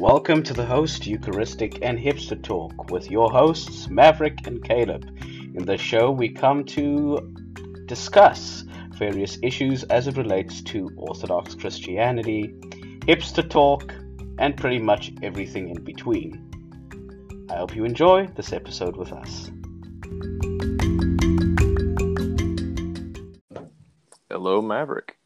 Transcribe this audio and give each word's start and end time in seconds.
Welcome 0.00 0.44
to 0.44 0.54
the 0.54 0.64
Host 0.64 1.08
Eucharistic 1.08 1.80
and 1.82 1.98
Hipster 1.98 2.40
Talk 2.40 2.92
with 2.92 3.10
your 3.10 3.32
hosts, 3.32 3.88
Maverick 3.88 4.46
and 4.46 4.62
Caleb. 4.62 5.04
In 5.22 5.64
this 5.64 5.80
show, 5.80 6.12
we 6.12 6.28
come 6.28 6.62
to 6.66 7.34
discuss 7.86 8.62
various 8.92 9.38
issues 9.42 9.82
as 9.82 10.06
it 10.06 10.16
relates 10.16 10.62
to 10.62 10.88
Orthodox 10.96 11.56
Christianity, 11.56 12.54
hipster 13.08 13.50
talk, 13.50 13.92
and 14.38 14.56
pretty 14.56 14.78
much 14.78 15.12
everything 15.20 15.68
in 15.70 15.82
between. 15.82 17.46
I 17.50 17.56
hope 17.56 17.74
you 17.74 17.84
enjoy 17.84 18.28
this 18.28 18.52
episode 18.52 18.96
with 18.96 19.12
us. 19.12 19.50
Hello, 24.30 24.62
Maverick. 24.62 25.16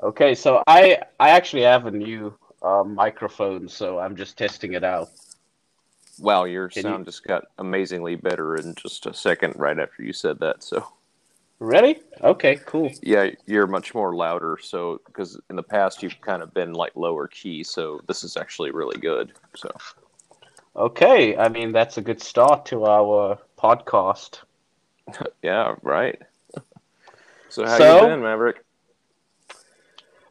Okay, 0.00 0.36
so 0.36 0.62
I 0.68 1.00
I 1.18 1.30
actually 1.30 1.62
have 1.62 1.86
a 1.86 1.90
new 1.90 2.32
uh, 2.64 2.82
microphone, 2.84 3.68
so 3.68 3.98
I'm 3.98 4.16
just 4.16 4.36
testing 4.38 4.72
it 4.72 4.82
out. 4.84 5.10
Wow, 6.18 6.44
your 6.44 6.68
Can 6.68 6.82
sound 6.82 6.98
you- 7.00 7.04
just 7.06 7.24
got 7.24 7.44
amazingly 7.58 8.14
better 8.16 8.56
in 8.56 8.74
just 8.76 9.06
a 9.06 9.12
second 9.14 9.54
right 9.56 9.78
after 9.78 10.02
you 10.02 10.12
said 10.12 10.38
that. 10.40 10.62
So, 10.62 10.86
Ready? 11.60 12.00
Okay, 12.22 12.56
cool. 12.66 12.90
yeah, 13.02 13.30
you're 13.46 13.66
much 13.66 13.94
more 13.94 14.14
louder. 14.14 14.58
So, 14.60 15.00
because 15.06 15.38
in 15.50 15.56
the 15.56 15.62
past 15.62 16.02
you've 16.02 16.20
kind 16.20 16.42
of 16.42 16.52
been 16.54 16.72
like 16.72 16.94
lower 16.96 17.26
key, 17.28 17.62
so 17.64 18.00
this 18.08 18.22
is 18.24 18.36
actually 18.36 18.70
really 18.70 18.98
good. 18.98 19.32
So, 19.56 19.70
Okay, 20.76 21.36
I 21.36 21.48
mean 21.48 21.70
that's 21.72 21.98
a 21.98 22.02
good 22.02 22.20
start 22.20 22.66
to 22.66 22.84
our 22.86 23.38
podcast. 23.58 24.40
yeah, 25.42 25.74
right. 25.82 26.20
so, 27.48 27.64
how 27.66 27.78
So- 27.78 28.00
you 28.02 28.06
been, 28.08 28.22
Maverick? 28.22 28.64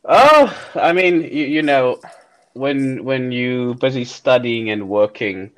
Oh, 0.05 0.53
I 0.75 0.91
mean, 0.91 1.21
you, 1.21 1.45
you 1.45 1.61
know, 1.61 1.99
when 2.53 3.03
when 3.03 3.31
you 3.31 3.75
busy 3.75 4.05
studying 4.05 4.69
and 4.69 4.89
working, 4.89 5.51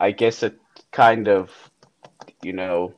I 0.00 0.10
guess 0.10 0.42
it 0.42 0.58
kind 0.90 1.28
of, 1.28 1.50
you 2.42 2.52
know, 2.52 2.94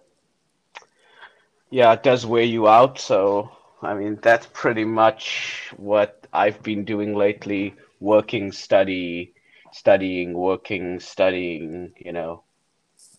yeah, 1.71 1.93
it 1.93 2.03
does 2.03 2.27
wear 2.27 2.43
you 2.43 2.69
out. 2.69 2.99
So, 2.99 3.51
I 3.83 3.95
mean, 3.95 4.19
that's 4.23 4.47
pretty 4.53 4.85
much 4.85 5.73
what 5.77 6.27
I've 6.33 6.63
been 6.63 6.85
doing 6.85 7.15
lately, 7.15 7.75
working, 8.01 8.53
study, 8.53 9.35
studying, 9.73 10.33
working, 10.33 11.01
studying, 11.01 11.93
you 11.99 12.13
know. 12.13 12.43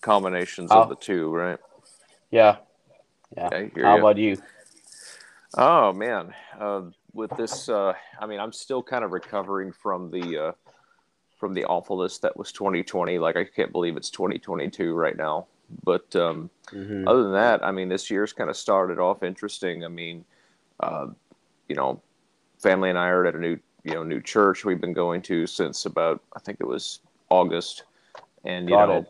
Combinations 0.02 0.72
Oh. 0.72 0.82
of 0.82 0.90
the 0.90 0.96
two, 0.96 1.30
right? 1.34 1.60
Yeah. 2.32 2.58
Yeah. 3.36 3.48
Okay, 3.48 3.72
How 3.82 3.96
ya. 3.96 4.00
about 4.00 4.18
you? 4.18 4.38
Oh 5.58 5.94
man, 5.94 6.34
uh, 6.60 6.82
with 7.18 7.36
this, 7.36 7.68
uh, 7.68 7.94
I 8.20 8.28
mean, 8.28 8.40
I'm 8.40 8.54
still 8.54 8.84
kind 8.84 9.04
of 9.04 9.12
recovering 9.12 9.72
from 9.72 10.12
the 10.12 10.38
uh, 10.38 10.52
from 11.38 11.54
the 11.54 11.66
awfulness 11.66 12.20
that 12.20 12.38
was 12.38 12.52
2020. 12.52 13.18
Like, 13.18 13.36
I 13.36 13.44
can't 13.44 13.72
believe 13.72 13.98
it's 13.98 14.10
2022 14.12 14.94
right 14.94 15.18
now. 15.18 15.48
But 15.84 16.16
um, 16.16 16.50
hmm 16.70 17.06
other 17.08 17.24
than 17.24 17.34
that, 17.34 17.66
I 17.66 17.72
mean, 17.72 17.90
this 17.90 18.10
year's 18.10 18.32
kind 18.32 18.50
of 18.50 18.56
started 18.56 19.00
off 19.00 19.24
interesting. 19.24 19.84
I 19.84 19.90
mean, 19.90 20.24
uh, 20.80 21.08
you 21.68 21.76
know, 21.76 22.02
family 22.60 22.90
and 22.90 22.98
I 22.98 23.08
are 23.10 23.26
at 23.26 23.36
a 23.36 23.40
new, 23.40 23.58
you 23.84 23.94
know, 23.94 24.04
new 24.04 24.22
church 24.22 24.64
we've 24.64 24.80
been 24.80 24.94
going 24.94 25.22
to 25.24 25.46
since 25.48 25.86
about 25.86 26.22
I 26.36 26.40
think 26.40 26.60
it 26.62 26.68
was 26.68 27.00
August, 27.30 27.84
and 28.46 28.70
you 28.70 28.76
Got 28.76 28.90
know, 28.90 28.98
it. 29.00 29.08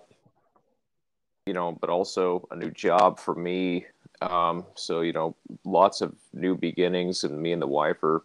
you 1.46 1.54
know, 1.54 1.78
but 1.80 1.90
also 1.90 2.48
a 2.52 2.56
new 2.56 2.72
job 2.72 3.20
for 3.20 3.36
me. 3.36 3.86
Um, 4.22 4.66
so 4.76 5.02
you 5.02 5.14
know, 5.14 5.36
lots 5.64 6.02
of 6.02 6.16
new 6.34 6.56
beginnings, 6.56 7.24
and 7.24 7.40
me 7.42 7.52
and 7.52 7.62
the 7.62 7.68
wife 7.68 8.04
are 8.04 8.24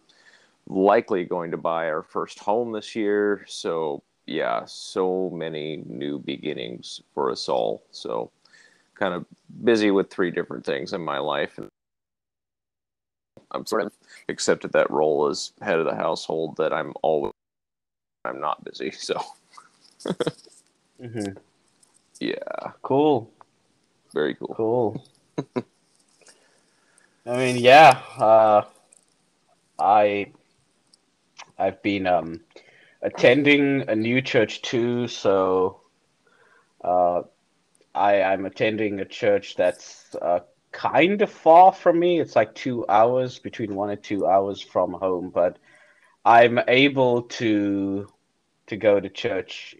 likely 0.67 1.25
going 1.25 1.51
to 1.51 1.57
buy 1.57 1.89
our 1.89 2.03
first 2.03 2.39
home 2.39 2.71
this 2.71 2.95
year. 2.95 3.45
So 3.47 4.01
yeah, 4.25 4.63
so 4.65 5.29
many 5.33 5.83
new 5.85 6.19
beginnings 6.19 7.01
for 7.13 7.31
us 7.31 7.49
all. 7.49 7.83
So 7.91 8.31
kind 8.95 9.13
of 9.13 9.25
busy 9.63 9.91
with 9.91 10.09
three 10.09 10.31
different 10.31 10.65
things 10.65 10.93
in 10.93 11.01
my 11.01 11.19
life, 11.19 11.57
and 11.57 11.67
I'm 13.51 13.65
sort 13.65 13.83
of 13.83 13.93
accepted 14.29 14.71
that 14.73 14.89
role 14.89 15.27
as 15.27 15.51
head 15.61 15.79
of 15.79 15.85
the 15.85 15.95
household 15.95 16.57
that 16.57 16.73
I'm 16.73 16.93
always 17.01 17.33
I'm 18.25 18.39
not 18.39 18.63
busy. 18.63 18.91
So 18.91 19.21
hmm 20.99 21.25
yeah, 22.19 22.71
Cool. 22.81 23.29
very 24.13 24.35
cool. 24.35 24.53
Cool. 24.55 25.05
I 27.25 27.37
mean, 27.37 27.57
yeah, 27.57 28.01
uh, 28.17 28.63
I 29.79 30.31
I've 31.57 31.81
been 31.81 32.07
um, 32.07 32.41
attending 33.01 33.87
a 33.89 33.95
new 33.95 34.21
church 34.21 34.61
too, 34.61 35.07
so 35.07 35.81
uh, 36.83 37.21
I 37.95 38.21
I'm 38.23 38.45
attending 38.45 38.99
a 38.99 39.05
church 39.05 39.55
that's 39.55 40.15
uh, 40.21 40.41
kind 40.73 41.21
of 41.21 41.31
far 41.31 41.71
from 41.73 41.99
me. 41.99 42.19
It's 42.19 42.35
like 42.35 42.55
two 42.55 42.85
hours, 42.89 43.39
between 43.39 43.75
one 43.75 43.89
and 43.91 44.03
two 44.03 44.27
hours 44.27 44.61
from 44.61 44.93
home, 44.93 45.29
but 45.29 45.59
I'm 46.25 46.59
able 46.67 47.23
to 47.39 48.07
to 48.67 48.77
go 48.77 48.99
to 48.99 49.09
church 49.09 49.75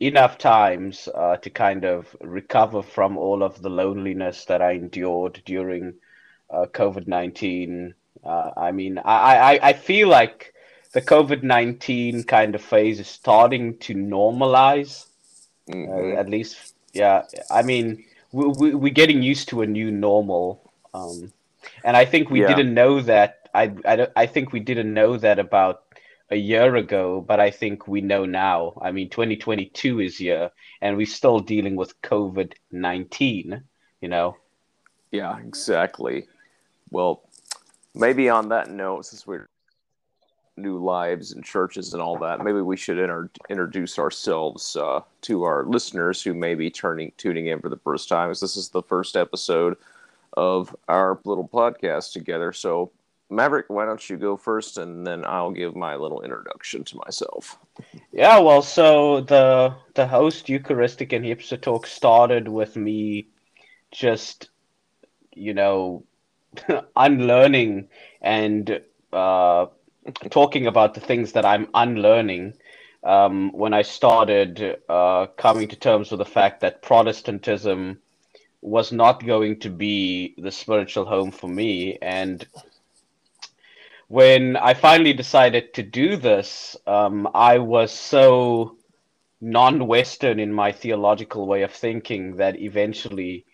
enough 0.00 0.38
times 0.38 1.08
uh, 1.14 1.36
to 1.38 1.50
kind 1.50 1.84
of 1.84 2.16
recover 2.20 2.82
from 2.82 3.16
all 3.16 3.42
of 3.44 3.62
the 3.62 3.70
loneliness 3.70 4.44
that 4.46 4.62
I 4.62 4.72
endured 4.72 5.42
during 5.44 5.94
uh, 6.50 6.66
COVID 6.66 7.06
19. 7.06 7.94
Uh, 8.24 8.50
I 8.56 8.72
mean, 8.72 8.98
I, 8.98 9.36
I, 9.36 9.68
I 9.68 9.72
feel 9.72 10.08
like 10.08 10.54
the 10.92 11.00
COVID 11.02 11.42
19 11.42 12.24
kind 12.24 12.54
of 12.54 12.62
phase 12.62 12.98
is 13.00 13.08
starting 13.08 13.78
to 13.78 13.94
normalize, 13.94 15.06
uh, 15.68 15.72
Mhm. 15.74 16.18
at 16.18 16.28
least, 16.28 16.74
yeah. 16.92 17.22
I 17.50 17.62
mean, 17.62 18.04
we, 18.32 18.46
we, 18.46 18.74
we're 18.74 18.92
getting 18.92 19.22
used 19.22 19.48
to 19.50 19.62
a 19.62 19.66
new 19.66 19.90
normal. 19.90 20.72
Um, 20.94 21.32
and 21.84 21.96
I 21.96 22.04
think 22.04 22.30
we 22.30 22.40
Yeah. 22.40 22.48
didn't 22.48 22.74
know 22.74 23.00
that. 23.02 23.48
I, 23.54 23.72
I, 23.84 24.08
I 24.16 24.26
think 24.26 24.52
we 24.52 24.60
didn't 24.60 24.92
know 24.92 25.16
that 25.18 25.38
about 25.38 25.82
a 26.30 26.36
year 26.36 26.76
ago, 26.76 27.20
but 27.26 27.40
I 27.40 27.50
think 27.50 27.88
we 27.88 28.00
know 28.00 28.24
now. 28.26 28.74
I 28.82 28.92
mean, 28.92 29.08
2022 29.08 30.00
is 30.00 30.18
here, 30.18 30.50
and 30.80 30.96
we're 30.96 31.06
still 31.06 31.40
dealing 31.40 31.76
with 31.76 32.00
COVID 32.02 32.52
19, 32.70 33.62
you 34.00 34.08
know? 34.08 34.36
Yeah, 35.10 35.38
exactly. 35.38 36.26
Well, 36.90 37.22
maybe 37.94 38.28
on 38.28 38.48
that 38.50 38.70
note, 38.70 39.06
since 39.06 39.26
we're 39.26 39.48
new 40.56 40.78
lives 40.78 41.32
and 41.32 41.44
churches 41.44 41.92
and 41.92 42.02
all 42.02 42.18
that, 42.18 42.42
maybe 42.44 42.60
we 42.60 42.76
should 42.76 42.98
inter- 42.98 43.30
introduce 43.48 43.98
ourselves 43.98 44.76
uh, 44.76 45.00
to 45.22 45.44
our 45.44 45.64
listeners 45.64 46.22
who 46.22 46.34
may 46.34 46.54
be 46.54 46.70
turning 46.70 47.12
tuning 47.16 47.46
in 47.46 47.60
for 47.60 47.68
the 47.68 47.76
first 47.76 48.08
time, 48.08 48.30
as 48.30 48.40
this 48.40 48.56
is 48.56 48.68
the 48.68 48.82
first 48.82 49.16
episode 49.16 49.76
of 50.36 50.74
our 50.88 51.20
little 51.24 51.48
podcast 51.48 52.12
together. 52.12 52.52
So, 52.52 52.90
Maverick, 53.30 53.66
why 53.68 53.84
don't 53.84 54.08
you 54.08 54.16
go 54.16 54.36
first, 54.36 54.78
and 54.78 55.06
then 55.06 55.24
I'll 55.24 55.50
give 55.50 55.76
my 55.76 55.96
little 55.96 56.22
introduction 56.22 56.84
to 56.84 56.96
myself. 57.04 57.58
Yeah, 58.12 58.38
well, 58.38 58.62
so 58.62 59.20
the 59.20 59.74
the 59.94 60.06
host 60.06 60.48
Eucharistic 60.48 61.12
and 61.12 61.24
Hipster 61.24 61.60
Talk 61.60 61.86
started 61.86 62.48
with 62.48 62.76
me 62.76 63.28
just, 63.90 64.50
you 65.34 65.54
know, 65.54 66.04
unlearning 66.96 67.88
and 68.20 68.80
uh, 69.12 69.66
talking 70.30 70.66
about 70.66 70.94
the 70.94 71.00
things 71.00 71.32
that 71.32 71.44
I'm 71.44 71.68
unlearning. 71.74 72.54
Um, 73.04 73.52
when 73.52 73.74
I 73.74 73.82
started 73.82 74.78
uh, 74.88 75.26
coming 75.36 75.68
to 75.68 75.76
terms 75.76 76.10
with 76.10 76.18
the 76.18 76.24
fact 76.24 76.60
that 76.60 76.82
Protestantism 76.82 77.98
was 78.60 78.90
not 78.90 79.24
going 79.24 79.60
to 79.60 79.70
be 79.70 80.34
the 80.36 80.50
spiritual 80.50 81.04
home 81.04 81.30
for 81.30 81.48
me, 81.48 81.96
and 82.02 82.44
when 84.08 84.56
I 84.56 84.74
finally 84.74 85.12
decided 85.12 85.74
to 85.74 85.82
do 85.82 86.16
this, 86.16 86.76
um, 86.86 87.28
I 87.34 87.58
was 87.58 87.92
so 87.92 88.76
non-Western 89.40 90.40
in 90.40 90.52
my 90.52 90.72
theological 90.72 91.46
way 91.46 91.62
of 91.62 91.72
thinking 91.72 92.36
that 92.36 92.58
eventually, 92.58 93.44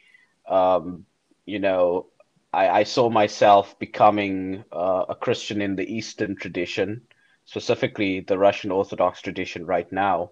um, 0.48 1.04
you 1.44 1.58
know, 1.58 2.06
I, 2.54 2.80
I 2.80 2.84
saw 2.84 3.10
myself 3.10 3.78
becoming 3.78 4.64
uh, 4.72 5.04
a 5.08 5.14
Christian 5.14 5.60
in 5.60 5.76
the 5.76 5.92
Eastern 5.92 6.36
tradition, 6.36 7.02
specifically 7.44 8.20
the 8.20 8.38
Russian 8.38 8.70
Orthodox 8.70 9.20
tradition 9.20 9.66
right 9.66 9.90
now. 9.92 10.30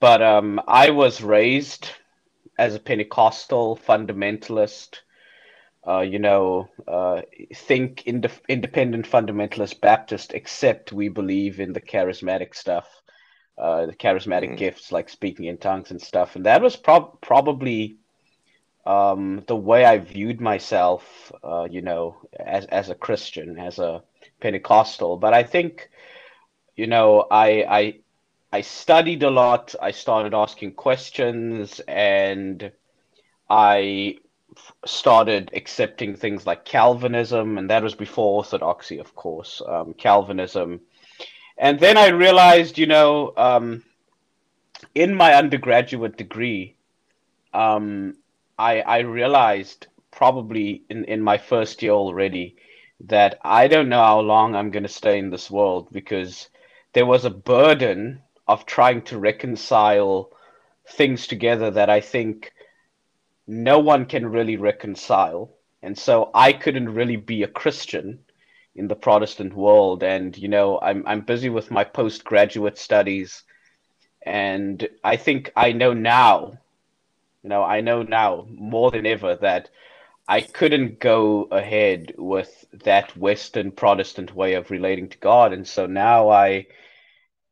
But 0.00 0.22
um, 0.22 0.60
I 0.68 0.90
was 0.90 1.22
raised 1.22 1.90
as 2.58 2.74
a 2.74 2.80
Pentecostal 2.80 3.76
fundamentalist 3.76 5.00
uh, 5.86 6.00
you 6.00 6.18
know, 6.18 6.68
uh, 6.88 7.22
think 7.54 8.02
ind- 8.06 8.40
independent 8.48 9.06
fundamentalist 9.08 9.80
Baptist, 9.80 10.34
except 10.34 10.92
we 10.92 11.08
believe 11.08 11.60
in 11.60 11.72
the 11.72 11.80
charismatic 11.80 12.54
stuff, 12.56 12.88
uh, 13.56 13.86
the 13.86 13.94
charismatic 13.94 14.50
Mhm. 14.52 14.56
gifts 14.56 14.90
like 14.90 15.08
speaking 15.08 15.46
in 15.46 15.58
tongues 15.58 15.92
and 15.92 16.02
stuff. 16.02 16.34
And 16.34 16.44
that 16.46 16.60
was 16.60 16.76
prob- 16.76 17.20
probably 17.20 17.98
um, 18.86 19.42
the 19.48 19.56
way 19.56 19.84
I 19.84 19.98
viewed 19.98 20.40
myself, 20.40 21.32
uh, 21.42 21.66
you 21.70 21.82
know, 21.82 22.16
as 22.38 22.66
as 22.66 22.88
a 22.88 22.94
Christian, 22.94 23.58
as 23.58 23.78
a 23.78 24.02
Pentecostal. 24.40 25.16
But 25.16 25.34
I 25.34 25.42
think, 25.42 25.90
you 26.76 26.86
know, 26.86 27.26
I 27.30 27.48
I 27.68 27.94
I 28.52 28.60
studied 28.60 29.22
a 29.24 29.30
lot. 29.30 29.74
I 29.82 29.90
started 29.90 30.34
asking 30.34 30.72
questions, 30.72 31.80
and 31.88 32.70
I 33.50 34.18
started 34.86 35.50
accepting 35.52 36.14
things 36.14 36.46
like 36.46 36.64
Calvinism, 36.64 37.58
and 37.58 37.68
that 37.70 37.82
was 37.82 37.94
before 37.94 38.36
Orthodoxy, 38.36 38.98
of 38.98 39.14
course. 39.16 39.60
Um, 39.66 39.94
Calvinism, 39.94 40.80
and 41.58 41.80
then 41.80 41.96
I 41.96 42.08
realized, 42.08 42.78
you 42.78 42.86
know, 42.86 43.32
um, 43.36 43.82
in 44.94 45.12
my 45.14 45.34
undergraduate 45.34 46.16
degree, 46.16 46.76
um, 47.52 48.14
I, 48.58 48.80
I 48.80 48.98
realized 49.00 49.86
probably 50.10 50.82
in, 50.88 51.04
in 51.04 51.20
my 51.20 51.38
first 51.38 51.82
year 51.82 51.92
already 51.92 52.56
that 53.00 53.38
I 53.42 53.68
don't 53.68 53.88
know 53.88 54.02
how 54.02 54.20
long 54.20 54.54
I'm 54.54 54.70
going 54.70 54.82
to 54.82 54.88
stay 54.88 55.18
in 55.18 55.30
this 55.30 55.50
world 55.50 55.88
because 55.92 56.48
there 56.94 57.06
was 57.06 57.24
a 57.24 57.30
burden 57.30 58.22
of 58.48 58.64
trying 58.64 59.02
to 59.02 59.18
reconcile 59.18 60.32
things 60.88 61.26
together 61.26 61.70
that 61.72 61.90
I 61.90 62.00
think 62.00 62.52
no 63.46 63.78
one 63.78 64.06
can 64.06 64.26
really 64.26 64.56
reconcile. 64.56 65.52
And 65.82 65.98
so 65.98 66.30
I 66.34 66.52
couldn't 66.52 66.94
really 66.94 67.16
be 67.16 67.42
a 67.42 67.48
Christian 67.48 68.20
in 68.74 68.88
the 68.88 68.96
Protestant 68.96 69.54
world. 69.54 70.02
And, 70.02 70.36
you 70.36 70.48
know, 70.48 70.78
I'm, 70.80 71.04
I'm 71.06 71.20
busy 71.20 71.48
with 71.48 71.70
my 71.70 71.84
postgraduate 71.84 72.78
studies. 72.78 73.42
And 74.22 74.88
I 75.04 75.16
think 75.16 75.52
I 75.56 75.72
know 75.72 75.92
now, 75.92 76.58
you 77.46 77.50
know, 77.50 77.62
I 77.62 77.80
know 77.80 78.02
now 78.02 78.44
more 78.50 78.90
than 78.90 79.06
ever 79.06 79.36
that 79.36 79.70
I 80.26 80.40
couldn't 80.40 80.98
go 80.98 81.42
ahead 81.52 82.12
with 82.18 82.64
that 82.82 83.16
Western 83.16 83.70
Protestant 83.70 84.34
way 84.34 84.54
of 84.54 84.72
relating 84.72 85.08
to 85.10 85.18
God. 85.18 85.52
And 85.52 85.64
so 85.64 85.86
now 85.86 86.28
I, 86.28 86.66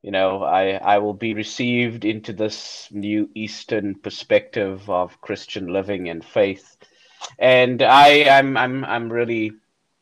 you 0.02 0.11
know, 0.11 0.43
I, 0.43 0.70
I 0.70 0.99
will 0.99 1.14
be 1.14 1.32
received 1.32 2.05
into 2.05 2.32
this 2.32 2.88
new 2.91 3.31
Eastern 3.37 3.94
perspective 3.94 4.91
of 4.91 5.20
Christian 5.20 5.73
living 5.73 6.08
and 6.08 6.25
faith. 6.25 6.76
And 7.38 7.81
I, 7.81 8.37
I'm, 8.37 8.56
I'm, 8.56 8.85
I'm 8.85 9.12
really, 9.12 9.52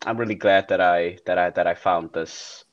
I'm 0.06 0.16
really 0.16 0.36
glad 0.36 0.68
that 0.68 0.80
I, 0.80 1.18
that 1.26 1.36
I, 1.36 1.50
that 1.50 1.66
I 1.66 1.74
found 1.74 2.14
this, 2.14 2.64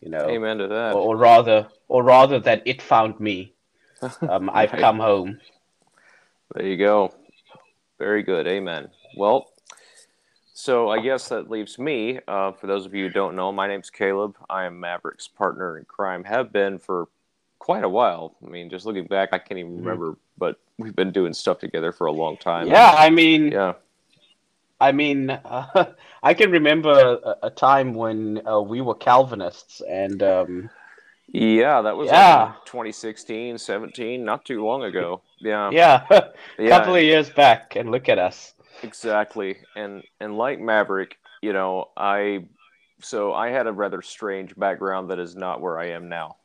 you 0.00 0.10
know, 0.10 0.28
Amen 0.28 0.58
to 0.58 0.66
that. 0.66 0.94
or, 0.96 1.14
or 1.14 1.16
rather, 1.16 1.68
or 1.86 2.02
rather 2.02 2.40
that 2.40 2.62
it 2.64 2.82
found 2.82 3.20
me. 3.20 3.54
Um, 4.22 4.48
I've 4.50 4.72
come 4.72 4.98
home. 4.98 5.40
There 6.54 6.66
you 6.66 6.76
go. 6.76 7.14
Very 7.98 8.22
good. 8.22 8.46
Amen. 8.46 8.90
Well, 9.16 9.50
so 10.52 10.88
I 10.88 11.00
guess 11.00 11.28
that 11.28 11.50
leaves 11.50 11.78
me. 11.78 12.18
Uh, 12.26 12.52
for 12.52 12.66
those 12.66 12.86
of 12.86 12.94
you 12.94 13.06
who 13.06 13.12
don't 13.12 13.36
know, 13.36 13.52
my 13.52 13.68
name's 13.68 13.90
Caleb. 13.90 14.36
I 14.48 14.64
am 14.64 14.80
Maverick's 14.80 15.28
partner 15.28 15.78
in 15.78 15.84
crime. 15.84 16.24
Have 16.24 16.52
been 16.52 16.78
for 16.78 17.08
quite 17.58 17.84
a 17.84 17.88
while. 17.88 18.36
I 18.44 18.48
mean, 18.48 18.70
just 18.70 18.86
looking 18.86 19.06
back, 19.06 19.30
I 19.32 19.38
can't 19.38 19.58
even 19.60 19.76
Mhm. 19.76 19.84
remember, 19.84 20.16
but 20.38 20.58
we've 20.78 20.96
been 20.96 21.12
doing 21.12 21.32
stuff 21.34 21.58
together 21.58 21.92
for 21.92 22.06
a 22.06 22.12
long 22.12 22.36
time. 22.36 22.66
Yeah, 22.66 22.94
I 22.96 23.10
mean, 23.10 23.52
Yeah. 23.52 23.74
I 24.82 24.92
mean, 24.92 25.28
uh, 25.30 25.92
I 26.22 26.32
can 26.34 26.50
remember 26.50 27.18
a, 27.22 27.36
a 27.46 27.50
time 27.50 27.92
when 27.94 28.46
uh, 28.48 28.60
we 28.60 28.80
were 28.80 28.94
Calvinists, 28.94 29.82
and 29.82 30.22
um, 30.22 30.70
Yeah, 31.28 31.82
that 31.82 31.96
was 31.96 32.06
like 32.06 32.14
Yeah. 32.16 32.46
in 32.46 32.52
2016, 32.64 33.58
17, 33.58 34.24
not 34.24 34.44
too 34.46 34.64
long 34.64 34.84
ago. 34.84 35.20
Yeah. 35.40 35.70
yeah, 35.70 36.06
a 36.10 36.24
Yeah. 36.58 36.68
couple 36.68 36.96
of 36.96 37.02
years 37.02 37.30
back, 37.30 37.76
and 37.76 37.90
look 37.90 38.08
at 38.08 38.18
us. 38.18 38.54
Exactly. 38.82 39.56
And 39.76 40.02
and 40.20 40.36
like 40.36 40.60
Maverick, 40.60 41.16
you 41.42 41.52
know, 41.52 41.90
I 41.96 42.46
so 43.00 43.32
I 43.32 43.50
had 43.50 43.66
a 43.66 43.72
rather 43.72 44.02
strange 44.02 44.54
background 44.56 45.10
that 45.10 45.18
is 45.18 45.34
not 45.36 45.60
where 45.60 45.78
I 45.78 45.90
am 45.90 46.08
now. 46.08 46.36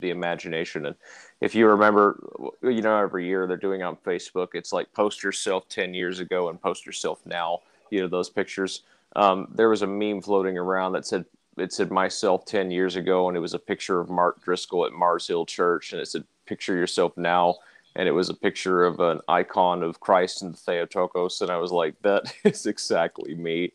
The 0.00 0.10
imagination 0.10 0.84
and 0.86 0.94
if 1.40 1.54
you 1.54 1.66
remember, 1.68 2.22
you 2.62 2.82
know, 2.82 2.98
every 2.98 3.26
year 3.26 3.46
they're 3.46 3.56
doing 3.56 3.82
on 3.82 3.96
Facebook, 3.96 4.48
it's 4.54 4.72
like 4.72 4.92
post 4.92 5.22
yourself 5.22 5.68
10 5.68 5.94
years 5.94 6.20
ago 6.20 6.48
and 6.50 6.60
post 6.60 6.84
yourself 6.84 7.20
now, 7.24 7.60
you 7.90 8.00
know, 8.00 8.08
those 8.08 8.28
pictures. 8.28 8.82
Um, 9.16 9.48
there 9.54 9.70
was 9.70 9.80
a 9.82 9.86
meme 9.86 10.20
floating 10.20 10.58
around 10.58 10.92
that 10.92 11.06
said 11.06 11.24
it 11.56 11.72
said 11.72 11.90
myself 11.90 12.44
10 12.44 12.70
years 12.70 12.96
ago 12.96 13.28
and 13.28 13.36
it 13.36 13.40
was 13.40 13.54
a 13.54 13.58
picture 13.58 13.98
of 14.00 14.10
Mark 14.10 14.42
Driscoll 14.42 14.84
at 14.84 14.92
Mars 14.92 15.26
Hill 15.26 15.46
Church 15.46 15.92
and 15.92 16.00
it 16.02 16.06
said 16.08 16.24
picture 16.46 16.74
yourself 16.74 17.16
now 17.16 17.56
and 17.96 18.06
it 18.06 18.12
was 18.12 18.28
a 18.28 18.34
picture 18.34 18.84
of 18.84 19.00
an 19.00 19.20
icon 19.26 19.82
of 19.82 20.00
Christ 20.00 20.42
and 20.42 20.52
the 20.52 20.58
Theotokos, 20.58 21.40
and 21.40 21.50
I 21.50 21.56
was 21.56 21.72
like, 21.72 21.94
that 22.02 22.32
is 22.44 22.66
exactly 22.66 23.34
me. 23.34 23.72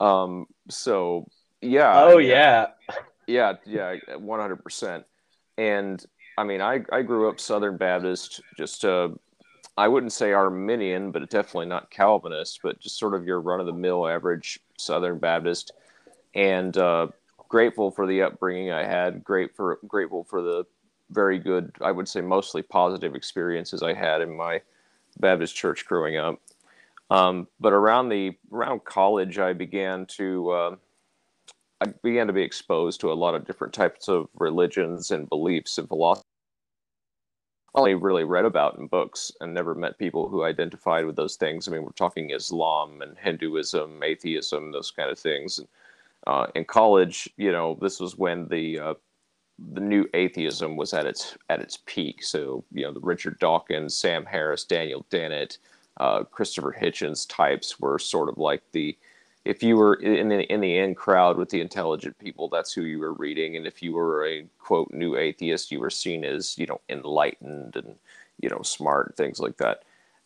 Um, 0.00 0.46
so 0.68 1.28
yeah, 1.62 2.02
oh 2.02 2.18
yeah, 2.18 2.66
yeah, 3.26 3.54
yeah, 3.64 3.94
one 4.16 4.40
hundred 4.40 4.62
percent. 4.62 5.04
And 5.56 6.04
I 6.36 6.44
mean, 6.44 6.60
I 6.60 6.84
I 6.92 7.02
grew 7.02 7.28
up 7.28 7.38
Southern 7.38 7.76
Baptist, 7.76 8.40
just 8.58 8.84
uh, 8.84 9.10
I 9.78 9.86
wouldn't 9.86 10.12
say 10.12 10.32
Arminian, 10.32 11.12
but 11.12 11.30
definitely 11.30 11.66
not 11.66 11.90
Calvinist, 11.90 12.58
but 12.62 12.80
just 12.80 12.98
sort 12.98 13.14
of 13.14 13.24
your 13.24 13.40
run 13.40 13.60
of 13.60 13.66
the 13.66 13.72
mill 13.72 14.06
average 14.06 14.58
Southern 14.78 15.18
Baptist, 15.18 15.72
and 16.34 16.76
uh, 16.76 17.06
grateful 17.48 17.92
for 17.92 18.08
the 18.08 18.22
upbringing 18.22 18.72
I 18.72 18.84
had. 18.84 19.22
Great 19.22 19.54
for 19.54 19.78
grateful 19.86 20.24
for 20.24 20.42
the 20.42 20.66
very 21.14 21.38
good, 21.38 21.72
I 21.80 21.92
would 21.92 22.08
say, 22.08 22.20
mostly 22.20 22.62
positive 22.62 23.14
experiences 23.14 23.82
I 23.82 23.94
had 23.94 24.20
in 24.20 24.36
my 24.36 24.60
Baptist 25.20 25.54
church 25.54 25.86
growing 25.86 26.16
up. 26.16 26.40
Um, 27.10 27.46
but 27.60 27.72
around 27.72 28.08
the 28.08 28.32
around 28.52 28.84
college, 28.84 29.38
I 29.38 29.52
began 29.52 30.06
to 30.18 30.50
uh, 30.50 30.76
I 31.80 31.86
began 32.02 32.26
to 32.26 32.32
be 32.32 32.42
exposed 32.42 33.00
to 33.00 33.12
a 33.12 33.14
lot 33.14 33.34
of 33.34 33.46
different 33.46 33.74
types 33.74 34.08
of 34.08 34.28
religions 34.34 35.10
and 35.10 35.28
beliefs 35.28 35.78
and 35.78 35.88
philosophy. 35.88 36.26
Only 37.74 37.94
really 37.94 38.24
read 38.24 38.44
about 38.44 38.78
in 38.78 38.86
books 38.86 39.32
and 39.40 39.52
never 39.52 39.74
met 39.74 39.98
people 39.98 40.28
who 40.28 40.44
identified 40.44 41.06
with 41.06 41.16
those 41.16 41.36
things. 41.36 41.66
I 41.66 41.72
mean, 41.72 41.82
we're 41.82 41.90
talking 41.90 42.30
Islam 42.30 43.02
and 43.02 43.18
Hinduism, 43.18 44.02
atheism, 44.02 44.70
those 44.70 44.92
kind 44.92 45.10
of 45.10 45.18
things. 45.18 45.58
And, 45.58 45.68
uh, 46.26 46.46
in 46.54 46.64
college, 46.64 47.28
you 47.36 47.52
know, 47.52 47.76
this 47.80 48.00
was 48.00 48.16
when 48.16 48.48
the 48.48 48.78
uh, 48.78 48.94
the 49.58 49.80
new 49.80 50.06
atheism 50.14 50.76
was 50.76 50.92
at 50.92 51.06
its 51.06 51.36
at 51.48 51.60
its 51.60 51.78
peak. 51.86 52.22
So 52.22 52.64
you 52.72 52.82
know, 52.82 52.92
the 52.92 53.00
Richard 53.00 53.38
Dawkins, 53.38 53.96
Sam 53.96 54.24
Harris, 54.26 54.64
Daniel 54.64 55.06
Dennett, 55.10 55.58
uh, 55.98 56.24
Christopher 56.24 56.76
Hitchens 56.78 57.26
types 57.28 57.78
were 57.78 57.98
sort 57.98 58.28
of 58.28 58.38
like 58.38 58.62
the 58.72 58.96
if 59.44 59.62
you 59.62 59.76
were 59.76 59.94
in 59.94 60.28
the 60.28 60.40
in 60.52 60.60
the 60.60 60.78
in 60.78 60.94
crowd 60.94 61.36
with 61.36 61.50
the 61.50 61.60
intelligent 61.60 62.18
people, 62.18 62.48
that's 62.48 62.72
who 62.72 62.82
you 62.82 62.98
were 62.98 63.12
reading. 63.12 63.56
And 63.56 63.66
if 63.66 63.82
you 63.82 63.92
were 63.92 64.26
a 64.26 64.46
quote 64.58 64.90
new 64.92 65.16
atheist, 65.16 65.70
you 65.70 65.80
were 65.80 65.90
seen 65.90 66.24
as 66.24 66.56
you 66.58 66.66
know 66.66 66.80
enlightened 66.88 67.76
and 67.76 67.96
you 68.40 68.48
know 68.48 68.62
smart 68.62 69.08
and 69.08 69.16
things 69.16 69.40
like 69.40 69.58
that. 69.58 69.82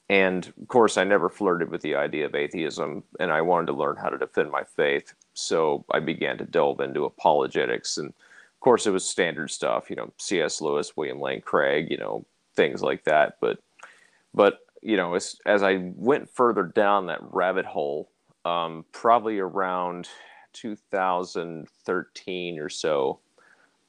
And 0.09 0.47
of 0.61 0.69
course, 0.69 0.97
I 0.97 1.05
never 1.05 1.29
flirted 1.29 1.71
with 1.71 1.83
the 1.83 1.97
idea 1.97 2.27
of 2.27 2.35
atheism, 2.35 3.03
and 3.21 3.31
I 3.31 3.43
wanted 3.43 3.67
to 3.67 3.73
learn 3.75 3.97
how 3.97 4.09
to 4.09 4.17
defend 4.17 4.51
my 4.51 4.65
faith. 4.65 5.13
So 5.35 5.85
I 5.93 6.01
began 6.01 6.39
to 6.39 6.45
delve 6.45 6.81
into 6.81 7.05
apologetics, 7.05 7.99
and 7.99 8.15
of 8.59 8.61
course, 8.61 8.89
it 8.89 8.91
was 8.91 9.09
standard 9.09 9.53
stuff. 9.53 9.89
You 9.89 9.95
know, 9.95 10.13
C.S. 10.19 10.61
Lewis, 10.61 10.97
William 10.97 11.21
Lane 11.21 11.41
Craig, 11.41 11.87
you 11.91 11.97
know, 11.97 12.27
things 12.57 12.83
like 12.83 13.05
that. 13.05 13.37
But 13.41 13.61
but 14.35 14.59
you 14.83 14.97
know, 14.97 15.15
as 15.15 15.37
as 15.47 15.63
I 15.63 15.93
went 15.95 16.29
further 16.29 16.65
down 16.65 17.07
that 17.07 17.21
rabbit 17.23 17.67
hole, 17.67 18.11
um, 18.45 18.85
probably 18.91 19.39
around 19.39 20.09
2013 20.55 22.59
or 22.59 22.69
so, 22.69 23.21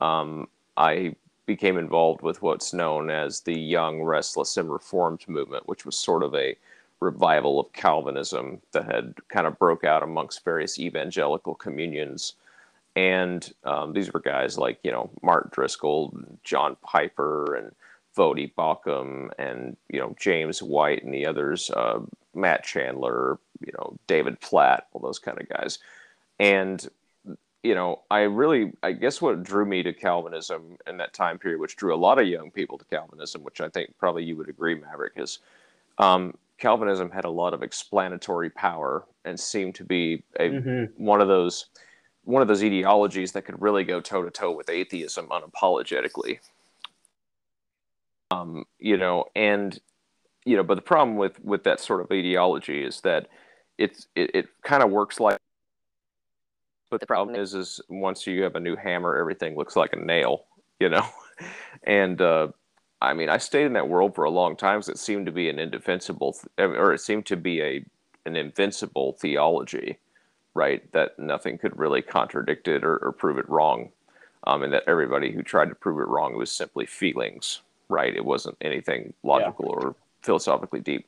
um, 0.01 0.47
I 0.77 1.15
became 1.47 1.79
involved 1.79 2.21
with 2.21 2.43
what's 2.43 2.71
known 2.71 3.09
as 3.09 3.41
the 3.41 3.59
Young, 3.59 4.03
Restless, 4.03 4.55
and 4.55 4.71
Reformed 4.71 5.27
movement, 5.27 5.67
which 5.67 5.83
was 5.83 5.97
sort 5.97 6.21
of 6.21 6.35
a 6.35 6.55
revival 6.99 7.59
of 7.59 7.73
Calvinism 7.73 8.61
that 8.71 8.85
had 8.85 9.15
kind 9.29 9.47
of 9.47 9.57
broke 9.57 9.83
out 9.83 10.03
amongst 10.03 10.43
various 10.43 10.77
evangelical 10.77 11.55
communions. 11.55 12.35
And 12.95 13.49
um, 13.63 13.93
these 13.93 14.11
were 14.11 14.19
guys 14.19 14.57
like, 14.57 14.79
you 14.83 14.91
know, 14.91 15.09
Mark 15.21 15.53
Driscoll, 15.53 16.13
John 16.43 16.75
Piper, 16.81 17.55
and 17.55 17.71
Voddie 18.17 18.53
Baucham, 18.53 19.29
and, 19.37 19.77
you 19.89 19.99
know, 19.99 20.15
James 20.19 20.61
White 20.61 21.03
and 21.03 21.13
the 21.13 21.25
others, 21.25 21.69
uh, 21.69 21.99
Matt 22.33 22.63
Chandler, 22.63 23.39
you 23.65 23.71
know, 23.77 23.97
David 24.07 24.41
Platt, 24.41 24.87
all 24.91 25.01
those 25.01 25.19
kind 25.19 25.39
of 25.39 25.47
guys. 25.47 25.79
And, 26.39 26.85
you 27.63 27.75
know, 27.75 28.01
I 28.09 28.21
really, 28.21 28.71
I 28.83 28.93
guess 28.93 29.21
what 29.21 29.43
drew 29.43 29.65
me 29.65 29.83
to 29.83 29.93
Calvinism 29.93 30.77
in 30.87 30.97
that 30.97 31.13
time 31.13 31.37
period, 31.37 31.59
which 31.59 31.75
drew 31.75 31.93
a 31.93 31.97
lot 31.97 32.19
of 32.19 32.27
young 32.27 32.51
people 32.51 32.77
to 32.77 32.85
Calvinism, 32.85 33.43
which 33.43 33.61
I 33.61 33.69
think 33.69 33.93
probably 33.97 34.23
you 34.23 34.35
would 34.37 34.49
agree, 34.49 34.75
Maverick, 34.75 35.13
is 35.15 35.39
um, 35.97 36.33
Calvinism 36.57 37.11
had 37.11 37.25
a 37.25 37.29
lot 37.29 37.53
of 37.53 37.63
explanatory 37.63 38.49
power 38.49 39.05
and 39.25 39.39
seemed 39.39 39.75
to 39.75 39.83
be 39.83 40.23
a, 40.39 40.49
hmm 40.49 40.83
one 40.97 41.21
of 41.21 41.27
those 41.27 41.67
one 42.29 42.43
of 42.43 42.47
those 42.47 42.63
ideologies 42.63 43.31
that 43.31 43.41
could 43.41 43.59
really 43.59 43.83
go 43.83 43.99
toe 43.99 44.21
to 44.21 44.29
toe 44.29 44.51
with 44.51 44.69
atheism 44.69 45.27
unapologetically. 45.29 46.39
Um, 48.29 48.65
you 48.77 48.97
know, 48.97 49.25
and 49.35 49.77
you 50.45 50.55
know, 50.55 50.63
but 50.63 50.75
the 50.75 50.81
problem 50.81 51.17
with 51.17 51.43
with 51.43 51.63
that 51.63 51.79
sort 51.79 52.01
of 52.01 52.11
ideology 52.11 52.83
is 52.83 53.01
that 53.01 53.27
it's 53.79 54.07
it, 54.15 54.29
it 54.35 54.45
kind 54.61 54.83
of 54.83 54.91
works 54.91 55.19
like. 55.19 55.39
But 56.91 56.99
the 56.99 57.07
problem 57.07 57.35
is, 57.35 57.55
is 57.55 57.81
once 57.89 58.27
you 58.27 58.43
have 58.43 58.55
a 58.55 58.59
new 58.59 58.75
hammer, 58.75 59.17
everything 59.17 59.55
looks 59.55 59.75
like 59.75 59.93
a 59.93 59.99
nail. 59.99 60.45
you 60.79 60.89
know, 60.89 61.07
and 61.83 62.21
uh, 62.21 62.49
I 63.01 63.15
mean, 63.15 63.29
I 63.29 63.39
stayed 63.39 63.65
in 63.65 63.73
that 63.73 63.89
world 63.89 64.13
for 64.13 64.25
a 64.25 64.29
long 64.29 64.55
time 64.55 64.77
because 64.77 64.89
it 64.89 64.99
seemed 64.99 65.25
to 65.25 65.31
be 65.31 65.49
an 65.49 65.57
indefensible, 65.57 66.37
or 66.59 66.93
it 66.93 67.01
seemed 67.01 67.25
to 67.25 67.37
be 67.37 67.61
a 67.61 67.83
an 68.27 68.35
invincible 68.35 69.13
theology, 69.13 69.97
right? 70.53 70.89
That 70.91 71.17
nothing 71.19 71.57
could 71.57 71.77
really 71.77 72.01
contradict 72.01 72.67
it 72.67 72.83
or, 72.83 72.97
or 72.97 73.11
prove 73.11 73.37
it 73.37 73.49
wrong, 73.49 73.89
um, 74.45 74.63
and 74.63 74.73
that 74.73 74.83
everybody 74.87 75.31
who 75.31 75.43
tried 75.43 75.69
to 75.69 75.75
prove 75.75 75.99
it 75.99 76.07
wrong 76.07 76.35
was 76.35 76.51
simply 76.51 76.85
feelings, 76.85 77.61
right? 77.89 78.15
It 78.15 78.25
wasn't 78.25 78.57
anything 78.61 79.13
logical 79.23 79.65
yeah. 79.65 79.87
or 79.87 79.95
philosophically 80.21 80.79
deep. 80.79 81.07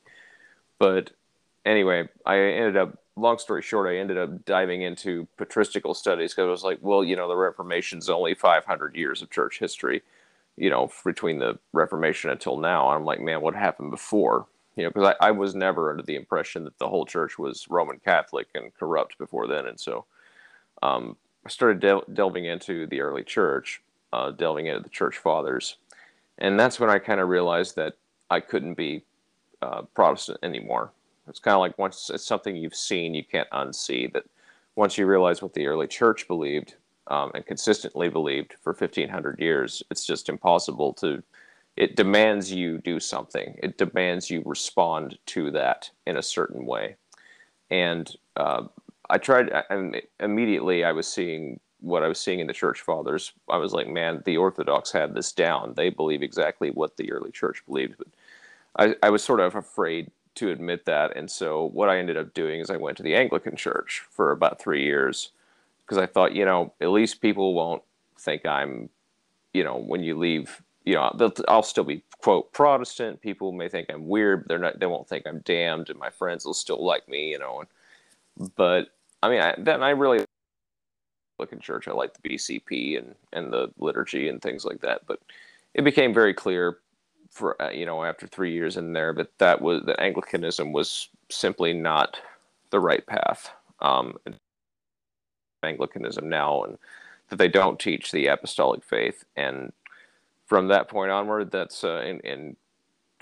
But 0.79 1.11
anyway, 1.65 2.09
I 2.25 2.37
ended 2.37 2.77
up. 2.77 2.97
Long 3.17 3.37
story 3.37 3.61
short, 3.61 3.89
I 3.89 3.97
ended 3.97 4.17
up 4.17 4.45
diving 4.45 4.83
into 4.83 5.27
patristical 5.37 5.93
studies 5.93 6.31
because 6.31 6.47
I 6.47 6.51
was 6.51 6.63
like, 6.63 6.79
well, 6.81 7.03
you 7.03 7.17
know, 7.17 7.27
the 7.27 7.35
Reformation's 7.35 8.09
only 8.09 8.33
500 8.33 8.95
years 8.95 9.21
of 9.21 9.29
church 9.29 9.59
history 9.59 10.01
you 10.57 10.69
know, 10.69 10.91
between 11.03 11.39
the 11.39 11.57
Reformation 11.73 12.29
until 12.29 12.57
now. 12.57 12.89
I'm 12.89 13.05
like, 13.05 13.19
man, 13.19 13.41
what 13.41 13.55
happened 13.55 13.91
before? 13.91 14.45
You 14.81 14.87
know, 14.87 14.91
because 14.93 15.15
I, 15.21 15.27
I 15.27 15.31
was 15.31 15.53
never 15.53 15.91
under 15.91 16.01
the 16.01 16.15
impression 16.15 16.63
that 16.63 16.77
the 16.79 16.89
whole 16.89 17.05
church 17.05 17.37
was 17.37 17.67
Roman 17.69 17.99
Catholic 17.99 18.47
and 18.55 18.73
corrupt 18.73 19.15
before 19.19 19.45
then. 19.45 19.67
And 19.67 19.79
so 19.79 20.05
um, 20.81 21.15
I 21.45 21.49
started 21.49 21.79
del- 21.79 22.03
delving 22.13 22.45
into 22.45 22.87
the 22.87 23.01
early 23.01 23.23
church, 23.23 23.83
uh, 24.11 24.31
delving 24.31 24.65
into 24.65 24.81
the 24.81 24.89
church 24.89 25.19
fathers. 25.19 25.77
And 26.39 26.59
that's 26.59 26.79
when 26.79 26.89
I 26.89 26.97
kind 26.97 27.19
of 27.19 27.29
realized 27.29 27.75
that 27.75 27.93
I 28.31 28.39
couldn't 28.39 28.73
be 28.73 29.03
uh, 29.61 29.83
Protestant 29.93 30.39
anymore. 30.41 30.91
It's 31.27 31.37
kind 31.37 31.53
of 31.53 31.59
like 31.59 31.77
once 31.77 32.09
it's 32.11 32.25
something 32.25 32.55
you've 32.55 32.73
seen, 32.73 33.13
you 33.13 33.23
can't 33.23 33.49
unsee 33.51 34.11
that 34.13 34.23
once 34.75 34.97
you 34.97 35.05
realize 35.05 35.43
what 35.43 35.53
the 35.53 35.67
early 35.67 35.85
church 35.85 36.27
believed, 36.27 36.73
um, 37.07 37.29
and 37.35 37.45
consistently 37.45 38.09
believed 38.09 38.55
for 38.61 38.73
1500 38.73 39.39
years 39.39 39.83
it's 39.91 40.05
just 40.05 40.29
impossible 40.29 40.93
to 40.93 41.21
it 41.77 41.95
demands 41.95 42.51
you 42.51 42.77
do 42.77 42.99
something. 42.99 43.57
It 43.63 43.77
demands 43.77 44.29
you 44.29 44.43
respond 44.45 45.17
to 45.27 45.51
that 45.51 45.89
in 46.05 46.17
a 46.17 46.21
certain 46.21 46.65
way. 46.65 46.95
And 47.69 48.09
uh, 48.35 48.63
i 49.09 49.17
tried 49.17 49.51
and 49.69 50.01
immediately 50.21 50.85
i 50.85 50.91
was 50.93 51.05
seeing 51.05 51.59
what 51.81 52.01
i 52.01 52.07
was 52.07 52.17
seeing 52.17 52.39
in 52.39 52.47
the 52.47 52.53
church 52.53 52.79
fathers. 52.81 53.33
I 53.49 53.57
was 53.57 53.73
like 53.73 53.87
man 53.87 54.21
the 54.25 54.37
orthodox 54.37 54.91
had 54.91 55.13
this 55.13 55.33
down. 55.33 55.73
They 55.75 55.89
believe 55.89 56.21
exactly 56.23 56.69
what 56.71 56.95
the 56.95 57.11
early 57.11 57.31
church 57.31 57.63
believed. 57.65 57.95
But 57.97 58.07
i, 58.77 59.07
I 59.07 59.09
was 59.09 59.23
sort 59.23 59.41
of 59.41 59.55
afraid 59.55 60.11
to 60.35 60.49
admit 60.49 60.85
that. 60.85 61.17
And 61.17 61.29
so 61.29 61.65
what 61.73 61.89
i 61.89 61.97
ended 61.99 62.15
up 62.15 62.33
doing 62.33 62.61
is 62.61 62.69
i 62.69 62.77
went 62.77 62.95
to 62.97 63.03
the 63.03 63.15
anglican 63.15 63.57
church 63.57 64.03
for 64.09 64.31
about 64.31 64.61
three 64.61 64.83
years 64.83 65.31
because 65.91 66.01
I 66.01 66.07
thought, 66.07 66.33
you 66.33 66.45
know, 66.45 66.71
at 66.79 66.89
least 66.91 67.19
people 67.19 67.53
won't 67.53 67.83
think 68.17 68.45
I'm, 68.45 68.89
you 69.53 69.61
know, 69.61 69.75
when 69.75 70.03
you 70.03 70.17
leave, 70.17 70.61
you 70.83 70.95
know, 70.95 71.31
I'll 71.47 71.63
still 71.63 71.83
be 71.83 72.03
quote 72.21 72.51
Protestant. 72.53 73.21
People 73.21 73.51
may 73.51 73.69
think 73.69 73.89
I'm 73.89 74.07
weird, 74.07 74.43
but 74.43 74.47
they're 74.49 74.59
not. 74.59 74.79
They 74.79 74.85
won't 74.85 75.07
think 75.07 75.27
I'm 75.27 75.39
damned, 75.39 75.89
and 75.89 75.99
my 75.99 76.09
friends 76.09 76.45
will 76.45 76.53
still 76.53 76.83
like 76.83 77.07
me, 77.07 77.29
you 77.29 77.39
know. 77.39 77.63
But 78.55 78.87
I 79.21 79.29
mean, 79.29 79.41
I, 79.41 79.55
then 79.57 79.83
I 79.83 79.91
really 79.91 80.25
look 81.39 81.51
in 81.51 81.59
church. 81.59 81.87
I 81.87 81.91
like 81.91 82.13
the 82.13 82.29
BCP 82.29 82.97
and 82.97 83.15
and 83.33 83.53
the 83.53 83.71
liturgy 83.77 84.27
and 84.29 84.41
things 84.41 84.65
like 84.65 84.81
that. 84.81 85.01
But 85.05 85.19
it 85.73 85.83
became 85.83 86.13
very 86.13 86.33
clear 86.33 86.79
for 87.29 87.61
uh, 87.61 87.69
you 87.69 87.85
know 87.85 88.03
after 88.03 88.27
three 88.27 88.53
years 88.53 88.77
in 88.77 88.93
there 88.93 89.13
that 89.13 89.37
that 89.37 89.61
was 89.61 89.83
that 89.85 90.01
Anglicanism 90.01 90.71
was 90.71 91.09
simply 91.29 91.73
not 91.73 92.19
the 92.71 92.79
right 92.79 93.05
path. 93.05 93.51
Um, 93.81 94.17
Anglicanism 95.63 96.27
now, 96.27 96.63
and 96.63 96.77
that 97.29 97.37
they 97.37 97.47
don't 97.47 97.79
teach 97.79 98.11
the 98.11 98.27
apostolic 98.27 98.83
faith. 98.83 99.23
And 99.35 99.71
from 100.51 100.67
that 100.67 100.89
point 100.89 101.09
onward, 101.09 101.49
that's 101.49 101.81
uh, 101.85 102.01
in, 102.01 102.19
in 102.25 102.57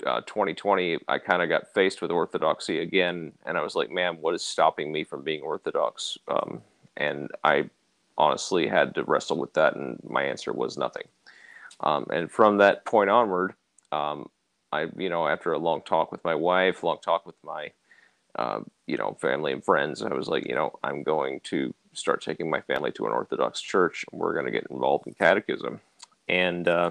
uh, 0.04 0.20
2020, 0.22 0.98
I 1.06 1.18
kind 1.18 1.40
of 1.40 1.48
got 1.48 1.72
faced 1.72 2.02
with 2.02 2.10
orthodoxy 2.10 2.80
again, 2.80 3.30
and 3.46 3.56
I 3.56 3.62
was 3.62 3.76
like, 3.76 3.88
man, 3.88 4.16
what 4.20 4.34
is 4.34 4.42
stopping 4.42 4.90
me 4.90 5.04
from 5.04 5.22
being 5.22 5.40
orthodox? 5.40 6.18
Um, 6.26 6.60
and 6.96 7.30
I 7.44 7.70
honestly 8.18 8.66
had 8.66 8.96
to 8.96 9.04
wrestle 9.04 9.38
with 9.38 9.52
that, 9.52 9.76
and 9.76 10.00
my 10.02 10.24
answer 10.24 10.52
was 10.52 10.76
nothing. 10.76 11.04
Um, 11.78 12.04
and 12.12 12.28
from 12.28 12.58
that 12.58 12.84
point 12.84 13.10
onward, 13.10 13.54
um, 13.92 14.28
I, 14.72 14.88
you 14.96 15.08
know, 15.08 15.28
after 15.28 15.52
a 15.52 15.58
long 15.58 15.82
talk 15.82 16.10
with 16.10 16.24
my 16.24 16.34
wife, 16.34 16.82
long 16.82 16.98
talk 17.00 17.26
with 17.26 17.36
my, 17.44 17.70
uh, 18.34 18.58
you 18.88 18.96
know, 18.96 19.16
family 19.20 19.52
and 19.52 19.64
friends, 19.64 20.02
I 20.02 20.12
was 20.12 20.26
like, 20.26 20.48
you 20.48 20.56
know, 20.56 20.80
I'm 20.82 21.04
going 21.04 21.42
to 21.44 21.72
start 21.92 22.22
taking 22.22 22.50
my 22.50 22.60
family 22.62 22.90
to 22.90 23.06
an 23.06 23.12
Orthodox 23.12 23.60
church. 23.60 24.04
And 24.10 24.20
We're 24.20 24.34
going 24.34 24.46
to 24.46 24.50
get 24.50 24.66
involved 24.68 25.06
in 25.06 25.14
catechism. 25.14 25.80
And 26.28 26.66
uh, 26.66 26.90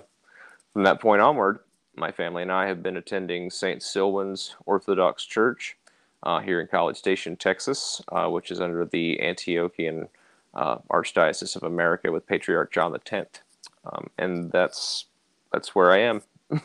from 0.74 0.84
that 0.84 1.02
point 1.02 1.22
onward, 1.22 1.60
my 1.96 2.12
family 2.12 2.44
and 2.44 2.52
I 2.52 2.68
have 2.68 2.82
been 2.82 2.98
attending 2.98 3.50
St. 3.50 3.82
Silvan's 3.84 4.56
Orthodox 4.66 5.26
Church 5.26 5.78
uh, 6.24 6.40
here 6.40 6.62
in 6.62 6.68
College 6.68 6.98
Station, 6.98 7.36
Texas, 7.36 8.02
uh, 8.12 8.28
which 8.28 8.52
is 8.52 8.62
under 8.62 8.86
the 8.86 9.20
Antiochian 9.22 10.08
uh, 10.54 10.78
Archdiocese 10.90 11.56
of 11.56 11.64
America 11.64 12.12
with 12.12 12.28
Patriarch 12.28 12.72
John 12.72 12.96
X. 12.96 13.42
Um, 13.86 14.10
and 14.18 14.52
that's 14.52 15.06
that's 15.52 15.74
where 15.74 15.92
I 15.92 16.00
am. 16.00 16.22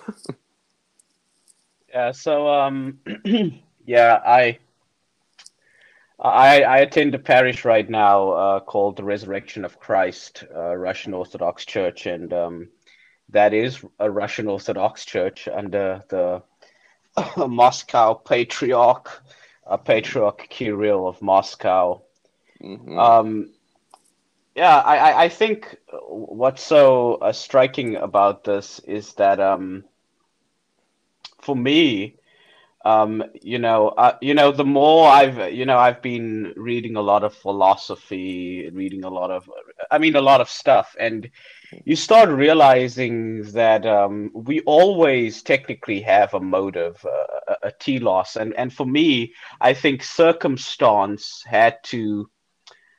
yeah. 1.89 2.13
So 2.13 2.49
um, 2.49 2.99
yeah, 3.87 4.21
I 4.27 4.59
I, 6.19 6.63
I 6.63 6.79
attend 6.79 7.15
a 7.15 7.19
parish 7.19 7.65
right 7.65 7.89
now 7.89 8.31
uh, 8.31 8.61
called 8.61 8.97
the 8.97 9.05
Resurrection 9.05 9.65
of 9.65 9.79
Christ, 9.79 10.45
uh, 10.55 10.75
Russian 10.75 11.15
Orthodox 11.15 11.65
Church, 11.65 12.07
and 12.07 12.33
um, 12.33 12.69
that 13.31 13.55
is 13.55 13.85
a 13.99 14.11
Russian 14.11 14.49
Orthodox 14.49 15.05
Church 15.05 15.49
under 15.49 16.03
the 16.09 16.43
Moscow 17.47 18.15
Patriarch, 18.15 19.23
uh, 19.67 19.77
Patriarch 19.77 20.47
Kirill 20.49 21.07
of 21.07 21.21
Moscow. 21.23 22.03
Mm-hmm. 22.63 22.99
Um, 22.99 23.51
yeah, 24.55 24.79
I, 24.79 25.25
I 25.25 25.29
think 25.29 25.77
what's 26.09 26.63
so 26.63 27.15
uh, 27.15 27.33
striking 27.33 27.97
about 27.97 28.45
this 28.45 28.79
is 28.81 29.15
that 29.15 29.41
um, 29.41 29.85
for 31.41 31.57
me, 31.57 32.17
um, 32.85 33.25
you 33.41 33.59
know, 33.59 33.89
uh, 33.89 34.17
you 34.21 34.35
know, 34.35 34.53
the 34.53 34.65
more 34.65 35.09
I've, 35.09 35.53
you 35.53 35.65
know, 35.65 35.79
I've 35.79 36.03
been 36.03 36.53
reading 36.57 36.97
a 36.97 37.03
lot 37.03 37.25
of 37.25 37.35
philosophy, 37.35 38.71
reading 38.71 39.05
a 39.05 39.11
lot 39.11 39.31
of, 39.31 39.51
I 39.91 39.99
mean, 39.99 40.17
a 40.17 40.21
lot 40.21 40.41
of 40.41 40.51
stuff, 40.51 40.95
and 41.01 41.31
you 41.85 41.97
start 41.97 42.29
realizing 42.29 43.43
that 43.53 43.87
um, 43.87 44.31
we 44.35 44.61
always 44.61 45.43
technically 45.43 46.01
have 46.03 46.35
a 46.35 46.41
motive, 46.41 47.05
uh, 47.05 47.57
a, 47.63 47.69
a 47.69 48.41
and 48.41 48.55
and 48.55 48.73
for 48.73 48.87
me, 48.87 49.35
I 49.61 49.75
think 49.75 50.03
circumstance 50.03 51.43
had 51.47 51.83
to 51.85 52.31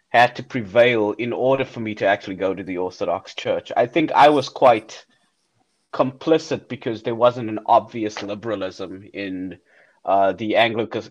had 0.09 0.35
to 0.37 0.43
prevail 0.43 1.11
in 1.11 1.33
order 1.33 1.65
for 1.65 1.79
me 1.79 1.95
to 1.95 2.05
actually 2.05 2.35
go 2.35 2.53
to 2.53 2.63
the 2.63 2.77
Orthodox 2.77 3.35
Church. 3.35 3.71
I 3.75 3.85
think 3.85 4.11
I 4.13 4.29
was 4.29 4.49
quite 4.49 5.05
complicit 5.93 6.67
because 6.67 7.03
there 7.03 7.15
wasn't 7.15 7.49
an 7.49 7.59
obvious 7.65 8.21
liberalism 8.21 9.09
in 9.13 9.57
uh, 10.05 10.33
the 10.33 10.55
Anglican 10.55 11.03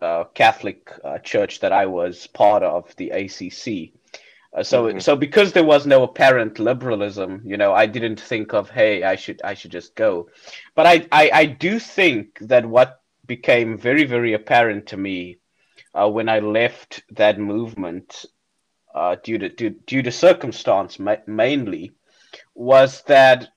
uh, 0.00 0.24
Catholic 0.34 0.90
uh, 1.04 1.18
church 1.18 1.60
that 1.60 1.72
I 1.72 1.86
was 1.86 2.26
part 2.28 2.62
of, 2.62 2.94
the 2.96 3.10
ACC. 3.10 3.92
Uh, 4.56 4.62
so, 4.62 4.84
mm-hmm. 4.84 4.98
so 4.98 5.14
because 5.14 5.52
there 5.52 5.64
was 5.64 5.86
no 5.86 6.02
apparent 6.02 6.58
liberalism, 6.58 7.42
you 7.44 7.56
know, 7.56 7.74
I 7.74 7.86
didn't 7.86 8.20
think 8.20 8.54
of, 8.54 8.70
hey, 8.70 9.02
I 9.02 9.16
should, 9.16 9.40
I 9.44 9.54
should 9.54 9.70
just 9.70 9.94
go. 9.94 10.28
But 10.74 10.86
I, 10.86 11.06
I, 11.12 11.30
I 11.32 11.44
do 11.44 11.78
think 11.78 12.38
that 12.40 12.64
what 12.64 13.02
became 13.26 13.76
very, 13.76 14.04
very 14.04 14.32
apparent 14.32 14.86
to 14.86 14.96
me 14.96 15.38
uh, 15.94 16.08
when 16.08 16.28
I 16.28 16.40
left 16.40 17.02
that 17.10 17.38
movement, 17.38 18.24
uh, 18.94 19.16
due 19.22 19.38
to 19.38 19.48
due, 19.48 19.70
due 19.70 20.02
to 20.02 20.10
circumstance 20.10 20.98
ma- 20.98 21.16
mainly, 21.26 21.92
was 22.54 23.02
that 23.02 23.48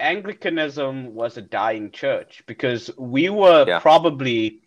Anglicanism 0.00 1.14
was 1.14 1.36
a 1.36 1.42
dying 1.42 1.90
church 1.90 2.42
because 2.46 2.90
we 2.98 3.28
were 3.30 3.64
yeah. 3.66 3.78
probably 3.78 4.60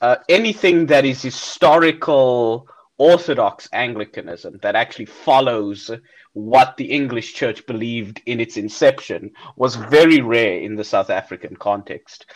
uh, 0.00 0.16
anything 0.28 0.86
that 0.86 1.04
is 1.04 1.20
historical 1.20 2.66
Orthodox 3.00 3.66
Anglicanism 3.72 4.58
that 4.60 4.76
actually 4.76 5.06
follows 5.06 5.90
what 6.34 6.76
the 6.76 6.84
English 6.84 7.32
church 7.32 7.64
believed 7.64 8.20
in 8.26 8.40
its 8.40 8.58
inception 8.58 9.30
was 9.56 9.74
very 9.74 10.20
rare 10.20 10.60
in 10.60 10.76
the 10.76 10.84
South 10.84 11.08
African 11.08 11.56
context. 11.56 12.26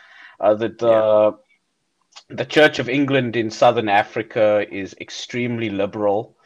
Uh, 0.41 0.55
that 0.55 0.79
the 0.79 0.89
yeah. 0.89 1.31
the 2.31 2.47
Church 2.47 2.79
of 2.79 2.89
England 2.89 3.37
in 3.37 3.51
Southern 3.51 3.91
Africa 3.91 4.65
is 4.73 4.97
extremely 5.03 5.69
liberal. 5.69 6.39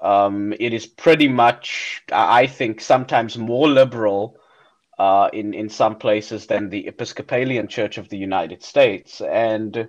Um, 0.00 0.52
it 0.60 0.74
is 0.74 0.86
pretty 0.86 1.28
much, 1.28 2.02
I 2.12 2.46
think, 2.48 2.82
sometimes 2.82 3.38
more 3.38 3.68
liberal 3.68 4.36
uh, 4.98 5.30
in 5.32 5.54
in 5.54 5.70
some 5.70 5.96
places 5.96 6.46
than 6.46 6.68
the 6.68 6.86
Episcopalian 6.88 7.68
Church 7.68 7.96
of 7.96 8.10
the 8.10 8.18
United 8.18 8.62
States. 8.62 9.22
And 9.22 9.88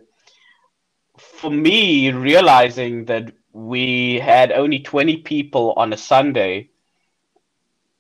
for 1.18 1.52
me, 1.52 2.12
realizing 2.14 3.06
that 3.06 3.34
we 3.54 4.20
had 4.20 4.52
only 4.52 4.80
20 4.80 5.18
people 5.18 5.74
on 5.78 5.94
a 5.94 5.98
Sunday, 5.98 6.70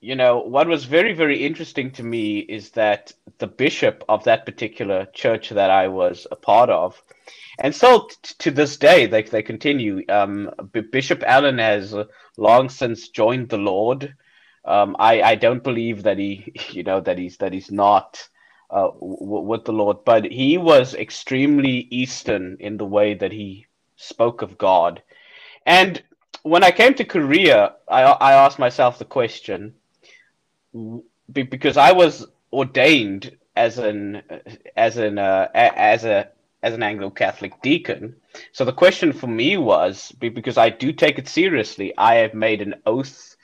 you 0.02 0.16
know, 0.16 0.40
what 0.40 0.68
was 0.68 0.84
very, 0.84 1.14
very 1.14 1.46
interesting 1.46 1.92
to 1.92 2.04
me 2.04 2.40
is 2.40 2.72
that 2.72 3.14
the 3.38 3.48
bishop 3.48 4.04
of 4.10 4.24
that 4.26 4.46
particular 4.46 5.06
church 5.14 5.50
that 5.50 5.70
I 5.70 5.88
was 5.88 6.28
a 6.32 6.36
part 6.36 6.70
of, 6.70 7.02
and 7.60 7.74
so 7.74 8.08
t- 8.22 8.36
to 8.40 8.52
this 8.52 8.78
day, 8.78 9.06
they, 9.06 9.24
they 9.24 9.44
continue. 9.44 10.04
Um, 10.10 10.50
B- 10.74 10.82
Bishop 10.82 11.24
Allen 11.26 11.60
has 11.60 11.96
long 12.38 12.68
since 12.70 13.10
joined 13.10 13.50
the 13.50 13.58
Lord. 13.58 14.16
Um, 14.66 14.96
I, 15.00 15.22
I 15.22 15.36
don't 15.36 15.64
believe 15.64 16.04
that 16.04 16.18
he, 16.18 16.52
you 16.72 16.84
know, 16.84 17.00
that 17.02 17.18
he's 17.18 17.38
that 17.38 17.54
he's 17.54 17.72
not 17.72 18.28
uh, 18.70 18.90
w- 18.90 19.42
with 19.48 19.66
the 19.66 19.72
Lord, 19.74 20.04
but 20.04 20.26
he 20.26 20.58
was 20.58 20.96
extremely 20.96 21.88
Eastern 21.92 22.58
in 22.60 22.78
the 22.78 22.86
way 22.86 23.14
that 23.14 23.32
he 23.32 23.68
spoke 23.96 24.42
of 24.42 24.58
God. 24.58 25.02
And 25.66 26.02
when 26.44 26.64
I 26.64 26.72
came 26.72 26.94
to 26.96 27.06
Korea, 27.06 27.76
I, 27.88 28.04
I 28.04 28.34
asked 28.34 28.60
myself 28.60 29.00
the 29.00 29.06
question 29.06 29.74
because 31.32 31.78
I 31.78 31.92
was 31.92 32.26
ordained 32.52 33.38
as 33.56 33.78
an 33.78 34.24
as 34.76 34.98
an 34.98 35.18
uh, 35.18 35.48
as 35.54 36.06
a 36.06 36.30
as 36.62 36.74
an 36.74 36.84
Anglo 36.84 37.10
Catholic 37.10 37.62
deacon. 37.62 38.16
So 38.52 38.66
the 38.66 38.74
question 38.74 39.14
for 39.14 39.28
me 39.28 39.58
was 39.58 40.12
because 40.14 40.58
I 40.58 40.70
do 40.70 40.92
take 40.94 41.20
it 41.20 41.28
seriously. 41.28 41.94
I 41.98 42.16
have 42.16 42.34
made 42.34 42.62
an 42.62 42.76
oath, 42.86 43.36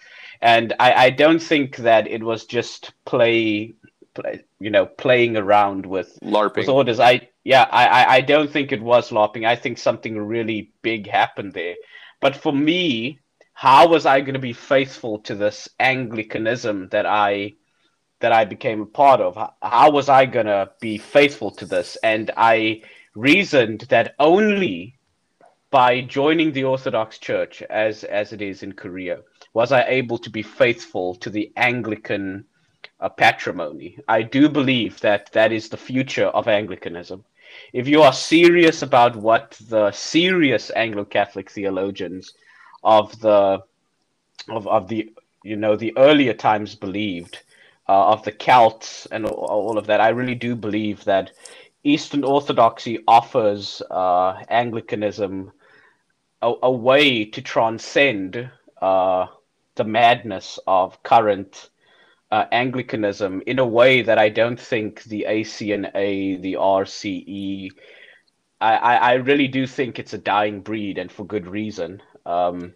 and 0.42 0.74
I, 0.80 0.94
I 0.94 1.10
don't 1.10 1.42
think 1.42 1.78
that 1.78 2.08
it 2.08 2.24
was 2.24 2.46
just 2.46 2.94
play, 3.06 3.76
play 4.14 4.44
you 4.60 4.70
know, 4.72 4.86
playing 4.86 5.38
around 5.38 5.86
with 5.86 6.18
LARPing 6.24 6.58
with 6.58 6.70
orders. 6.70 7.00
I 7.00 7.30
yeah, 7.44 7.68
I 7.72 8.18
I 8.18 8.22
don't 8.22 8.50
think 8.50 8.72
it 8.72 8.82
was 8.82 9.12
LARPing. 9.12 9.46
I 9.46 9.56
think 9.56 9.78
something 9.78 10.18
really 10.18 10.72
big 10.82 11.08
happened 11.08 11.54
there. 11.54 11.76
But 12.22 12.36
for 12.36 12.54
me, 12.54 13.20
how 13.54 13.88
was 13.88 14.06
I 14.06 14.22
going 14.22 14.34
to 14.34 14.40
be 14.40 14.54
faithful 14.54 15.20
to 15.20 15.36
this 15.36 15.70
Anglicanism 15.80 16.90
that 16.90 17.06
I 17.06 17.56
that 18.20 18.32
I 18.32 18.46
became 18.46 18.82
a 18.82 18.86
part 18.86 19.22
of? 19.22 19.38
How 19.62 19.92
was 19.92 20.10
I 20.10 20.26
going 20.26 20.46
to 20.46 20.72
be 20.82 20.98
faithful 20.98 21.52
to 21.52 21.66
this? 21.66 21.98
And 22.04 22.32
I 22.36 22.82
reasoned 23.16 23.82
that 23.90 24.16
only 24.20 24.96
by 25.72 26.02
joining 26.02 26.52
the 26.52 26.64
Orthodox 26.64 27.18
Church 27.18 27.62
as 27.64 28.04
as 28.04 28.34
it 28.34 28.42
is 28.42 28.64
in 28.64 28.74
Korea 28.74 29.20
was 29.54 29.72
I 29.72 29.84
able 29.84 30.18
to 30.20 30.30
be 30.30 30.42
faithful 30.42 31.16
to 31.16 31.30
the 31.30 31.52
Anglican 31.56 32.46
uh, 33.00 33.10
patrimony. 33.10 33.98
I 34.08 34.22
do 34.22 34.50
believe 34.50 35.00
that 35.02 35.32
that 35.34 35.52
is 35.52 35.70
the 35.70 35.78
future 35.78 36.28
of 36.28 36.48
Anglicanism. 36.48 37.24
If 37.74 37.88
you 37.88 38.02
are 38.02 38.14
serious 38.14 38.82
about 38.82 39.16
what 39.16 39.52
the 39.68 39.92
serious 39.92 40.72
Anglo-Catholic 40.76 41.50
theologians 41.52 42.34
of 42.84 43.20
the 43.20 43.64
of, 44.50 44.68
of 44.68 44.88
the 44.88 45.12
you 45.44 45.56
know 45.56 45.76
the 45.76 45.96
earlier 45.98 46.34
times 46.34 46.76
believed 46.76 47.44
uh, 47.88 48.12
of 48.12 48.24
the 48.24 48.32
Celts 48.32 49.08
and 49.08 49.26
all, 49.26 49.46
all, 49.46 49.78
of 49.78 49.88
that. 49.88 50.02
I 50.02 50.10
really 50.10 50.36
do 50.36 50.56
believe 50.56 51.04
that 51.06 51.32
Eastern 51.84 52.24
Orthodoxy 52.24 53.00
offers 53.08 53.82
uh, 53.90 54.44
Anglicanism 54.50 55.52
a, 56.42 56.54
a, 56.64 56.72
way 56.72 57.26
to 57.26 57.42
transcend 57.42 58.50
uh, 58.82 59.28
the 59.76 59.84
madness 59.84 60.60
of 60.68 61.02
current 61.04 61.70
uh, 62.32 62.46
Anglicanism 62.52 63.42
in 63.46 63.60
a 63.60 63.66
way 63.66 64.02
that 64.02 64.18
I 64.18 64.30
don't 64.30 64.60
think 64.60 65.04
the 65.04 65.26
ACNA, 65.28 66.42
the 66.42 66.54
RCE, 66.54 67.72
I, 68.62 68.76
I, 68.76 68.96
I 68.96 69.14
really 69.14 69.48
do 69.48 69.66
think 69.66 70.00
it's 70.00 70.14
a 70.14 70.18
dying 70.18 70.62
breed 70.62 70.98
and 70.98 71.12
for 71.12 71.26
good 71.26 71.48
reason. 71.48 72.02
Um, 72.26 72.74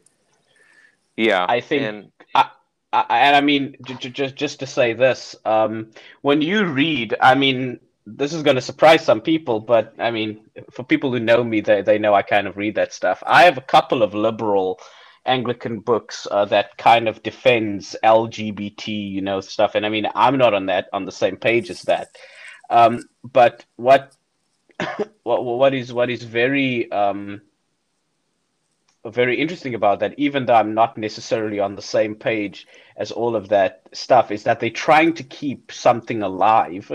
yeah, 1.16 1.46
I 1.48 1.60
think, 1.60 1.84
and 1.84 2.12
I, 2.34 2.50
I, 2.92 3.06
and 3.10 3.36
I 3.36 3.42
mean, 3.42 3.76
just 3.86 4.36
just 4.36 4.60
to 4.60 4.66
say 4.66 4.94
this, 4.94 5.36
um, 5.46 5.92
when 6.22 6.42
you 6.42 6.66
read, 6.66 7.16
I 7.22 7.36
mean, 7.36 7.80
this 8.08 8.34
is 8.34 8.42
going 8.42 8.56
to 8.56 8.62
surprise 8.62 9.06
some 9.06 9.22
people, 9.22 9.60
but 9.60 9.94
I 10.00 10.10
mean, 10.10 10.46
for 10.72 10.84
people 10.84 11.12
who 11.12 11.20
know 11.20 11.44
me, 11.44 11.62
they 11.62 11.82
they 11.84 12.00
know 12.00 12.14
I 12.14 12.24
kind 12.24 12.48
of 12.48 12.58
read 12.58 12.76
that 12.76 12.94
stuff. 12.94 13.22
I 13.28 13.44
have 13.44 13.58
a 13.58 13.62
couple 13.62 14.02
of 14.02 14.16
liberal 14.16 14.80
Anglican 15.26 15.80
books 15.80 16.28
uh, 16.30 16.46
that 16.46 16.78
kind 16.78 17.08
of 17.08 17.24
defends 17.24 17.96
LGBT, 18.04 19.12
you 19.12 19.22
know, 19.22 19.42
stuff, 19.42 19.76
and 19.76 19.86
I 19.86 19.90
mean, 19.90 20.08
I'm 20.16 20.38
not 20.38 20.54
on 20.54 20.68
that 20.68 20.90
on 20.94 21.06
the 21.06 21.12
same 21.12 21.38
page 21.38 21.70
as 21.70 21.82
that. 21.84 22.10
Um, 22.70 23.04
but 23.24 23.66
what 23.76 24.16
what 25.24 25.44
what 25.44 25.74
is 25.74 25.94
what 25.94 26.10
is 26.10 26.24
very 26.24 26.92
um, 26.92 27.42
very 29.06 29.40
interesting 29.40 29.76
about 29.76 30.00
that, 30.00 30.14
even 30.18 30.46
though 30.46 30.54
I'm 30.54 30.74
not 30.74 30.98
necessarily 30.98 31.60
on 31.60 31.76
the 31.76 31.82
same 31.82 32.16
page 32.16 32.68
as 32.96 33.12
all 33.12 33.36
of 33.36 33.50
that 33.50 33.82
stuff, 33.92 34.32
is 34.32 34.44
that 34.44 34.60
they're 34.60 34.70
trying 34.70 35.14
to 35.16 35.24
keep 35.24 35.72
something 35.72 36.24
alive 36.24 36.92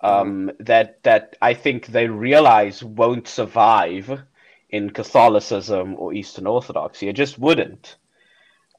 um, 0.00 0.48
mm-hmm. 0.48 0.62
that 0.64 1.02
that 1.02 1.36
I 1.40 1.54
think 1.54 1.86
they 1.86 2.08
realize 2.08 2.84
won't 2.84 3.28
survive 3.28 4.22
in 4.74 4.90
Catholicism 4.90 5.94
or 5.98 6.12
Eastern 6.12 6.46
Orthodoxy. 6.46 7.08
It 7.08 7.16
just 7.16 7.38
wouldn't. 7.38 7.96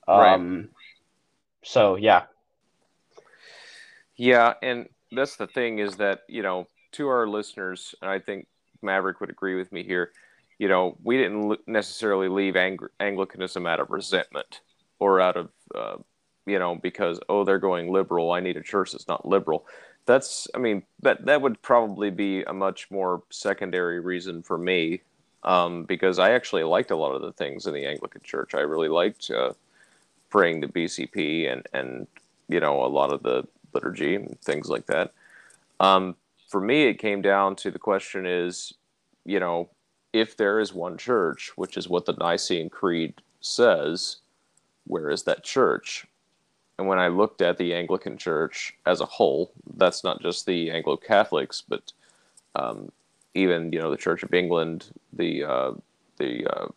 Um, 0.07 0.57
right. 0.57 0.65
So 1.63 1.95
yeah. 1.95 2.23
Yeah, 4.17 4.53
and 4.61 4.87
that's 5.11 5.35
the 5.35 5.47
thing 5.47 5.79
is 5.79 5.97
that 5.97 6.21
you 6.29 6.41
know 6.41 6.67
to 6.93 7.07
our 7.07 7.27
listeners, 7.27 7.95
and 8.01 8.09
I 8.09 8.19
think 8.19 8.47
Maverick 8.81 9.19
would 9.19 9.29
agree 9.29 9.55
with 9.55 9.71
me 9.71 9.83
here 9.83 10.11
you 10.57 10.67
know, 10.67 10.97
we 11.03 11.17
didn't 11.17 11.59
necessarily 11.67 12.29
leave 12.29 12.55
Ang- 12.55 12.79
Anglicanism 12.99 13.65
out 13.65 13.79
of 13.79 13.89
resentment 13.89 14.61
or 14.99 15.19
out 15.19 15.35
of, 15.35 15.49
uh, 15.73 15.97
you 16.45 16.59
know, 16.59 16.75
because 16.75 17.19
oh 17.27 17.43
they're 17.43 17.59
going 17.59 17.91
liberal. 17.91 18.31
I 18.31 18.39
need 18.39 18.57
a 18.57 18.63
church 18.63 18.91
that's 18.91 19.07
not 19.07 19.27
liberal. 19.27 19.65
That's, 20.05 20.47
I 20.55 20.59
mean, 20.59 20.83
that 21.01 21.25
that 21.25 21.41
would 21.41 21.61
probably 21.61 22.11
be 22.11 22.43
a 22.43 22.53
much 22.53 22.89
more 22.91 23.23
secondary 23.31 23.99
reason 23.99 24.43
for 24.43 24.57
me, 24.57 25.01
um, 25.45 25.83
because 25.83 26.19
I 26.19 26.31
actually 26.31 26.63
liked 26.63 26.91
a 26.91 26.95
lot 26.95 27.13
of 27.13 27.21
the 27.21 27.31
things 27.31 27.67
in 27.67 27.73
the 27.73 27.85
Anglican 27.85 28.21
Church. 28.23 28.53
I 28.53 28.61
really 28.61 28.89
liked 28.89 29.31
uh, 29.31 29.53
praying 30.29 30.59
the 30.59 30.67
BCP 30.67 31.51
and 31.51 31.65
and 31.73 32.07
you 32.49 32.59
know 32.59 32.83
a 32.83 32.87
lot 32.87 33.13
of 33.13 33.23
the 33.23 33.47
liturgy 33.73 34.15
and 34.15 34.39
things 34.41 34.69
like 34.69 34.87
that. 34.87 35.13
Um, 35.79 36.15
for 36.49 36.59
me, 36.59 36.83
it 36.83 36.99
came 36.99 37.21
down 37.21 37.55
to 37.57 37.71
the 37.71 37.79
question 37.79 38.25
is, 38.25 38.73
you 39.25 39.39
know, 39.39 39.69
if 40.13 40.37
there 40.37 40.59
is 40.59 40.73
one 40.73 40.97
church, 40.97 41.51
which 41.55 41.77
is 41.77 41.89
what 41.89 42.05
the 42.05 42.13
Nicene 42.13 42.69
Creed 42.69 43.15
says, 43.41 44.17
where 44.87 45.09
is 45.09 45.23
that 45.23 45.43
church? 45.43 46.05
And 46.77 46.87
when 46.87 46.99
I 46.99 47.07
looked 47.07 47.41
at 47.41 47.57
the 47.57 47.73
Anglican 47.73 48.17
Church 48.17 48.75
as 48.85 49.01
a 49.01 49.05
whole, 49.05 49.51
that's 49.75 50.03
not 50.03 50.21
just 50.21 50.45
the 50.45 50.71
Anglo 50.71 50.97
Catholics, 50.97 51.63
but 51.67 51.93
um, 52.55 52.91
even 53.35 53.71
you 53.71 53.79
know 53.79 53.91
the 53.91 53.97
Church 53.97 54.23
of 54.23 54.33
England, 54.33 54.87
the 55.13 55.43
uh, 55.43 55.71
the 56.17 56.45
uh, 56.47 56.67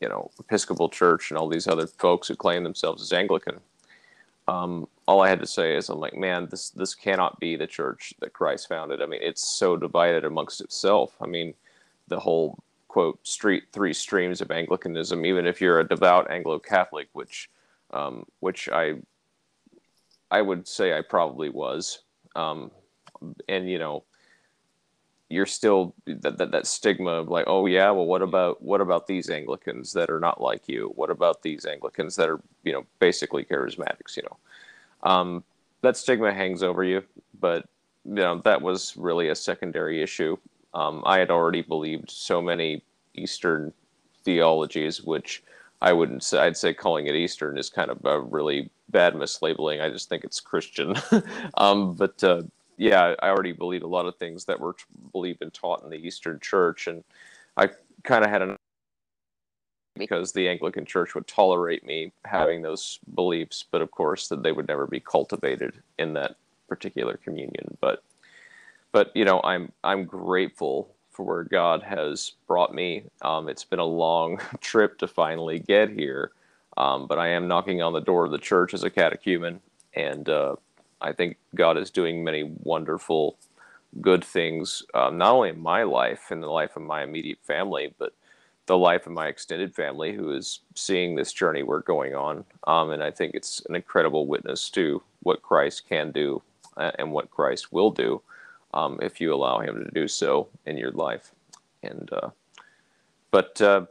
you 0.00 0.08
know 0.08 0.30
Episcopal 0.38 0.88
Church, 0.88 1.30
and 1.30 1.38
all 1.38 1.48
these 1.48 1.66
other 1.66 1.86
folks 1.86 2.28
who 2.28 2.36
claim 2.36 2.62
themselves 2.62 3.02
as 3.02 3.12
Anglican. 3.12 3.60
Um, 4.46 4.88
all 5.06 5.20
I 5.20 5.28
had 5.28 5.40
to 5.40 5.46
say 5.46 5.76
is, 5.76 5.88
I'm 5.88 5.98
like, 5.98 6.16
man, 6.16 6.48
this 6.50 6.70
this 6.70 6.94
cannot 6.94 7.40
be 7.40 7.56
the 7.56 7.66
church 7.66 8.14
that 8.20 8.32
Christ 8.32 8.68
founded. 8.68 9.02
I 9.02 9.06
mean, 9.06 9.20
it's 9.22 9.42
so 9.42 9.76
divided 9.76 10.24
amongst 10.24 10.60
itself. 10.60 11.16
I 11.20 11.26
mean, 11.26 11.54
the 12.08 12.20
whole 12.20 12.58
quote 12.88 13.26
street 13.26 13.64
three 13.72 13.92
streams 13.92 14.40
of 14.40 14.50
Anglicanism, 14.50 15.24
even 15.24 15.46
if 15.46 15.60
you're 15.60 15.80
a 15.80 15.88
devout 15.88 16.30
Anglo 16.30 16.58
Catholic, 16.58 17.08
which 17.12 17.50
um, 17.92 18.26
which 18.40 18.68
I 18.68 18.94
I 20.30 20.42
would 20.42 20.68
say 20.68 20.96
I 20.96 21.02
probably 21.02 21.48
was, 21.48 22.00
um, 22.36 22.70
and 23.48 23.68
you 23.68 23.78
know 23.78 24.04
you're 25.28 25.46
still 25.46 25.94
that, 26.06 26.38
that 26.38 26.50
that 26.50 26.66
stigma 26.66 27.10
of 27.10 27.28
like 27.28 27.44
oh 27.46 27.66
yeah 27.66 27.90
well 27.90 28.06
what 28.06 28.22
about 28.22 28.62
what 28.62 28.80
about 28.80 29.06
these 29.06 29.30
Anglicans 29.30 29.92
that 29.92 30.10
are 30.10 30.20
not 30.20 30.40
like 30.40 30.68
you 30.68 30.92
what 30.94 31.10
about 31.10 31.42
these 31.42 31.66
Anglicans 31.66 32.16
that 32.16 32.28
are 32.28 32.40
you 32.64 32.72
know 32.72 32.84
basically 32.98 33.44
charismatics 33.44 34.16
you 34.16 34.22
know 34.22 35.10
um, 35.10 35.44
that 35.82 35.96
stigma 35.96 36.32
hangs 36.32 36.62
over 36.62 36.82
you 36.82 37.02
but 37.40 37.68
you 38.04 38.14
know 38.14 38.40
that 38.44 38.62
was 38.62 38.96
really 38.96 39.28
a 39.28 39.34
secondary 39.34 40.02
issue 40.02 40.36
um, 40.74 41.02
I 41.06 41.18
had 41.18 41.30
already 41.30 41.62
believed 41.62 42.10
so 42.10 42.42
many 42.42 42.82
Eastern 43.14 43.72
theologies, 44.24 45.02
which 45.02 45.42
I 45.80 45.92
wouldn't 45.92 46.22
say, 46.22 46.38
I'd 46.38 46.56
say 46.56 46.74
calling 46.74 47.06
it 47.06 47.14
Eastern 47.14 47.56
is 47.56 47.70
kind 47.70 47.90
of 47.90 48.04
a 48.04 48.20
really 48.20 48.70
bad 48.88 49.14
mislabeling. 49.14 49.80
I 49.82 49.90
just 49.90 50.08
think 50.08 50.24
it's 50.24 50.40
Christian. 50.40 50.94
um, 51.56 51.94
but 51.94 52.22
uh, 52.22 52.42
yeah, 52.78 53.14
I 53.20 53.28
already 53.28 53.52
believed 53.52 53.82
a 53.82 53.88
lot 53.88 54.06
of 54.06 54.16
things 54.16 54.44
that 54.46 54.58
were 54.58 54.76
believed 55.12 55.42
and 55.42 55.52
taught 55.52 55.82
in 55.82 55.90
the 55.90 55.96
Eastern 55.96 56.38
Church. 56.40 56.86
And 56.86 57.04
I 57.56 57.70
kind 58.04 58.24
of 58.24 58.30
had 58.30 58.40
an 58.40 58.56
because 59.96 60.32
the 60.32 60.48
Anglican 60.48 60.86
Church 60.86 61.14
would 61.16 61.26
tolerate 61.26 61.84
me 61.84 62.12
having 62.24 62.62
those 62.62 63.00
beliefs, 63.16 63.64
but 63.70 63.82
of 63.82 63.90
course 63.90 64.28
that 64.28 64.44
they 64.44 64.52
would 64.52 64.68
never 64.68 64.86
be 64.86 65.00
cultivated 65.00 65.82
in 65.98 66.12
that 66.14 66.36
particular 66.68 67.16
communion. 67.16 67.76
But 67.80 68.02
but 68.92 69.10
you 69.14 69.24
know, 69.24 69.40
I'm 69.42 69.72
I'm 69.82 70.04
grateful 70.04 70.94
for 71.10 71.24
where 71.24 71.44
God 71.44 71.82
has 71.82 72.32
brought 72.46 72.72
me. 72.72 73.02
Um, 73.22 73.48
it's 73.48 73.64
been 73.64 73.80
a 73.80 73.84
long 73.84 74.40
trip 74.60 74.98
to 74.98 75.08
finally 75.08 75.58
get 75.58 75.90
here, 75.90 76.30
um, 76.76 77.08
but 77.08 77.18
I 77.18 77.28
am 77.28 77.48
knocking 77.48 77.82
on 77.82 77.92
the 77.92 78.00
door 78.00 78.24
of 78.24 78.30
the 78.30 78.38
church 78.38 78.72
as 78.72 78.84
a 78.84 78.90
catechumen, 78.90 79.60
and 79.94 80.28
uh, 80.28 80.54
I 81.00 81.12
think 81.12 81.36
God 81.54 81.78
is 81.78 81.90
doing 81.90 82.24
many 82.24 82.50
wonderful, 82.62 83.36
good 84.00 84.24
things, 84.24 84.82
um, 84.94 85.18
not 85.18 85.32
only 85.32 85.50
in 85.50 85.60
my 85.60 85.82
life 85.84 86.30
and 86.30 86.42
the 86.42 86.48
life 86.48 86.76
of 86.76 86.82
my 86.82 87.02
immediate 87.02 87.38
family, 87.42 87.94
but 87.98 88.12
the 88.66 88.78
life 88.78 89.06
of 89.06 89.12
my 89.12 89.28
extended 89.28 89.74
family 89.74 90.12
who 90.14 90.30
is 90.30 90.60
seeing 90.74 91.14
this 91.14 91.32
journey 91.32 91.62
we're 91.62 91.80
going 91.80 92.14
on. 92.14 92.44
Um, 92.66 92.90
and 92.90 93.02
I 93.02 93.10
think 93.10 93.34
it's 93.34 93.64
an 93.68 93.74
incredible 93.74 94.26
witness 94.26 94.68
to 94.70 95.02
what 95.22 95.42
Christ 95.42 95.88
can 95.88 96.12
do 96.12 96.42
uh, 96.76 96.92
and 96.98 97.10
what 97.10 97.30
Christ 97.30 97.72
will 97.72 97.90
do 97.90 98.20
um, 98.74 98.98
if 99.02 99.20
you 99.20 99.34
allow 99.34 99.60
Him 99.60 99.82
to 99.84 99.90
do 99.90 100.06
so 100.06 100.48
in 100.66 100.76
your 100.76 100.92
life. 100.92 101.32
And 101.82 102.10
uh, 102.12 102.30
but 103.30 103.60
uh, 103.60 103.86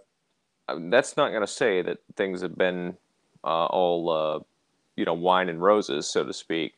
that's 0.67 1.17
not 1.17 1.29
going 1.29 1.41
to 1.41 1.47
say 1.47 1.81
that 1.81 1.99
things 2.15 2.41
have 2.41 2.57
been 2.57 2.97
uh, 3.43 3.65
all 3.65 4.09
uh, 4.09 4.39
you 4.95 5.05
know 5.05 5.13
wine 5.13 5.49
and 5.49 5.61
roses, 5.61 6.07
so 6.07 6.23
to 6.23 6.33
speak. 6.33 6.75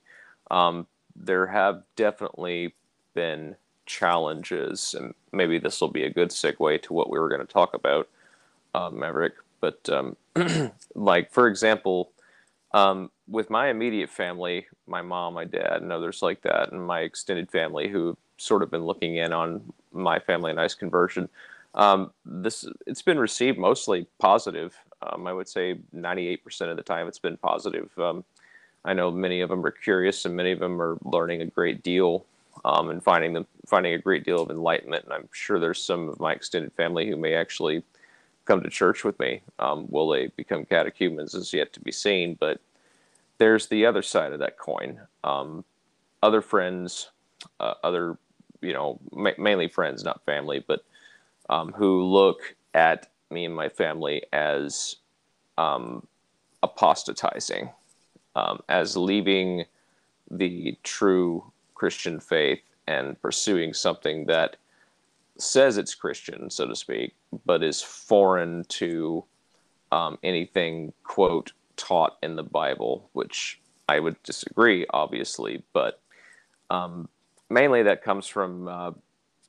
Um, 0.49 0.87
there 1.15 1.47
have 1.47 1.83
definitely 1.95 2.73
been 3.13 3.55
challenges, 3.85 4.95
and 4.97 5.13
maybe 5.31 5.59
this 5.59 5.81
will 5.81 5.89
be 5.89 6.03
a 6.03 6.09
good 6.09 6.29
segue 6.29 6.81
to 6.83 6.93
what 6.93 7.09
we 7.09 7.19
were 7.19 7.29
going 7.29 7.45
to 7.45 7.53
talk 7.53 7.73
about, 7.73 8.07
uh, 8.73 8.89
Maverick. 8.89 9.33
But 9.59 9.89
um, 9.89 10.15
like 10.95 11.31
for 11.31 11.47
example, 11.47 12.11
um, 12.73 13.11
with 13.27 13.49
my 13.49 13.69
immediate 13.69 14.09
family, 14.09 14.67
my 14.87 15.01
mom, 15.01 15.33
my 15.33 15.45
dad, 15.45 15.81
and 15.81 15.91
others 15.91 16.21
like 16.21 16.41
that, 16.41 16.71
and 16.71 16.85
my 16.85 17.01
extended 17.01 17.51
family 17.51 17.89
who 17.89 18.17
sort 18.37 18.63
of 18.63 18.71
been 18.71 18.85
looking 18.85 19.17
in 19.17 19.33
on 19.33 19.73
my 19.91 20.19
family 20.19 20.51
and 20.51 20.59
I's 20.59 20.75
conversion. 20.75 21.29
Um, 21.75 22.11
this 22.25 22.65
it's 22.87 23.01
been 23.01 23.19
received 23.19 23.57
mostly 23.57 24.07
positive. 24.19 24.75
Um, 25.01 25.27
I 25.27 25.33
would 25.33 25.47
say 25.47 25.79
98% 25.95 26.39
of 26.69 26.77
the 26.77 26.83
time 26.83 27.07
it's 27.07 27.19
been 27.19 27.37
positive. 27.37 27.89
Um, 27.97 28.23
I 28.85 28.93
know 28.93 29.11
many 29.11 29.41
of 29.41 29.49
them 29.49 29.65
are 29.65 29.71
curious, 29.71 30.25
and 30.25 30.35
many 30.35 30.51
of 30.51 30.59
them 30.59 30.81
are 30.81 30.97
learning 31.03 31.41
a 31.41 31.45
great 31.45 31.83
deal 31.83 32.25
um, 32.65 32.89
and 32.89 33.03
finding 33.03 33.33
them 33.33 33.47
finding 33.67 33.93
a 33.93 33.99
great 33.99 34.25
deal 34.25 34.41
of 34.41 34.49
enlightenment. 34.49 35.05
And 35.05 35.13
I'm 35.13 35.29
sure 35.31 35.59
there's 35.59 35.83
some 35.83 36.09
of 36.09 36.19
my 36.19 36.33
extended 36.33 36.73
family 36.73 37.07
who 37.07 37.15
may 37.17 37.35
actually 37.35 37.83
come 38.45 38.61
to 38.63 38.69
church 38.69 39.03
with 39.03 39.19
me. 39.19 39.41
Um, 39.59 39.85
will 39.89 40.09
they 40.09 40.27
become 40.27 40.65
catechumens 40.65 41.35
is 41.35 41.53
yet 41.53 41.71
to 41.73 41.79
be 41.79 41.91
seen, 41.91 42.35
but 42.39 42.59
there's 43.37 43.67
the 43.67 43.85
other 43.85 44.01
side 44.01 44.33
of 44.33 44.39
that 44.39 44.57
coin. 44.57 44.99
Um, 45.23 45.63
other 46.23 46.41
friends, 46.41 47.11
uh, 47.59 47.75
other 47.83 48.17
you 48.61 48.73
know, 48.73 48.99
ma- 49.11 49.31
mainly 49.37 49.67
friends, 49.67 50.03
not 50.03 50.25
family, 50.25 50.63
but 50.65 50.83
um, 51.49 51.71
who 51.73 52.03
look 52.03 52.55
at 52.73 53.09
me 53.29 53.45
and 53.45 53.55
my 53.55 53.69
family 53.69 54.23
as 54.33 54.97
um, 55.57 56.05
apostatizing, 56.63 57.69
um, 58.35 58.59
as 58.69 58.95
leaving 58.95 59.65
the 60.29 60.77
true 60.83 61.43
Christian 61.75 62.19
faith 62.19 62.61
and 62.87 63.19
pursuing 63.21 63.73
something 63.73 64.25
that 64.25 64.57
says 65.37 65.77
it's 65.77 65.95
Christian, 65.95 66.49
so 66.49 66.67
to 66.67 66.75
speak, 66.75 67.15
but 67.45 67.63
is 67.63 67.81
foreign 67.81 68.65
to 68.65 69.23
um, 69.91 70.17
anything, 70.23 70.93
quote, 71.03 71.53
taught 71.77 72.17
in 72.21 72.35
the 72.35 72.43
Bible, 72.43 73.09
which 73.13 73.59
I 73.87 73.99
would 73.99 74.21
disagree, 74.23 74.85
obviously, 74.89 75.63
but 75.73 76.01
um, 76.69 77.09
mainly 77.49 77.83
that 77.83 78.03
comes 78.03 78.27
from 78.27 78.67
uh, 78.67 78.91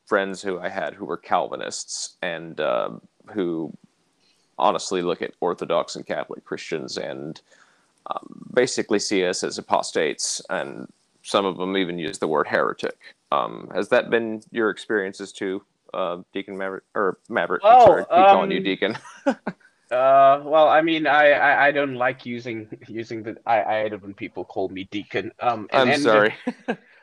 friends 0.07 0.41
who 0.43 0.59
I 0.59 0.69
had 0.69 0.95
who 0.95 1.05
were 1.05 1.17
Calvinists 1.17 2.17
and 2.23 2.59
uh, 2.61 2.91
who 3.33 3.77
honestly 4.59 5.03
look 5.03 5.23
at 5.23 5.35
Orthodox 5.41 5.97
and 5.97 6.07
Catholic 6.07 6.45
Christians 6.45 6.97
and 6.97 7.41
um, 8.11 8.45
basically 8.55 8.99
see 8.99 9.25
us 9.25 9.45
as 9.45 9.59
apostates, 9.59 10.43
and 10.51 10.89
some 11.23 11.45
of 11.45 11.57
them 11.57 11.77
even 11.77 11.99
use 11.99 12.19
the 12.19 12.29
word 12.29 12.47
heretic. 12.47 12.99
Um, 13.33 13.71
has 13.75 13.89
that 13.91 14.11
been 14.11 14.43
your 14.51 14.71
experiences 14.71 15.33
too, 15.33 15.63
uh, 15.95 16.19
Deacon 16.33 16.59
Maverick 16.59 16.85
or 16.95 17.19
Maverick? 17.29 17.63
Well, 17.63 17.87
sorry, 17.87 18.05
keep 18.05 18.13
um, 18.13 18.27
calling 18.27 18.51
you 18.51 18.59
um, 18.59 18.65
Deacon. 18.65 18.99
Uh, 19.91 20.41
well, 20.45 20.69
I 20.69 20.83
mean, 20.83 21.09
I, 21.09 21.33
I, 21.33 21.67
I, 21.67 21.71
don't 21.73 21.97
like 21.97 22.25
using 22.25 22.69
using 22.87 23.25
the 23.25 23.37
I, 23.45 23.65
I 23.65 23.83
hate 23.83 23.93
it 23.93 24.01
when 24.01 24.15
people 24.15 24.45
call 24.45 24.69
me 24.69 24.85
deacon. 24.85 25.33
Um, 25.41 25.69
and, 25.73 25.83
I'm 25.83 25.89
and 25.89 26.03
sorry. 26.03 26.35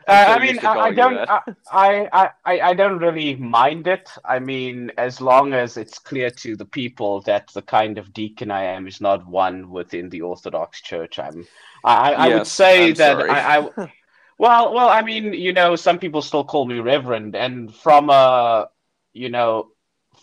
Uh, 0.08 0.26
I 0.28 0.39
mean, 0.39 0.60
I, 0.60 0.74
I 0.74 0.91
don't, 0.93 1.17
uh, 1.17 1.41
I, 1.70 2.08
I, 2.13 2.30
I, 2.46 2.60
I 2.70 2.74
don't 2.74 2.98
really 3.00 3.36
mind 3.36 3.88
it. 3.88 4.10
I 4.24 4.39
mean, 4.39 4.89
as 4.98 5.20
long 5.20 5.54
as 5.54 5.76
it's 5.76 6.00
clear 6.00 6.30
to 6.32 6.56
the 6.56 6.65
people 6.65 7.22
that 7.22 7.50
the 7.54 7.62
kind 7.62 7.98
of 7.98 8.13
deacon 8.13 8.50
I 8.50 8.63
am 8.63 8.88
is 8.88 9.02
not 9.02 9.28
one 9.28 9.70
within 9.70 10.10
the 10.10 10.22
Orthodox 10.22 10.82
Church. 10.82 11.20
I'm, 11.20 11.46
I, 11.84 12.13
I 12.13 12.28
yes, 12.28 12.38
would 12.38 12.48
say 12.48 12.88
I'm 12.88 12.93
that 12.93 13.20
I, 13.30 13.58
I, 13.58 13.91
well, 14.38 14.74
well, 14.74 14.88
I 14.88 15.02
mean, 15.02 15.34
you 15.34 15.52
know, 15.52 15.76
some 15.76 16.00
people 16.00 16.22
still 16.22 16.46
call 16.46 16.65
me 16.65 16.80
Reverend, 16.80 17.36
and 17.36 17.76
from 17.76 18.10
a, 18.10 18.70
you 19.12 19.28
know, 19.30 19.72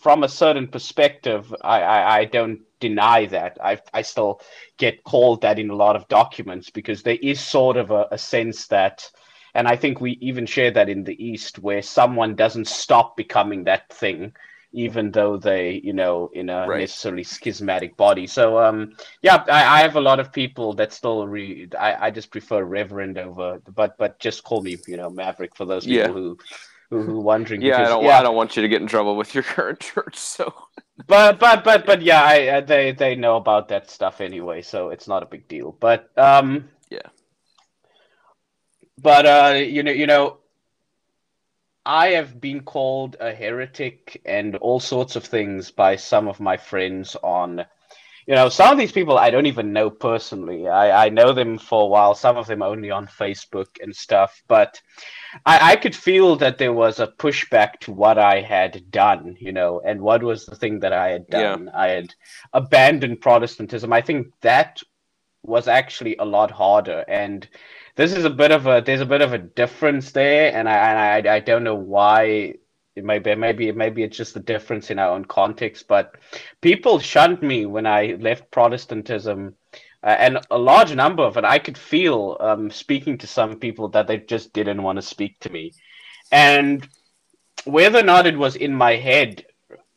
from 0.01 0.23
a 0.23 0.29
certain 0.29 0.67
perspective, 0.67 1.53
I, 1.61 1.81
I, 1.81 2.17
I 2.19 2.25
don't 2.25 2.61
deny 2.79 3.27
that. 3.27 3.59
I, 3.63 3.79
I 3.93 4.01
still 4.01 4.41
get 4.77 5.03
called 5.03 5.41
that 5.41 5.59
in 5.59 5.69
a 5.69 5.75
lot 5.75 5.95
of 5.95 6.07
documents 6.07 6.71
because 6.71 7.03
there 7.03 7.17
is 7.21 7.39
sort 7.39 7.77
of 7.77 7.91
a, 7.91 8.07
a 8.11 8.17
sense 8.17 8.67
that 8.67 9.09
and 9.55 9.69
I 9.69 9.77
think 9.77 10.01
we 10.01 10.11
even 10.21 10.45
share 10.45 10.69
that 10.71 10.89
in 10.89 11.05
the 11.05 11.25
East, 11.25 11.59
where 11.59 11.81
someone 11.81 12.35
doesn't 12.35 12.67
stop 12.67 13.15
becoming 13.15 13.63
that 13.63 13.89
thing, 13.89 14.33
even 14.73 15.11
though 15.11 15.37
they, 15.37 15.79
you 15.81 15.93
know, 15.93 16.29
in 16.33 16.49
a 16.49 16.67
right. 16.67 16.81
necessarily 16.81 17.23
schismatic 17.23 17.95
body. 17.95 18.27
So, 18.27 18.59
um, 18.59 18.97
yeah, 19.21 19.45
I, 19.49 19.79
I, 19.79 19.79
have 19.79 19.95
a 19.95 20.01
lot 20.01 20.19
of 20.19 20.33
people 20.33 20.73
that 20.73 20.91
still 20.91 21.25
read. 21.25 21.73
I, 21.73 22.07
I 22.07 22.11
just 22.11 22.31
prefer 22.31 22.65
Reverend 22.65 23.17
over, 23.17 23.61
but 23.73 23.97
but 23.97 24.19
just 24.19 24.43
call 24.43 24.61
me, 24.61 24.75
you 24.87 24.97
know, 24.97 25.09
Maverick 25.09 25.55
for 25.55 25.65
those 25.65 25.85
people 25.85 26.07
yeah. 26.07 26.13
who. 26.13 26.37
Who, 26.91 27.01
who 27.01 27.19
wondering? 27.19 27.63
Yeah, 27.63 27.79
because, 27.79 27.87
I 27.87 27.89
don't. 27.89 28.03
Yeah. 28.03 28.19
I 28.19 28.21
don't 28.21 28.35
want 28.35 28.55
you 28.55 28.61
to 28.61 28.67
get 28.67 28.79
in 28.79 28.87
trouble 28.87 29.15
with 29.15 29.33
your 29.33 29.43
current 29.55 29.79
church. 29.79 30.17
So, 30.17 30.53
but 31.07 31.39
but 31.39 31.63
but 31.63 31.87
but 31.87 32.03
yeah, 32.03 32.21
I, 32.21 32.47
uh, 32.47 32.61
they 32.61 32.91
they 32.91 33.15
know 33.15 33.37
about 33.37 33.69
that 33.69 33.89
stuff 33.89 34.21
anyway, 34.21 34.61
so 34.61 34.89
it's 34.89 35.07
not 35.07 35.23
a 35.23 35.25
big 35.25 35.47
deal. 35.47 35.75
But 35.79 36.11
um, 36.15 36.69
but 38.97 39.25
uh, 39.25 39.53
you 39.55 39.83
know, 39.83 39.91
you 39.91 40.07
know, 40.07 40.37
I 41.85 42.09
have 42.09 42.41
been 42.41 42.61
called 42.61 43.17
a 43.19 43.33
heretic 43.33 44.21
and 44.25 44.55
all 44.57 44.79
sorts 44.79 45.15
of 45.15 45.23
things 45.23 45.71
by 45.71 45.95
some 45.95 46.27
of 46.27 46.39
my 46.39 46.57
friends 46.57 47.15
on. 47.23 47.65
You 48.27 48.33
know, 48.33 48.49
some 48.49 48.71
of 48.71 48.79
these 48.79 48.91
people 48.91 49.19
I 49.19 49.29
don't 49.29 49.45
even 49.45 49.71
know 49.71 49.91
personally. 49.91 50.67
I, 50.67 51.05
I 51.05 51.09
know 51.09 51.31
them 51.31 51.59
for 51.59 51.83
a 51.83 51.85
while, 51.85 52.15
some 52.15 52.37
of 52.37 52.47
them 52.47 52.63
only 52.63 52.89
on 52.89 53.05
Facebook 53.05 53.67
and 53.83 53.95
stuff. 53.95 54.41
But 54.47 54.81
I, 55.45 55.73
I 55.73 55.75
could 55.75 55.95
feel 55.95 56.35
that 56.37 56.57
there 56.57 56.73
was 56.73 56.99
a 56.99 57.05
pushback 57.05 57.77
to 57.81 57.91
what 57.91 58.17
I 58.17 58.41
had 58.41 58.89
done, 58.89 59.37
you 59.39 59.51
know, 59.51 59.79
and 59.85 60.01
what 60.01 60.23
was 60.23 60.47
the 60.47 60.55
thing 60.55 60.79
that 60.79 60.91
I 60.91 61.09
had 61.09 61.27
done. 61.27 61.65
Yeah. 61.65 61.79
I 61.79 61.87
had 61.89 62.15
abandoned 62.51 63.21
Protestantism. 63.21 63.93
I 63.93 64.01
think 64.01 64.33
that 64.41 64.81
was 65.43 65.67
actually 65.67 66.15
a 66.17 66.25
lot 66.25 66.49
harder. 66.49 67.05
And 67.07 67.47
this 67.95 68.13
is 68.13 68.25
a 68.25 68.29
bit 68.29 68.51
of 68.51 68.67
a 68.67 68.81
there's 68.85 69.01
a 69.01 69.05
bit 69.05 69.21
of 69.21 69.33
a 69.33 69.37
difference 69.37 70.11
there, 70.11 70.53
and 70.53 70.67
I 70.67 70.73
and 70.73 71.27
I, 71.27 71.35
I 71.35 71.39
don't 71.39 71.63
know 71.63 71.75
why. 71.75 72.55
It 72.95 73.03
may 73.03 73.19
be 73.19 73.35
maybe 73.35 73.71
maybe 73.73 74.03
it's 74.03 74.15
just 74.15 74.33
the 74.33 74.39
difference 74.39 74.89
in 74.89 74.99
our 74.99 75.11
own 75.11 75.25
context, 75.25 75.87
but 75.87 76.15
people 76.61 76.99
shunned 76.99 77.41
me 77.41 77.65
when 77.65 77.85
I 77.85 78.17
left 78.19 78.51
Protestantism. 78.51 79.55
Uh, 80.01 80.15
and 80.19 80.39
a 80.51 80.57
large 80.57 80.93
number 80.93 81.23
of 81.23 81.35
it, 81.35 81.43
I 81.43 81.57
could 81.57 81.77
feel 81.79 82.37
um, 82.39 82.69
speaking 82.69 83.17
to 83.17 83.27
some 83.27 83.59
people 83.59 83.87
that 83.89 84.05
they 84.05 84.17
just 84.17 84.53
didn't 84.53 84.83
want 84.83 84.97
to 84.97 85.01
speak 85.01 85.39
to 85.39 85.49
me. 85.49 85.73
And 86.31 86.87
whether 87.65 87.99
or 87.99 88.03
not 88.03 88.27
it 88.27 88.37
was 88.37 88.55
in 88.55 88.73
my 88.73 88.97
head, 88.97 89.45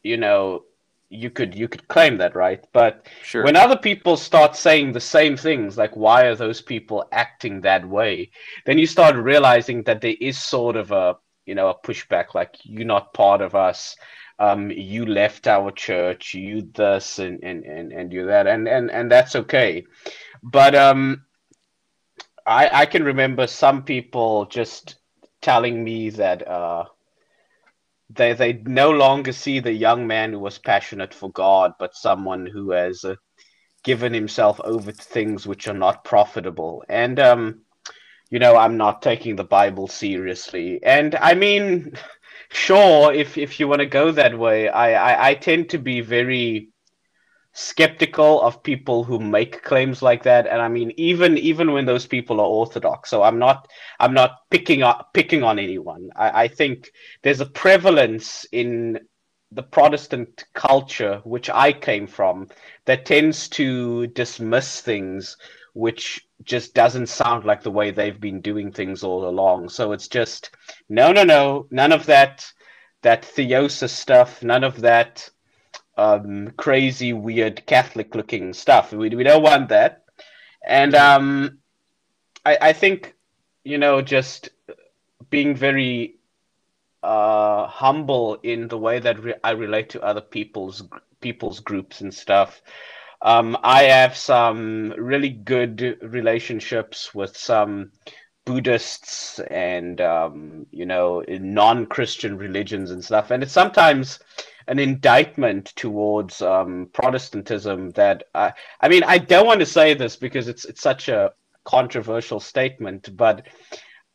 you 0.03 0.17
know, 0.17 0.65
you 1.11 1.31
could 1.31 1.55
you 1.55 1.69
could 1.69 1.89
claim 1.89 2.19
that 2.19 2.35
right? 2.35 2.65
But 2.73 3.07
sure. 3.23 3.45
when 3.45 3.57
other 3.57 3.77
people 3.77 4.17
start 4.17 4.57
saying 4.57 4.93
the 4.93 5.01
same 5.01 5.37
things 5.37 5.79
like 5.79 5.97
why 5.97 6.25
are 6.27 6.35
those 6.35 6.61
people 6.61 7.09
acting 7.13 7.61
that 7.63 7.89
way? 7.89 8.31
Then 8.67 8.79
you 8.79 8.87
start 8.87 9.17
realizing 9.17 9.83
that 9.85 10.01
there 10.01 10.17
is 10.21 10.39
sort 10.39 10.77
of 10.77 10.93
a 10.93 11.17
you 11.47 11.55
know 11.55 11.69
a 11.69 11.79
pushback 11.81 12.35
like 12.35 12.57
you're 12.63 12.85
not 12.85 13.15
part 13.15 13.41
of 13.41 13.55
us. 13.55 13.97
Um 14.39 14.71
you 14.71 15.07
left 15.07 15.47
our 15.47 15.71
church. 15.71 16.35
You 16.35 16.69
this 16.75 17.19
and 17.19 17.43
and 17.43 17.65
and, 17.65 17.93
and 17.93 18.13
you 18.13 18.27
that. 18.27 18.47
And 18.47 18.69
and 18.69 18.91
and 18.91 19.11
that's 19.11 19.35
okay. 19.35 19.87
But 20.43 20.75
um 20.75 21.25
i 22.47 22.83
i 22.83 22.87
can 22.87 23.03
remember 23.05 23.47
some 23.47 23.83
people 23.83 24.47
just 24.47 24.97
telling 25.43 25.85
me 25.85 26.11
that 26.11 26.47
uh 26.49 26.85
they 28.11 28.33
they 28.33 28.55
no 28.65 28.91
longer 28.91 29.33
see 29.33 29.61
the 29.61 29.73
young 29.73 30.07
man 30.07 30.33
who 30.33 30.39
was 30.39 30.59
passionate 30.59 31.15
for 31.15 31.31
God, 31.31 31.73
but 31.79 31.95
someone 31.95 32.47
who 32.47 32.71
has 32.71 33.05
uh, 33.05 33.17
given 33.85 34.13
himself 34.15 34.61
over 34.65 34.93
to 34.93 35.05
things 35.05 35.47
which 35.47 35.69
are 35.69 35.75
not 35.75 36.05
profitable. 36.05 36.85
And 36.89 37.19
um, 37.21 37.63
you 38.31 38.39
know, 38.39 38.57
I'm 38.57 38.77
not 38.77 39.03
taking 39.03 39.37
the 39.37 39.45
Bible 39.45 39.89
seriously. 39.89 40.81
And 40.83 41.15
I 41.15 41.35
mean, 41.35 41.95
sure, 42.51 43.13
if 43.13 43.39
if 43.39 43.61
you 43.61 43.69
want 43.69 43.81
to 43.81 43.87
go 43.87 44.13
that 44.13 44.39
way, 44.39 44.69
I, 44.69 44.93
I 44.93 45.29
I 45.31 45.35
tend 45.35 45.71
to 45.71 45.79
be 45.79 46.01
very 46.01 46.71
skeptical 47.59 48.41
of 48.43 48.63
people 48.63 49.03
who 49.03 49.19
make 49.19 49.65
claims 49.65 50.01
like 50.01 50.23
that. 50.23 50.47
And 50.47 50.63
i 50.63 50.69
mean 50.69 50.93
even 50.97 51.37
even 51.37 51.73
when 51.73 51.87
those 51.87 52.07
people 52.07 52.41
are 52.41 52.47
orthodox. 52.47 53.11
So 53.11 53.23
i'm 53.25 53.39
not 53.39 53.69
i'm 53.99 54.15
not 54.15 54.49
picking 54.51 54.83
up 54.83 55.11
picking 55.13 55.43
on 55.43 55.59
anyone. 55.59 56.11
I, 56.15 56.45
I 56.45 56.49
think 56.49 56.93
there's 57.23 57.41
a 57.41 57.47
prevalence 57.47 58.47
in 58.53 59.01
the 59.51 59.63
protestant 59.63 60.45
culture 60.53 61.21
which 61.25 61.51
i 61.51 61.73
came 61.73 62.07
from 62.07 62.47
that 62.85 63.07
tends 63.07 63.49
to 63.49 64.07
dismiss 64.09 64.81
things 64.81 65.37
which 65.75 66.21
just 66.45 66.75
doesn't 66.75 67.09
sound 67.09 67.45
like 67.45 67.63
the 67.63 67.71
way 67.71 67.91
they've 67.91 68.21
been 68.21 68.41
doing 68.41 68.71
things 68.71 69.03
all 69.03 69.29
along. 69.29 69.69
So 69.69 69.93
it's 69.93 70.09
just 70.09 70.51
no 70.89 71.11
no 71.11 71.25
no 71.25 71.67
none 71.73 71.93
of 71.93 72.07
that 72.07 72.47
that 73.03 73.23
theosis 73.23 73.91
stuff 73.91 74.45
none 74.45 74.63
of 74.63 74.81
that 74.83 75.29
um, 75.99 76.53
crazy, 76.57 77.13
weird 77.13 77.67
Catholic 77.67 78.15
looking 78.15 78.55
stuff. 78.55 78.93
We, 78.93 79.11
we 79.11 79.25
don't 79.25 79.43
want 79.43 79.69
that. 79.69 80.05
And 80.65 80.95
um, 80.95 81.59
I, 82.47 82.59
I 82.61 82.73
think, 82.73 83.15
you 83.65 83.79
know, 83.79 84.01
just 84.01 84.51
being 85.29 85.57
very 85.57 86.17
uh, 87.03 87.67
humble 87.67 88.37
in 88.43 88.69
the 88.69 88.79
way 88.79 89.01
that 89.01 89.23
re- 89.23 89.35
I 89.43 89.51
relate 89.51 89.91
to 89.91 90.03
other 90.03 90.21
people's 90.21 90.83
people's 91.21 91.61
groups 91.61 92.01
and 92.01 92.15
stuff. 92.15 92.63
Um, 93.21 93.59
I 93.65 93.85
have 93.85 94.17
some 94.17 94.95
really 94.97 95.31
good 95.31 95.99
relationships 96.03 97.13
with 97.13 97.37
some 97.37 97.91
Buddhists 98.49 99.41
and 99.51 100.01
um, 100.01 100.67
you 100.71 100.87
know 100.87 101.23
non-Christian 101.29 102.39
religions 102.39 102.91
and 102.91 103.05
stuff, 103.05 103.31
and 103.31 103.43
it's 103.43 103.53
sometimes 103.53 104.21
an 104.69 104.79
indictment 104.79 105.67
towards 105.77 106.41
um, 106.41 106.89
Protestantism 106.95 107.91
that 107.91 108.25
I, 108.35 108.55
I 108.81 108.89
mean 108.89 109.05
I 109.05 109.19
don't 109.19 109.45
want 109.45 109.61
to 109.61 109.67
say 109.67 109.93
this 109.93 110.17
because 110.17 110.49
it's 110.49 110.65
it's 110.65 110.81
such 110.81 111.11
a 111.11 111.33
controversial 111.65 112.41
statement, 112.41 113.15
but 113.15 113.47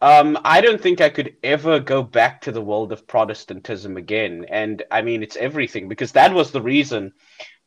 um, 0.02 0.40
I 0.44 0.62
don't 0.62 0.82
think 0.82 1.00
I 1.00 1.10
could 1.10 1.36
ever 1.44 1.80
go 1.80 2.02
back 2.02 2.42
to 2.42 2.52
the 2.52 2.62
world 2.62 2.92
of 2.92 3.06
Protestantism 3.06 3.98
again. 3.98 4.48
And 4.50 4.82
I 4.90 5.04
mean 5.04 5.22
it's 5.22 5.36
everything 5.36 5.88
because 5.88 6.14
that 6.14 6.34
was 6.34 6.50
the 6.50 6.62
reason 6.62 7.14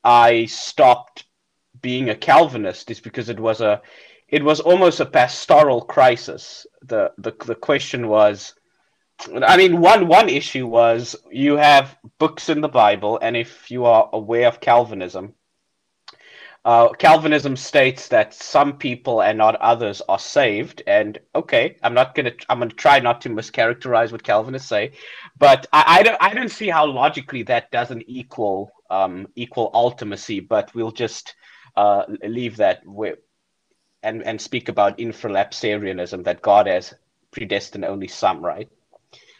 I 0.02 0.46
stopped 0.46 1.26
being 1.80 2.10
a 2.10 2.16
Calvinist 2.16 2.90
is 2.90 2.98
because 2.98 3.28
it 3.28 3.38
was 3.38 3.60
a 3.60 3.82
it 4.28 4.42
was 4.42 4.60
almost 4.60 5.00
a 5.00 5.06
pastoral 5.06 5.82
crisis. 5.82 6.66
The 6.82 7.12
the 7.18 7.32
the 7.44 7.54
question 7.54 8.08
was 8.08 8.54
I 9.44 9.56
mean, 9.56 9.80
one 9.80 10.08
one 10.08 10.28
issue 10.28 10.66
was 10.66 11.16
you 11.30 11.56
have 11.56 11.96
books 12.18 12.48
in 12.48 12.60
the 12.60 12.68
Bible, 12.68 13.18
and 13.22 13.36
if 13.36 13.70
you 13.70 13.84
are 13.86 14.10
aware 14.12 14.46
of 14.46 14.60
Calvinism, 14.60 15.34
uh, 16.66 16.88
Calvinism 16.92 17.56
states 17.56 18.08
that 18.08 18.34
some 18.34 18.76
people 18.76 19.22
and 19.22 19.38
not 19.38 19.56
others 19.56 20.02
are 20.08 20.18
saved. 20.18 20.82
And 20.86 21.18
okay, 21.34 21.76
I'm 21.82 21.94
not 21.94 22.14
gonna 22.14 22.32
I'm 22.48 22.58
gonna 22.58 22.72
try 22.72 22.98
not 22.98 23.20
to 23.22 23.30
mischaracterize 23.30 24.12
what 24.12 24.22
Calvinists 24.22 24.68
say, 24.68 24.92
but 25.38 25.66
I, 25.72 25.84
I 25.98 26.02
don't 26.02 26.18
I 26.20 26.34
don't 26.34 26.50
see 26.50 26.68
how 26.68 26.84
logically 26.86 27.42
that 27.44 27.70
doesn't 27.70 28.04
equal 28.06 28.70
um, 28.90 29.28
equal 29.34 29.70
ultimacy. 29.72 30.46
But 30.46 30.74
we'll 30.74 30.92
just 30.92 31.34
uh, 31.76 32.04
leave 32.24 32.56
that 32.56 32.80
with, 32.84 33.18
and 34.06 34.22
and 34.22 34.40
speak 34.40 34.68
about 34.68 34.98
infralapsarianism 34.98 36.24
that 36.24 36.42
God 36.42 36.66
has 36.66 36.94
predestined 37.32 37.84
only 37.84 38.08
some, 38.08 38.44
right? 38.44 38.68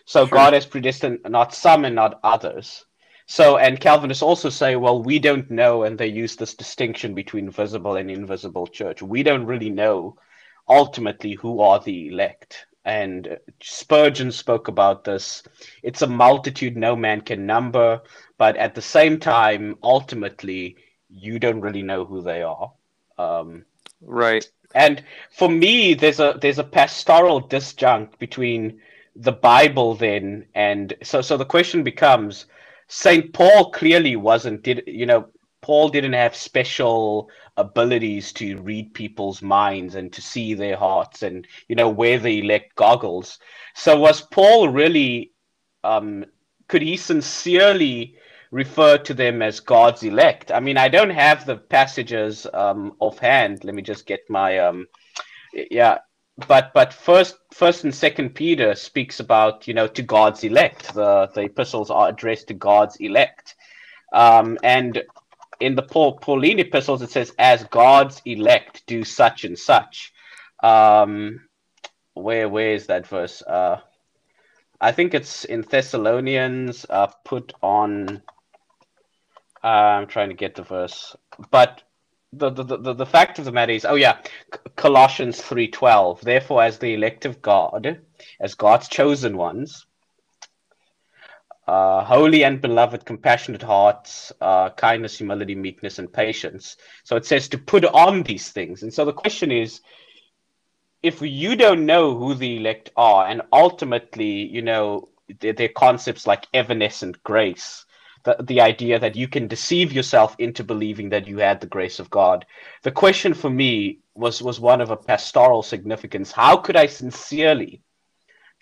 So 0.05 0.27
sure. 0.27 0.37
God 0.39 0.53
has 0.53 0.67
predestined 0.67 1.21
not 1.29 1.55
some 1.55 1.85
and 1.85 1.95
not 1.95 2.21
others. 2.23 2.85
So, 3.29 3.57
and 3.59 3.81
Calvinists 3.81 4.23
also 4.23 4.51
say, 4.51 4.77
well, 4.77 5.03
we 5.03 5.19
don't 5.19 5.51
know, 5.51 5.83
and 5.83 5.99
they 5.99 6.07
use 6.07 6.37
this 6.37 6.55
distinction 6.55 7.13
between 7.13 7.51
visible 7.51 7.97
and 7.97 8.09
invisible 8.09 8.69
church. 8.69 9.03
We 9.03 9.25
don't 9.25 9.47
really 9.47 9.71
know 9.71 10.17
ultimately 10.69 11.33
who 11.33 11.61
are 11.61 11.81
the 11.81 12.09
elect. 12.09 12.67
And 12.85 13.37
Spurgeon 13.61 14.31
spoke 14.31 14.69
about 14.69 15.03
this. 15.03 15.43
It's 15.83 16.03
a 16.03 16.07
multitude 16.07 16.77
no 16.77 16.95
man 16.95 17.21
can 17.21 17.47
number, 17.47 18.01
but 18.39 18.57
at 18.57 18.77
the 18.77 18.83
same 18.83 19.19
time, 19.19 19.77
ultimately, 19.83 20.77
you 21.09 21.41
don't 21.41 21.61
really 21.61 21.83
know 21.83 22.05
who 22.05 22.23
they 22.23 22.43
are. 22.43 22.73
Um, 23.19 23.65
right. 24.01 24.49
And 24.77 25.03
for 25.31 25.49
me, 25.49 25.95
there's 25.95 26.21
a 26.21 26.39
there's 26.41 26.59
a 26.59 26.65
pastoral 26.65 27.41
disjunct 27.41 28.19
between 28.19 28.79
the 29.17 29.33
Bible 29.33 29.95
then, 29.95 30.47
and 30.55 30.93
so 31.03 31.23
so 31.23 31.39
the 31.39 31.47
question 31.47 31.83
becomes: 31.83 32.45
Saint 32.87 33.33
Paul 33.33 33.71
clearly 33.71 34.17
wasn't 34.17 34.63
did 34.63 34.83
you 34.87 35.07
know 35.07 35.29
Paul 35.63 35.89
didn't 35.89 36.13
have 36.13 36.37
special 36.37 37.31
abilities 37.57 38.35
to 38.35 38.59
read 38.61 38.93
people's 38.93 39.41
minds 39.41 39.95
and 39.95 40.13
to 40.13 40.21
see 40.21 40.53
their 40.53 40.77
hearts 40.77 41.23
and 41.23 41.47
you 41.69 41.75
know 41.75 41.89
wear 41.89 42.19
the 42.19 42.41
elect 42.41 42.75
goggles. 42.77 43.39
So 43.75 43.99
was 43.99 44.21
Paul 44.21 44.69
really? 44.69 45.33
Um, 45.85 46.27
could 46.69 46.83
he 46.83 46.99
sincerely 46.99 48.17
refer 48.51 48.99
to 48.99 49.15
them 49.15 49.43
as 49.43 49.61
God's 49.61 50.03
elect? 50.03 50.53
I 50.53 50.61
mean, 50.61 50.77
I 50.77 50.89
don't 50.89 51.11
have 51.11 51.45
the 51.47 51.57
passages 51.57 52.47
um, 52.53 52.95
offhand. 52.99 53.65
Let 53.65 53.75
me 53.75 53.83
just 53.83 54.07
get 54.07 54.21
my 54.29 54.59
um, 54.59 54.87
yeah. 55.71 55.99
But 56.49 56.73
but 56.75 56.93
first 56.93 57.37
first 57.53 57.85
and 57.85 57.95
second 57.95 58.35
peter 58.35 58.75
speaks 58.75 59.21
about 59.21 59.67
you 59.67 59.73
know 59.73 59.87
to 59.89 60.03
god's 60.03 60.45
elect. 60.45 60.93
The 60.93 61.29
the 61.35 61.43
epistles 61.43 61.91
are 61.91 62.09
addressed 62.09 62.49
to 62.49 62.55
god's 62.55 62.97
elect. 62.97 63.55
Um, 64.13 64.59
and 64.63 65.03
in 65.61 65.75
the 65.75 65.83
Paul, 65.83 66.19
pauline 66.19 66.59
epistles 66.59 67.01
it 67.01 67.11
says 67.11 67.33
as 67.39 67.65
god's 67.65 68.21
elect 68.27 68.83
do 68.87 69.03
such 69.03 69.45
and 69.45 69.59
such. 69.59 70.13
Um, 70.63 71.41
where 72.13 72.49
where 72.51 72.73
is 72.75 72.87
that 72.87 73.07
verse? 73.07 73.41
Uh, 73.43 73.81
i 74.79 74.93
think 74.93 75.15
it's 75.15 75.45
in 75.47 75.63
thessalonians 75.63 76.85
uh, 76.91 77.07
put 77.25 77.55
on 77.63 78.23
i'm 79.63 80.07
trying 80.07 80.29
to 80.29 80.35
get 80.35 80.55
the 80.55 80.63
verse 80.63 81.17
but 81.51 81.83
the, 82.33 82.51
the, 82.51 82.77
the, 82.77 82.95
the 82.95 83.07
fact 83.07 83.39
of 83.39 83.45
the 83.45 83.53
matter 83.53 83.73
is, 83.73 83.85
oh 83.85 83.95
yeah, 83.95 84.19
Colossians 84.75 85.41
3.12, 85.41 86.21
therefore 86.21 86.63
as 86.63 86.79
the 86.79 86.95
elect 86.95 87.25
of 87.25 87.41
God, 87.41 88.01
as 88.41 88.55
God's 88.55 88.89
chosen 88.89 89.37
ones, 89.37 89.87
uh, 91.67 92.05
holy 92.05 92.45
and 92.45 92.61
beloved, 92.61 93.05
compassionate 93.05 93.63
hearts, 93.63 94.33
uh, 94.41 94.71
kindness, 94.71 95.19
humility, 95.19 95.55
meekness, 95.55 95.99
and 95.99 96.13
patience. 96.13 96.77
So 97.05 97.17
it 97.17 97.27
says 97.27 97.49
to 97.49 97.59
put 97.59 97.85
on 97.85 98.23
these 98.23 98.51
things. 98.51 98.83
And 98.83 98.93
so 98.93 99.05
the 99.05 99.13
question 99.13 99.51
is, 99.51 99.81
if 101.03 101.21
you 101.21 101.57
don't 101.57 101.87
know 101.87 102.17
who 102.17 102.35
the 102.35 102.59
elect 102.59 102.91
are, 102.97 103.27
and 103.27 103.43
ultimately, 103.53 104.47
you 104.47 104.63
know, 104.63 105.09
their, 105.41 105.53
their 105.53 105.69
concepts 105.69 106.27
like 106.27 106.47
evanescent 106.55 107.23
grace, 107.25 107.85
the, 108.27 108.37
the 108.43 108.61
idea 108.61 108.99
that 108.99 109.15
you 109.15 109.29
can 109.29 109.47
deceive 109.47 109.93
yourself 109.93 110.35
into 110.39 110.65
believing 110.65 111.09
that 111.11 111.29
you 111.29 111.39
had 111.39 111.61
the 111.61 111.67
grace 111.69 112.01
of 112.01 112.11
God. 112.11 112.45
The 112.83 112.91
question 112.91 113.33
for 113.33 113.49
me 113.49 114.01
was 114.15 114.43
was 114.43 114.59
one 114.59 114.81
of 114.81 114.91
a 114.91 114.97
pastoral 114.97 115.63
significance. 115.63 116.33
How 116.33 116.57
could 116.57 116.77
I 116.77 116.87
sincerely 116.87 117.83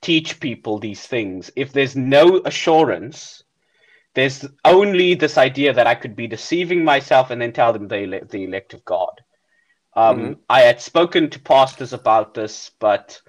teach 0.03 0.39
people 0.39 0.79
these 0.79 1.07
things 1.07 1.51
if 1.57 1.73
there's 1.73 1.97
no 1.97 2.43
assurance? 2.45 3.43
There's 4.13 4.47
only 4.65 5.15
this 5.15 5.39
idea 5.39 5.73
that 5.73 5.87
I 5.87 5.95
could 5.95 6.15
be 6.15 6.27
deceiving 6.29 6.85
myself 6.85 7.31
and 7.31 7.41
then 7.41 7.53
tell 7.53 7.73
them 7.73 7.89
they 7.89 8.05
the 8.07 8.45
elect 8.45 8.75
of 8.75 8.85
God. 8.85 9.23
Um, 9.97 10.19
mm-hmm. 10.19 10.33
I 10.51 10.61
had 10.61 10.81
spoken 10.81 11.31
to 11.31 11.41
pastors 11.41 11.95
about 11.95 12.35
this, 12.35 12.71
but 12.79 13.21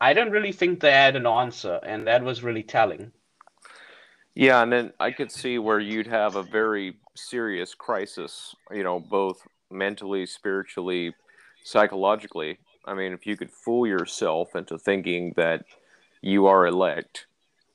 I 0.00 0.14
don't 0.14 0.30
really 0.30 0.52
think 0.52 0.80
they 0.80 0.92
had 0.92 1.16
an 1.16 1.26
answer, 1.26 1.80
and 1.82 2.06
that 2.06 2.22
was 2.22 2.44
really 2.44 2.62
telling. 2.62 3.12
Yeah, 4.34 4.62
and 4.62 4.72
then 4.72 4.92
I 5.00 5.10
could 5.10 5.30
see 5.30 5.58
where 5.58 5.80
you'd 5.80 6.06
have 6.06 6.36
a 6.36 6.42
very 6.42 6.96
serious 7.14 7.74
crisis, 7.74 8.54
you 8.70 8.84
know, 8.84 9.00
both 9.00 9.46
mentally, 9.70 10.24
spiritually, 10.26 11.14
psychologically. 11.64 12.58
I 12.86 12.94
mean, 12.94 13.12
if 13.12 13.26
you 13.26 13.36
could 13.36 13.50
fool 13.50 13.86
yourself 13.86 14.54
into 14.54 14.78
thinking 14.78 15.34
that 15.36 15.64
you 16.22 16.46
are 16.46 16.66
elect, 16.66 17.26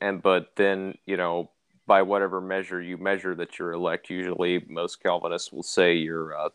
and 0.02 0.22
but 0.22 0.56
then, 0.56 0.98
you 1.06 1.18
know, 1.18 1.50
by 1.88 2.02
whatever 2.02 2.42
measure 2.42 2.82
you 2.82 2.98
measure 2.98 3.36
that 3.36 3.60
you're 3.60 3.74
elect, 3.74 4.10
usually 4.10 4.66
most 4.68 5.04
Calvinists 5.04 5.52
will 5.52 5.64
say 5.64 5.94
your 5.96 6.36
uh, 6.38 6.50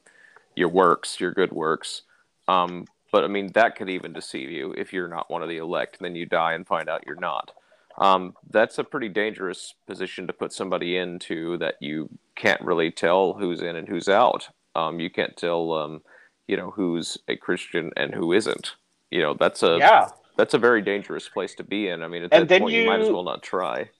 your 0.57 0.69
works, 0.69 1.21
your 1.21 1.33
good 1.33 1.53
works. 1.53 2.03
Um, 2.49 2.87
but 3.13 3.25
I 3.25 3.29
mean, 3.29 3.53
that 3.53 3.77
could 3.77 3.91
even 3.91 4.13
deceive 4.13 4.51
you 4.51 4.73
if 4.73 4.93
you're 4.93 5.09
not 5.09 5.31
one 5.31 5.43
of 5.43 5.49
the 5.49 5.59
elect, 5.59 5.99
and 5.99 6.05
then 6.05 6.17
you 6.17 6.27
die 6.27 6.55
and 6.55 6.67
find 6.67 6.89
out 6.89 7.05
you're 7.07 7.17
not 7.17 7.53
um, 8.01 8.35
that's 8.51 8.79
a 8.79 8.85
pretty 8.85 9.11
dangerous 9.11 9.75
position 9.87 10.27
to 10.27 10.33
put 10.33 10.53
somebody 10.53 10.97
into 10.97 11.59
that 11.59 11.75
you 11.81 12.09
can't 12.35 12.61
really 12.63 12.91
tell 12.91 13.35
who's 13.35 13.61
in 13.61 13.77
and 13.77 13.87
who's 13.87 14.09
out. 14.09 14.49
Um, 14.75 14.99
you 15.01 15.11
can't 15.11 15.37
tell, 15.37 15.73
um, 15.75 16.03
you 16.49 16.57
know, 16.57 16.71
who's 16.71 17.19
a 17.29 17.37
Christian 17.37 17.91
and 17.97 18.15
who 18.15 18.33
isn't. 18.33 18.75
You 19.11 19.21
know, 19.21 19.35
that's 19.39 19.63
a 19.63 19.77
yeah. 19.79 20.09
that's 20.37 20.55
a 20.55 20.59
very 20.59 20.81
dangerous 20.81 21.29
place 21.29 21.55
to 21.57 21.63
be 21.63 21.89
in. 21.89 22.03
I 22.03 22.09
mean, 22.09 22.25
at 22.25 22.33
and 22.33 22.49
that 22.49 22.61
point, 22.61 22.75
you... 22.75 22.83
you 22.83 22.87
might 22.89 23.01
as 23.01 23.11
well 23.11 23.25
not 23.25 23.43
try. 23.43 23.91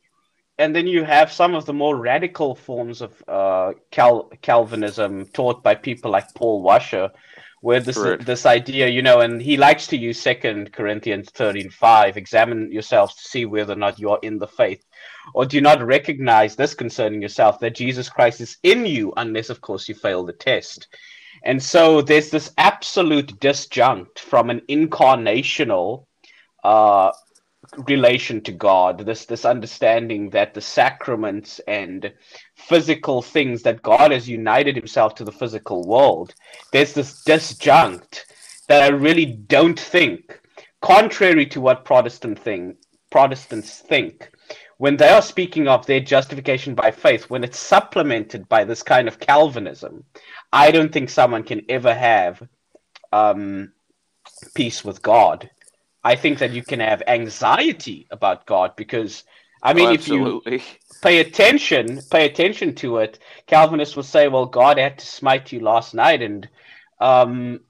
and 0.61 0.75
then 0.75 0.87
you 0.87 1.05
have 1.05 1.33
some 1.33 1.55
of 1.55 1.65
the 1.67 1.73
more 1.73 1.97
radical 1.97 2.55
forms 2.55 3.01
of 3.01 3.23
uh, 3.29 3.73
Cal- 3.91 4.31
Calvinism 4.43 5.27
taught 5.27 5.63
by 5.63 5.75
people 5.75 6.11
like 6.11 6.33
Paul 6.35 6.63
Washer, 6.63 7.11
where 7.61 7.81
this 7.81 7.99
Correct. 7.99 8.25
this 8.25 8.47
idea, 8.47 8.89
you 8.89 9.03
know, 9.03 9.21
and 9.21 9.41
he 9.41 9.57
likes 9.57 9.87
to 9.89 9.97
use 9.97 10.21
Second 10.21 10.73
Corinthians 10.73 11.31
thirteen 11.31 11.71
five. 11.71 12.17
Examine 12.17 12.73
yourselves 12.73 13.15
to 13.17 13.23
see 13.23 13.45
whether 13.45 13.75
or 13.75 13.77
not 13.77 13.99
you 13.99 14.11
are 14.11 14.19
in 14.23 14.39
the 14.39 14.49
faith, 14.49 14.83
or 15.35 15.45
do 15.45 15.61
not 15.61 15.85
recognize 15.85 16.57
this 16.57 16.75
concerning 16.75 17.21
yourself 17.21 17.61
that 17.61 17.75
Jesus 17.75 18.09
Christ 18.09 18.41
is 18.41 18.57
in 18.63 18.87
you, 18.87 19.13
unless 19.17 19.51
of 19.51 19.61
course 19.61 19.89
you 19.89 19.95
fail 19.95 20.25
the 20.25 20.33
test. 20.33 20.89
And 21.43 21.63
so 21.63 22.03
there's 22.03 22.31
this 22.31 22.53
absolute 22.59 23.39
disjunct 23.41 24.19
from 24.19 24.51
an 24.51 24.61
incarnational 24.69 26.07
uh, 26.65 27.13
relation 27.87 28.41
to 28.43 28.53
God, 28.53 29.01
this 29.01 29.27
this 29.27 29.45
understanding 29.45 30.31
that 30.31 30.55
the 30.55 30.61
sacraments 30.61 31.61
and 31.67 32.13
physical 32.57 33.23
things 33.23 33.63
that 33.63 33.83
God 33.83 34.11
has 34.13 34.29
united 34.29 34.77
himself 34.77 35.15
to 35.17 35.25
the 35.25 35.33
physical 35.33 35.85
world, 35.85 36.35
there's 36.73 36.95
this 36.95 37.23
disjunct 37.25 38.25
that 38.69 38.83
I 38.83 38.89
really 38.89 39.27
don't 39.27 39.79
think, 39.79 40.41
contrary 40.81 41.47
to 41.47 41.61
what 41.61 41.85
Protestant 41.85 42.39
thing 42.39 42.77
Protestants 43.11 43.79
think, 43.79 44.31
when 44.79 44.97
they 44.97 45.09
are 45.11 45.23
speaking 45.23 45.69
of 45.69 45.85
their 45.85 46.01
justification 46.01 46.75
by 46.75 46.91
faith, 46.91 47.29
when 47.29 47.45
it's 47.45 47.59
supplemented 47.59 48.49
by 48.49 48.65
this 48.65 48.83
kind 48.83 49.09
of 49.09 49.21
Calvinism, 49.21 50.05
I 50.53 50.71
don't 50.71 50.93
think 50.93 51.11
someone 51.11 51.43
can 51.43 51.63
ever 51.69 51.93
have 51.93 52.43
um, 53.13 53.73
peace 54.55 54.85
with 54.85 55.03
God 55.03 55.51
I 56.03 56.17
think 56.17 56.39
that 56.39 56.53
you 56.53 56.63
can 56.63 56.81
have 56.81 57.03
anxiety 57.07 58.07
about 58.11 58.47
God 58.47 58.75
because 58.77 59.25
I 59.63 59.75
mean, 59.75 59.91
oh, 59.91 59.93
if 59.93 60.09
you 60.09 60.43
pay 61.03 61.21
attention, 61.21 62.01
pay 62.11 62.25
attention 62.27 62.75
to 62.77 62.99
it, 62.99 63.19
Calvinists 63.47 63.97
will 63.97 64.03
say, 64.03 64.29
"Well, 64.29 64.47
God 64.47 64.79
had 64.79 64.99
to 64.99 65.07
smite 65.07 65.53
you 65.53 65.61
last 65.61 65.95
night," 65.95 66.23
and 66.23 66.49
um, 67.01 67.61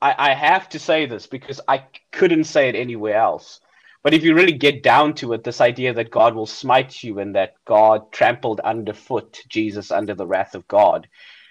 I, 0.00 0.30
I 0.30 0.34
have 0.34 0.68
to 0.70 0.78
say 0.78 1.06
this 1.06 1.26
because 1.26 1.60
I 1.66 1.84
couldn't 2.12 2.44
say 2.44 2.68
it 2.68 2.76
anywhere 2.76 3.16
else. 3.16 3.60
But 4.04 4.14
if 4.14 4.22
you 4.22 4.34
really 4.36 4.52
get 4.52 4.84
down 4.84 5.14
to 5.14 5.32
it, 5.32 5.42
this 5.42 5.60
idea 5.60 5.92
that 5.94 6.12
God 6.12 6.36
will 6.36 6.46
smite 6.46 7.02
you 7.02 7.18
and 7.18 7.34
that 7.34 7.54
God 7.64 8.12
trampled 8.12 8.60
underfoot 8.60 9.42
Jesus 9.48 9.90
under 9.90 10.14
the 10.14 10.26
wrath 10.26 10.54
of 10.54 10.68
God, 10.68 11.08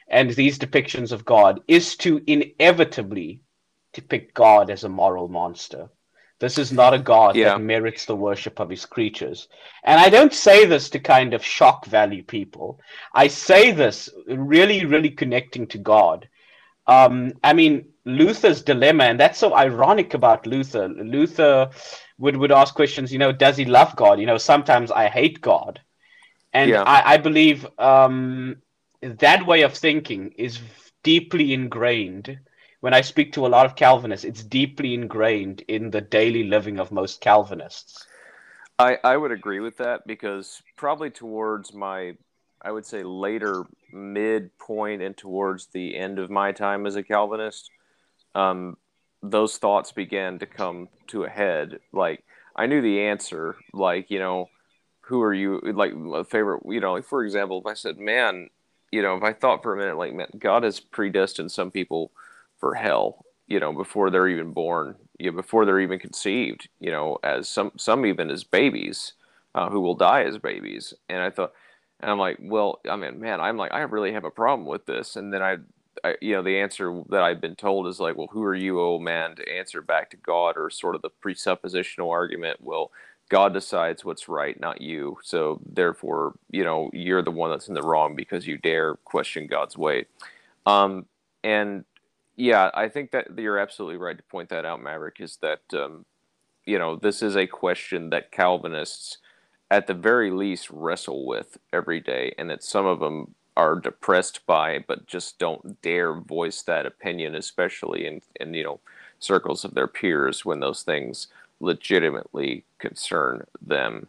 and 0.08 0.30
these 0.30 0.58
depictions 0.58 1.12
of 1.12 1.25
God 1.25 1.60
is 1.67 1.97
to 1.97 2.21
inevitably 2.25 3.41
depict 3.91 4.34
God 4.34 4.69
as 4.69 4.86
a 4.86 4.89
moral 4.89 5.28
monster. 5.28 5.89
This 6.39 6.58
is 6.58 6.74
not 6.74 6.93
a 6.93 7.00
God 7.00 7.36
yeah. 7.36 7.50
that 7.50 7.62
merits 7.62 8.06
the 8.06 8.15
worship 8.15 8.60
of 8.60 8.69
his 8.69 8.86
creatures. 8.86 9.48
And 9.84 10.00
I 10.00 10.10
don't 10.10 10.34
say 10.34 10.65
this 10.65 10.89
to 10.89 11.00
kind 11.00 11.34
of 11.34 11.43
shock 11.43 11.86
value 11.86 12.24
people. 12.24 12.82
I 13.13 13.28
say 13.28 13.71
this 13.71 14.10
really, 14.28 14.86
really 14.86 15.12
connecting 15.12 15.65
to 15.67 15.78
God. 15.78 16.28
Um, 16.88 17.34
I 17.43 17.54
mean, 17.54 17.86
Luther's 18.04 18.62
dilemma, 18.62 19.06
and 19.06 19.19
that's 19.19 19.39
so 19.39 19.56
ironic 19.56 20.13
about 20.13 20.45
Luther. 20.45 20.89
Luther 20.89 21.69
would, 22.17 22.36
would 22.38 22.52
ask 22.52 22.76
questions, 22.76 23.12
you 23.12 23.19
know, 23.19 23.32
does 23.32 23.58
he 23.58 23.65
love 23.65 23.95
God? 23.95 24.19
You 24.19 24.26
know, 24.26 24.38
sometimes 24.38 24.91
I 24.91 25.08
hate 25.08 25.41
God. 25.41 25.80
And 26.54 26.69
yeah. 26.69 26.84
I, 26.84 27.13
I 27.13 27.17
believe 27.17 27.65
um, 27.80 28.58
that 29.02 29.45
way 29.48 29.62
of 29.63 29.74
thinking 29.74 30.34
is 30.38 30.60
deeply 31.04 31.54
ingrained 31.54 32.39
when 32.86 32.93
I 32.93 33.02
speak 33.02 33.34
to 33.34 33.48
a 33.48 33.50
lot 33.50 33.65
of 33.65 33.76
Calvinists, 33.76 34.24
it's 34.24 34.43
deeply 34.43 34.93
ingrained 34.93 35.62
in 35.67 35.89
the 35.89 36.02
daily 36.02 36.43
living 36.43 36.78
of 36.78 36.91
most 36.91 37.19
Calvinists. 37.19 38.06
I, 38.78 39.00
I 39.04 39.17
would 39.17 39.32
agree 39.32 39.60
with 39.60 39.78
that 39.78 40.06
because 40.06 40.62
probably 40.76 41.10
towards 41.10 41.74
my, 41.74 42.13
I 42.62 42.71
would 42.71 42.86
say 42.86 43.02
later 43.02 43.63
midpoint 43.91 45.02
and 45.02 45.17
towards 45.17 45.65
the 45.65 45.98
end 45.98 46.19
of 46.19 46.30
my 46.30 46.52
time 46.52 46.86
as 46.86 46.95
a 46.95 47.02
Calvinist, 47.02 47.71
um, 48.36 48.78
those 49.24 49.58
thoughts 49.58 49.91
began 49.91 50.38
to 50.38 50.45
come 50.45 50.88
to 51.08 51.24
a 51.24 51.30
head. 51.30 51.80
Like 51.91 52.24
I 52.56 52.67
knew 52.67 52.84
the 52.84 53.02
answer, 53.02 53.56
like 53.74 54.12
you 54.12 54.19
know, 54.19 54.52
who 55.02 55.24
are 55.24 55.34
you? 55.34 55.60
Like 55.60 55.93
a 56.13 56.24
favorite, 56.24 56.62
you 56.67 56.82
know, 56.82 56.93
like 56.93 57.06
for 57.06 57.26
example, 57.26 57.62
if 57.62 57.65
I 57.65 57.74
said, 57.74 57.98
man, 57.98 58.52
you 58.91 59.02
know, 59.02 59.15
if 59.15 59.24
I 59.24 59.34
thought 59.34 59.63
for 59.63 59.74
a 59.74 59.78
minute, 59.78 59.98
like 59.98 60.13
man, 60.13 60.28
God 60.38 60.62
has 60.62 60.80
predestined 60.80 61.52
some 61.52 61.71
people 61.71 62.12
hell 62.73 63.25
you 63.47 63.60
know 63.60 63.71
before 63.71 64.10
they're 64.10 64.28
even 64.28 64.51
born 64.51 64.95
you 65.19 65.32
know, 65.32 65.38
before 65.38 65.65
they're 65.65 65.80
even 65.80 65.99
conceived 65.99 66.67
you 66.80 66.91
know 66.91 67.17
as 67.23 67.47
some 67.47 67.71
some 67.78 68.06
even 68.06 68.30
as 68.30 68.43
babies 68.43 69.13
uh, 69.56 69.69
who 69.69 69.80
will 69.80 69.95
die 69.95 70.23
as 70.23 70.38
babies. 70.38 70.93
And 71.10 71.19
i 71.19 71.30
thought 71.30 71.54
and 72.01 72.12
i'm 72.12 72.19
like 72.19 72.38
well 72.41 72.80
i 72.89 72.95
mean 72.95 73.19
man 73.19 73.39
i'm 73.41 73.58
like 73.58 73.71
i 73.71 73.80
really 73.82 74.12
have 74.12 74.25
a 74.25 74.32
problem 74.32 74.67
with 74.67 74.86
this. 74.86 75.15
And 75.15 75.34
then 75.34 75.41
I, 75.41 75.58
I 76.04 76.15
you 76.21 76.34
know 76.34 76.43
the 76.43 76.60
answer 76.60 77.01
that 77.10 77.23
i've 77.23 77.41
been 77.41 77.56
told 77.56 77.88
is 77.88 77.99
like 77.99 78.17
well 78.17 78.28
who 78.32 78.43
are 78.43 78.56
you 78.56 78.82
old 78.82 79.01
man 79.01 79.36
to 79.38 79.49
answer 79.49 79.82
back 79.82 80.10
to 80.12 80.17
god 80.17 80.58
or 80.58 80.69
sort 80.69 80.95
of 80.95 81.01
the 81.01 81.10
presuppositional 81.23 82.12
argument? 82.12 82.60
Well 82.62 82.91
god 83.30 83.54
decides 83.54 84.06
what's 84.06 84.28
right 84.28 84.60
not 84.60 84.82
you. 84.82 85.17
So 85.23 85.62
therefore 85.65 86.36
you 86.51 86.63
know 86.63 86.89
you're 86.93 87.23
the 87.23 87.32
one 87.32 87.49
that's 87.49 87.69
in 87.69 87.73
the 87.73 87.82
wrong 87.82 88.15
because 88.15 88.45
you 88.45 88.58
dare 88.58 88.95
question 89.06 89.47
god's 89.47 89.78
way. 89.78 90.06
Um, 90.65 91.06
and 91.43 91.86
yeah, 92.36 92.71
I 92.74 92.89
think 92.89 93.12
that 93.12 93.38
you're 93.38 93.60
absolutely 93.60 93.98
right 93.98 94.17
to 94.17 94.24
point 94.24 94.50
that 94.50 94.65
out, 94.65 94.82
Maverick. 94.82 95.17
Is 95.19 95.38
that 95.41 95.62
um, 95.74 96.06
you 96.65 96.80
know 96.80 96.95
this 96.95 97.21
is 97.21 97.38
a 97.38 97.48
question 97.48 98.10
that 98.12 98.32
Calvinists, 98.32 99.19
at 99.71 99.88
the 99.88 99.93
very 99.93 100.32
least, 100.32 100.69
wrestle 100.71 101.26
with 101.26 101.58
every 101.74 102.02
day, 102.02 102.34
and 102.38 102.50
that 102.50 102.63
some 102.63 102.86
of 102.86 103.00
them 103.00 103.36
are 103.58 103.80
depressed 103.80 104.45
by, 104.48 104.84
but 104.88 105.08
just 105.08 105.39
don't 105.39 105.82
dare 105.82 106.13
voice 106.13 106.62
that 106.63 106.86
opinion, 106.86 107.36
especially 107.36 108.08
in 108.08 108.21
in 108.39 108.54
you 108.54 108.63
know 108.63 108.80
circles 109.19 109.65
of 109.65 109.76
their 109.76 109.88
peers 109.88 110.45
when 110.45 110.60
those 110.60 110.84
things 110.84 111.28
legitimately 111.62 112.65
concern 112.80 113.45
them. 113.62 114.08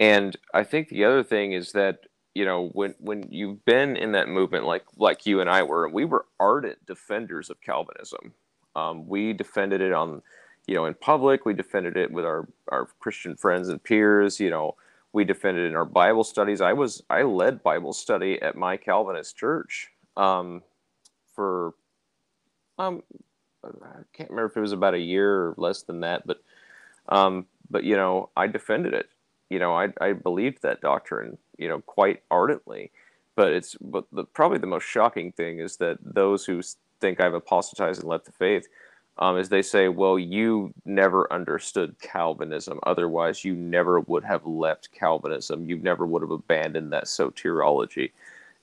And 0.00 0.36
I 0.54 0.64
think 0.64 0.88
the 0.88 1.04
other 1.04 1.22
thing 1.24 1.52
is 1.52 1.72
that 1.72 2.00
you 2.36 2.44
know 2.44 2.68
when 2.74 2.94
when 2.98 3.26
you've 3.30 3.64
been 3.64 3.96
in 3.96 4.12
that 4.12 4.28
movement 4.28 4.66
like 4.66 4.84
like 4.98 5.24
you 5.24 5.40
and 5.40 5.48
I 5.48 5.62
were 5.62 5.88
we 5.88 6.04
were 6.04 6.26
ardent 6.38 6.84
defenders 6.84 7.48
of 7.48 7.62
Calvinism. 7.62 8.34
Um, 8.74 9.08
we 9.08 9.32
defended 9.32 9.80
it 9.80 9.94
on 9.94 10.20
you 10.66 10.74
know 10.74 10.84
in 10.84 10.92
public. 10.92 11.46
We 11.46 11.54
defended 11.54 11.96
it 11.96 12.12
with 12.12 12.26
our 12.26 12.46
our 12.70 12.88
Christian 13.00 13.36
friends 13.36 13.70
and 13.70 13.82
peers 13.82 14.38
you 14.38 14.50
know. 14.50 14.76
We 15.14 15.24
defended 15.24 15.64
it 15.64 15.68
in 15.68 15.76
our 15.76 15.86
Bible 15.86 16.24
studies. 16.24 16.60
I 16.60 16.74
was 16.74 17.02
I 17.08 17.22
led 17.22 17.62
Bible 17.62 17.94
study 17.94 18.40
at 18.42 18.54
my 18.54 18.76
Calvinist 18.76 19.38
church 19.38 19.88
um, 20.14 20.62
for 21.34 21.72
um 22.78 23.02
I 23.64 24.02
can't 24.12 24.28
remember 24.28 24.50
if 24.50 24.58
it 24.58 24.60
was 24.60 24.72
about 24.72 24.92
a 24.92 24.98
year 24.98 25.32
or 25.32 25.54
less 25.56 25.82
than 25.84 26.00
that 26.00 26.26
but 26.26 26.42
um, 27.08 27.46
but 27.70 27.84
you 27.84 27.96
know 27.96 28.28
I 28.36 28.46
defended 28.46 28.92
it. 28.92 29.08
You 29.48 29.58
know 29.58 29.72
I 29.72 29.88
I 30.02 30.12
believed 30.12 30.60
that 30.60 30.82
doctrine 30.82 31.38
you 31.58 31.68
know 31.68 31.80
quite 31.82 32.22
ardently. 32.30 32.90
But 33.34 33.52
it's 33.52 33.76
but 33.80 34.04
the, 34.12 34.24
probably 34.24 34.58
the 34.58 34.66
most 34.66 34.84
shocking 34.84 35.32
thing 35.32 35.58
is 35.58 35.76
that 35.76 35.98
those 36.02 36.44
who 36.46 36.62
think 37.00 37.20
I've 37.20 37.34
apostatized 37.34 38.00
and 38.00 38.08
left 38.08 38.24
the 38.24 38.32
faith 38.32 38.68
um, 39.18 39.38
is 39.38 39.48
they 39.48 39.62
say, 39.62 39.88
well, 39.88 40.18
you 40.18 40.74
never 40.84 41.32
understood 41.32 41.96
Calvinism. 42.00 42.78
Otherwise, 42.82 43.44
you 43.44 43.54
never 43.54 44.00
would 44.00 44.24
have 44.24 44.46
left 44.46 44.92
Calvinism. 44.92 45.64
You 45.64 45.78
never 45.78 46.04
would 46.06 46.22
have 46.22 46.30
abandoned 46.30 46.92
that 46.92 47.04
soteriology. 47.04 48.12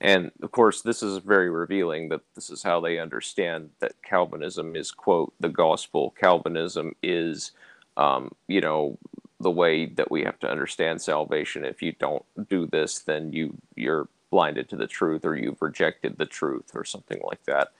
And 0.00 0.30
of 0.42 0.52
course, 0.52 0.82
this 0.82 1.02
is 1.02 1.18
very 1.18 1.50
revealing 1.50 2.08
that 2.10 2.20
this 2.34 2.50
is 2.50 2.62
how 2.62 2.80
they 2.80 2.98
understand 2.98 3.70
that 3.80 4.00
Calvinism 4.02 4.76
is, 4.76 4.90
quote, 4.90 5.32
the 5.40 5.48
gospel. 5.48 6.14
Calvinism 6.20 6.94
is, 7.02 7.52
um, 7.96 8.30
you 8.46 8.60
know, 8.60 8.98
the 9.40 9.50
way 9.50 9.86
that 9.86 10.10
we 10.10 10.22
have 10.22 10.38
to 10.40 10.50
understand 10.50 11.00
salvation. 11.00 11.64
If 11.64 11.82
you 11.82 11.92
don't 11.92 12.24
do 12.48 12.66
this, 12.66 13.00
then 13.00 13.32
you 13.32 13.56
you're 13.74 14.08
blinded 14.30 14.68
to 14.70 14.76
the 14.76 14.86
truth, 14.86 15.24
or 15.24 15.36
you've 15.36 15.62
rejected 15.62 16.18
the 16.18 16.26
truth, 16.26 16.70
or 16.74 16.84
something 16.84 17.20
like 17.24 17.44
that. 17.44 17.72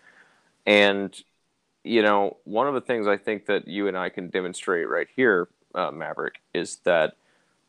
And 0.67 1.17
you 1.85 2.03
know, 2.03 2.39
one 2.45 2.67
of 2.67 2.75
the 2.75 2.81
things 2.81 3.07
I 3.07 3.17
think 3.17 3.47
that 3.47 3.69
you 3.69 3.89
and 3.89 3.97
I 3.97 4.09
can 4.09 4.29
demonstrate 4.29 4.89
right 4.89 5.09
here, 5.15 5.49
uh, 5.75 5.91
Maverick, 5.91 6.41
is 6.55 6.77
that 6.85 7.17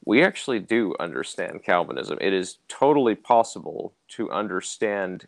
we 0.05 0.23
actually 0.23 0.59
do 0.59 0.95
understand 0.99 1.63
Calvinism. 1.63 2.17
It 2.21 2.31
is 2.31 2.59
totally 2.67 3.15
possible 3.15 3.93
to 4.09 4.31
understand 4.31 5.27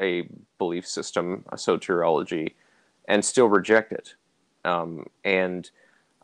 a 0.00 0.28
belief 0.58 0.86
system, 0.86 1.44
a 1.50 1.56
soteriology, 1.56 2.54
and 3.08 3.24
still 3.24 3.48
reject 3.48 3.92
it. 3.92 4.14
Um, 4.64 5.06
and 5.24 5.68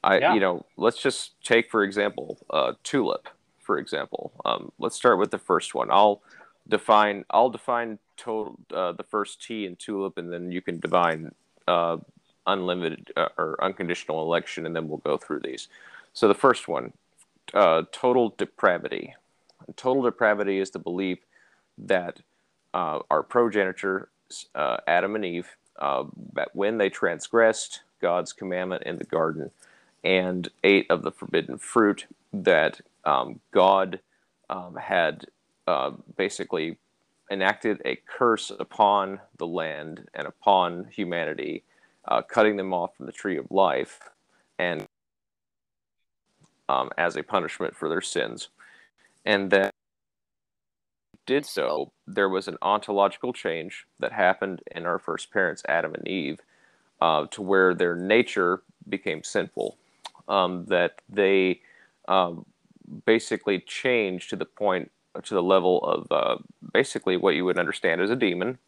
I, 0.05 0.19
yeah. 0.19 0.35
you 0.35 0.41
know, 0.41 0.67
let's 0.77 1.01
just 1.01 1.33
take 1.43 1.71
for 1.71 1.83
example, 1.83 2.39
uh, 2.51 2.75
tulip. 2.85 3.29
For 3.61 3.79
example, 3.79 4.33
um, 4.45 4.71
let's 4.79 4.95
start 4.95 5.19
with 5.19 5.31
the 5.31 5.39
first 5.39 5.75
one. 5.75 5.91
I'll 5.91 6.21
define. 6.69 7.25
I'll 7.31 7.49
define 7.49 7.99
total 8.19 8.59
uh, 8.73 8.93
the 8.93 9.03
first 9.03 9.43
T 9.43 9.65
in 9.65 9.77
tulip, 9.77 10.19
and 10.19 10.31
then 10.31 10.53
you 10.53 10.61
can 10.61 10.79
define 10.79 11.33
uh, 11.67 11.97
unlimited 12.47 13.11
uh, 13.17 13.29
or 13.39 13.57
unconditional 13.63 14.21
election, 14.21 14.67
and 14.67 14.77
then 14.77 14.87
we'll 14.87 14.99
go 14.99 15.17
through 15.17 15.41
these. 15.41 15.69
So 16.13 16.29
the 16.29 16.35
first 16.35 16.69
one, 16.69 16.93
uh, 17.55 17.85
total 17.91 18.35
depravity. 18.37 19.15
Total 19.77 20.03
depravity 20.03 20.59
is 20.59 20.71
the 20.71 20.79
belief 20.79 21.19
that 21.79 22.21
uh, 22.75 23.01
our 23.11 23.23
progenitor, 23.23 24.11
uh, 24.55 24.77
Adam 24.87 25.17
and 25.17 25.25
Eve, 25.25 25.49
uh, 25.79 26.05
that 26.35 26.55
when 26.55 26.77
they 26.77 26.91
transgressed 26.91 27.81
God's 28.03 28.35
commandment 28.35 28.83
in 28.85 28.99
the 28.99 29.05
garden 29.05 29.51
and 30.05 30.49
ate 30.63 30.91
of 30.91 31.03
the 31.03 31.11
forbidden 31.11 31.59
fruit, 31.59 32.07
that 32.33 32.81
um, 33.05 33.41
God 33.53 34.01
um, 34.51 34.77
had 34.77 35.27
uh, 35.67 35.93
basically 36.17 36.77
enacted 37.31 37.81
a 37.85 37.97
curse 38.07 38.53
upon 38.59 39.21
the 39.39 39.47
land 39.47 40.09
and 40.15 40.27
upon 40.27 40.85
humanity, 40.91 41.65
uh, 42.07 42.23
cutting 42.23 42.57
them 42.57 42.75
off 42.75 42.97
from 42.97 43.07
the 43.07 43.13
tree 43.13 43.39
of 43.39 43.51
life, 43.51 44.01
and 44.59 44.87
um, 46.69 46.91
as 46.99 47.17
a 47.17 47.23
punishment 47.23 47.75
for 47.75 47.89
their 47.89 48.03
sins. 48.03 48.49
And 49.25 49.51
then 49.51 49.71
did 51.27 51.47
so, 51.47 51.93
there 52.07 52.29
was 52.29 52.49
an 52.49 52.59
ontological 52.61 53.33
change 53.33 53.87
that 53.99 54.13
happened 54.13 54.61
in 54.71 54.85
our 54.85 54.99
first 54.99 55.33
parents, 55.33 55.63
Adam 55.69 55.95
and 55.95 56.07
Eve, 56.07 56.41
uh, 57.01 57.27
to 57.31 57.41
where 57.41 57.75
their 57.75 57.97
nature 57.97 58.63
became 58.89 59.23
sinful. 59.23 59.79
Um, 60.29 60.65
that 60.67 61.03
they 61.09 61.61
um, 62.09 62.47
basically 63.05 63.61
change 63.61 64.29
to 64.29 64.37
the 64.37 64.45
point, 64.45 64.91
to 65.23 65.35
the 65.35 65.43
level 65.43 65.83
of 65.85 66.11
uh, 66.11 66.39
basically 66.73 67.17
what 67.17 67.35
you 67.35 67.45
would 67.45 67.59
understand 67.59 68.01
as 68.01 68.11
a 68.11 68.17
demon, 68.17 68.59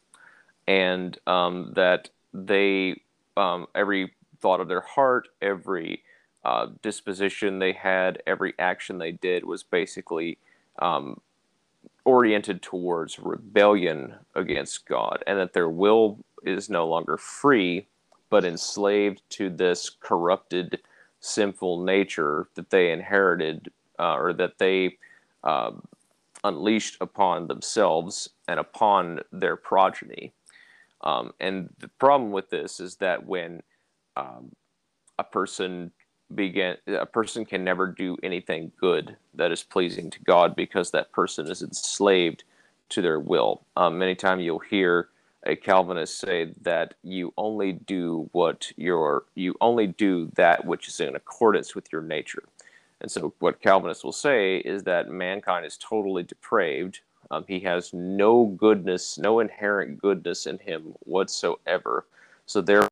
and 0.66 1.18
um, 1.26 1.72
that 1.74 2.10
they, 2.34 3.00
um, 3.36 3.66
every 3.74 4.12
thought 4.40 4.60
of 4.60 4.68
their 4.68 4.82
heart, 4.82 5.28
every 5.40 6.02
uh, 6.44 6.68
disposition 6.82 7.58
they 7.58 7.72
had, 7.72 8.22
every 8.26 8.54
action 8.58 8.98
they 8.98 9.12
did 9.12 9.44
was 9.44 9.62
basically 9.62 10.38
um, 10.78 11.20
oriented 12.04 12.62
towards 12.62 13.18
rebellion 13.18 14.14
against 14.34 14.86
God, 14.86 15.24
and 15.26 15.38
that 15.38 15.52
their 15.52 15.68
will 15.68 16.18
is 16.44 16.70
no 16.70 16.86
longer 16.86 17.16
free, 17.16 17.86
but 18.30 18.44
enslaved 18.44 19.22
to 19.30 19.50
this 19.50 19.90
corrupted, 19.90 20.78
sinful 21.26 21.82
nature 21.82 22.48
that 22.54 22.70
they 22.70 22.92
inherited 22.92 23.70
uh, 23.98 24.14
or 24.14 24.32
that 24.32 24.58
they 24.58 24.96
uh, 25.44 25.72
unleashed 26.44 26.96
upon 27.00 27.46
themselves 27.46 28.30
and 28.48 28.60
upon 28.60 29.20
their 29.32 29.56
progeny. 29.56 30.32
Um, 31.02 31.32
and 31.40 31.68
the 31.78 31.88
problem 31.88 32.30
with 32.30 32.50
this 32.50 32.80
is 32.80 32.96
that 32.96 33.26
when 33.26 33.62
um, 34.16 34.52
a 35.18 35.24
person 35.24 35.92
begin 36.34 36.76
a 36.88 37.06
person 37.06 37.44
can 37.44 37.62
never 37.62 37.86
do 37.86 38.16
anything 38.22 38.72
good 38.80 39.16
that 39.34 39.52
is 39.52 39.62
pleasing 39.62 40.10
to 40.10 40.20
God 40.24 40.56
because 40.56 40.90
that 40.90 41.12
person 41.12 41.48
is 41.48 41.62
enslaved 41.62 42.42
to 42.88 43.00
their 43.00 43.20
will. 43.20 43.62
Um, 43.76 43.98
many 43.98 44.14
times 44.14 44.42
you'll 44.42 44.58
hear 44.58 45.08
a 45.46 45.56
Calvinist 45.56 46.18
say 46.18 46.52
that 46.62 46.94
you 47.02 47.32
only 47.36 47.72
do 47.72 48.28
what 48.32 48.72
your 48.76 49.24
you 49.34 49.54
only 49.60 49.86
do 49.86 50.30
that 50.34 50.64
which 50.64 50.88
is 50.88 51.00
in 51.00 51.16
accordance 51.16 51.74
with 51.74 51.92
your 51.92 52.02
nature. 52.02 52.44
And 53.00 53.10
so 53.10 53.34
what 53.38 53.60
Calvinists 53.60 54.04
will 54.04 54.12
say 54.12 54.58
is 54.58 54.84
that 54.84 55.08
mankind 55.08 55.66
is 55.66 55.76
totally 55.76 56.22
depraved. 56.22 57.00
Um, 57.30 57.44
he 57.46 57.60
has 57.60 57.92
no 57.92 58.46
goodness, 58.46 59.18
no 59.18 59.40
inherent 59.40 59.98
goodness 59.98 60.46
in 60.46 60.58
him 60.58 60.94
whatsoever. 61.00 62.06
So 62.46 62.60
therefore 62.60 62.88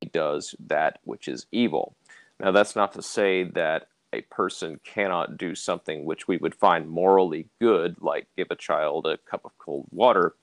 he 0.00 0.08
does 0.08 0.54
that 0.66 0.98
which 1.04 1.28
is 1.28 1.46
evil. 1.52 1.94
Now, 2.40 2.50
that's 2.50 2.76
not 2.76 2.92
to 2.92 3.02
say 3.02 3.44
that 3.44 3.88
a 4.12 4.22
person 4.22 4.80
cannot 4.84 5.36
do 5.36 5.54
something 5.54 6.04
which 6.04 6.28
we 6.28 6.36
would 6.36 6.54
find 6.54 6.88
morally 6.88 7.46
good, 7.60 7.96
like 8.00 8.26
give 8.36 8.48
a 8.50 8.56
child 8.56 9.06
a 9.06 9.18
cup 9.18 9.44
of 9.44 9.56
cold 9.58 9.86
water, 9.90 10.34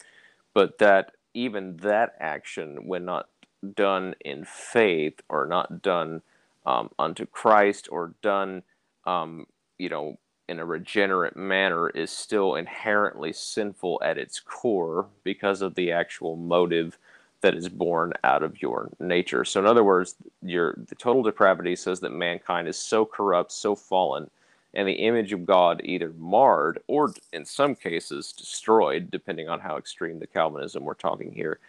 but 0.54 0.78
that 0.80 1.14
even 1.34 1.78
that 1.78 2.14
action, 2.20 2.88
when 2.88 3.06
not 3.06 3.28
done 3.76 4.16
in 4.22 4.46
faith 4.46 5.22
or 5.30 5.46
not 5.46 5.82
done 5.82 6.22
um, 6.66 6.90
unto 6.98 7.26
Christ 7.26 7.88
or 7.92 8.14
done, 8.22 8.64
um, 9.06 9.46
you 9.78 9.90
know, 9.90 10.18
in 10.48 10.60
a 10.60 10.66
regenerate 10.66 11.38
manner, 11.38 11.90
is 11.90 12.12
still 12.12 12.56
inherently 12.56 13.32
sinful 13.32 14.02
at 14.04 14.18
its 14.18 14.40
core 14.40 15.08
because 15.24 15.62
of 15.62 15.76
the 15.76 15.92
actual 15.92 16.36
motive 16.36 16.98
that 17.42 17.56
is 17.56 17.70
born 17.70 18.14
out 18.24 18.44
of 18.44 18.62
your 18.62 18.90
nature. 19.00 19.44
So, 19.46 19.60
in 19.60 19.66
other 19.66 19.84
words, 19.84 20.16
your 20.44 20.76
the 20.88 20.96
total 20.96 21.24
depravity 21.24 21.76
says 21.76 22.00
that 22.02 22.12
mankind 22.12 22.68
is 22.68 22.78
so 22.78 23.06
corrupt, 23.06 23.52
so 23.52 23.76
fallen, 23.76 24.30
and 24.74 24.88
the 24.88 24.94
image 24.94 25.34
of 25.34 25.46
God 25.46 25.82
either 25.84 26.14
marred 26.18 26.80
or, 26.88 27.14
in 27.34 27.46
some 27.46 27.76
cases, 27.76 28.32
destroyed, 28.32 29.10
depending 29.12 29.50
on 29.50 29.60
how 29.60 29.78
extreme 29.78 30.20
the 30.20 30.28
Calvinism 30.28 30.84
we're 30.84 30.94
talking 30.94 31.32
here, 31.34 31.60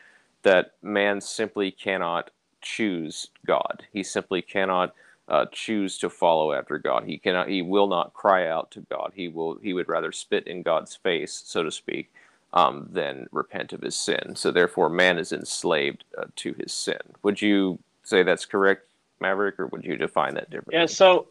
that 0.42 0.72
man 0.82 1.20
simply 1.20 1.70
cannot 1.70 2.30
choose 2.60 3.28
God. 3.46 3.84
He 3.92 4.02
simply 4.02 4.42
cannot 4.42 4.94
uh, 5.28 5.46
choose 5.52 5.98
to 5.98 6.10
follow 6.10 6.52
after 6.52 6.78
God. 6.78 7.04
He 7.04 7.18
cannot. 7.18 7.48
He 7.48 7.62
will 7.62 7.86
not 7.86 8.12
cry 8.12 8.48
out 8.48 8.70
to 8.72 8.80
God. 8.90 9.12
He 9.14 9.28
will. 9.28 9.58
He 9.62 9.72
would 9.72 9.88
rather 9.88 10.12
spit 10.12 10.46
in 10.46 10.62
God's 10.62 10.94
face, 10.96 11.42
so 11.44 11.62
to 11.62 11.70
speak 11.70 12.10
um, 12.52 12.88
than 12.90 13.28
repent 13.32 13.72
of 13.72 13.82
his 13.82 13.96
sin. 13.96 14.34
So 14.34 14.50
therefore, 14.50 14.88
man 14.88 15.18
is 15.18 15.32
enslaved 15.32 16.04
uh, 16.18 16.24
to 16.36 16.54
his 16.58 16.72
sin. 16.72 16.98
Would 17.22 17.40
you 17.40 17.78
say 18.02 18.22
that's 18.22 18.44
correct, 18.44 18.88
Maverick, 19.20 19.58
or 19.58 19.66
would 19.68 19.84
you 19.84 19.96
define 19.96 20.34
that 20.34 20.50
differently? 20.50 20.74
Yeah. 20.74 20.86
So, 20.86 21.28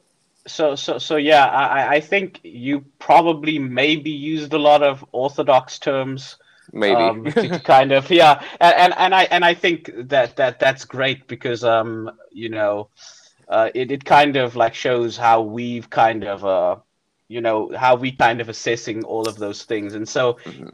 so, 0.48 0.76
so, 0.76 0.98
so, 0.98 1.16
yeah. 1.18 1.46
I, 1.46 1.96
I 1.96 2.00
think 2.00 2.40
you 2.44 2.86
probably 3.00 3.60
maybe 3.60 4.12
used 4.12 4.54
a 4.54 4.58
lot 4.58 4.84
of 4.84 5.06
orthodox 5.12 5.80
terms. 5.80 6.38
Maybe 6.74 6.96
um, 6.96 7.26
to, 7.26 7.60
kind 7.60 7.92
of 7.92 8.10
yeah, 8.10 8.42
and, 8.62 8.94
and 8.98 9.14
I 9.14 9.24
and 9.24 9.44
I 9.44 9.54
think 9.54 9.92
that 10.08 10.38
that 10.38 10.60
that's 10.60 10.86
great 10.86 11.28
because 11.28 11.66
um 11.66 12.10
you 12.32 12.48
know, 12.48 12.88
uh, 13.50 13.70
it 13.76 13.92
it 13.92 14.06
kind 14.06 14.38
of 14.38 14.56
like 14.56 14.74
shows 14.74 15.18
how 15.18 15.42
we've 15.42 15.90
kind 15.90 16.24
of 16.24 16.46
uh 16.46 16.78
you 17.28 17.42
know 17.42 17.76
how 17.76 17.96
we 17.96 18.14
kind 18.14 18.40
of 18.40 18.48
assessing 18.48 19.04
all 19.04 19.28
of 19.28 19.38
those 19.38 19.64
things 19.64 19.96
and 19.96 20.08
so 20.08 20.36
mm-hmm 20.46 20.70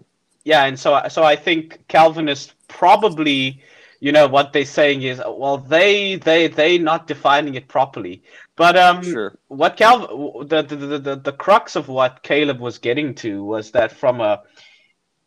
yeah, 0.48 0.64
and 0.64 0.80
so 0.80 1.02
so 1.10 1.24
I 1.24 1.36
think 1.36 1.86
calvinist 1.90 2.54
probably, 2.70 3.62
you 4.00 4.12
know, 4.12 4.28
what 4.28 4.54
they're 4.54 4.66
saying 4.66 5.02
is, 5.02 5.20
well, 5.20 5.58
they 5.58 6.16
they 6.16 6.48
they 6.48 6.78
not 6.78 7.08
defining 7.08 7.56
it 7.56 7.68
properly. 7.68 8.24
But 8.56 8.78
um, 8.78 9.04
sure. 9.04 9.38
what 9.48 9.78
Cal 9.78 10.44
the, 10.46 10.62
the 10.62 10.76
the 11.00 11.16
the 11.16 11.32
crux 11.34 11.76
of 11.76 11.88
what 11.88 12.24
Caleb 12.24 12.60
was 12.60 12.78
getting 12.78 13.16
to 13.16 13.44
was 13.44 13.72
that 13.72 13.92
from 13.92 14.22
a 14.22 14.44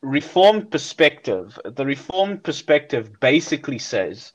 reformed 0.03 0.71
perspective, 0.71 1.59
the 1.65 1.85
reformed 1.85 2.43
perspective 2.43 3.21
basically 3.21 3.79
says 3.79 4.33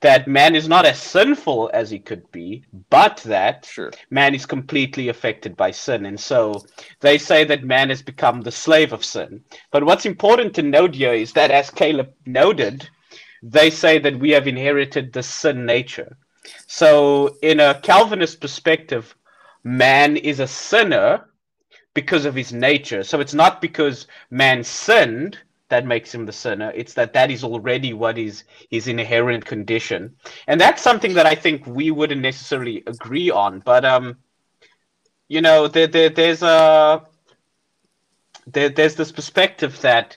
that 0.00 0.28
man 0.28 0.54
is 0.54 0.68
not 0.68 0.84
as 0.84 1.00
sinful 1.00 1.70
as 1.72 1.88
he 1.88 1.98
could 1.98 2.30
be, 2.30 2.62
but 2.90 3.16
that 3.24 3.64
sure. 3.64 3.90
man 4.10 4.34
is 4.34 4.44
completely 4.44 5.08
affected 5.08 5.56
by 5.56 5.70
sin. 5.70 6.04
And 6.04 6.20
so 6.20 6.62
they 7.00 7.16
say 7.16 7.44
that 7.44 7.64
man 7.64 7.88
has 7.88 8.02
become 8.02 8.42
the 8.42 8.52
slave 8.52 8.92
of 8.92 9.04
sin. 9.04 9.42
But 9.70 9.84
what's 9.84 10.04
important 10.04 10.54
to 10.56 10.62
note 10.62 10.94
here 10.94 11.14
is 11.14 11.32
that, 11.32 11.50
as 11.50 11.70
Caleb 11.70 12.12
noted, 12.26 12.88
they 13.44 13.68
say 13.68 13.98
that 13.98 14.18
we 14.18 14.30
have 14.30 14.46
inherited 14.46 15.12
the 15.12 15.22
sin 15.22 15.66
nature. 15.66 16.16
So, 16.66 17.36
in 17.42 17.60
a 17.60 17.78
Calvinist 17.80 18.40
perspective, 18.40 19.14
man 19.62 20.16
is 20.16 20.40
a 20.40 20.46
sinner 20.46 21.26
because 21.92 22.24
of 22.24 22.34
his 22.34 22.52
nature. 22.52 23.02
So, 23.04 23.20
it's 23.20 23.34
not 23.34 23.60
because 23.60 24.06
man 24.30 24.64
sinned 24.64 25.38
that 25.68 25.86
makes 25.86 26.14
him 26.14 26.24
the 26.24 26.32
sinner. 26.32 26.72
It's 26.74 26.94
that 26.94 27.12
that 27.12 27.30
is 27.30 27.44
already 27.44 27.92
what 27.92 28.16
is 28.16 28.44
his 28.70 28.88
inherent 28.88 29.44
condition, 29.44 30.16
and 30.46 30.60
that's 30.60 30.82
something 30.82 31.14
that 31.14 31.26
I 31.26 31.34
think 31.34 31.66
we 31.66 31.90
wouldn't 31.90 32.20
necessarily 32.20 32.82
agree 32.86 33.30
on. 33.30 33.60
But 33.60 33.84
um, 33.84 34.18
you 35.28 35.40
know, 35.40 35.68
there, 35.68 35.86
there 35.86 36.10
there's 36.10 36.42
a 36.42 37.02
there, 38.46 38.68
there's 38.68 38.94
this 38.94 39.12
perspective 39.12 39.80
that 39.80 40.16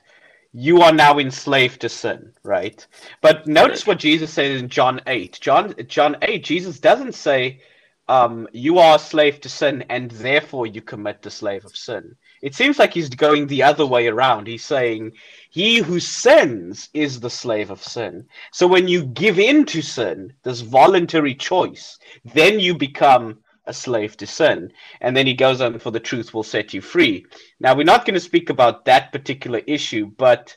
you 0.53 0.81
are 0.81 0.93
now 0.93 1.19
enslaved 1.19 1.81
to 1.81 1.89
sin, 1.89 2.33
right? 2.43 2.85
But 3.21 3.47
notice 3.47 3.85
what 3.87 3.99
Jesus 3.99 4.31
says 4.33 4.61
in 4.61 4.69
John 4.69 5.01
eight. 5.07 5.37
John 5.41 5.73
John 5.87 6.17
eight, 6.21 6.43
Jesus 6.43 6.79
doesn't 6.79 7.15
say. 7.15 7.61
Um, 8.09 8.47
you 8.53 8.79
are 8.79 8.95
a 8.95 8.99
slave 8.99 9.41
to 9.41 9.49
sin, 9.49 9.83
and 9.89 10.09
therefore 10.11 10.65
you 10.65 10.81
commit 10.81 11.21
the 11.21 11.29
slave 11.29 11.65
of 11.65 11.75
sin. 11.75 12.15
It 12.41 12.55
seems 12.55 12.79
like 12.79 12.93
he's 12.93 13.09
going 13.09 13.47
the 13.47 13.63
other 13.63 13.85
way 13.85 14.07
around. 14.07 14.47
He's 14.47 14.63
saying, 14.63 15.11
He 15.49 15.79
who 15.79 15.99
sins 15.99 16.87
is 16.93 17.19
the 17.19 17.29
slave 17.29 17.69
of 17.69 17.83
sin. 17.83 18.25
So 18.53 18.65
when 18.65 18.87
you 18.87 19.03
give 19.07 19.39
in 19.39 19.65
to 19.65 19.81
sin, 19.81 20.31
this 20.43 20.61
voluntary 20.61 21.35
choice, 21.35 21.99
then 22.23 22.61
you 22.61 22.77
become 22.77 23.39
a 23.67 23.73
slave 23.73 24.17
to 24.17 24.27
sin. 24.27 24.71
And 25.01 25.15
then 25.15 25.27
he 25.27 25.33
goes 25.33 25.61
on, 25.61 25.77
For 25.79 25.91
the 25.91 25.99
truth 25.99 26.33
will 26.33 26.43
set 26.43 26.73
you 26.73 26.81
free. 26.81 27.25
Now, 27.59 27.75
we're 27.75 27.83
not 27.83 28.05
going 28.05 28.15
to 28.15 28.19
speak 28.19 28.49
about 28.49 28.85
that 28.85 29.11
particular 29.11 29.61
issue, 29.67 30.11
but 30.17 30.55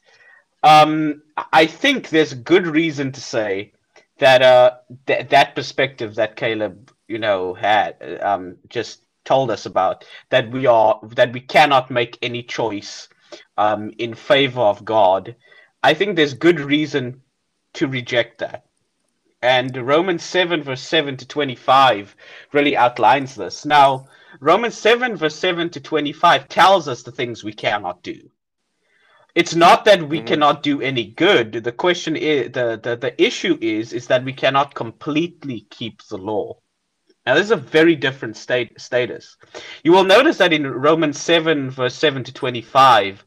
um, 0.63 1.23
I 1.53 1.67
think 1.67 2.09
there's 2.09 2.35
good 2.35 2.67
reason 2.67 3.13
to 3.13 3.21
say 3.21 3.73
that 4.19 4.43
uh, 4.43 4.77
th- 5.07 5.29
that 5.29 5.55
perspective 5.55 6.15
that 6.17 6.37
Caleb, 6.37 6.93
you 7.09 7.19
know, 7.19 7.55
had 7.55 8.21
um, 8.23 8.57
just 8.69 9.03
told 9.25 9.51
us 9.51 9.67
about 9.67 10.05
that 10.31 10.51
we 10.51 10.67
are 10.67 10.99
that 11.15 11.33
we 11.33 11.41
cannot 11.41 11.91
make 11.91 12.19
any 12.23 12.43
choice 12.43 13.09
um, 13.57 13.93
in 13.99 14.15
favor 14.15 14.61
of 14.61 14.85
God, 14.85 15.37
I 15.83 15.95
think 15.95 16.17
there's 16.17 16.35
good 16.35 16.61
reason 16.61 17.23
to 17.75 17.87
reject 17.87 18.39
that. 18.39 18.67
And 19.43 19.75
Romans 19.77 20.23
7, 20.23 20.63
verse 20.63 20.83
7 20.83 21.17
to 21.17 21.27
25 21.27 22.15
really 22.53 22.77
outlines 22.77 23.35
this. 23.35 23.65
Now, 23.65 24.07
Romans 24.39 24.77
7, 24.77 25.17
verse 25.17 25.35
7 25.37 25.71
to 25.71 25.81
25 25.81 26.49
tells 26.49 26.89
us 26.89 27.03
the 27.03 27.13
things 27.13 27.43
we 27.43 27.53
cannot 27.53 28.03
do. 28.03 28.31
It's 29.35 29.55
not 29.55 29.85
that 29.85 30.09
we 30.09 30.19
mm-hmm. 30.19 30.27
cannot 30.27 30.63
do 30.63 30.83
any 30.83 31.05
good. 31.05 31.53
The 31.53 31.73
question 31.73 32.17
is 32.17 32.53
the, 32.53 32.81
the, 32.83 32.97
the 32.97 33.23
issue 33.23 33.57
is 33.61 33.93
is 33.93 34.07
that 34.09 34.25
we 34.25 34.33
cannot 34.33 34.75
completely 34.75 35.67
keep 35.71 36.03
the 36.05 36.19
law. 36.19 36.59
Now, 37.27 37.35
this 37.35 37.45
is 37.45 37.51
a 37.51 37.57
very 37.57 37.95
different 37.95 38.37
state 38.37 38.81
status. 38.81 39.37
You 39.85 39.93
will 39.93 40.05
notice 40.05 40.39
that 40.39 40.53
in 40.53 40.67
Romans 40.67 41.21
7, 41.21 41.71
verse 41.71 41.95
7 41.95 42.25
to 42.25 42.33
25, 42.33 43.25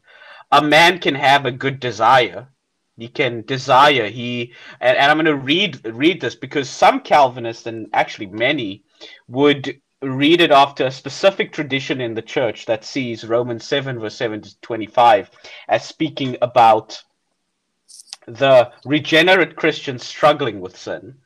a 0.52 0.62
man 0.62 0.98
can 0.98 1.14
have 1.14 1.46
a 1.46 1.52
good 1.52 1.80
desire. 1.80 2.48
He 2.96 3.08
can 3.08 3.42
desire. 3.42 4.08
He 4.08 4.52
and, 4.80 4.96
and 4.96 5.10
I'm 5.10 5.16
going 5.16 5.26
to 5.26 5.34
read 5.34 5.84
read 5.86 6.20
this 6.20 6.34
because 6.34 6.70
some 6.70 7.00
Calvinists 7.00 7.66
and 7.66 7.88
actually 7.92 8.26
many 8.26 8.84
would 9.28 9.80
read 10.00 10.40
it 10.40 10.50
after 10.50 10.86
a 10.86 10.90
specific 10.90 11.52
tradition 11.52 12.00
in 12.00 12.14
the 12.14 12.22
church 12.22 12.66
that 12.66 12.84
sees 12.84 13.24
Romans 13.24 13.66
7 13.66 13.98
verse 13.98 14.16
7 14.16 14.42
to 14.42 14.60
25 14.60 15.30
as 15.68 15.84
speaking 15.84 16.36
about 16.42 17.02
the 18.26 18.70
regenerate 18.84 19.56
Christian 19.56 19.98
struggling 19.98 20.60
with 20.60 20.76
sin. 20.76 21.16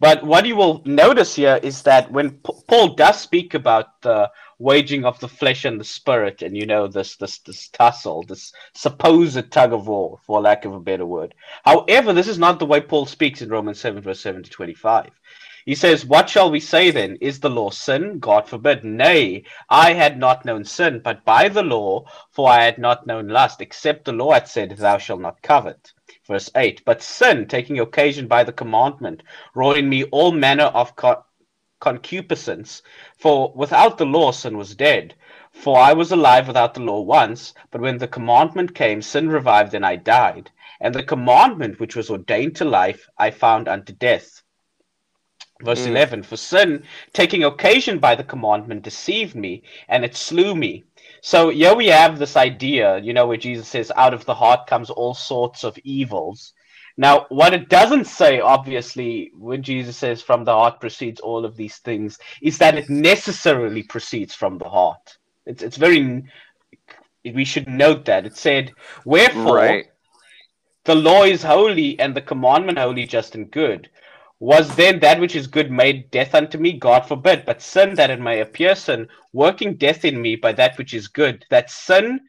But 0.00 0.24
what 0.24 0.46
you 0.46 0.56
will 0.56 0.82
notice 0.84 1.36
here 1.36 1.58
is 1.62 1.82
that 1.82 2.10
when 2.10 2.32
P- 2.32 2.52
Paul 2.68 2.94
does 2.94 3.20
speak 3.20 3.54
about 3.54 4.00
the 4.02 4.30
waging 4.58 5.04
of 5.04 5.20
the 5.20 5.28
flesh 5.28 5.64
and 5.64 5.80
the 5.80 5.84
spirit, 5.84 6.42
and 6.42 6.56
you 6.56 6.66
know 6.66 6.88
this 6.88 7.16
this 7.16 7.38
this 7.38 7.68
tussle, 7.68 8.24
this 8.24 8.52
supposed 8.74 9.50
tug 9.50 9.72
of 9.72 9.86
war, 9.88 10.18
for 10.26 10.40
lack 10.40 10.64
of 10.64 10.74
a 10.74 10.80
better 10.80 11.06
word. 11.06 11.34
However, 11.64 12.12
this 12.12 12.28
is 12.28 12.38
not 12.38 12.58
the 12.58 12.66
way 12.66 12.80
Paul 12.80 13.06
speaks 13.06 13.42
in 13.42 13.50
Romans 13.50 13.80
seven 13.80 14.02
verse 14.02 14.20
seven 14.20 14.42
to 14.42 14.50
twenty 14.50 14.74
five. 14.74 15.10
He 15.66 15.74
says, 15.74 16.04
What 16.04 16.28
shall 16.28 16.50
we 16.50 16.60
say 16.60 16.90
then? 16.90 17.16
Is 17.22 17.40
the 17.40 17.48
law 17.48 17.70
sin? 17.70 18.18
God 18.18 18.48
forbid. 18.48 18.84
Nay, 18.84 19.44
I 19.70 19.94
had 19.94 20.18
not 20.18 20.44
known 20.44 20.64
sin, 20.64 21.00
but 21.02 21.24
by 21.24 21.48
the 21.48 21.62
law, 21.62 22.04
for 22.30 22.50
I 22.50 22.64
had 22.64 22.78
not 22.78 23.06
known 23.06 23.28
lust, 23.28 23.62
except 23.62 24.04
the 24.04 24.12
law 24.12 24.32
had 24.32 24.46
said, 24.46 24.76
Thou 24.76 24.98
shalt 24.98 25.22
not 25.22 25.40
covet. 25.40 25.92
Verse 26.26 26.50
8 26.54 26.82
But 26.84 27.02
sin, 27.02 27.46
taking 27.48 27.80
occasion 27.80 28.28
by 28.28 28.44
the 28.44 28.52
commandment, 28.52 29.22
wrought 29.54 29.78
in 29.78 29.88
me 29.88 30.04
all 30.04 30.32
manner 30.32 30.64
of 30.64 30.96
co- 30.96 31.24
concupiscence. 31.84 32.82
For 33.18 33.52
without 33.54 33.98
the 33.98 34.06
law, 34.06 34.32
sin 34.32 34.56
was 34.56 34.74
dead. 34.74 35.14
For 35.52 35.78
I 35.78 35.92
was 35.92 36.10
alive 36.10 36.46
without 36.48 36.72
the 36.72 36.80
law 36.80 37.00
once, 37.00 37.52
but 37.70 37.80
when 37.80 37.98
the 37.98 38.08
commandment 38.08 38.74
came, 38.74 39.02
sin 39.02 39.28
revived 39.28 39.74
and 39.74 39.84
I 39.84 39.96
died. 39.96 40.50
And 40.80 40.94
the 40.94 41.02
commandment 41.02 41.78
which 41.78 41.94
was 41.94 42.10
ordained 42.10 42.56
to 42.56 42.64
life, 42.64 43.08
I 43.18 43.30
found 43.30 43.68
unto 43.68 43.92
death. 43.92 44.42
Verse 45.62 45.82
mm. 45.82 45.88
11 45.88 46.22
For 46.22 46.36
sin, 46.36 46.84
taking 47.12 47.44
occasion 47.44 47.98
by 47.98 48.14
the 48.14 48.24
commandment, 48.24 48.82
deceived 48.82 49.36
me, 49.36 49.62
and 49.88 50.04
it 50.04 50.16
slew 50.16 50.54
me. 50.54 50.84
So 51.20 51.50
here 51.50 51.74
we 51.74 51.86
have 51.86 52.18
this 52.18 52.36
idea, 52.36 52.98
you 52.98 53.12
know, 53.12 53.26
where 53.26 53.36
Jesus 53.36 53.68
says, 53.68 53.92
out 53.94 54.14
of 54.14 54.24
the 54.24 54.34
heart 54.34 54.66
comes 54.66 54.90
all 54.90 55.14
sorts 55.14 55.64
of 55.64 55.78
evils. 55.84 56.52
Now, 56.96 57.26
what 57.28 57.54
it 57.54 57.68
doesn't 57.68 58.06
say, 58.06 58.40
obviously, 58.40 59.32
when 59.36 59.62
Jesus 59.62 59.96
says 59.96 60.22
from 60.22 60.44
the 60.44 60.52
heart 60.52 60.80
proceeds 60.80 61.20
all 61.20 61.44
of 61.44 61.56
these 61.56 61.78
things, 61.78 62.18
is 62.40 62.58
that 62.58 62.76
it 62.76 62.88
necessarily 62.88 63.82
proceeds 63.82 64.34
from 64.34 64.58
the 64.58 64.68
heart. 64.68 65.18
It's, 65.44 65.62
it's 65.62 65.76
very, 65.76 66.24
we 67.24 67.44
should 67.44 67.68
note 67.68 68.04
that. 68.04 68.26
It 68.26 68.36
said, 68.36 68.72
Wherefore, 69.04 69.56
right. 69.56 69.86
the 70.84 70.94
law 70.94 71.24
is 71.24 71.42
holy 71.42 71.98
and 71.98 72.14
the 72.14 72.22
commandment 72.22 72.78
holy, 72.78 73.06
just 73.06 73.34
and 73.34 73.50
good. 73.50 73.90
Was 74.38 74.76
then 74.76 75.00
that 75.00 75.20
which 75.20 75.34
is 75.34 75.46
good 75.46 75.70
made 75.70 76.10
death 76.10 76.34
unto 76.34 76.58
me? 76.58 76.74
God 76.74 77.06
forbid. 77.06 77.44
But 77.44 77.62
sin, 77.62 77.94
that 77.94 78.10
it 78.10 78.20
may 78.20 78.40
appear 78.40 78.76
sin, 78.76 79.08
working 79.32 79.74
death 79.76 80.04
in 80.04 80.20
me 80.20 80.36
by 80.36 80.52
that 80.52 80.78
which 80.78 80.94
is 80.94 81.08
good, 81.08 81.44
that 81.50 81.70
sin 81.70 82.20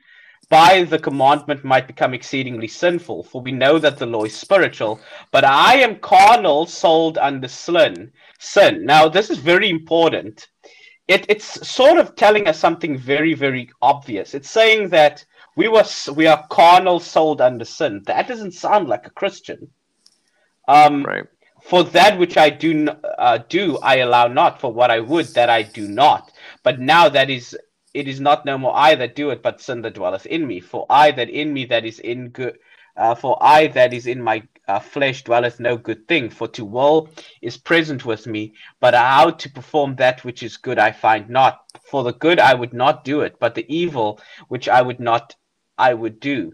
by 0.49 0.83
the 0.83 0.99
commandment 0.99 1.63
might 1.63 1.87
become 1.87 2.13
exceedingly 2.13 2.67
sinful. 2.67 3.23
For 3.23 3.41
we 3.41 3.51
know 3.51 3.79
that 3.79 3.97
the 3.97 4.05
law 4.05 4.23
is 4.23 4.35
spiritual, 4.35 4.99
but 5.31 5.43
I 5.43 5.75
am 5.75 5.99
carnal, 5.99 6.65
sold 6.65 7.17
under 7.17 7.47
sin. 7.47 8.11
Sin. 8.39 8.85
Now, 8.85 9.07
this 9.07 9.29
is 9.29 9.39
very 9.39 9.69
important. 9.69 10.47
It, 11.07 11.25
it's 11.29 11.67
sort 11.67 11.99
of 11.99 12.15
telling 12.15 12.47
us 12.47 12.59
something 12.59 12.97
very, 12.97 13.33
very 13.33 13.69
obvious. 13.81 14.33
It's 14.33 14.49
saying 14.49 14.89
that 14.89 15.25
we 15.55 15.67
were 15.67 15.85
we 16.13 16.27
are 16.27 16.45
carnal, 16.49 16.99
sold 16.99 17.41
under 17.41 17.65
sin. 17.65 18.03
That 18.05 18.27
doesn't 18.27 18.51
sound 18.51 18.87
like 18.87 19.07
a 19.07 19.11
Christian. 19.11 19.69
Um, 20.67 21.03
right. 21.03 21.25
For 21.61 21.83
that 21.83 22.19
which 22.19 22.37
I 22.37 22.49
do 22.49 22.87
uh, 22.87 23.39
do, 23.49 23.77
I 23.79 23.97
allow 23.97 24.27
not. 24.27 24.61
For 24.61 24.71
what 24.71 24.91
I 24.91 24.99
would, 24.99 25.27
that 25.27 25.49
I 25.49 25.63
do 25.63 25.87
not. 25.87 26.31
But 26.63 26.79
now 26.79 27.09
that 27.09 27.29
is 27.29 27.57
it 27.95 28.09
is 28.09 28.19
not 28.19 28.45
no 28.45 28.57
more 28.57 28.75
I 28.75 28.93
that 28.95 29.15
do 29.15 29.29
it, 29.29 29.41
but 29.41 29.61
sin 29.61 29.81
that 29.83 29.93
dwelleth 29.93 30.25
in 30.25 30.45
me. 30.45 30.59
For 30.59 30.85
I 30.89 31.11
that 31.11 31.29
in 31.29 31.53
me 31.53 31.63
that 31.65 31.85
is 31.85 31.99
in 31.99 32.27
good, 32.29 32.59
uh, 32.97 33.15
for 33.15 33.37
I 33.41 33.67
that 33.67 33.93
is 33.93 34.05
in 34.05 34.21
my 34.21 34.43
uh, 34.67 34.79
flesh 34.79 35.23
dwelleth 35.23 35.61
no 35.61 35.77
good 35.77 36.05
thing. 36.05 36.29
For 36.29 36.49
to 36.49 36.65
will 36.65 37.09
is 37.41 37.55
present 37.55 38.03
with 38.05 38.27
me, 38.27 38.53
but 38.81 38.93
how 38.93 39.29
to 39.31 39.49
perform 39.49 39.95
that 39.95 40.25
which 40.25 40.43
is 40.43 40.57
good 40.57 40.77
I 40.77 40.91
find 40.91 41.29
not. 41.29 41.61
For 41.89 42.03
the 42.03 42.11
good 42.11 42.37
I 42.37 42.53
would 42.53 42.73
not 42.73 43.05
do 43.05 43.21
it, 43.21 43.39
but 43.39 43.55
the 43.55 43.65
evil 43.73 44.19
which 44.49 44.67
I 44.67 44.81
would 44.81 44.99
not 44.99 45.33
I 45.77 45.93
would 45.93 46.19
do. 46.19 46.53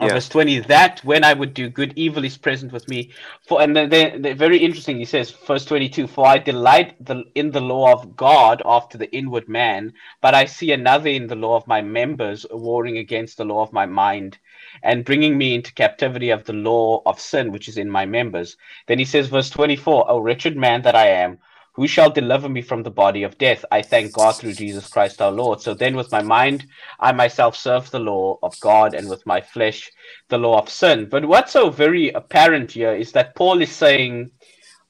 Yeah. 0.00 0.08
Verse 0.14 0.28
20, 0.28 0.58
that 0.60 1.00
when 1.04 1.22
I 1.22 1.34
would 1.34 1.54
do 1.54 1.68
good, 1.68 1.92
evil 1.94 2.24
is 2.24 2.36
present 2.36 2.72
with 2.72 2.88
me. 2.88 3.12
For 3.46 3.62
and 3.62 3.76
then, 3.76 4.22
then 4.22 4.36
very 4.36 4.58
interesting, 4.58 4.98
he 4.98 5.04
says, 5.04 5.30
verse 5.30 5.64
22, 5.64 6.08
for 6.08 6.26
I 6.26 6.38
delight 6.38 6.96
the, 7.04 7.22
in 7.36 7.52
the 7.52 7.60
law 7.60 7.92
of 7.92 8.16
God 8.16 8.60
after 8.64 8.98
the 8.98 9.10
inward 9.12 9.48
man, 9.48 9.92
but 10.20 10.34
I 10.34 10.46
see 10.46 10.72
another 10.72 11.10
in 11.10 11.28
the 11.28 11.36
law 11.36 11.54
of 11.54 11.68
my 11.68 11.80
members, 11.80 12.44
warring 12.50 12.98
against 12.98 13.36
the 13.36 13.44
law 13.44 13.62
of 13.62 13.72
my 13.72 13.86
mind, 13.86 14.36
and 14.82 15.04
bringing 15.04 15.38
me 15.38 15.54
into 15.54 15.72
captivity 15.72 16.30
of 16.30 16.44
the 16.44 16.52
law 16.52 17.00
of 17.06 17.20
sin 17.20 17.52
which 17.52 17.68
is 17.68 17.78
in 17.78 17.88
my 17.88 18.04
members. 18.04 18.56
Then 18.88 18.98
he 18.98 19.04
says, 19.04 19.28
verse 19.28 19.50
24, 19.50 20.10
O 20.10 20.18
wretched 20.18 20.56
man 20.56 20.82
that 20.82 20.96
I 20.96 21.06
am, 21.06 21.38
who 21.74 21.88
shall 21.88 22.10
deliver 22.10 22.48
me 22.48 22.62
from 22.62 22.82
the 22.82 22.90
body 22.90 23.24
of 23.24 23.36
death? 23.36 23.64
I 23.70 23.82
thank 23.82 24.12
God 24.12 24.32
through 24.32 24.54
Jesus 24.54 24.88
Christ 24.88 25.20
our 25.20 25.32
Lord. 25.32 25.60
So 25.60 25.74
then, 25.74 25.96
with 25.96 26.10
my 26.12 26.22
mind, 26.22 26.66
I 27.00 27.12
myself 27.12 27.56
serve 27.56 27.90
the 27.90 27.98
law 27.98 28.38
of 28.42 28.58
God, 28.60 28.94
and 28.94 29.08
with 29.08 29.26
my 29.26 29.40
flesh, 29.40 29.90
the 30.28 30.38
law 30.38 30.60
of 30.60 30.68
sin. 30.68 31.08
But 31.10 31.26
what's 31.26 31.52
so 31.52 31.70
very 31.70 32.10
apparent 32.10 32.70
here 32.72 32.94
is 32.94 33.10
that 33.12 33.34
Paul 33.34 33.60
is 33.60 33.72
saying, 33.72 34.30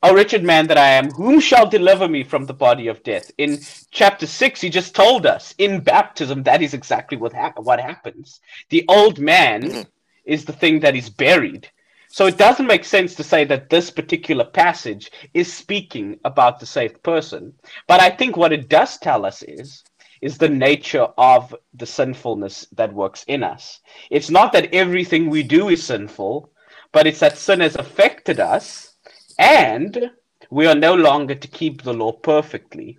O 0.02 0.14
wretched 0.14 0.44
man 0.44 0.66
that 0.66 0.76
I 0.76 0.88
am, 0.88 1.10
whom 1.12 1.40
shall 1.40 1.66
deliver 1.66 2.06
me 2.06 2.22
from 2.22 2.44
the 2.44 2.52
body 2.52 2.88
of 2.88 3.02
death? 3.02 3.30
In 3.38 3.60
chapter 3.90 4.26
6, 4.26 4.60
he 4.60 4.68
just 4.68 4.94
told 4.94 5.24
us 5.24 5.54
in 5.56 5.80
baptism 5.80 6.42
that 6.42 6.60
is 6.60 6.74
exactly 6.74 7.16
what, 7.16 7.32
ha- 7.32 7.54
what 7.56 7.80
happens. 7.80 8.40
The 8.68 8.84
old 8.88 9.18
man 9.18 9.62
mm-hmm. 9.62 9.82
is 10.26 10.44
the 10.44 10.52
thing 10.52 10.80
that 10.80 10.94
is 10.94 11.08
buried 11.08 11.70
so 12.14 12.26
it 12.26 12.38
doesn't 12.38 12.68
make 12.68 12.84
sense 12.84 13.16
to 13.16 13.24
say 13.24 13.42
that 13.44 13.70
this 13.70 13.90
particular 13.90 14.44
passage 14.44 15.10
is 15.34 15.52
speaking 15.52 16.16
about 16.24 16.60
the 16.60 16.64
saved 16.64 17.02
person. 17.02 17.52
But 17.88 18.00
I 18.00 18.08
think 18.08 18.36
what 18.36 18.52
it 18.52 18.68
does 18.68 18.98
tell 18.98 19.26
us 19.26 19.42
is 19.42 19.82
is 20.22 20.38
the 20.38 20.48
nature 20.48 21.08
of 21.18 21.52
the 21.72 21.86
sinfulness 21.86 22.68
that 22.70 22.94
works 22.94 23.24
in 23.26 23.42
us. 23.42 23.80
It's 24.10 24.30
not 24.30 24.52
that 24.52 24.72
everything 24.72 25.28
we 25.28 25.42
do 25.42 25.70
is 25.70 25.82
sinful, 25.82 26.52
but 26.92 27.08
it's 27.08 27.18
that 27.18 27.36
sin 27.36 27.58
has 27.58 27.74
affected 27.74 28.38
us 28.38 28.94
and 29.36 30.12
we 30.50 30.68
are 30.68 30.76
no 30.76 30.94
longer 30.94 31.34
to 31.34 31.48
keep 31.48 31.82
the 31.82 31.94
law 31.94 32.12
perfectly. 32.12 32.96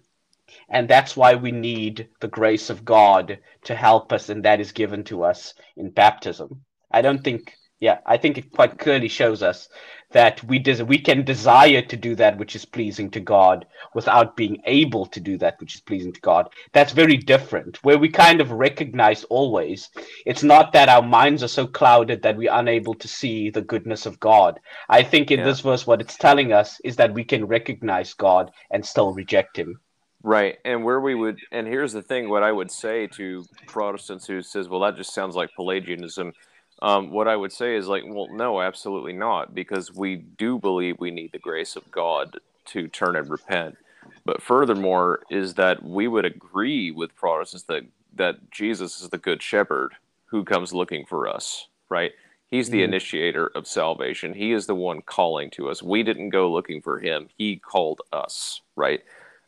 And 0.68 0.90
that's 0.90 1.16
why 1.16 1.36
we 1.36 1.54
need 1.54 2.10
the 2.20 2.28
grace 2.28 2.70
of 2.70 2.84
God 2.84 3.40
to 3.64 3.76
help 3.76 4.12
us, 4.12 4.28
and 4.28 4.44
that 4.44 4.60
is 4.60 4.74
given 4.74 5.06
to 5.06 5.24
us 5.24 5.54
in 5.78 5.92
baptism. 5.92 6.66
I 6.92 7.02
don't 7.02 7.24
think 7.24 7.54
yeah, 7.86 8.00
I 8.08 8.18
think 8.18 8.40
it 8.40 8.52
quite 8.52 8.80
clearly 8.80 9.08
shows 9.08 9.44
us 9.44 9.70
that 10.10 10.44
we 10.46 10.58
des- 10.58 10.84
we 10.84 10.98
can 10.98 11.24
desire 11.24 11.84
to 11.84 11.96
do 11.96 12.16
that 12.16 12.40
which 12.40 12.56
is 12.56 12.66
pleasing 12.66 13.12
to 13.12 13.20
God 13.20 13.64
without 13.94 14.36
being 14.36 14.58
able 14.66 15.06
to 15.06 15.20
do 15.20 15.38
that 15.38 15.60
which 15.60 15.76
is 15.76 15.82
pleasing 15.82 16.12
to 16.14 16.22
God. 16.22 16.50
That's 16.74 16.94
very 16.94 17.16
different. 17.16 17.84
Where 17.84 18.00
we 18.00 18.10
kind 18.10 18.42
of 18.42 18.50
recognize 18.50 19.24
always, 19.26 19.92
it's 20.26 20.42
not 20.42 20.74
that 20.74 20.90
our 20.90 21.04
minds 21.04 21.44
are 21.44 21.58
so 21.60 21.68
clouded 21.68 22.24
that 22.24 22.38
we're 22.38 22.60
unable 22.64 22.96
to 22.96 23.08
see 23.08 23.52
the 23.52 23.62
goodness 23.62 24.08
of 24.08 24.20
God. 24.20 24.60
I 24.90 25.04
think 25.04 25.30
in 25.30 25.40
yeah. 25.40 25.46
this 25.46 25.60
verse, 25.60 25.86
what 25.86 26.02
it's 26.02 26.18
telling 26.18 26.54
us 26.54 26.80
is 26.84 26.96
that 26.96 27.14
we 27.14 27.24
can 27.24 27.46
recognize 27.46 28.16
God 28.16 28.50
and 28.72 28.84
still 28.84 29.14
reject 29.14 29.58
Him. 29.58 29.80
Right. 30.24 30.58
And 30.66 30.84
where 30.84 31.02
we 31.02 31.14
would, 31.14 31.38
and 31.52 31.68
here's 31.68 31.94
the 31.94 32.02
thing 32.02 32.30
what 32.30 32.42
I 32.42 32.52
would 32.52 32.72
say 32.72 33.06
to 33.20 33.46
Protestants 33.68 34.26
who 34.26 34.42
says, 34.42 34.68
well, 34.68 34.80
that 34.80 34.98
just 34.98 35.14
sounds 35.14 35.36
like 35.36 35.52
Pelagianism 35.56 36.34
um, 36.82 37.12
what 37.12 37.28
I 37.28 37.36
would 37.36 37.54
say 37.54 37.76
is 37.76 37.88
like, 37.88 38.04
well, 38.06 38.28
no, 38.32 38.62
absolutely 38.62 39.14
not, 39.14 39.56
because 39.56 39.94
we 39.94 40.16
do 40.16 40.60
believe 40.60 41.00
we 41.00 41.12
need 41.12 41.32
the 41.32 41.40
grace 41.40 41.76
of 41.76 41.90
God 41.92 42.38
to 42.66 42.88
turn 42.88 43.16
and 43.16 43.30
repent. 43.30 43.78
But 44.26 44.42
furthermore, 44.42 45.22
is 45.30 45.54
that 45.56 45.84
we 45.84 46.08
would 46.08 46.26
agree 46.26 46.92
with 46.92 47.16
Protestants 47.16 47.66
that 47.66 47.84
that 48.16 48.50
Jesus 48.50 49.02
is 49.02 49.10
the 49.10 49.18
good 49.18 49.44
shepherd 49.44 49.94
who 50.26 50.44
comes 50.44 50.74
looking 50.74 51.06
for 51.06 51.28
us, 51.28 51.68
right? 51.90 52.14
He's 52.48 52.70
the 52.70 52.82
mm. 52.82 52.86
initiator 52.86 53.48
of 53.48 53.68
salvation. 53.68 54.34
He 54.34 54.54
is 54.54 54.68
the 54.68 54.76
one 54.76 55.02
calling 55.02 55.50
to 55.52 55.70
us. 55.70 55.84
We 55.84 56.04
didn't 56.04 56.30
go 56.30 56.52
looking 56.52 56.82
for 56.82 57.00
him. 57.00 57.28
He 57.38 57.58
called 57.58 58.02
us, 58.14 58.62
right? 58.76 59.02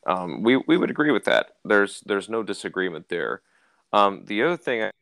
Um, 0.06 0.44
we 0.44 0.58
we 0.58 0.78
would 0.78 0.90
agree 0.90 1.12
with 1.12 1.26
that. 1.26 1.58
There's 1.66 2.02
there's 2.02 2.30
no 2.30 2.44
disagreement 2.44 3.10
there. 3.10 3.42
Um, 3.94 4.24
the 4.26 4.44
other 4.44 4.58
thing 4.58 4.80
that 4.80 4.96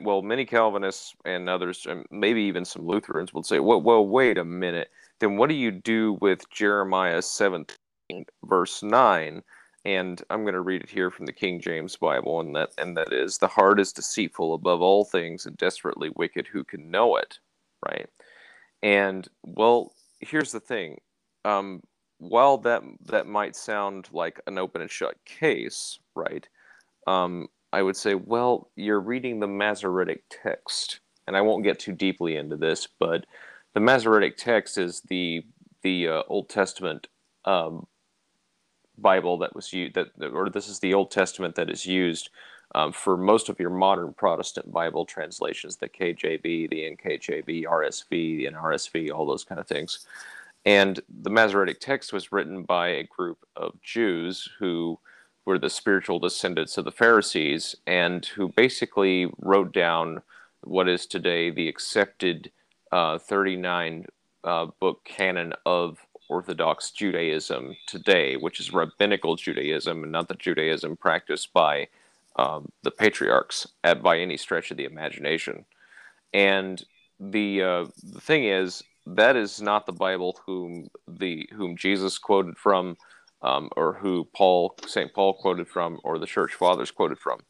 well, 0.00 0.22
many 0.22 0.44
Calvinists 0.44 1.14
and 1.24 1.48
others, 1.48 1.86
and 1.86 2.06
maybe 2.10 2.42
even 2.42 2.64
some 2.64 2.86
Lutherans, 2.86 3.34
would 3.34 3.46
say, 3.46 3.60
well, 3.60 3.80
well, 3.80 4.06
wait 4.06 4.38
a 4.38 4.44
minute. 4.44 4.90
Then 5.20 5.36
what 5.36 5.48
do 5.48 5.54
you 5.54 5.70
do 5.70 6.18
with 6.20 6.48
Jeremiah 6.50 7.22
17, 7.22 7.76
verse 8.44 8.82
9? 8.82 9.42
And 9.84 10.22
I'm 10.30 10.42
going 10.42 10.54
to 10.54 10.62
read 10.62 10.82
it 10.82 10.88
here 10.88 11.10
from 11.10 11.26
the 11.26 11.32
King 11.32 11.60
James 11.60 11.96
Bible, 11.96 12.40
and 12.40 12.56
that 12.56 12.70
and 12.78 12.96
that 12.96 13.12
is, 13.12 13.36
the 13.36 13.48
heart 13.48 13.78
is 13.78 13.92
deceitful 13.92 14.54
above 14.54 14.80
all 14.80 15.04
things 15.04 15.44
and 15.44 15.56
desperately 15.58 16.10
wicked. 16.16 16.46
Who 16.46 16.64
can 16.64 16.90
know 16.90 17.16
it? 17.16 17.38
Right. 17.86 18.08
And 18.82 19.28
well, 19.42 19.92
here's 20.20 20.52
the 20.52 20.60
thing. 20.60 21.00
Um, 21.44 21.82
while 22.16 22.56
that 22.58 22.82
that 23.06 23.26
might 23.26 23.56
sound 23.56 24.08
like 24.10 24.40
an 24.46 24.56
open 24.56 24.80
and 24.80 24.90
shut 24.90 25.22
case, 25.26 25.98
right? 26.14 26.48
Um, 27.06 27.48
I 27.74 27.82
would 27.82 27.96
say, 27.96 28.14
well, 28.14 28.70
you're 28.76 29.00
reading 29.00 29.40
the 29.40 29.48
Masoretic 29.48 30.22
text, 30.30 31.00
and 31.26 31.36
I 31.36 31.40
won't 31.40 31.64
get 31.64 31.80
too 31.80 31.90
deeply 31.90 32.36
into 32.36 32.56
this, 32.56 32.86
but 33.00 33.26
the 33.74 33.80
Masoretic 33.80 34.36
text 34.36 34.78
is 34.78 35.00
the 35.00 35.44
the 35.82 36.06
uh, 36.08 36.22
Old 36.28 36.48
Testament 36.48 37.08
um, 37.44 37.88
Bible 38.96 39.38
that 39.38 39.56
was 39.56 39.72
used 39.72 39.96
that, 39.96 40.06
or 40.22 40.48
this 40.48 40.68
is 40.68 40.78
the 40.78 40.94
Old 40.94 41.10
Testament 41.10 41.56
that 41.56 41.68
is 41.68 41.84
used 41.84 42.30
um, 42.76 42.92
for 42.92 43.16
most 43.16 43.48
of 43.48 43.58
your 43.58 43.70
modern 43.70 44.14
Protestant 44.14 44.70
Bible 44.70 45.04
translations, 45.04 45.76
the 45.76 45.88
KJV, 45.88 46.70
the 46.70 46.96
NKJV, 46.96 47.64
RSV, 47.64 48.08
the 48.08 48.48
NRSV, 48.52 49.10
all 49.10 49.26
those 49.26 49.44
kind 49.44 49.60
of 49.60 49.66
things. 49.66 50.06
And 50.64 51.00
the 51.22 51.30
Masoretic 51.30 51.80
text 51.80 52.12
was 52.12 52.30
written 52.30 52.62
by 52.62 52.88
a 52.90 53.02
group 53.02 53.38
of 53.56 53.82
Jews 53.82 54.48
who 54.60 55.00
were 55.46 55.58
the 55.58 55.70
spiritual 55.70 56.18
descendants 56.18 56.78
of 56.78 56.84
the 56.84 56.92
Pharisees 56.92 57.76
and 57.86 58.24
who 58.24 58.48
basically 58.48 59.30
wrote 59.38 59.72
down 59.72 60.22
what 60.62 60.88
is 60.88 61.06
today 61.06 61.50
the 61.50 61.68
accepted 61.68 62.50
uh, 62.92 63.18
39 63.18 64.06
uh, 64.44 64.66
book 64.80 65.04
canon 65.04 65.52
of 65.66 65.98
Orthodox 66.28 66.90
Judaism 66.90 67.76
today, 67.86 68.36
which 68.36 68.60
is 68.60 68.72
rabbinical 68.72 69.36
Judaism 69.36 70.02
and 70.02 70.12
not 70.12 70.28
the 70.28 70.34
Judaism 70.34 70.96
practiced 70.96 71.52
by 71.52 71.88
um, 72.36 72.70
the 72.82 72.90
patriarchs 72.90 73.66
at, 73.84 74.02
by 74.02 74.18
any 74.18 74.36
stretch 74.36 74.70
of 74.70 74.76
the 74.76 74.84
imagination. 74.84 75.64
And 76.32 76.82
the 77.20 77.62
uh, 77.62 77.86
the 78.02 78.20
thing 78.20 78.44
is, 78.44 78.82
that 79.06 79.36
is 79.36 79.60
not 79.60 79.86
the 79.86 79.92
Bible 79.92 80.40
whom 80.44 80.88
the 81.06 81.48
whom 81.52 81.76
Jesus 81.76 82.18
quoted 82.18 82.56
from 82.56 82.96
um, 83.44 83.68
or 83.76 83.92
who 83.92 84.26
Paul 84.32 84.74
St. 84.86 85.12
Paul 85.12 85.34
quoted 85.34 85.68
from, 85.68 86.00
or 86.02 86.18
the 86.18 86.26
church 86.26 86.54
fathers 86.54 86.90
quoted 86.90 87.18
from. 87.18 87.40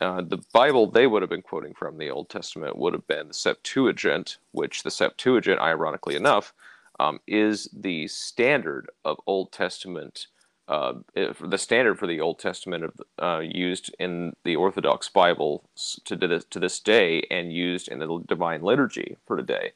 Uh, 0.00 0.22
the 0.22 0.42
Bible 0.52 0.86
they 0.86 1.06
would 1.06 1.22
have 1.22 1.30
been 1.30 1.42
quoting 1.42 1.74
from 1.74 1.98
the 1.98 2.10
Old 2.10 2.28
Testament 2.30 2.78
would 2.78 2.92
have 2.92 3.06
been 3.06 3.28
the 3.28 3.34
Septuagint, 3.34 4.38
which 4.52 4.82
the 4.82 4.90
Septuagint, 4.90 5.60
ironically 5.60 6.14
enough, 6.14 6.54
um, 7.00 7.20
is 7.26 7.68
the 7.72 8.06
standard 8.06 8.88
of 9.04 9.20
Old 9.26 9.50
Testament, 9.50 10.28
uh, 10.68 10.94
the 11.14 11.58
standard 11.58 11.98
for 11.98 12.06
the 12.06 12.20
Old 12.20 12.38
Testament 12.38 12.84
of, 12.84 13.00
uh, 13.18 13.40
used 13.40 13.94
in 13.98 14.34
the 14.44 14.56
Orthodox 14.56 15.08
Bible 15.08 15.64
to 16.04 16.16
this, 16.16 16.44
to 16.44 16.60
this 16.60 16.78
day 16.78 17.22
and 17.30 17.52
used 17.52 17.88
in 17.88 17.98
the 17.98 18.22
Divine 18.26 18.62
Liturgy 18.62 19.16
for 19.26 19.36
today. 19.36 19.72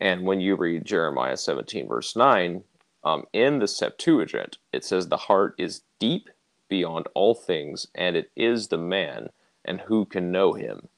And 0.00 0.22
when 0.22 0.40
you 0.40 0.56
read 0.56 0.84
Jeremiah 0.84 1.36
17, 1.36 1.86
verse 1.86 2.16
9, 2.16 2.62
um, 3.06 3.24
in 3.32 3.60
the 3.60 3.68
Septuagint, 3.68 4.58
it 4.72 4.84
says, 4.84 5.06
The 5.06 5.16
heart 5.16 5.54
is 5.58 5.82
deep 6.00 6.28
beyond 6.68 7.06
all 7.14 7.34
things, 7.34 7.86
and 7.94 8.16
it 8.16 8.32
is 8.34 8.66
the 8.66 8.78
man, 8.78 9.28
and 9.64 9.80
who 9.80 10.04
can 10.04 10.32
know 10.32 10.54
him? 10.54 10.88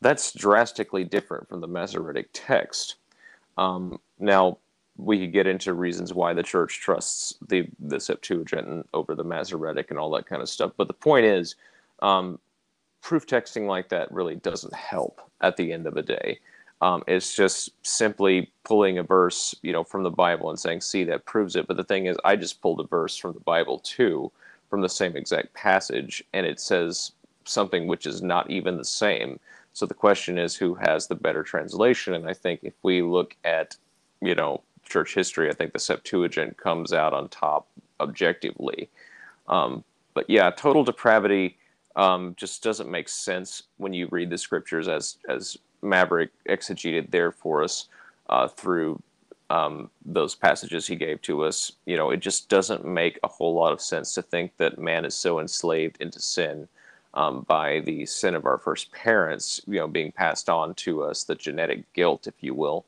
That's 0.00 0.32
drastically 0.32 1.02
different 1.02 1.48
from 1.48 1.60
the 1.60 1.66
Masoretic 1.66 2.28
text. 2.32 2.94
Um, 3.58 3.98
now, 4.20 4.58
we 4.96 5.18
could 5.18 5.32
get 5.32 5.48
into 5.48 5.74
reasons 5.74 6.14
why 6.14 6.32
the 6.32 6.44
church 6.44 6.80
trusts 6.80 7.34
the, 7.48 7.66
the 7.80 7.98
Septuagint 7.98 8.88
over 8.94 9.16
the 9.16 9.24
Masoretic 9.24 9.90
and 9.90 9.98
all 9.98 10.10
that 10.12 10.26
kind 10.26 10.42
of 10.42 10.48
stuff. 10.48 10.70
But 10.76 10.86
the 10.86 10.94
point 10.94 11.26
is, 11.26 11.56
um, 12.02 12.38
proof 13.00 13.26
texting 13.26 13.66
like 13.66 13.88
that 13.88 14.12
really 14.12 14.36
doesn't 14.36 14.74
help 14.74 15.20
at 15.40 15.56
the 15.56 15.72
end 15.72 15.88
of 15.88 15.94
the 15.94 16.02
day. 16.02 16.38
Um, 16.82 17.04
it's 17.06 17.34
just 17.34 17.70
simply 17.86 18.50
pulling 18.64 18.98
a 18.98 19.04
verse, 19.04 19.54
you 19.62 19.72
know, 19.72 19.84
from 19.84 20.02
the 20.02 20.10
Bible 20.10 20.50
and 20.50 20.58
saying, 20.58 20.80
"See, 20.80 21.04
that 21.04 21.24
proves 21.24 21.54
it." 21.54 21.68
But 21.68 21.76
the 21.76 21.84
thing 21.84 22.06
is, 22.06 22.16
I 22.24 22.34
just 22.36 22.60
pulled 22.60 22.80
a 22.80 22.84
verse 22.84 23.16
from 23.16 23.34
the 23.34 23.40
Bible 23.40 23.78
too, 23.78 24.32
from 24.68 24.80
the 24.80 24.88
same 24.88 25.16
exact 25.16 25.54
passage, 25.54 26.24
and 26.32 26.44
it 26.44 26.58
says 26.58 27.12
something 27.44 27.86
which 27.86 28.04
is 28.04 28.20
not 28.20 28.50
even 28.50 28.76
the 28.76 28.84
same. 28.84 29.38
So 29.72 29.86
the 29.86 29.94
question 29.94 30.38
is, 30.38 30.56
who 30.56 30.74
has 30.74 31.06
the 31.06 31.14
better 31.14 31.44
translation? 31.44 32.14
And 32.14 32.28
I 32.28 32.34
think 32.34 32.60
if 32.62 32.74
we 32.82 33.00
look 33.00 33.36
at, 33.44 33.76
you 34.20 34.34
know, 34.34 34.62
church 34.84 35.14
history, 35.14 35.48
I 35.48 35.54
think 35.54 35.72
the 35.72 35.78
Septuagint 35.78 36.56
comes 36.56 36.92
out 36.92 37.14
on 37.14 37.28
top 37.28 37.68
objectively. 38.00 38.90
Um, 39.48 39.84
but 40.14 40.28
yeah, 40.28 40.50
total 40.50 40.84
depravity 40.84 41.58
um, 41.96 42.34
just 42.36 42.62
doesn't 42.62 42.90
make 42.90 43.08
sense 43.08 43.64
when 43.76 43.92
you 43.92 44.08
read 44.10 44.30
the 44.30 44.38
scriptures 44.38 44.88
as 44.88 45.18
as 45.28 45.58
Maverick 45.82 46.30
exegeted 46.48 47.10
there 47.10 47.32
for 47.32 47.62
us 47.62 47.88
uh, 48.28 48.48
through 48.48 49.00
um, 49.50 49.90
those 50.04 50.34
passages 50.34 50.86
he 50.86 50.96
gave 50.96 51.20
to 51.22 51.44
us. 51.44 51.72
You 51.84 51.96
know, 51.96 52.10
it 52.10 52.20
just 52.20 52.48
doesn't 52.48 52.86
make 52.86 53.18
a 53.22 53.28
whole 53.28 53.54
lot 53.54 53.72
of 53.72 53.80
sense 53.80 54.14
to 54.14 54.22
think 54.22 54.56
that 54.56 54.78
man 54.78 55.04
is 55.04 55.14
so 55.14 55.40
enslaved 55.40 55.98
into 56.00 56.20
sin 56.20 56.68
um, 57.14 57.44
by 57.46 57.80
the 57.80 58.06
sin 58.06 58.34
of 58.34 58.46
our 58.46 58.58
first 58.58 58.90
parents, 58.92 59.60
you 59.66 59.78
know, 59.78 59.86
being 59.86 60.12
passed 60.12 60.48
on 60.48 60.74
to 60.76 61.02
us, 61.02 61.24
the 61.24 61.34
genetic 61.34 61.92
guilt, 61.92 62.26
if 62.26 62.34
you 62.40 62.54
will, 62.54 62.86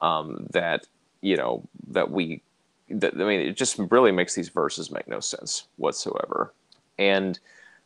um, 0.00 0.46
that, 0.50 0.86
you 1.20 1.36
know, 1.36 1.62
that 1.88 2.10
we, 2.10 2.40
that, 2.88 3.12
I 3.14 3.24
mean, 3.24 3.40
it 3.40 3.56
just 3.56 3.78
really 3.90 4.12
makes 4.12 4.34
these 4.34 4.48
verses 4.48 4.90
make 4.90 5.08
no 5.08 5.20
sense 5.20 5.66
whatsoever. 5.76 6.54
And 6.98 7.38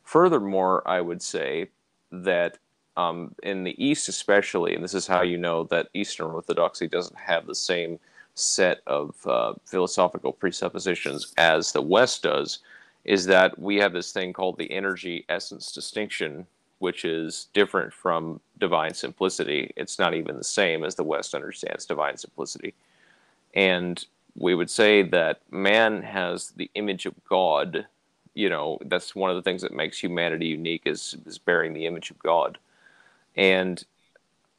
furthermore, 0.04 0.82
I 0.86 1.00
would 1.00 1.20
say 1.20 1.70
that 2.12 2.58
um, 2.96 3.34
in 3.42 3.64
the 3.64 3.82
East, 3.82 4.08
especially, 4.08 4.74
and 4.74 4.84
this 4.84 4.94
is 4.94 5.06
how 5.06 5.22
you 5.22 5.38
know 5.38 5.64
that 5.64 5.88
Eastern 5.94 6.30
Orthodoxy 6.30 6.86
doesn't 6.86 7.18
have 7.18 7.46
the 7.46 7.54
same 7.54 7.98
set 8.34 8.80
of 8.86 9.14
uh, 9.26 9.54
philosophical 9.64 10.32
presuppositions 10.32 11.32
as 11.36 11.72
the 11.72 11.82
West 11.82 12.22
does, 12.22 12.60
is 13.04 13.26
that 13.26 13.58
we 13.58 13.76
have 13.76 13.92
this 13.92 14.12
thing 14.12 14.32
called 14.32 14.58
the 14.58 14.70
energy 14.70 15.24
essence 15.28 15.72
distinction, 15.72 16.46
which 16.78 17.04
is 17.04 17.48
different 17.52 17.92
from 17.92 18.40
divine 18.58 18.94
simplicity. 18.94 19.72
It's 19.76 19.98
not 19.98 20.14
even 20.14 20.36
the 20.36 20.44
same 20.44 20.84
as 20.84 20.94
the 20.94 21.04
West 21.04 21.34
understands 21.34 21.86
divine 21.86 22.16
simplicity. 22.16 22.74
And 23.54 24.04
we 24.36 24.54
would 24.54 24.70
say 24.70 25.02
that 25.02 25.40
man 25.50 26.02
has 26.02 26.50
the 26.56 26.70
image 26.74 27.06
of 27.06 27.14
God. 27.28 27.86
You 28.34 28.48
know, 28.48 28.78
that's 28.86 29.14
one 29.14 29.30
of 29.30 29.36
the 29.36 29.42
things 29.42 29.62
that 29.62 29.74
makes 29.74 29.98
humanity 29.98 30.46
unique 30.46 30.82
is, 30.86 31.16
is 31.26 31.38
bearing 31.38 31.72
the 31.72 31.86
image 31.86 32.10
of 32.10 32.18
God 32.18 32.58
and 33.36 33.84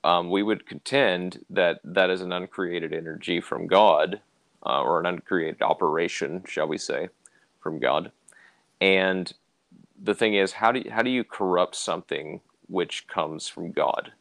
um, 0.04 0.30
we 0.30 0.44
would 0.44 0.66
contend 0.66 1.46
that 1.50 1.80
that 1.84 2.10
is 2.10 2.22
an 2.22 2.34
uncreated 2.34 2.94
energy 2.94 3.40
from 3.40 3.68
God, 3.68 4.22
uh, 4.66 4.82
or 4.82 5.00
an 5.00 5.06
uncreated 5.06 5.62
operation, 5.62 6.44
shall 6.48 6.68
we 6.68 6.78
say, 6.78 7.10
from 7.62 7.80
God. 7.80 8.12
And 8.82 9.34
the 10.02 10.14
thing 10.14 10.34
is, 10.34 10.52
how 10.52 10.72
do 10.72 10.80
you, 10.80 10.92
how 10.92 11.02
do 11.02 11.10
you 11.10 11.24
corrupt 11.24 11.76
something 11.76 12.42
which 12.68 13.08
comes 13.08 13.48
from 13.48 13.72
God 13.72 14.12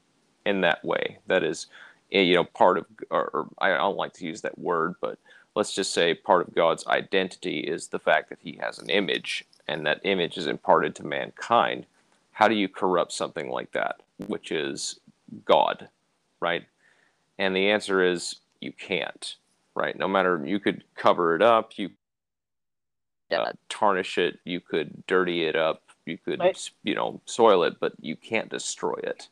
in 0.46 0.60
that 0.60 0.84
way? 0.84 1.18
That 1.26 1.42
is, 1.42 1.66
eh, 2.12 2.20
you 2.20 2.34
know, 2.34 2.44
part 2.44 2.78
of, 2.78 2.86
or, 3.10 3.30
or 3.32 3.48
I 3.58 3.76
don't 3.76 3.96
like 3.96 4.12
to 4.14 4.26
use 4.26 4.42
that 4.42 4.58
word, 4.58 4.94
but 5.00 5.18
let's 5.56 5.74
just 5.74 5.92
say 5.92 6.14
part 6.14 6.46
of 6.46 6.54
God's 6.54 6.86
identity 6.86 7.58
is 7.58 7.88
the 7.88 7.98
fact 7.98 8.28
that 8.28 8.38
He 8.40 8.58
has 8.60 8.78
an 8.78 8.88
image, 8.88 9.44
and 9.66 9.84
that 9.86 10.00
image 10.04 10.36
is 10.36 10.46
imparted 10.46 10.94
to 10.96 11.06
mankind. 11.06 11.86
How 12.32 12.48
do 12.48 12.54
you 12.54 12.68
corrupt 12.68 13.12
something 13.12 13.50
like 13.50 13.72
that? 13.72 14.00
Which 14.28 14.52
is 14.52 15.00
God, 15.44 15.88
right? 16.40 16.64
And 17.38 17.56
the 17.56 17.70
answer 17.70 18.04
is 18.04 18.36
you 18.60 18.72
can't, 18.72 19.36
right? 19.74 19.98
No 19.98 20.08
matter 20.08 20.42
you 20.44 20.60
could 20.60 20.84
cover 20.94 21.34
it 21.34 21.42
up, 21.42 21.72
you 21.76 21.90
uh, 23.32 23.52
tarnish 23.68 24.18
it, 24.18 24.38
you 24.44 24.60
could 24.60 25.06
dirty 25.06 25.44
it 25.44 25.56
up, 25.56 25.82
you 26.06 26.18
could 26.18 26.40
right. 26.40 26.70
you 26.82 26.94
know 26.94 27.20
soil 27.24 27.62
it, 27.64 27.74
but 27.80 27.92
you 28.00 28.16
can't 28.16 28.50
destroy 28.50 28.98
it. 29.02 29.28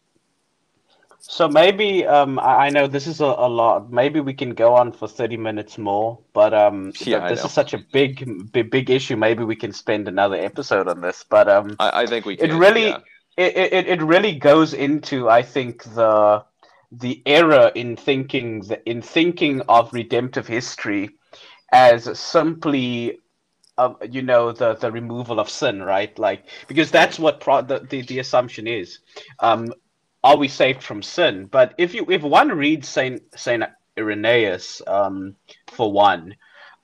So 1.22 1.48
maybe 1.48 2.06
um, 2.06 2.38
I, 2.38 2.66
I 2.66 2.70
know 2.70 2.86
this 2.86 3.06
is 3.06 3.20
a, 3.20 3.26
a 3.26 3.48
lot. 3.48 3.92
Maybe 3.92 4.20
we 4.20 4.32
can 4.32 4.54
go 4.54 4.74
on 4.74 4.92
for 4.92 5.06
thirty 5.06 5.36
minutes 5.36 5.76
more, 5.76 6.18
but 6.32 6.54
um, 6.54 6.92
Yeah, 7.00 7.28
this 7.28 7.44
is 7.44 7.52
such 7.52 7.74
a 7.74 7.78
big, 7.78 8.52
big, 8.52 8.70
big 8.70 8.90
issue. 8.90 9.16
Maybe 9.16 9.44
we 9.44 9.56
can 9.56 9.72
spend 9.72 10.08
another 10.08 10.36
episode 10.36 10.88
on 10.88 11.02
this. 11.02 11.24
But 11.28 11.48
um, 11.48 11.76
I, 11.78 12.02
I 12.02 12.06
think 12.06 12.24
we 12.24 12.36
Can, 12.36 12.50
it 12.50 12.54
really 12.54 12.88
yeah. 12.88 12.98
It, 13.36 13.56
it, 13.56 13.88
it 13.88 14.02
really 14.02 14.34
goes 14.34 14.74
into 14.74 15.28
i 15.28 15.42
think 15.42 15.82
the 15.94 16.44
the 16.92 17.22
error 17.26 17.70
in 17.74 17.96
thinking 17.96 18.64
in 18.86 19.02
thinking 19.02 19.60
of 19.68 19.92
redemptive 19.92 20.46
history 20.46 21.10
as 21.72 22.18
simply 22.18 23.18
uh, 23.78 23.94
you 24.10 24.22
know 24.22 24.52
the 24.52 24.74
the 24.76 24.90
removal 24.90 25.40
of 25.40 25.48
sin 25.48 25.82
right? 25.82 26.16
Like 26.18 26.44
because 26.68 26.90
that's 26.90 27.18
what 27.18 27.40
pro- 27.40 27.62
the, 27.62 27.80
the 27.80 28.02
the 28.02 28.18
assumption 28.18 28.66
is. 28.66 28.98
Um 29.40 29.72
are 30.22 30.36
we 30.36 30.48
saved 30.48 30.82
from 30.82 31.02
sin? 31.02 31.46
But 31.46 31.74
if 31.78 31.94
you 31.94 32.06
if 32.10 32.22
one 32.22 32.48
reads 32.50 32.88
saint 32.88 33.22
saint 33.38 33.64
irenaeus 33.98 34.82
um 34.86 35.36
for 35.72 35.92
one 35.92 36.36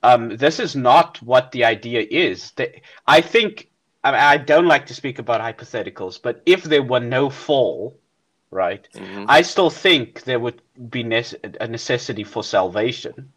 um 0.03 0.37
this 0.37 0.59
is 0.61 0.77
not 0.77 1.21
what 1.23 1.53
the 1.53 1.65
idea 1.65 2.07
is. 2.11 2.53
The- 2.53 2.73
i 3.07 3.21
think 3.21 3.69
I, 4.07 4.35
I 4.35 4.37
don't 4.37 4.67
like 4.75 4.87
to 4.87 4.95
speak 4.95 5.19
about 5.19 5.41
hypotheticals 5.41 6.21
but 6.23 6.43
if 6.47 6.63
there 6.65 6.83
were 6.83 7.01
no 7.01 7.31
fall 7.31 7.99
right 8.51 8.89
Mhm. 8.95 9.27
I 9.29 9.43
still 9.43 9.71
think 9.71 10.23
there 10.23 10.39
would 10.41 10.63
be 10.91 11.03
nece- 11.05 11.57
a 11.61 11.67
necessity 11.69 12.25
for 12.25 12.43
salvation. 12.45 13.33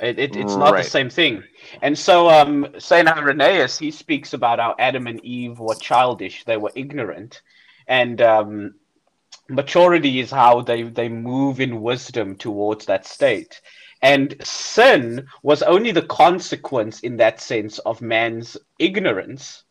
It, 0.00 0.18
it, 0.18 0.36
it's 0.36 0.56
not 0.56 0.72
Right. 0.72 0.84
the 0.84 0.90
same 0.90 1.10
thing. 1.10 1.44
And 1.82 1.98
so 1.98 2.30
um, 2.30 2.66
St. 2.78 3.06
Irenaeus, 3.06 3.78
he 3.78 3.90
speaks 3.90 4.32
about 4.32 4.58
how 4.58 4.74
Adam 4.78 5.06
and 5.06 5.22
Eve 5.24 5.58
were 5.58 5.74
childish, 5.74 6.44
they 6.44 6.56
were 6.56 6.72
ignorant. 6.74 7.42
And 7.86 8.22
um, 8.22 8.74
maturity 9.48 10.20
is 10.20 10.30
how 10.30 10.62
they, 10.62 10.84
they 10.84 11.08
move 11.08 11.60
in 11.60 11.82
wisdom 11.82 12.36
towards 12.36 12.86
that 12.86 13.06
state. 13.06 13.60
And 14.02 14.36
sin 14.42 15.26
was 15.42 15.62
only 15.62 15.92
the 15.92 16.02
consequence, 16.02 17.00
in 17.00 17.18
that 17.18 17.40
sense, 17.40 17.78
of 17.80 18.00
man's 18.00 18.56
ignorance. 18.78 19.64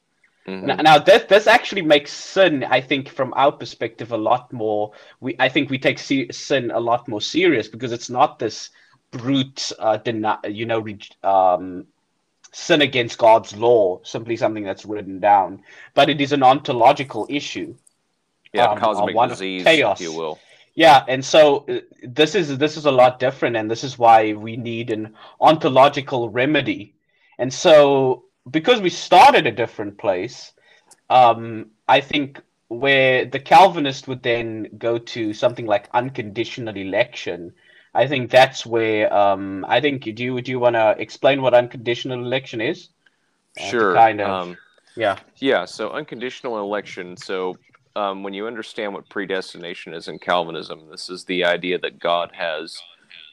Mhm. 0.48 0.84
Now, 0.84 0.98
this 0.98 1.24
this 1.24 1.48
actually 1.48 1.82
makes 1.82 2.12
sin, 2.12 2.64
I 2.64 2.82
think, 2.82 3.10
from 3.10 3.34
our 3.36 3.52
perspective, 3.52 4.12
a 4.12 4.18
lot 4.18 4.52
more. 4.52 4.92
We 5.20 5.36
I 5.40 5.50
think 5.50 5.70
we 5.70 5.78
take 5.78 6.00
se- 6.00 6.32
sin 6.32 6.72
a 6.72 6.80
lot 6.80 7.08
more 7.08 7.22
serious 7.22 7.68
because 7.68 7.92
it's 7.92 8.10
not 8.10 8.40
this 8.40 8.70
brute, 9.12 9.72
uh, 9.80 9.98
deni- 9.98 10.56
you 10.56 10.66
know, 10.66 10.80
re- 10.80 11.00
um, 11.24 11.88
sin 12.52 12.82
against 12.82 13.18
God's 13.18 13.56
law, 13.56 14.00
simply 14.04 14.36
something 14.36 14.64
that's 14.64 14.86
written 14.86 15.20
down, 15.20 15.64
but 15.94 16.10
it 16.10 16.20
is 16.22 16.32
an 16.32 16.44
ontological 16.44 17.28
issue. 17.30 17.76
yeah, 18.54 18.66
um, 18.66 18.80
cosmic 18.80 19.16
one 19.16 19.30
disease, 19.30 19.64
chaos. 19.64 20.02
if 20.02 20.08
you 20.08 20.14
will. 20.14 20.40
Yeah, 20.74 21.04
and 21.08 21.24
so 21.24 21.66
uh, 21.68 21.82
this 22.04 22.36
is 22.36 22.58
this 22.58 22.78
is 22.78 22.86
a 22.86 22.92
lot 22.92 23.20
different, 23.20 23.56
and 23.56 23.70
this 23.70 23.84
is 23.84 24.00
why 24.00 24.34
we 24.34 24.56
need 24.56 24.90
an 24.92 25.16
ontological 25.40 26.30
remedy. 26.30 26.96
And 27.38 27.54
so, 27.54 28.26
because 28.50 28.82
we 28.82 28.90
started 28.90 29.48
a 29.48 29.52
different 29.52 29.98
place, 29.98 30.54
um, 31.10 31.72
I 31.88 32.02
think 32.02 32.42
where 32.68 33.26
the 33.26 33.40
Calvinist 33.40 34.08
would 34.08 34.22
then 34.22 34.70
go 34.78 35.00
to 35.00 35.34
something 35.34 35.66
like 35.66 35.90
unconditional 35.94 36.76
election. 36.76 37.54
I 37.96 38.08
think 38.08 38.30
that's 38.30 38.66
where 38.66 39.12
um, 39.12 39.66
I 39.68 39.82
think 39.82 40.04
do 40.04 40.24
you 40.24 40.42
do 40.42 40.52
you 40.52 40.60
want 40.60 40.76
to 40.76 40.96
explain 41.00 41.42
what 41.42 41.56
unconditional 41.56 42.24
election 42.24 42.62
is? 42.62 42.90
Uh, 43.60 43.70
Sure. 43.72 43.96
kind 43.96 44.22
of- 44.22 44.28
Um, 44.28 44.58
Yeah. 44.96 45.18
Yeah, 45.38 45.66
so 45.66 45.92
unconditional 45.92 46.60
election. 46.60 47.16
So 47.18 47.58
um, 47.96 48.24
when 48.24 48.34
you 48.34 48.46
understand 48.48 48.94
what 48.94 49.10
predestination 49.10 49.94
is 49.94 50.08
in 50.08 50.20
Calvinism, 50.20 50.90
this 50.92 51.10
is 51.10 51.26
the 51.26 51.44
idea 51.46 51.80
that 51.80 52.00
God 52.00 52.32
has, 52.34 52.80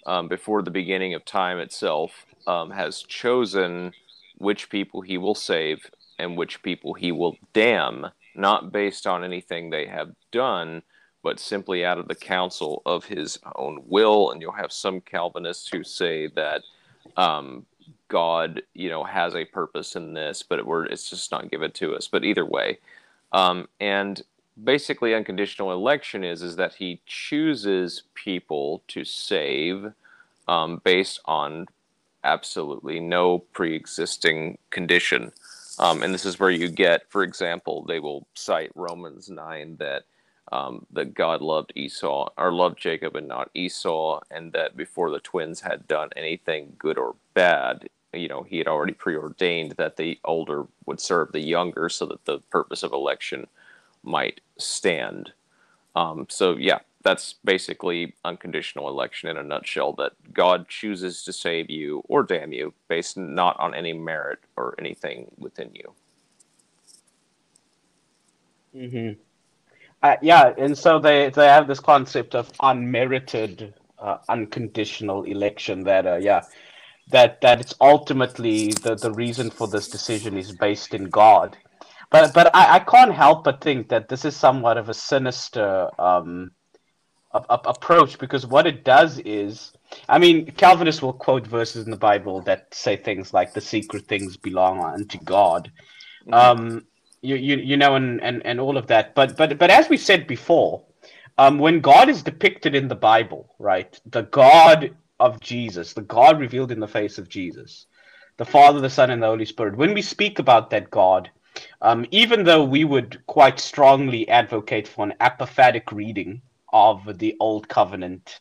um, 0.07 0.29
before 0.29 0.63
the 0.63 0.71
beginning 0.71 1.15
of 1.15 1.25
time 1.25 1.59
itself, 1.59 2.25
um, 2.47 2.71
has 2.71 3.03
chosen 3.03 3.93
which 4.37 4.71
people 4.71 5.01
he 5.01 5.19
will 5.19 5.35
save 5.35 5.91
and 6.19 6.37
which 6.37 6.63
people 6.63 6.95
he 6.95 7.13
will 7.13 7.37
damn, 7.53 8.07
not 8.35 8.73
based 8.73 9.07
on 9.07 9.25
anything 9.25 9.71
they 9.71 9.87
have 9.87 10.11
done, 10.31 10.83
but 11.23 11.41
simply 11.41 11.85
out 11.85 11.99
of 11.99 12.09
the 12.09 12.15
counsel 12.15 12.83
of 12.87 13.05
his 13.05 13.39
own 13.57 13.83
will. 13.87 14.31
And 14.31 14.41
you'll 14.41 14.53
have 14.53 14.73
some 14.73 15.01
Calvinists 15.01 15.69
who 15.69 15.83
say 15.83 16.29
that 16.29 16.63
um, 17.17 17.67
God, 18.09 18.63
you 18.75 18.89
know, 18.89 19.05
has 19.05 19.35
a 19.35 19.45
purpose 19.45 19.97
in 19.97 20.15
this, 20.15 20.43
but 20.43 20.59
it, 20.59 20.67
we're, 20.67 20.87
it's 20.87 21.11
just 21.11 21.31
not 21.31 21.51
given 21.51 21.73
to 21.73 21.95
us. 21.95 22.09
But 22.09 22.25
either 22.25 22.45
way, 22.45 22.79
um, 23.33 23.69
and 23.81 24.23
basically, 24.63 25.15
unconditional 25.15 25.73
election 25.73 26.23
is 26.25 26.43
is 26.43 26.57
that 26.57 26.75
He 26.75 27.01
chooses 27.07 28.05
people 28.15 28.83
to 28.89 29.05
save 29.05 29.93
um, 30.47 30.81
based 30.85 31.21
on 31.25 31.67
absolutely 32.27 32.99
no 33.01 33.39
pre-existing 33.57 34.59
condition. 34.71 35.33
Um, 35.79 36.03
and 36.03 36.13
this 36.15 36.25
is 36.25 36.41
where 36.41 36.51
you 36.51 36.69
get, 36.69 37.11
for 37.11 37.23
example, 37.23 37.85
they 37.85 38.01
will 38.01 38.27
cite 38.35 38.73
Romans 38.75 39.29
nine 39.29 39.77
that 39.79 40.03
um, 40.53 40.87
that 40.93 41.15
God 41.15 41.43
loved 41.43 41.73
Esau 41.75 42.29
or 42.39 42.53
loved 42.53 42.79
Jacob 42.79 43.17
and 43.17 43.29
not 43.29 43.51
Esau, 43.55 44.21
and 44.31 44.53
that 44.53 44.77
before 44.77 45.11
the 45.11 45.19
twins 45.31 45.61
had 45.61 45.89
done 45.89 46.11
anything 46.17 46.77
good 46.79 46.99
or 46.99 47.17
bad, 47.35 47.89
you 48.13 48.29
know, 48.29 48.43
he 48.43 48.59
had 48.59 48.69
already 48.69 48.93
preordained 48.93 49.73
that 49.73 49.97
the 49.97 50.19
older 50.25 50.67
would 50.87 51.01
serve 51.01 51.33
the 51.33 51.41
younger, 51.41 51.89
so 51.89 52.07
that 52.07 52.25
the 52.25 52.39
purpose 52.51 52.83
of 52.85 52.93
election 52.93 53.47
might 54.03 54.41
stand. 54.57 55.33
Um, 55.97 56.27
so 56.29 56.57
yeah, 56.57 56.79
that's 57.07 57.37
basically 57.45 58.17
unconditional 58.25 58.89
election 58.91 59.31
in 59.31 59.39
a 59.39 59.45
nutshell. 59.45 59.95
That 59.95 60.13
God 60.35 60.69
chooses 60.69 61.23
to 61.25 61.33
save 61.33 61.71
you 61.71 62.03
or 62.09 62.25
damn 62.25 62.53
you 62.53 62.75
based 62.89 63.17
not 63.17 63.59
on 63.61 63.75
any 63.77 63.95
merit 63.95 64.41
or 64.57 64.75
anything 64.81 65.31
within 65.39 65.71
you. 65.75 65.95
hmm 68.75 69.13
Uh, 70.03 70.17
yeah, 70.23 70.55
and 70.59 70.79
so 70.79 70.99
they 71.01 71.31
they 71.31 71.47
have 71.49 71.69
this 71.69 71.81
concept 71.81 72.35
of 72.35 72.53
unmerited, 72.61 73.75
uh, 73.99 74.19
unconditional 74.29 75.25
election. 75.25 75.85
That 75.85 76.07
uh, 76.07 76.17
yeah, 76.17 76.43
that 77.09 77.41
that 77.43 77.61
it's 77.61 77.75
ultimately 77.81 78.75
the 78.75 78.97
the 78.97 79.13
reason 79.13 79.51
for 79.51 79.69
this 79.69 79.89
decision 79.89 80.39
is 80.39 80.53
based 80.53 80.95
in 80.95 81.11
God. 81.11 81.59
But 82.11 82.35
but 82.35 82.55
I, 82.57 82.77
I 82.77 82.79
can't 82.81 83.15
help 83.15 83.45
but 83.45 83.63
think 83.63 83.89
that 83.91 84.09
this 84.09 84.25
is 84.25 84.37
somewhat 84.37 84.79
of 84.79 84.89
a 84.89 84.95
sinister 84.95 85.91
um, 86.01 86.53
approach 87.49 88.19
because 88.19 88.47
what 88.47 88.67
it 88.67 88.85
does 88.85 89.19
is, 89.21 89.73
I 90.09 90.19
mean, 90.19 90.51
Calvinists 90.53 91.03
will 91.03 91.13
quote 91.13 91.47
verses 91.47 91.85
in 91.85 91.91
the 91.91 91.97
Bible 91.97 92.41
that 92.43 92.75
say 92.75 92.97
things 92.97 93.33
like 93.33 93.55
the 93.55 93.61
secret 93.61 94.07
things 94.07 94.37
belong 94.37 94.81
unto 94.83 95.19
God. 95.19 95.71
Um, 96.33 96.87
you, 97.23 97.37
you 97.37 97.57
you 97.57 97.77
know 97.77 97.97
and, 97.97 98.23
and 98.23 98.45
and 98.47 98.61
all 98.61 98.77
of 98.77 98.87
that 98.87 99.15
but 99.15 99.37
but 99.37 99.59
but 99.59 99.71
as 99.71 99.89
we 99.89 99.97
said 99.97 100.27
before 100.27 100.85
um 101.39 101.59
when 101.59 101.81
god 101.81 102.09
is 102.09 102.23
depicted 102.23 102.75
in 102.75 102.89
the 102.89 102.95
bible 102.95 103.55
right 103.59 104.01
the 104.07 104.23
god 104.23 104.95
of 105.19 105.41
jesus 105.41 105.93
the 105.93 106.03
god 106.03 106.39
revealed 106.39 106.71
in 106.71 106.81
the 106.81 106.89
face 106.89 107.19
of 107.19 107.29
jesus 107.29 107.87
the 108.37 108.45
father 108.45 108.81
the 108.81 108.91
son 108.91 109.11
and 109.11 109.23
the 109.23 109.27
holy 109.27 109.45
spirit 109.45 109.77
when 109.77 109.95
we 109.95 110.03
speak 110.03 110.39
about 110.39 110.71
that 110.71 110.91
god 110.91 111.31
um 111.83 112.07
even 112.11 112.45
though 112.45 112.65
we 112.65 112.85
would 112.85 113.21
quite 113.27 113.59
strongly 113.59 114.29
advocate 114.29 114.87
for 114.87 115.05
an 115.05 115.15
apophatic 115.21 115.91
reading 115.91 116.41
of 116.73 117.19
the 117.19 117.37
old 117.41 117.69
covenant 117.69 118.41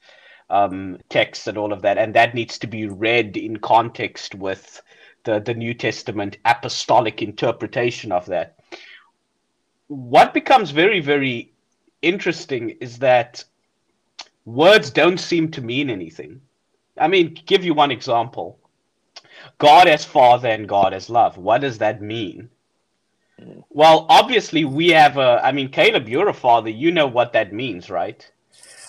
um 0.49 0.99
texts 1.09 1.47
and 1.47 1.57
all 1.57 1.73
of 1.73 1.81
that 1.81 1.97
and 1.97 2.13
that 2.13 2.35
needs 2.35 2.59
to 2.59 2.67
be 2.67 2.85
read 2.85 3.35
in 3.35 3.57
context 3.57 4.35
with 4.35 4.81
the, 5.25 5.39
the 5.39 5.53
New 5.53 5.73
Testament 5.73 6.37
apostolic 6.45 7.21
interpretation 7.21 8.11
of 8.11 8.25
that. 8.27 8.59
What 9.87 10.33
becomes 10.33 10.71
very, 10.71 11.01
very 11.01 11.51
interesting 12.01 12.69
is 12.79 12.99
that 12.99 13.43
words 14.45 14.89
don't 14.89 15.19
seem 15.19 15.51
to 15.51 15.61
mean 15.61 15.89
anything. 15.89 16.41
I 16.97 17.07
mean, 17.07 17.37
give 17.45 17.65
you 17.65 17.73
one 17.73 17.91
example 17.91 18.59
God 19.57 19.87
as 19.87 20.05
Father 20.05 20.49
and 20.49 20.67
God 20.67 20.93
as 20.93 21.09
love. 21.09 21.37
What 21.37 21.61
does 21.61 21.77
that 21.79 22.01
mean? 22.01 22.49
Well, 23.69 24.05
obviously, 24.09 24.65
we 24.65 24.89
have 24.89 25.17
a. 25.17 25.41
I 25.43 25.51
mean, 25.51 25.69
Caleb, 25.69 26.07
you're 26.07 26.29
a 26.29 26.33
father. 26.33 26.69
You 26.69 26.91
know 26.91 27.07
what 27.07 27.33
that 27.33 27.53
means, 27.53 27.89
right? 27.89 28.29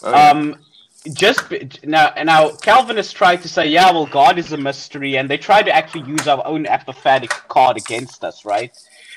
Oh, 0.03 0.11
yeah. 0.11 0.31
Um, 0.31 0.57
just 1.13 1.53
now, 1.85 2.13
now 2.23 2.51
Calvinists 2.57 3.13
try 3.13 3.37
to 3.37 3.49
say, 3.49 3.67
yeah, 3.67 3.91
well, 3.93 4.07
God 4.07 4.39
is 4.39 4.53
a 4.53 4.57
mystery, 4.57 5.17
and 5.17 5.29
they 5.29 5.39
try 5.39 5.63
to 5.63 5.75
actually 5.75 6.09
use 6.09 6.27
our 6.27 6.45
own 6.47 6.65
apophatic 6.65 7.31
card 7.49 7.77
against 7.77 8.25
us, 8.25 8.45
right? 8.45 8.77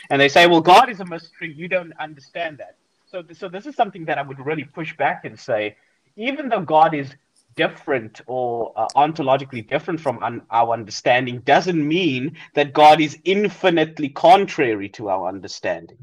And 0.09 0.21
they 0.21 0.29
say, 0.29 0.47
well, 0.47 0.61
God 0.61 0.89
is 0.89 0.99
a 0.99 1.05
mystery. 1.05 1.53
You 1.53 1.67
don't 1.67 1.93
understand 1.99 2.57
that. 2.57 2.75
So, 3.11 3.23
so 3.33 3.49
this 3.49 3.65
is 3.65 3.75
something 3.75 4.05
that 4.05 4.17
I 4.17 4.21
would 4.21 4.39
really 4.39 4.63
push 4.63 4.95
back 4.97 5.25
and 5.25 5.39
say, 5.39 5.75
even 6.15 6.49
though 6.49 6.61
God 6.61 6.93
is 6.93 7.09
different 7.63 8.21
or 8.25 8.71
uh, 8.77 8.87
ontologically 8.95 9.63
different 9.73 9.99
from 9.99 10.23
un- 10.23 10.43
our 10.49 10.71
understanding, 10.73 11.39
doesn't 11.39 11.83
mean 11.97 12.37
that 12.53 12.73
God 12.73 13.01
is 13.01 13.19
infinitely 13.25 14.09
contrary 14.09 14.87
to 14.97 15.09
our 15.09 15.27
understanding. 15.27 16.01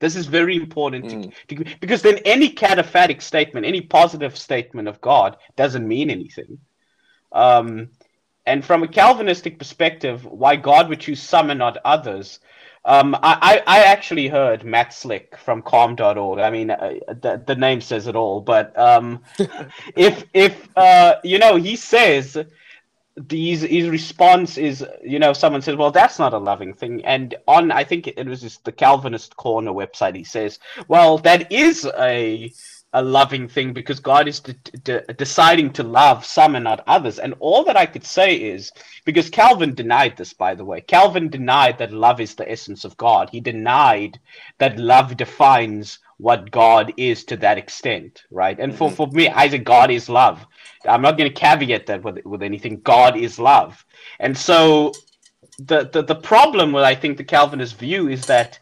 This 0.00 0.16
is 0.16 0.26
very 0.26 0.56
important 0.64 1.06
mm. 1.06 1.32
to, 1.48 1.64
to, 1.64 1.76
because 1.80 2.02
then 2.02 2.18
any 2.36 2.48
cataphatic 2.64 3.22
statement, 3.22 3.64
any 3.64 3.80
positive 3.80 4.36
statement 4.36 4.86
of 4.86 5.00
God 5.00 5.38
doesn't 5.56 5.88
mean 5.94 6.10
anything. 6.10 6.58
Um, 7.32 7.68
and 8.44 8.64
from 8.64 8.82
a 8.82 8.88
Calvinistic 8.88 9.58
perspective, 9.58 10.24
why 10.24 10.56
God 10.56 10.88
would 10.88 11.00
choose 11.00 11.22
some 11.22 11.50
and 11.50 11.58
not 11.58 11.78
others. 11.84 12.40
Um, 12.88 13.14
I, 13.22 13.62
I 13.66 13.80
actually 13.80 14.28
heard 14.28 14.64
Matt 14.64 14.94
Slick 14.94 15.36
from 15.36 15.60
carm.org. 15.60 16.40
I 16.40 16.48
mean, 16.48 16.70
uh, 16.70 16.94
the, 17.06 17.42
the 17.46 17.54
name 17.54 17.82
says 17.82 18.06
it 18.06 18.16
all. 18.16 18.40
But 18.40 18.76
um, 18.78 19.22
if, 19.94 20.24
if 20.32 20.68
uh, 20.74 21.16
you 21.22 21.38
know, 21.38 21.56
he 21.56 21.76
says 21.76 22.38
these 23.26 23.60
his 23.60 23.88
response 23.88 24.56
is 24.56 24.86
you 25.04 25.18
know 25.18 25.32
someone 25.32 25.60
says 25.60 25.74
well 25.74 25.90
that's 25.90 26.20
not 26.20 26.32
a 26.32 26.38
loving 26.38 26.72
thing 26.72 27.04
and 27.04 27.34
on 27.48 27.72
i 27.72 27.82
think 27.82 28.06
it 28.06 28.26
was 28.28 28.40
just 28.42 28.64
the 28.64 28.70
calvinist 28.70 29.36
corner 29.36 29.72
website 29.72 30.14
he 30.14 30.22
says 30.22 30.60
well 30.86 31.18
that 31.18 31.50
is 31.50 31.84
a 31.98 32.52
a 32.94 33.02
loving 33.02 33.48
thing 33.48 33.72
because 33.72 34.00
god 34.00 34.26
is 34.26 34.40
de- 34.40 34.54
de- 34.82 35.02
deciding 35.14 35.70
to 35.72 35.82
love 35.82 36.24
some 36.24 36.54
and 36.54 36.64
not 36.64 36.82
others 36.86 37.18
and 37.18 37.34
all 37.38 37.64
that 37.64 37.76
i 37.76 37.84
could 37.84 38.04
say 38.04 38.34
is 38.34 38.72
because 39.04 39.28
calvin 39.28 39.74
denied 39.74 40.16
this 40.16 40.32
by 40.32 40.54
the 40.54 40.64
way 40.64 40.80
calvin 40.80 41.28
denied 41.28 41.76
that 41.78 41.92
love 41.92 42.20
is 42.20 42.34
the 42.34 42.50
essence 42.50 42.84
of 42.84 42.96
god 42.96 43.28
he 43.30 43.40
denied 43.40 44.18
that 44.58 44.78
love 44.78 45.16
defines 45.16 45.98
what 46.18 46.50
God 46.50 46.92
is 46.96 47.24
to 47.24 47.36
that 47.38 47.58
extent, 47.58 48.24
right? 48.30 48.58
And 48.58 48.74
for, 48.74 48.88
mm-hmm. 48.88 48.96
for 48.96 49.06
me, 49.08 49.28
Isaac, 49.28 49.64
God 49.64 49.90
is 49.90 50.08
love. 50.08 50.44
I'm 50.84 51.00
not 51.00 51.16
going 51.16 51.32
to 51.32 51.40
caveat 51.40 51.86
that 51.86 52.02
with, 52.02 52.24
with 52.24 52.42
anything. 52.42 52.80
God 52.80 53.16
is 53.16 53.38
love. 53.38 53.84
And 54.18 54.36
so 54.36 54.92
the, 55.58 55.88
the, 55.88 56.02
the 56.02 56.14
problem 56.16 56.72
with, 56.72 56.84
I 56.84 56.94
think, 56.94 57.16
the 57.16 57.24
Calvinist 57.24 57.78
view 57.78 58.08
is 58.08 58.26
that 58.26 58.58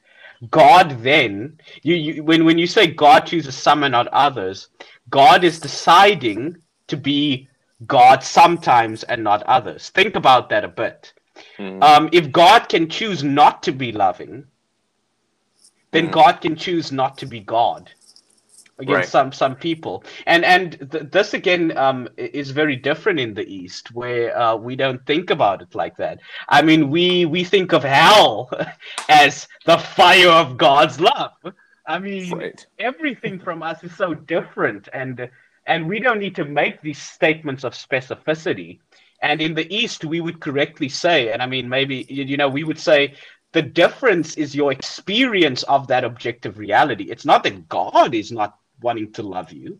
God 0.50 1.02
then, 1.02 1.58
you, 1.82 1.94
you 1.94 2.24
when, 2.24 2.44
when 2.44 2.58
you 2.58 2.66
say 2.66 2.86
God 2.86 3.20
chooses 3.20 3.54
some 3.54 3.82
and 3.82 3.92
not 3.92 4.08
others, 4.08 4.68
God 5.10 5.44
is 5.44 5.60
deciding 5.60 6.56
to 6.88 6.96
be 6.96 7.48
God 7.86 8.22
sometimes 8.22 9.02
and 9.04 9.22
not 9.22 9.42
others. 9.44 9.90
Think 9.90 10.16
about 10.16 10.48
that 10.50 10.64
a 10.64 10.68
bit. 10.68 11.12
Mm-hmm. 11.58 11.82
Um, 11.82 12.08
if 12.12 12.32
God 12.32 12.68
can 12.68 12.88
choose 12.88 13.22
not 13.22 13.62
to 13.64 13.72
be 13.72 13.92
loving, 13.92 14.44
then 15.90 16.08
mm. 16.08 16.12
God 16.12 16.40
can 16.40 16.56
choose 16.56 16.92
not 16.92 17.18
to 17.18 17.26
be 17.26 17.40
God 17.40 17.90
against 18.78 18.96
right. 18.96 19.08
some 19.08 19.32
some 19.32 19.56
people 19.56 20.04
and 20.26 20.44
and 20.44 20.88
th- 20.90 21.04
this 21.10 21.34
again 21.34 21.76
um, 21.78 22.08
is 22.16 22.50
very 22.50 22.76
different 22.76 23.18
in 23.18 23.32
the 23.32 23.46
east 23.46 23.94
where 23.94 24.36
uh, 24.38 24.54
we 24.54 24.76
don't 24.76 25.04
think 25.06 25.30
about 25.30 25.62
it 25.62 25.74
like 25.74 25.96
that 25.96 26.18
i 26.48 26.60
mean 26.60 26.90
we 26.90 27.24
we 27.24 27.42
think 27.42 27.72
of 27.72 27.82
hell 27.82 28.50
as 29.08 29.48
the 29.64 29.78
fire 29.78 30.28
of 30.28 30.58
god's 30.58 31.00
love 31.00 31.32
i 31.86 31.98
mean 31.98 32.30
right. 32.36 32.66
everything 32.78 33.38
from 33.38 33.62
us 33.62 33.82
is 33.82 33.94
so 33.96 34.12
different 34.12 34.88
and 34.92 35.28
and 35.66 35.88
we 35.88 35.98
don't 35.98 36.20
need 36.20 36.36
to 36.36 36.44
make 36.44 36.80
these 36.82 37.00
statements 37.00 37.64
of 37.64 37.72
specificity 37.72 38.78
and 39.22 39.40
in 39.40 39.54
the 39.54 39.74
east 39.74 40.04
we 40.04 40.20
would 40.20 40.38
correctly 40.40 40.88
say 40.88 41.32
and 41.32 41.42
i 41.42 41.46
mean 41.46 41.66
maybe 41.66 42.04
you 42.10 42.36
know 42.36 42.48
we 42.48 42.62
would 42.62 42.78
say 42.78 43.14
the 43.52 43.62
difference 43.62 44.36
is 44.36 44.54
your 44.54 44.70
experience 44.70 45.62
of 45.62 45.86
that 45.86 46.04
objective 46.04 46.58
reality. 46.58 47.04
It's 47.04 47.24
not 47.24 47.42
that 47.44 47.70
God 47.70 48.14
is 48.14 48.30
not 48.30 48.58
wanting 48.80 49.12
to 49.12 49.22
love 49.22 49.52
you. 49.52 49.78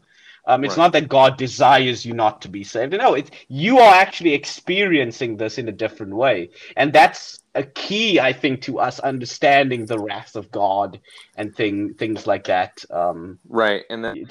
Um, 0.49 0.65
it's 0.65 0.77
right. 0.77 0.85
not 0.85 0.93
that 0.93 1.09
God 1.09 1.37
desires 1.37 2.07
you 2.07 2.15
not 2.15 2.43
to 2.43 2.49
be 2.49 2.63
saved. 2.63 2.93
No, 2.93 3.15
it's 3.15 3.31
you 3.49 3.79
are 3.81 3.95
actually 3.95 4.33
experiencing 4.33 5.37
this 5.37 5.59
in 5.59 5.69
a 5.69 5.73
different 5.73 6.15
way, 6.15 6.51
and 6.77 6.93
that's 6.93 7.41
a 7.57 7.65
key, 7.65 8.21
I 8.21 8.33
think, 8.33 8.63
to 8.63 8.79
us 8.79 9.01
understanding 9.01 9.87
the 9.87 9.99
wrath 9.99 10.37
of 10.37 10.53
God 10.53 11.01
and 11.37 11.55
thing 11.55 11.95
things 11.95 12.29
like 12.29 12.45
that. 12.45 12.85
Um, 12.91 13.41
right, 13.49 13.83
and 13.91 14.05
then 14.05 14.25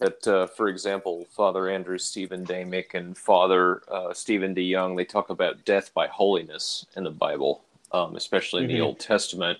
that, 0.00 0.26
uh, 0.26 0.46
for 0.48 0.68
example, 0.68 1.26
Father 1.30 1.68
Andrew 1.68 1.98
Stephen 1.98 2.44
Damick 2.44 2.94
and 2.94 3.16
Father 3.16 3.82
uh, 3.88 4.12
Stephen 4.12 4.54
DeYoung, 4.54 4.96
they 4.96 5.04
talk 5.04 5.30
about 5.30 5.64
death 5.64 5.92
by 5.94 6.06
holiness 6.08 6.86
in 6.96 7.04
the 7.04 7.10
Bible, 7.10 7.62
um, 7.92 8.16
especially 8.16 8.64
in 8.64 8.68
mm-hmm. 8.68 8.78
the 8.78 8.84
Old 8.84 8.98
Testament. 8.98 9.58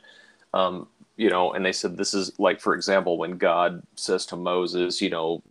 Um, 0.53 0.89
you 1.21 1.29
know, 1.29 1.53
and 1.53 1.62
they 1.62 1.73
said 1.73 1.99
this 1.99 2.14
is 2.14 2.33
like, 2.39 2.62
for 2.62 2.75
example, 2.75 3.18
when 3.18 3.37
God 3.37 3.83
says 3.95 4.25
to 4.27 4.37
Moses, 4.37 5.03
you 5.03 5.11
know, 5.11 5.43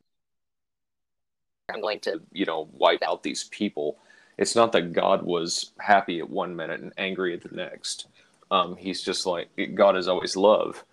I'm 1.71 1.79
going 1.79 1.99
to, 2.01 2.21
you 2.31 2.45
know, 2.45 2.67
wipe 2.73 3.03
out 3.03 3.21
these 3.21 3.43
people. 3.43 3.99
It's 4.39 4.55
not 4.55 4.71
that 4.71 4.93
God 4.93 5.21
was 5.21 5.69
happy 5.79 6.17
at 6.21 6.27
one 6.27 6.55
minute 6.55 6.81
and 6.81 6.91
angry 6.97 7.35
at 7.35 7.43
the 7.43 7.55
next. 7.55 8.07
Um, 8.49 8.77
he's 8.77 9.03
just 9.03 9.27
like 9.27 9.49
God 9.75 9.95
is 9.95 10.07
always 10.07 10.35
love. 10.35 10.83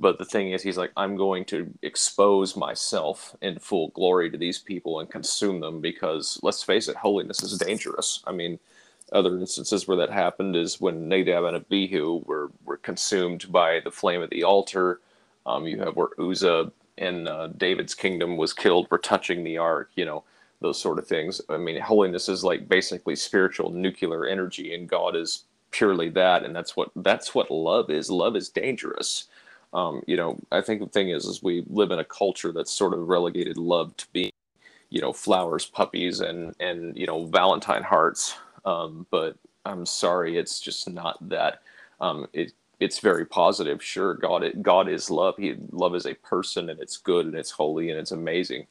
But 0.00 0.18
the 0.18 0.24
thing 0.24 0.50
is, 0.50 0.64
he's 0.64 0.78
like, 0.78 0.90
I'm 0.96 1.16
going 1.16 1.44
to 1.46 1.72
expose 1.82 2.56
myself 2.56 3.36
in 3.40 3.60
full 3.60 3.90
glory 3.90 4.30
to 4.30 4.36
these 4.36 4.58
people 4.58 4.98
and 4.98 5.08
consume 5.08 5.60
them 5.60 5.80
because, 5.80 6.40
let's 6.42 6.64
face 6.64 6.88
it, 6.88 6.96
holiness 6.96 7.40
is 7.44 7.56
dangerous. 7.56 8.20
I 8.26 8.32
mean, 8.32 8.58
other 9.12 9.36
instances 9.38 9.86
where 9.86 9.96
that 9.98 10.10
happened 10.10 10.56
is 10.56 10.80
when 10.80 11.08
Nadab 11.08 11.44
and 11.44 11.56
Abihu 11.56 12.22
were, 12.26 12.50
were 12.64 12.78
consumed 12.78 13.50
by 13.52 13.80
the 13.80 13.90
flame 13.90 14.22
of 14.22 14.30
the 14.30 14.44
altar. 14.44 15.00
Um, 15.46 15.66
you 15.66 15.78
have 15.80 15.96
where 15.96 16.08
Uzzah 16.18 16.72
in 16.96 17.28
uh, 17.28 17.48
David's 17.56 17.94
kingdom 17.94 18.36
was 18.36 18.52
killed 18.52 18.88
for 18.88 18.98
touching 18.98 19.44
the 19.44 19.58
ark, 19.58 19.90
you 19.94 20.04
know, 20.04 20.24
those 20.60 20.80
sort 20.80 20.98
of 20.98 21.06
things. 21.06 21.40
I 21.48 21.56
mean, 21.56 21.80
holiness 21.80 22.28
is 22.28 22.44
like 22.44 22.68
basically 22.68 23.16
spiritual 23.16 23.70
nuclear 23.70 24.26
energy, 24.26 24.74
and 24.74 24.88
God 24.88 25.16
is 25.16 25.44
purely 25.70 26.08
that, 26.10 26.44
and 26.44 26.54
that's 26.54 26.76
what 26.76 26.90
that's 26.96 27.34
what 27.34 27.50
love 27.50 27.90
is. 27.90 28.10
Love 28.10 28.36
is 28.36 28.48
dangerous. 28.48 29.26
Um, 29.72 30.02
you 30.06 30.16
know, 30.16 30.38
I 30.52 30.60
think 30.60 30.80
the 30.80 30.86
thing 30.88 31.10
is, 31.10 31.24
is 31.24 31.42
we 31.42 31.64
live 31.68 31.90
in 31.90 31.98
a 31.98 32.04
culture 32.04 32.52
that's 32.52 32.70
sort 32.70 32.94
of 32.94 33.08
relegated 33.08 33.58
love 33.58 33.96
to 33.96 34.06
being, 34.12 34.32
you 34.88 35.00
know, 35.00 35.12
flowers, 35.12 35.66
puppies, 35.66 36.20
and 36.20 36.54
and 36.60 36.96
you 36.96 37.06
know, 37.06 37.26
Valentine 37.26 37.82
hearts. 37.82 38.36
Um, 38.64 39.06
but 39.10 39.36
I'm 39.64 39.86
sorry, 39.86 40.38
it's 40.38 40.60
just 40.60 40.88
not 40.88 41.28
that. 41.28 41.60
Um, 42.00 42.26
it 42.32 42.52
it's 42.80 42.98
very 42.98 43.24
positive. 43.24 43.82
Sure, 43.82 44.14
God 44.14 44.42
it, 44.42 44.62
God 44.62 44.88
is 44.88 45.10
love. 45.10 45.36
He 45.38 45.54
love 45.70 45.94
is 45.94 46.06
a 46.06 46.14
person, 46.14 46.70
and 46.70 46.80
it's 46.80 46.96
good, 46.96 47.26
and 47.26 47.34
it's 47.34 47.50
holy, 47.50 47.90
and 47.90 47.98
it's 47.98 48.10
amazing. 48.12 48.66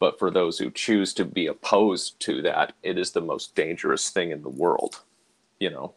But 0.00 0.18
for 0.18 0.30
those 0.30 0.58
who 0.58 0.70
choose 0.70 1.14
to 1.14 1.24
be 1.24 1.46
opposed 1.46 2.18
to 2.20 2.42
that, 2.42 2.74
it 2.82 2.98
is 2.98 3.12
the 3.12 3.20
most 3.20 3.54
dangerous 3.54 4.10
thing 4.10 4.30
in 4.32 4.42
the 4.42 4.48
world. 4.48 5.00
You 5.60 5.70
know, 5.70 5.94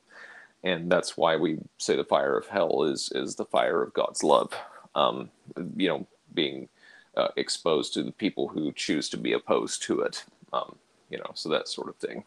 and 0.63 0.91
that's 0.91 1.17
why 1.17 1.35
we 1.35 1.59
say 1.77 1.95
the 1.95 2.03
fire 2.03 2.37
of 2.37 2.47
hell 2.47 2.83
is 2.83 3.11
is 3.15 3.35
the 3.35 3.45
fire 3.45 3.81
of 3.83 3.93
God's 3.93 4.23
love. 4.23 4.53
Um, 4.95 5.29
you 5.75 5.87
know, 5.87 6.07
being 6.33 6.69
uh, 7.15 7.29
exposed 7.35 7.93
to 7.93 8.03
the 8.03 8.11
people 8.11 8.47
who 8.47 8.71
choose 8.73 9.09
to 9.09 9.17
be 9.17 9.33
opposed 9.33 9.81
to 9.83 10.01
it. 10.01 10.23
Um, 10.53 10.75
you 11.09 11.17
know, 11.17 11.31
so 11.33 11.49
that 11.49 11.67
sort 11.67 11.89
of 11.89 11.95
thing. 11.95 12.23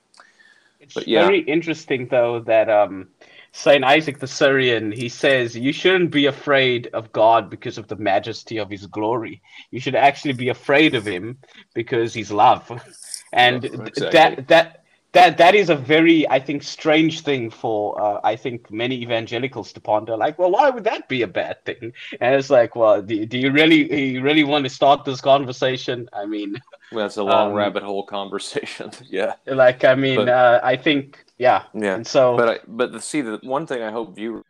It's 0.81 0.95
but, 0.95 1.07
yeah. 1.07 1.27
very 1.27 1.41
interesting 1.41 2.09
though 2.09 2.41
that 2.41 2.71
um, 2.71 3.09
Saint 3.53 3.85
Isaac 3.85 4.19
the 4.19 4.27
Syrian 4.27 4.91
he 4.91 5.09
says 5.09 5.57
you 5.57 5.73
shouldn't 5.73 6.11
be 6.11 6.27
afraid 6.27 6.89
of 6.95 7.13
God 7.13 7.51
because 7.51 7.77
of 7.79 7.87
the 7.89 7.97
majesty 7.97 8.57
of 8.59 8.71
His 8.71 8.87
glory. 8.87 9.43
You 9.71 9.81
should 9.81 9.95
actually 9.95 10.33
be 10.33 10.49
afraid 10.49 10.95
of 10.95 11.07
Him 11.07 11.39
because 11.75 12.15
He's 12.15 12.33
love, 12.33 12.71
and 13.33 13.63
yeah, 13.63 13.71
exactly. 13.85 14.11
that 14.11 14.49
that 14.49 14.80
that 15.13 15.39
that 15.39 15.55
is 15.55 15.71
a 15.71 15.75
very 15.75 16.29
i 16.29 16.39
think 16.39 16.63
strange 16.63 17.23
thing 17.23 17.51
for 17.51 18.01
uh, 18.01 18.21
i 18.23 18.37
think 18.37 18.71
many 18.71 18.95
evangelicals 19.03 19.73
to 19.73 19.81
ponder 19.81 20.17
like 20.17 20.39
well 20.39 20.51
why 20.51 20.71
would 20.71 20.85
that 20.85 21.09
be 21.09 21.23
a 21.23 21.27
bad 21.27 21.65
thing? 21.65 21.93
And 22.21 22.35
it's 22.35 22.51
like 22.51 22.77
well 22.77 23.03
do, 23.03 23.27
do 23.27 23.39
you 23.39 23.51
really 23.51 24.13
you 24.13 24.23
really 24.23 24.45
want 24.45 24.65
to 24.65 24.71
start 24.71 25.05
this 25.05 25.21
conversation? 25.21 26.09
I 26.13 26.27
mean 26.27 26.57
well, 26.93 27.05
that's 27.05 27.17
a 27.17 27.23
long 27.23 27.51
um, 27.51 27.57
rabbit 27.57 27.83
hole 27.83 28.05
conversation 28.05 28.91
yeah. 29.09 29.35
Like 29.47 29.85
i 29.85 29.95
mean 29.95 30.17
but, 30.17 30.29
uh, 30.29 30.61
i 30.63 30.77
think 30.77 31.25
yeah. 31.39 31.65
Yeah. 31.73 31.95
And 31.95 32.07
so 32.07 32.37
but 32.37 32.49
I, 32.49 32.59
but 32.69 32.93
the, 32.93 33.01
see 33.01 33.23
the 33.23 33.41
one 33.43 33.67
thing 33.67 33.83
i 33.83 33.91
hope 33.91 34.19
you 34.19 34.45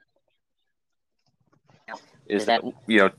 is 2.27 2.47
that 2.47 2.63
you 2.87 2.99
know 2.99 3.11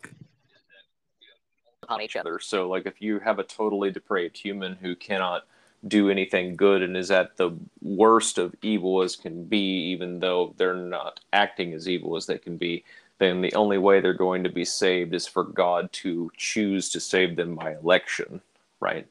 on 1.89 2.01
each 2.01 2.15
other. 2.15 2.39
so 2.39 2.69
like 2.69 2.85
if 2.85 3.01
you 3.01 3.19
have 3.19 3.39
a 3.39 3.43
totally 3.43 3.91
depraved 3.91 4.37
human 4.37 4.75
who 4.75 4.95
cannot 4.95 5.43
do 5.87 6.09
anything 6.09 6.55
good 6.55 6.81
and 6.83 6.95
is 6.95 7.11
at 7.11 7.37
the 7.37 7.51
worst 7.81 8.37
of 8.37 8.55
evil 8.61 9.01
as 9.01 9.15
can 9.15 9.43
be, 9.43 9.57
even 9.57 10.19
though 10.19 10.53
they're 10.57 10.75
not 10.75 11.19
acting 11.33 11.73
as 11.73 11.87
evil 11.87 12.15
as 12.15 12.25
they 12.27 12.37
can 12.37 12.57
be, 12.57 12.83
then 13.17 13.41
the 13.41 13.53
only 13.53 13.77
way 13.77 13.99
they're 13.99 14.13
going 14.13 14.43
to 14.43 14.49
be 14.49 14.65
saved 14.65 15.13
is 15.13 15.27
for 15.27 15.43
God 15.43 15.91
to 15.93 16.31
choose 16.37 16.89
to 16.89 16.99
save 16.99 17.35
them 17.35 17.55
by 17.55 17.73
election, 17.73 18.41
right? 18.79 19.07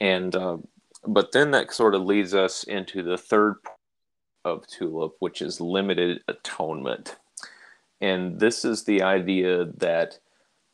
And 0.00 0.34
uh, 0.34 0.58
but 1.06 1.32
then 1.32 1.50
that 1.52 1.72
sort 1.72 1.94
of 1.94 2.02
leads 2.02 2.34
us 2.34 2.64
into 2.64 3.02
the 3.02 3.18
third 3.18 3.56
of 4.44 4.66
tulip, 4.66 5.16
which 5.18 5.42
is 5.42 5.60
limited 5.60 6.22
atonement, 6.28 7.16
and 8.00 8.40
this 8.40 8.64
is 8.64 8.84
the 8.84 9.02
idea 9.02 9.66
that 9.76 10.18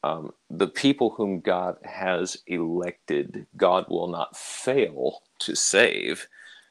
um, 0.02 0.32
the 0.50 0.68
people 0.68 1.10
whom 1.10 1.40
God 1.40 1.78
has 1.84 2.38
elected, 2.46 3.46
God 3.56 3.86
will 3.88 4.06
not 4.06 4.36
fail 4.36 5.22
to 5.40 5.54
save. 5.54 6.28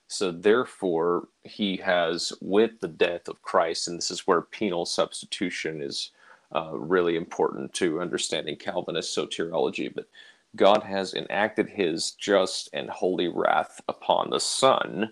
So, 0.08 0.32
therefore, 0.32 1.30
he 1.44 1.78
has, 1.78 2.32
with 2.42 2.80
the 2.80 2.88
death 2.88 3.28
of 3.28 3.42
Christ, 3.42 3.88
and 3.88 3.98
this 3.98 4.12
is 4.12 4.28
where 4.28 4.42
penal 4.42 4.86
substitution 4.86 5.82
is 5.82 6.12
uh, 6.56 6.72
really 6.74 7.16
important 7.16 7.74
to 7.74 8.02
understanding 8.02 8.56
Calvinist 8.56 9.16
soteriology. 9.18 9.94
But 9.94 10.08
God 10.56 10.84
has 10.84 11.14
enacted 11.14 11.70
his 11.70 12.12
just 12.12 12.70
and 12.74 12.90
holy 12.90 13.28
wrath 13.28 13.82
upon 13.88 14.30
the 14.30 14.40
Son. 14.40 15.12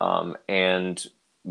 Um, 0.00 0.36
and 0.48 1.04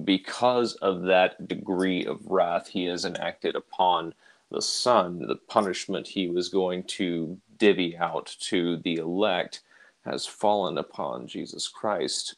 because 0.03 0.73
of 0.75 1.03
that 1.03 1.47
degree 1.47 2.05
of 2.05 2.25
wrath 2.25 2.67
he 2.67 2.85
has 2.85 3.05
enacted 3.05 3.55
upon 3.55 4.13
the 4.51 4.61
Son, 4.61 5.19
the 5.27 5.35
punishment 5.35 6.07
he 6.07 6.29
was 6.29 6.49
going 6.49 6.83
to 6.83 7.37
divvy 7.57 7.97
out 7.97 8.35
to 8.39 8.77
the 8.77 8.95
elect 8.95 9.61
has 10.07 10.25
fallen 10.25 10.77
upon 10.77 11.27
Jesus 11.27 11.67
Christ. 11.67 12.35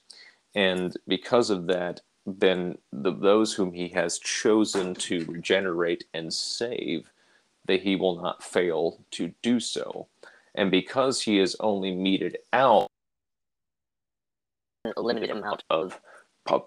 And 0.55 0.95
because 1.07 1.49
of 1.49 1.67
that, 1.67 2.01
then 2.26 2.78
the, 2.91 3.13
those 3.13 3.53
whom 3.53 3.74
he 3.74 3.88
has 3.89 4.20
chosen 4.20 4.93
to 4.95 5.26
regenerate 5.26 6.05
and 6.13 6.34
save, 6.34 7.09
that 7.67 7.82
he 7.82 7.95
will 7.95 8.22
not 8.22 8.43
fail 8.43 8.99
to 9.11 9.34
do 9.41 9.59
so. 9.59 10.07
And 10.55 10.72
because 10.72 11.22
he 11.22 11.38
has 11.38 11.55
only 11.59 11.95
meted 11.95 12.38
out 12.53 12.89
a 14.95 15.01
limited 15.01 15.30
amount 15.30 15.63
of, 15.70 15.99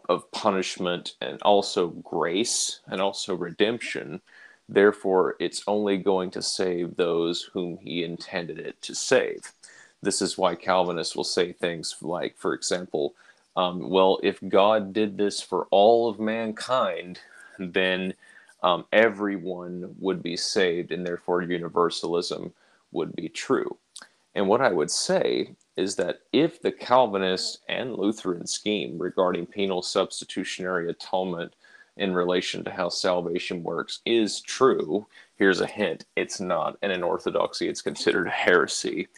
of 0.08 0.30
punishment 0.30 1.16
and 1.20 1.40
also 1.42 1.88
grace 1.88 2.80
and 2.86 3.00
also 3.00 3.34
redemption, 3.34 4.20
therefore 4.68 5.36
it's 5.40 5.64
only 5.66 5.96
going 5.96 6.30
to 6.30 6.42
save 6.42 6.96
those 6.96 7.50
whom 7.52 7.78
he 7.78 8.04
intended 8.04 8.58
it 8.58 8.80
to 8.82 8.94
save. 8.94 9.52
This 10.02 10.20
is 10.20 10.36
why 10.36 10.54
Calvinists 10.56 11.16
will 11.16 11.24
say 11.24 11.52
things 11.52 11.96
like, 12.02 12.36
for 12.36 12.54
example, 12.54 13.14
um, 13.56 13.88
well, 13.88 14.18
if 14.22 14.38
God 14.48 14.92
did 14.92 15.16
this 15.16 15.40
for 15.40 15.66
all 15.70 16.08
of 16.08 16.18
mankind, 16.18 17.20
then 17.58 18.14
um, 18.62 18.84
everyone 18.92 19.94
would 19.98 20.22
be 20.22 20.36
saved, 20.36 20.90
and 20.90 21.06
therefore 21.06 21.42
universalism 21.42 22.52
would 22.92 23.14
be 23.14 23.28
true. 23.28 23.76
And 24.34 24.48
what 24.48 24.60
I 24.60 24.70
would 24.70 24.90
say 24.90 25.54
is 25.76 25.96
that 25.96 26.20
if 26.32 26.62
the 26.62 26.72
Calvinist 26.72 27.60
and 27.68 27.94
Lutheran 27.94 28.46
scheme 28.46 28.98
regarding 28.98 29.46
penal 29.46 29.82
substitutionary 29.82 30.88
atonement 30.88 31.54
in 31.96 32.14
relation 32.14 32.64
to 32.64 32.70
how 32.70 32.88
salvation 32.88 33.62
works 33.62 34.00
is 34.06 34.40
true, 34.40 35.06
here's 35.36 35.60
a 35.60 35.66
hint: 35.66 36.06
it's 36.16 36.40
not, 36.40 36.78
and 36.82 36.90
in 36.90 37.02
Orthodoxy, 37.02 37.68
it's 37.68 37.82
considered 37.82 38.26
a 38.26 38.30
heresy. 38.30 39.08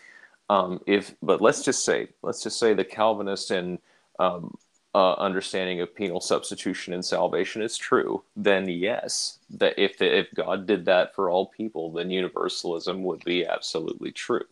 Um, 0.51 0.81
if, 0.87 1.15
but 1.23 1.41
let's 1.41 1.63
just 1.63 1.85
say, 1.85 2.09
let's 2.23 2.43
just 2.43 2.59
say 2.59 2.75
the 2.75 2.85
Calvinist 2.85 3.51
and 3.51 3.79
um, 4.19 4.57
uh, 4.95 5.15
understanding 5.15 5.81
of 5.81 5.95
penal 5.95 6.21
substitution 6.21 6.93
and 6.93 7.05
salvation 7.05 7.63
is 7.63 7.77
true, 7.77 8.23
then 8.37 8.69
yes, 8.69 9.39
that 9.51 9.79
if 9.79 10.01
if 10.01 10.29
God 10.35 10.67
did 10.67 10.85
that 10.85 11.15
for 11.15 11.31
all 11.31 11.47
people, 11.47 11.93
then 11.93 12.11
universalism 12.11 13.03
would 13.03 13.25
be 13.25 13.47
absolutely 13.47 14.13
true. 14.13 14.47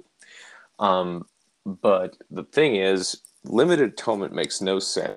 Um, 0.79 1.27
but 1.65 2.17
the 2.31 2.45
thing 2.45 2.77
is, 2.77 3.23
limited 3.45 3.93
atonement 3.93 4.33
makes 4.33 4.61
no 4.61 4.79
sense. 4.79 5.17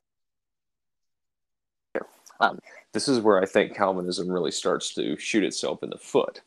Um, 2.39 2.59
this 2.93 3.07
is 3.07 3.19
where 3.19 3.41
I 3.41 3.45
think 3.45 3.75
Calvinism 3.75 4.27
really 4.29 4.51
starts 4.51 4.93
to 4.95 5.17
shoot 5.17 5.43
itself 5.43 5.83
in 5.83 5.89
the 5.89 5.97
foot. 5.97 6.41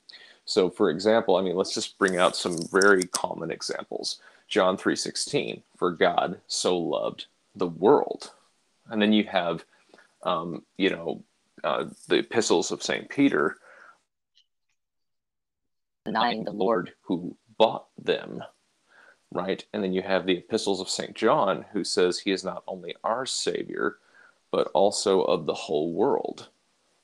So, 0.49 0.71
for 0.71 0.89
example, 0.89 1.37
I 1.37 1.43
mean, 1.43 1.57
let's 1.57 1.75
just 1.75 1.99
bring 1.99 2.17
out 2.17 2.35
some 2.35 2.57
very 2.73 3.03
common 3.03 3.51
examples. 3.51 4.19
John 4.49 4.79
three 4.79 4.97
sixteen, 4.97 5.63
for 5.77 5.91
God 5.91 6.41
so 6.47 6.79
loved 6.79 7.27
the 7.55 7.67
world. 7.67 8.33
And 8.89 9.01
then 9.03 9.13
you 9.13 9.25
have, 9.25 9.63
um, 10.23 10.65
you 10.79 10.89
know, 10.89 11.23
uh, 11.63 11.85
the 12.07 12.21
epistles 12.21 12.71
of 12.71 12.83
St. 12.83 13.11
Peter 13.11 13.59
denying 16.07 16.45
the 16.45 16.53
Lord 16.53 16.95
who 17.03 17.37
bought 17.59 17.89
them, 18.03 18.43
right? 19.31 19.63
And 19.75 19.85
then 19.85 19.93
you 19.93 20.01
have 20.01 20.25
the 20.25 20.39
epistles 20.39 20.81
of 20.81 20.89
St. 20.89 21.15
John 21.15 21.67
who 21.73 21.85
says 21.85 22.19
he 22.19 22.31
is 22.31 22.43
not 22.43 22.63
only 22.67 22.97
our 23.05 23.27
Savior, 23.27 23.99
but 24.51 24.69
also 24.69 25.21
of 25.25 25.45
the 25.45 25.53
whole 25.53 25.93
world, 25.93 26.49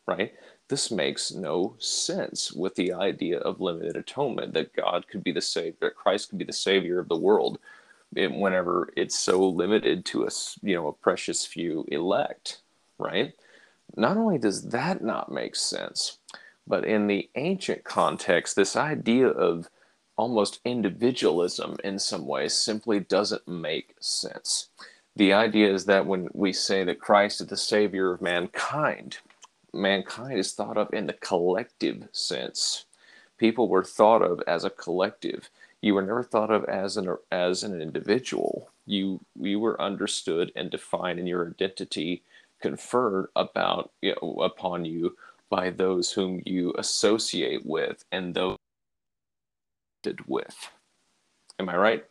right? 0.06 0.32
This 0.68 0.90
makes 0.90 1.32
no 1.32 1.76
sense 1.78 2.52
with 2.52 2.74
the 2.74 2.92
idea 2.92 3.38
of 3.38 3.60
limited 3.60 3.96
atonement 3.96 4.54
that 4.54 4.74
God 4.74 5.06
could 5.08 5.22
be 5.22 5.32
the 5.32 5.40
Savior, 5.40 5.76
that 5.80 5.96
Christ 5.96 6.30
could 6.30 6.38
be 6.38 6.44
the 6.44 6.52
Savior 6.52 6.98
of 6.98 7.08
the 7.08 7.16
world 7.16 7.58
whenever 8.14 8.92
it's 8.96 9.18
so 9.18 9.46
limited 9.48 10.04
to 10.04 10.24
a 10.24 10.30
you 10.62 10.74
know 10.74 10.88
a 10.88 10.92
precious 10.92 11.44
few 11.44 11.84
elect, 11.88 12.60
right? 12.98 13.34
Not 13.96 14.16
only 14.16 14.38
does 14.38 14.68
that 14.70 15.02
not 15.02 15.30
make 15.30 15.56
sense, 15.56 16.18
but 16.66 16.84
in 16.84 17.06
the 17.06 17.28
ancient 17.34 17.84
context, 17.84 18.56
this 18.56 18.76
idea 18.76 19.28
of 19.28 19.68
almost 20.16 20.60
individualism 20.64 21.76
in 21.84 21.98
some 21.98 22.26
ways 22.26 22.54
simply 22.54 23.00
doesn't 23.00 23.46
make 23.48 23.94
sense. 24.00 24.68
The 25.16 25.32
idea 25.32 25.72
is 25.72 25.84
that 25.86 26.06
when 26.06 26.28
we 26.32 26.52
say 26.52 26.84
that 26.84 27.00
Christ 27.00 27.40
is 27.40 27.48
the 27.48 27.56
Savior 27.56 28.12
of 28.12 28.22
mankind, 28.22 29.18
mankind 29.74 30.38
is 30.38 30.52
thought 30.52 30.78
of 30.78 30.92
in 30.92 31.06
the 31.06 31.12
collective 31.14 32.08
sense. 32.12 32.86
People 33.38 33.68
were 33.68 33.84
thought 33.84 34.22
of 34.22 34.42
as 34.46 34.64
a 34.64 34.70
collective 34.70 35.50
you 35.84 35.92
were 35.92 36.00
never 36.00 36.22
thought 36.22 36.50
of 36.50 36.64
as 36.64 36.96
an 36.96 37.14
as 37.30 37.62
an 37.62 37.82
individual. 37.82 38.70
You 38.86 39.20
you 39.38 39.60
were 39.60 39.78
understood 39.78 40.50
and 40.56 40.70
defined 40.70 41.18
in 41.18 41.26
your 41.26 41.46
identity 41.46 42.22
conferred 42.62 43.28
about 43.36 43.92
you 44.00 44.14
know, 44.22 44.40
upon 44.40 44.86
you 44.86 45.14
by 45.50 45.68
those 45.68 46.10
whom 46.10 46.40
you 46.46 46.72
associate 46.78 47.66
with 47.66 48.02
and 48.10 48.34
those 48.34 48.56
did 50.02 50.26
with. 50.26 50.56
Am 51.58 51.68
I 51.68 51.76
right? 51.76 52.04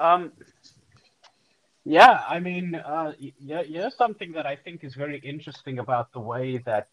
Um, 0.00 0.32
yeah, 1.84 2.22
I 2.28 2.40
mean, 2.40 2.74
uh, 2.74 3.12
yeah, 3.18 3.62
yeah, 3.62 3.88
something 3.88 4.32
that 4.32 4.46
I 4.46 4.56
think 4.56 4.84
is 4.84 4.94
very 4.94 5.18
interesting 5.18 5.78
about 5.78 6.12
the 6.12 6.20
way 6.20 6.58
that 6.58 6.88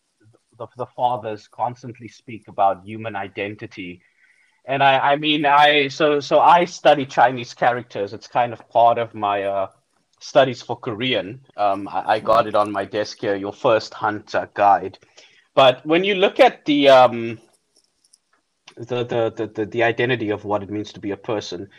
the, 0.58 0.68
the 0.78 0.86
fathers 0.88 1.48
constantly 1.48 2.08
speak 2.08 2.48
about 2.48 2.86
human 2.86 3.16
identity 3.16 4.02
and 4.70 4.84
I, 4.84 5.14
I 5.14 5.16
mean, 5.16 5.46
I 5.48 5.88
so 5.88 6.20
so 6.20 6.40
I 6.40 6.66
study 6.66 7.06
Chinese 7.06 7.56
characters. 7.56 8.14
It's 8.14 8.28
kind 8.28 8.54
of 8.54 8.70
part 8.70 9.00
of 9.00 9.16
my 9.16 9.44
uh, 9.44 9.68
studies 10.20 10.62
for 10.62 10.78
Korean. 10.78 11.42
Um, 11.58 11.88
I, 11.88 12.16
I, 12.16 12.20
got 12.20 12.46
it 12.46 12.54
on 12.54 12.72
my 12.72 12.86
desk 12.86 13.20
here. 13.20 13.36
Your 13.36 13.52
first 13.52 13.94
Hanja 13.94 14.54
guide. 14.54 15.00
But 15.56 15.84
when 15.88 16.04
you 16.04 16.14
look 16.14 16.40
at 16.40 16.66
the 16.66 16.90
um, 16.90 17.40
the, 18.78 19.04
the, 19.04 19.52
the, 19.56 19.66
the 19.66 19.84
identity 19.84 20.30
of 20.30 20.46
what 20.46 20.62
it 20.62 20.70
means 20.70 20.94
to 20.94 21.00
be 21.00 21.12
a 21.12 21.18
person, 21.18 21.70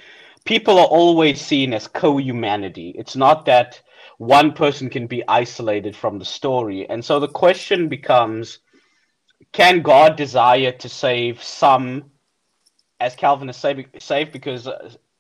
people 0.45 0.79
are 0.79 0.87
always 0.87 1.41
seen 1.41 1.73
as 1.73 1.89
co-humanity. 1.89 2.95
It's 2.97 3.17
not 3.17 3.45
that 3.47 3.81
one 4.19 4.53
person 4.53 4.91
can 4.91 5.07
be 5.07 5.27
isolated 5.29 5.97
from 5.97 6.19
the 6.19 6.25
story. 6.25 6.89
And 6.89 7.05
so 7.05 7.21
the 7.21 7.29
question 7.29 7.89
becomes, 7.89 8.59
can 9.53 9.83
God 9.83 10.17
desire 10.17 10.73
to 10.73 10.89
save 10.89 11.43
some 11.43 12.11
as 13.01 13.17
Calvinists 13.17 13.63
say, 13.63 13.87
save 13.99 14.31
because 14.31 14.69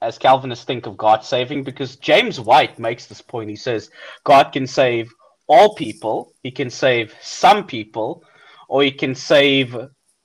as 0.02 0.18
Calvinists 0.18 0.64
think 0.64 0.86
of 0.86 0.96
God 0.96 1.24
saving, 1.24 1.64
because 1.64 1.96
James 1.96 2.38
White 2.38 2.78
makes 2.78 3.06
this 3.06 3.22
point. 3.22 3.50
He 3.50 3.56
says 3.56 3.90
God 4.24 4.52
can 4.52 4.66
save 4.66 5.12
all 5.48 5.74
people, 5.74 6.32
He 6.42 6.50
can 6.50 6.70
save 6.70 7.14
some 7.20 7.66
people, 7.66 8.22
or 8.68 8.82
He 8.82 8.92
can 8.92 9.14
save 9.14 9.76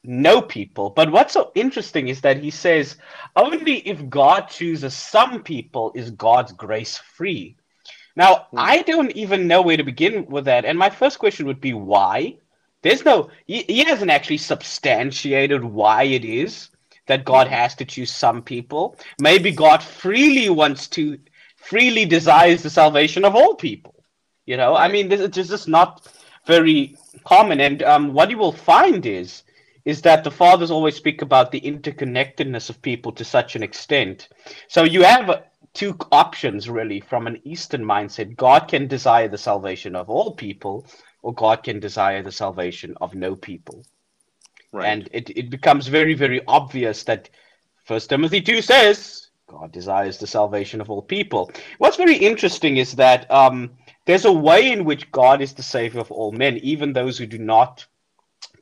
no 0.07 0.41
people. 0.41 0.89
But 0.89 1.11
what's 1.11 1.33
so 1.33 1.51
interesting 1.55 2.07
is 2.07 2.21
that 2.21 2.41
He 2.41 2.51
says 2.51 2.97
only 3.35 3.87
if 3.87 4.09
God 4.09 4.47
chooses 4.47 4.93
some 4.93 5.43
people 5.43 5.91
is 5.95 6.11
God's 6.11 6.51
grace 6.51 6.97
free. 6.97 7.55
Now, 8.15 8.47
hmm. 8.51 8.59
I 8.59 8.81
don't 8.81 9.11
even 9.11 9.47
know 9.47 9.61
where 9.61 9.77
to 9.77 9.83
begin 9.83 10.25
with 10.27 10.45
that. 10.45 10.65
And 10.65 10.77
my 10.77 10.89
first 10.89 11.19
question 11.19 11.45
would 11.47 11.61
be 11.61 11.73
why? 11.73 12.37
There's 12.81 13.03
no, 13.03 13.29
he, 13.47 13.63
he 13.63 13.83
hasn't 13.83 14.11
actually 14.11 14.37
substantiated 14.37 15.63
why 15.63 16.03
it 16.03 16.23
is 16.23 16.69
that 17.07 17.25
God 17.25 17.47
has 17.47 17.75
to 17.75 17.85
choose 17.85 18.11
some 18.11 18.41
people. 18.41 18.97
Maybe 19.19 19.51
God 19.51 19.81
freely 19.81 20.49
wants 20.49 20.87
to, 20.89 21.19
freely 21.55 22.05
desires 22.05 22.63
the 22.63 22.69
salvation 22.69 23.25
of 23.25 23.35
all 23.35 23.55
people. 23.55 24.03
You 24.45 24.57
know, 24.57 24.75
I 24.75 24.87
mean, 24.87 25.09
this 25.09 25.19
is 25.19 25.49
just 25.49 25.67
not 25.67 26.07
very 26.45 26.95
common. 27.23 27.59
And 27.59 27.81
um, 27.83 28.13
what 28.13 28.29
you 28.29 28.37
will 28.37 28.51
find 28.51 29.05
is, 29.05 29.43
is 29.85 30.01
that 30.01 30.23
the 30.23 30.31
fathers 30.31 30.71
always 30.71 30.95
speak 30.95 31.21
about 31.21 31.51
the 31.51 31.61
interconnectedness 31.61 32.69
of 32.69 32.81
people 32.81 33.11
to 33.11 33.23
such 33.23 33.55
an 33.55 33.63
extent. 33.63 34.29
So 34.67 34.83
you 34.83 35.03
have 35.03 35.45
two 35.73 35.95
options 36.11 36.67
really 36.67 36.99
from 36.99 37.27
an 37.27 37.39
Eastern 37.43 37.83
mindset. 37.83 38.35
God 38.35 38.67
can 38.67 38.87
desire 38.87 39.27
the 39.27 39.37
salvation 39.37 39.95
of 39.95 40.09
all 40.09 40.31
people, 40.31 40.87
or 41.21 41.33
God 41.33 41.63
can 41.63 41.79
desire 41.79 42.23
the 42.23 42.31
salvation 42.31 42.95
of 42.99 43.13
no 43.13 43.35
people. 43.35 43.85
Right. 44.71 44.87
And 44.87 45.09
it, 45.13 45.29
it 45.37 45.49
becomes 45.49 45.87
very, 45.87 46.15
very 46.15 46.41
obvious 46.47 47.03
that 47.03 47.29
First 47.85 48.09
Timothy 48.09 48.41
2 48.41 48.61
says 48.61 49.29
God 49.47 49.71
desires 49.71 50.17
the 50.17 50.27
salvation 50.27 50.81
of 50.81 50.89
all 50.89 51.03
people. 51.03 51.51
What's 51.77 51.97
very 51.97 52.17
interesting 52.17 52.77
is 52.77 52.93
that 52.93 53.29
um, 53.31 53.71
there's 54.05 54.25
a 54.25 54.33
way 54.33 54.71
in 54.71 54.83
which 54.83 55.11
God 55.11 55.41
is 55.41 55.53
the 55.53 55.63
savior 55.63 56.01
of 56.01 56.11
all 56.11 56.31
men, 56.31 56.57
even 56.57 56.93
those 56.93 57.17
who 57.17 57.27
do 57.27 57.37
not 57.37 57.85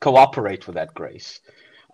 cooperate 0.06 0.66
with 0.66 0.76
that 0.76 0.92
grace. 1.00 1.40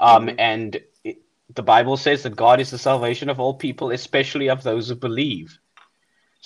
Um, 0.00 0.26
Mhm. 0.26 0.34
And 0.38 0.70
it, 1.04 1.18
the 1.58 1.62
Bible 1.74 1.96
says 1.96 2.22
that 2.22 2.34
God 2.46 2.58
is 2.64 2.70
the 2.70 2.84
salvation 2.90 3.28
of 3.30 3.38
all 3.40 3.54
people, 3.66 3.86
especially 4.00 4.48
of 4.50 4.62
those 4.62 4.88
who 4.88 4.96
believe. 5.08 5.48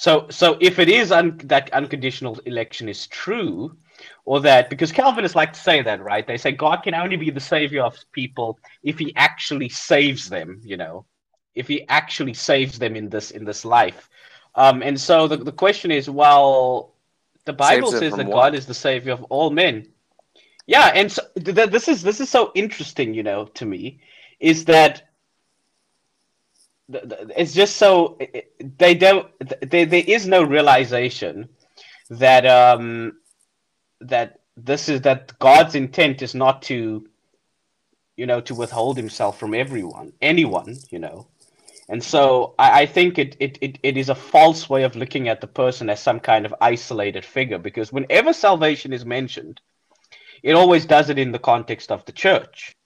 So, 0.04 0.26
so 0.40 0.46
if 0.60 0.78
it 0.78 0.88
is 0.88 1.12
un- 1.12 1.40
that 1.44 1.72
unconditional 1.72 2.34
election 2.52 2.88
is 2.88 3.06
true, 3.06 3.76
or 4.24 4.40
that 4.40 4.68
because 4.68 4.92
Calvinists 4.92 5.36
like 5.36 5.52
to 5.54 5.66
say 5.68 5.82
that, 5.82 6.00
right? 6.02 6.26
They 6.26 6.36
say 6.44 6.52
God 6.52 6.78
can 6.82 6.94
only 6.94 7.16
be 7.16 7.30
the 7.30 7.48
savior 7.56 7.82
of 7.84 7.94
people 8.12 8.58
if 8.82 8.98
He 8.98 9.08
actually 9.28 9.68
saves 9.68 10.28
them. 10.28 10.60
You 10.64 10.76
know, 10.82 11.06
if 11.54 11.68
He 11.68 11.78
actually 11.88 12.34
saves 12.34 12.78
them 12.78 12.96
in 12.96 13.08
this 13.08 13.30
in 13.30 13.44
this 13.44 13.64
life. 13.64 14.10
Um, 14.56 14.82
and 14.82 15.00
so 15.08 15.28
the, 15.28 15.38
the 15.50 15.58
question 15.64 15.90
is, 15.90 16.10
well, 16.10 16.94
the 17.44 17.52
Bible 17.52 17.90
says 17.92 18.12
that 18.16 18.26
what? 18.26 18.40
God 18.40 18.54
is 18.54 18.66
the 18.66 18.74
savior 18.88 19.12
of 19.12 19.22
all 19.30 19.50
men. 19.50 19.93
Yeah, 20.66 20.92
and 20.94 21.12
so 21.12 21.22
th- 21.42 21.56
th- 21.56 21.70
this 21.70 21.88
is 21.88 22.02
this 22.02 22.20
is 22.20 22.30
so 22.30 22.52
interesting, 22.54 23.14
you 23.14 23.22
know, 23.22 23.46
to 23.54 23.66
me, 23.66 24.00
is 24.40 24.64
that 24.66 25.02
th- 26.92 27.08
th- 27.08 27.30
it's 27.36 27.54
just 27.54 27.76
so 27.76 28.16
it- 28.20 28.78
they 28.78 28.94
don't 28.94 29.28
th- 29.40 29.70
there, 29.70 29.86
there 29.86 30.04
is 30.06 30.26
no 30.26 30.42
realization 30.42 31.48
that 32.10 32.46
um 32.46 33.18
that 34.00 34.40
this 34.56 34.88
is 34.88 35.02
that 35.02 35.38
God's 35.38 35.74
intent 35.74 36.22
is 36.22 36.34
not 36.34 36.62
to 36.62 37.08
you 38.16 38.26
know 38.26 38.40
to 38.42 38.54
withhold 38.54 38.96
himself 38.96 39.38
from 39.38 39.54
everyone 39.54 40.12
anyone 40.22 40.76
you 40.90 40.98
know. 40.98 41.28
And 41.88 42.02
so 42.02 42.54
I, 42.58 42.82
I 42.82 42.86
think 42.86 43.18
it, 43.18 43.36
it, 43.40 43.58
it, 43.60 43.78
it 43.82 43.96
is 43.98 44.08
a 44.08 44.14
false 44.14 44.70
way 44.70 44.84
of 44.84 44.96
looking 44.96 45.28
at 45.28 45.40
the 45.40 45.46
person 45.46 45.90
as 45.90 46.00
some 46.00 46.20
kind 46.20 46.46
of 46.46 46.54
isolated 46.60 47.24
figure 47.24 47.58
because 47.58 47.92
whenever 47.92 48.32
salvation 48.32 48.92
is 48.92 49.04
mentioned 49.04 49.60
it 50.44 50.52
always 50.52 50.86
does 50.86 51.10
it 51.10 51.18
in 51.18 51.32
the 51.32 51.44
context 51.50 51.90
of 51.90 52.04
the 52.04 52.12
church 52.12 52.76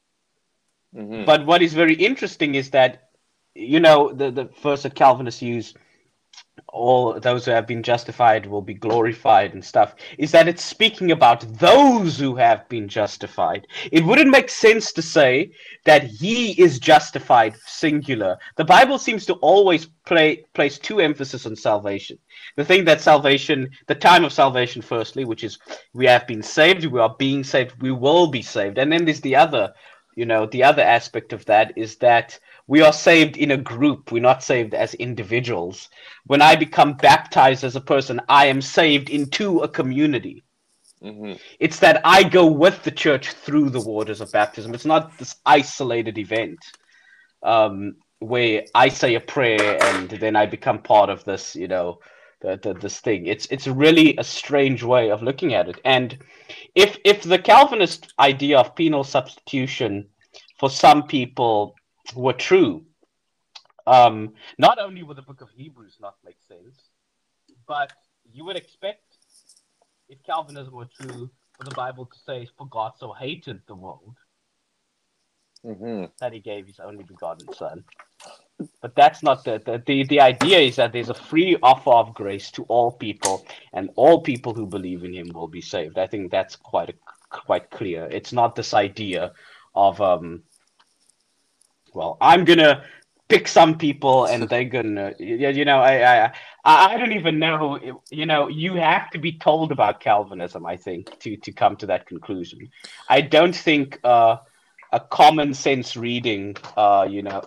Mhm. 0.94 1.26
but 1.26 1.44
what 1.44 1.62
is 1.62 1.74
very 1.74 1.94
interesting 1.94 2.54
is 2.54 2.70
that, 2.70 3.10
you 3.54 3.80
know, 3.80 4.12
the, 4.12 4.30
the 4.30 4.44
verse 4.62 4.84
that 4.84 4.94
Calvinists 4.94 5.42
use, 5.42 5.74
all 6.68 7.18
those 7.18 7.44
who 7.44 7.50
have 7.50 7.66
been 7.66 7.82
justified 7.82 8.46
will 8.46 8.62
be 8.62 8.74
glorified 8.74 9.54
and 9.54 9.64
stuff, 9.64 9.94
is 10.18 10.30
that 10.32 10.48
it's 10.48 10.62
speaking 10.62 11.12
about 11.12 11.40
those 11.58 12.18
who 12.18 12.36
have 12.36 12.68
been 12.68 12.88
justified. 12.88 13.66
It 13.90 14.04
wouldn't 14.04 14.30
make 14.30 14.50
sense 14.50 14.92
to 14.92 15.02
say 15.02 15.52
that 15.84 16.04
he 16.04 16.52
is 16.60 16.78
justified 16.78 17.56
singular. 17.66 18.38
The 18.56 18.64
Bible 18.64 18.98
seems 18.98 19.24
to 19.26 19.34
always 19.34 19.86
play 20.04 20.44
place 20.54 20.78
two 20.78 21.00
emphasis 21.00 21.46
on 21.46 21.56
salvation. 21.56 22.18
The 22.56 22.64
thing 22.64 22.84
that 22.84 23.00
salvation, 23.00 23.70
the 23.86 23.94
time 23.94 24.24
of 24.24 24.32
salvation, 24.32 24.82
firstly, 24.82 25.24
which 25.24 25.44
is 25.44 25.58
we 25.94 26.06
have 26.06 26.26
been 26.26 26.42
saved, 26.42 26.84
we 26.84 27.00
are 27.00 27.14
being 27.18 27.44
saved, 27.44 27.80
we 27.80 27.92
will 27.92 28.26
be 28.28 28.42
saved. 28.42 28.78
And 28.78 28.92
then 28.92 29.04
there's 29.04 29.20
the 29.20 29.36
other 29.36 29.72
you 30.16 30.26
know 30.26 30.46
the 30.46 30.64
other 30.64 30.82
aspect 30.82 31.32
of 31.32 31.44
that 31.44 31.72
is 31.76 31.96
that 31.96 32.40
we 32.68 32.82
are 32.82 32.92
saved 32.92 33.36
in 33.36 33.50
a 33.50 33.56
group. 33.56 34.12
We're 34.12 34.22
not 34.22 34.44
saved 34.44 34.74
as 34.74 34.94
individuals. 34.94 35.88
When 36.26 36.42
i 36.42 36.54
become 36.54 36.92
baptized 36.94 37.64
as 37.64 37.74
a 37.76 37.80
person 37.80 38.20
i 38.28 38.46
am 38.46 38.60
saved 38.62 39.10
into 39.10 39.60
a 39.60 39.68
community. 39.68 40.44
Mhm. 41.02 41.38
it's 41.60 41.78
that 41.78 42.00
i 42.04 42.22
go 42.22 42.44
with 42.46 42.82
the 42.82 42.90
church 42.90 43.30
through 43.30 43.70
the 43.70 43.80
waters 43.92 44.20
of 44.20 44.32
baptism. 44.32 44.74
It's 44.74 44.84
not 44.94 45.16
this 45.18 45.36
isolated 45.46 46.18
event 46.18 46.58
um, 47.42 47.96
where 48.18 48.64
i 48.74 48.88
say 48.88 49.14
a 49.14 49.20
prayer 49.20 49.82
and 49.90 50.10
then 50.10 50.34
i 50.34 50.44
become 50.44 50.80
part 50.82 51.08
of 51.08 51.24
this 51.24 51.54
you 51.54 51.68
know 51.68 52.00
the, 52.40 52.58
the, 52.62 52.74
this 52.74 53.00
thing. 53.00 53.26
It's 53.26 53.46
it's 53.46 53.66
really 53.66 54.16
a 54.16 54.24
strange 54.24 54.82
way 54.82 55.10
of 55.10 55.22
looking 55.22 55.54
at 55.54 55.68
it. 55.68 55.80
And 55.84 56.18
if 56.74 56.96
if 57.04 57.22
the 57.22 57.38
calvinist 57.38 58.12
idea 58.18 58.58
of 58.58 58.76
penal 58.76 59.04
substitution 59.04 60.06
for 60.58 60.70
some 60.70 61.02
people 61.06 61.74
were 62.14 62.32
true 62.32 62.84
um, 63.86 64.34
not 64.58 64.78
only 64.78 65.02
would 65.02 65.16
the 65.16 65.22
book 65.22 65.40
of 65.40 65.48
hebrews 65.50 65.96
not 66.00 66.16
make 66.24 66.38
sense 66.46 66.90
but 67.66 67.92
you 68.32 68.44
would 68.44 68.56
expect 68.56 69.16
if 70.08 70.22
calvinism 70.24 70.74
were 70.74 70.88
true 71.00 71.30
for 71.56 71.64
the 71.64 71.74
bible 71.74 72.06
to 72.06 72.18
say 72.26 72.46
for 72.56 72.66
god 72.68 72.92
so 72.98 73.12
hated 73.12 73.60
the 73.66 73.74
world 73.74 74.16
Mhm. 75.64 76.10
that 76.20 76.32
he 76.32 76.40
gave 76.40 76.66
his 76.66 76.78
only 76.80 77.02
begotten 77.04 77.52
son. 77.52 77.84
But 78.80 78.94
that's 78.94 79.22
not 79.22 79.44
the, 79.44 79.58
the 79.58 79.82
the 79.86 80.04
the 80.04 80.20
idea 80.20 80.58
is 80.60 80.76
that 80.76 80.92
there's 80.92 81.08
a 81.10 81.14
free 81.14 81.56
offer 81.62 81.90
of 81.90 82.14
grace 82.14 82.50
to 82.52 82.62
all 82.64 82.92
people, 82.92 83.44
and 83.72 83.90
all 83.96 84.20
people 84.22 84.54
who 84.54 84.66
believe 84.66 85.04
in 85.04 85.12
him 85.12 85.28
will 85.34 85.48
be 85.48 85.60
saved. 85.60 85.98
I 85.98 86.06
think 86.06 86.30
that's 86.30 86.56
quite 86.56 86.90
a, 86.90 86.94
quite 87.30 87.70
clear. 87.70 88.04
It's 88.06 88.32
not 88.32 88.54
this 88.54 88.74
idea 88.74 89.32
of 89.74 90.00
um. 90.00 90.44
Well, 91.98 92.16
I'm 92.20 92.44
gonna 92.44 92.84
pick 93.28 93.48
some 93.48 93.76
people, 93.76 94.24
and 94.30 94.48
they're 94.48 94.64
gonna, 94.64 95.14
you, 95.18 95.48
you 95.48 95.64
know, 95.64 95.80
I, 95.80 95.94
I 96.12 96.24
I 96.64 96.94
I 96.94 96.96
don't 96.96 97.12
even 97.12 97.38
know. 97.40 97.60
You 98.10 98.26
know, 98.26 98.48
you 98.48 98.74
have 98.74 99.10
to 99.10 99.18
be 99.18 99.32
told 99.32 99.72
about 99.72 100.00
Calvinism. 100.00 100.64
I 100.64 100.76
think 100.76 101.18
to 101.20 101.36
to 101.36 101.52
come 101.52 101.74
to 101.78 101.86
that 101.86 102.06
conclusion. 102.06 102.70
I 103.08 103.20
don't 103.22 103.56
think 103.68 103.98
uh 104.04 104.36
a 104.92 105.00
common 105.00 105.52
sense 105.54 105.96
reading, 105.96 106.56
uh, 106.76 107.06
you 107.10 107.22
know, 107.22 107.42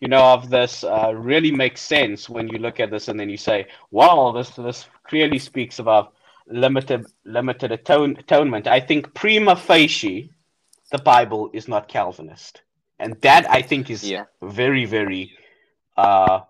you 0.00 0.08
know, 0.08 0.24
of 0.34 0.50
this 0.50 0.84
uh, 0.84 1.12
really 1.14 1.52
makes 1.52 1.80
sense 1.80 2.28
when 2.28 2.48
you 2.48 2.58
look 2.58 2.80
at 2.80 2.90
this 2.90 3.08
and 3.08 3.18
then 3.20 3.30
you 3.30 3.36
say, 3.36 3.68
"Wow, 3.90 4.32
this 4.32 4.50
this 4.50 4.88
clearly 5.04 5.38
speaks 5.38 5.78
about 5.78 6.14
limited 6.48 7.06
limited 7.24 7.70
atone, 7.72 8.16
atonement." 8.18 8.66
I 8.66 8.80
think 8.80 9.14
prima 9.14 9.54
facie, 9.56 10.30
the 10.90 10.98
Bible 10.98 11.50
is 11.52 11.68
not 11.68 11.88
Calvinist, 11.88 12.62
and 13.00 13.20
that 13.22 13.50
I 13.50 13.62
think 13.62 13.90
is 13.90 14.08
Yeah. 14.08 14.26
very 14.42 14.84
very, 14.84 15.32
uh, 15.96 16.40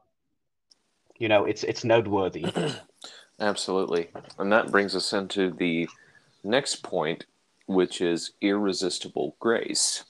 you 1.19 1.29
know, 1.29 1.45
it's 1.47 1.63
it's 1.65 1.85
noteworthy. 1.85 2.45
Absolutely. 3.41 4.11
And 4.39 4.53
that 4.53 4.71
brings 4.71 4.95
us 4.95 5.13
into 5.15 5.51
the 5.53 5.89
next 6.45 6.83
point, 6.83 7.25
which 7.67 8.01
is 8.03 8.33
irresistible 8.43 9.35
grace. 9.41 10.05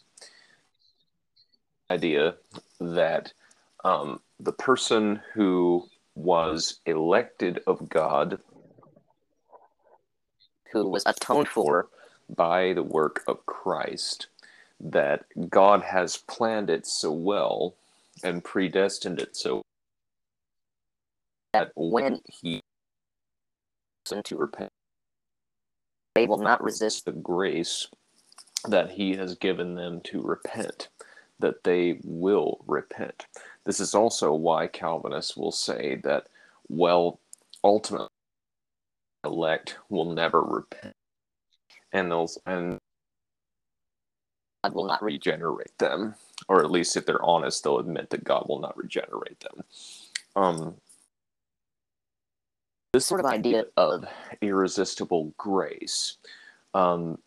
Idea 1.90 2.36
that 2.80 3.32
um, 3.84 4.20
the 4.40 4.52
person 4.52 5.20
who 5.34 5.88
was 6.14 6.80
elected 6.86 7.60
of 7.66 7.88
God, 7.88 8.40
who 10.72 10.88
was 10.88 11.04
atoned 11.06 11.48
for 11.48 11.88
by 12.28 12.72
the 12.72 12.82
work 12.82 13.22
of 13.28 13.44
Christ, 13.46 14.28
that 14.80 15.24
God 15.48 15.82
has 15.82 16.16
planned 16.16 16.70
it 16.70 16.86
so 16.86 17.12
well 17.12 17.74
and 18.22 18.42
predestined 18.42 19.20
it 19.20 19.36
so 19.36 19.62
that 21.52 21.72
when 21.74 22.20
he 22.26 22.60
to 24.24 24.36
repent. 24.36 24.70
They 26.14 26.26
will 26.26 26.38
not 26.38 26.62
resist 26.62 27.04
the 27.04 27.12
grace 27.12 27.86
that 28.66 28.90
he 28.90 29.14
has 29.16 29.36
given 29.36 29.76
them 29.76 30.00
to 30.04 30.20
repent, 30.20 30.88
that 31.38 31.62
they 31.62 32.00
will 32.04 32.64
repent. 32.66 33.26
This 33.64 33.78
is 33.78 33.94
also 33.94 34.32
why 34.34 34.66
Calvinists 34.66 35.36
will 35.36 35.52
say 35.52 36.00
that, 36.02 36.26
well, 36.68 37.20
ultimately, 37.62 38.08
elect 39.24 39.76
will 39.88 40.12
never 40.12 40.42
repent, 40.42 40.94
and 41.92 42.10
they'll 42.10 42.30
and 42.46 42.79
God 44.62 44.74
will 44.74 44.86
not 44.86 45.02
regenerate 45.02 45.76
them, 45.78 46.14
or 46.48 46.62
at 46.62 46.70
least 46.70 46.96
if 46.96 47.06
they're 47.06 47.24
honest, 47.24 47.64
they'll 47.64 47.78
admit 47.78 48.10
that 48.10 48.24
God 48.24 48.46
will 48.48 48.60
not 48.60 48.76
regenerate 48.76 49.40
them. 49.40 49.64
Um, 50.36 50.74
this 52.92 53.06
sort 53.06 53.20
of 53.20 53.26
idea 53.26 53.64
of 53.76 54.04
irresistible 54.40 55.32
grace 55.36 56.16
um, 56.74 57.18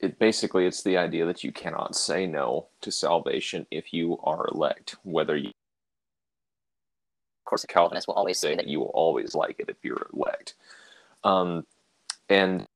it 0.00 0.18
basically 0.18 0.66
it's 0.66 0.82
the 0.82 0.96
idea 0.96 1.24
that 1.26 1.44
you 1.44 1.52
cannot 1.52 1.94
say 1.94 2.26
no 2.26 2.66
to 2.80 2.90
salvation 2.90 3.66
if 3.70 3.92
you 3.92 4.18
are 4.22 4.46
elect 4.52 4.96
whether 5.02 5.36
you 5.36 5.48
of 5.48 7.44
course 7.44 7.64
a 7.64 7.66
calvinist 7.66 8.08
will 8.08 8.14
always 8.14 8.38
say 8.38 8.54
that 8.54 8.66
you 8.66 8.80
will 8.80 8.92
always 8.94 9.34
like 9.34 9.56
it 9.58 9.68
if 9.68 9.76
you're 9.82 10.06
elect 10.12 10.54
um, 11.24 11.64
and 12.28 12.66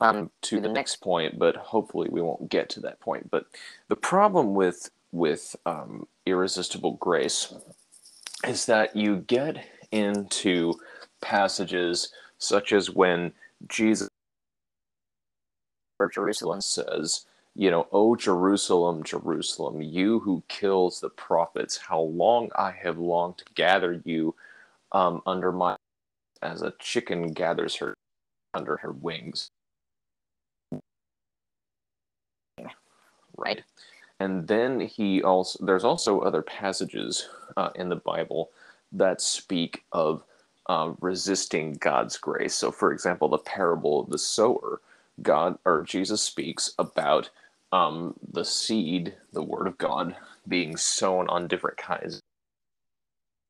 um, 0.00 0.30
to 0.42 0.60
the 0.60 0.68
next 0.68 0.96
point 0.96 1.38
but 1.38 1.56
hopefully 1.56 2.08
we 2.10 2.20
won't 2.20 2.48
get 2.50 2.68
to 2.68 2.80
that 2.80 3.00
point 3.00 3.30
but 3.30 3.46
the 3.88 3.96
problem 3.96 4.54
with 4.54 4.90
with 5.12 5.56
um, 5.66 6.06
irresistible 6.26 6.92
grace 6.92 7.54
is 8.46 8.66
that 8.66 8.94
you 8.94 9.16
get 9.16 9.64
into 9.92 10.74
passages 11.20 12.12
such 12.38 12.72
as 12.72 12.90
when 12.90 13.32
Jesus 13.68 14.08
Jerusalem 16.12 16.60
says, 16.60 17.24
you 17.54 17.70
know, 17.70 17.88
O 17.90 18.16
Jerusalem, 18.16 19.02
Jerusalem, 19.02 19.80
you 19.80 20.20
who 20.20 20.42
kills 20.48 21.00
the 21.00 21.08
prophets, 21.08 21.78
how 21.78 22.00
long 22.00 22.50
I 22.56 22.70
have 22.70 22.98
longed 22.98 23.38
to 23.38 23.44
gather 23.54 24.02
you 24.04 24.34
um, 24.92 25.22
under 25.26 25.52
my 25.52 25.76
as 26.42 26.62
a 26.62 26.74
chicken 26.78 27.32
gathers 27.32 27.76
her 27.76 27.94
under 28.54 28.76
her 28.78 28.92
wings. 28.92 29.50
Right? 33.36 33.62
And 34.18 34.48
then 34.48 34.80
he 34.80 35.22
also 35.22 35.64
there's 35.64 35.84
also 35.84 36.20
other 36.20 36.42
passages 36.42 37.28
uh, 37.56 37.70
in 37.74 37.88
the 37.88 37.96
Bible 37.96 38.50
that 38.92 39.20
speak 39.20 39.84
of 39.92 40.22
uh, 40.68 40.92
resisting 41.00 41.74
God's 41.74 42.16
grace. 42.16 42.54
So, 42.54 42.70
for 42.70 42.92
example, 42.92 43.28
the 43.28 43.38
parable 43.38 44.00
of 44.00 44.10
the 44.10 44.18
sower, 44.18 44.80
God 45.22 45.58
or 45.64 45.82
Jesus 45.82 46.22
speaks 46.22 46.72
about 46.78 47.30
um, 47.72 48.14
the 48.32 48.44
seed, 48.44 49.14
the 49.32 49.42
word 49.42 49.66
of 49.66 49.78
God, 49.78 50.16
being 50.48 50.76
sown 50.76 51.28
on 51.28 51.48
different 51.48 51.76
kinds. 51.76 52.20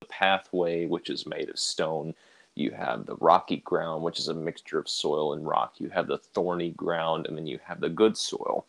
The 0.00 0.08
pathway, 0.08 0.86
which 0.86 1.10
is 1.10 1.26
made 1.26 1.48
of 1.48 1.58
stone. 1.58 2.14
You 2.54 2.70
have 2.72 3.06
the 3.06 3.16
rocky 3.16 3.58
ground, 3.58 4.02
which 4.02 4.18
is 4.18 4.28
a 4.28 4.34
mixture 4.34 4.78
of 4.78 4.88
soil 4.88 5.34
and 5.34 5.46
rock. 5.46 5.74
You 5.78 5.90
have 5.90 6.06
the 6.06 6.18
thorny 6.18 6.70
ground, 6.70 7.26
and 7.26 7.36
then 7.36 7.46
you 7.46 7.60
have 7.64 7.80
the 7.80 7.90
good 7.90 8.16
soil. 8.16 8.66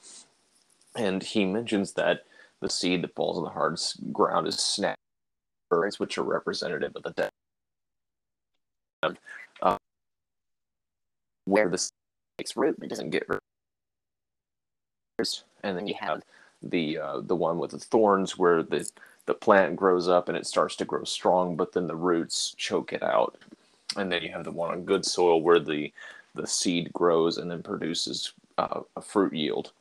And 0.98 1.22
he 1.22 1.46
mentions 1.46 1.94
that 1.94 2.26
the 2.60 2.70
seed 2.70 3.04
that 3.04 3.14
falls 3.16 3.38
on 3.38 3.44
the 3.44 3.52
hard 3.52 3.80
ground 4.12 4.48
is 4.48 4.60
snapped, 4.60 5.00
which 5.70 6.18
are 6.18 6.24
representative 6.24 6.94
of 6.96 7.04
the 7.04 7.12
dead. 7.12 7.32
Uh, 9.62 9.78
where 11.46 11.70
the 11.70 11.90
takes 12.40 12.58
root, 12.58 12.78
it 12.82 12.90
doesn't 12.90 13.12
get 13.12 13.30
root. 13.30 13.40
And 15.64 15.78
then 15.78 15.88
you 15.88 15.96
have 16.00 16.24
the 16.64 16.98
uh, 16.98 17.20
the 17.22 17.36
one 17.36 17.60
with 17.60 17.72
the 17.72 17.80
thorns, 17.80 18.38
where 18.38 18.64
the 18.64 18.90
the 19.28 19.36
plant 19.36 19.76
grows 19.76 20.08
up 20.08 20.30
and 20.30 20.38
it 20.38 20.48
starts 20.48 20.76
to 20.78 20.86
grow 20.86 21.04
strong, 21.04 21.56
but 21.56 21.74
then 21.74 21.88
the 21.88 21.96
roots 21.96 22.56
choke 22.58 22.92
it 22.92 23.04
out. 23.04 23.38
And 23.96 24.12
then 24.12 24.24
you 24.24 24.32
have 24.32 24.46
the 24.46 24.52
one 24.52 24.72
on 24.72 24.84
good 24.86 25.06
soil, 25.06 25.42
where 25.42 25.60
the 25.60 25.94
the 26.34 26.48
seed 26.48 26.92
grows 26.94 27.38
and 27.38 27.50
then 27.52 27.62
produces 27.62 28.34
uh, 28.58 28.82
a 28.96 29.02
fruit 29.02 29.34
yield. 29.34 29.72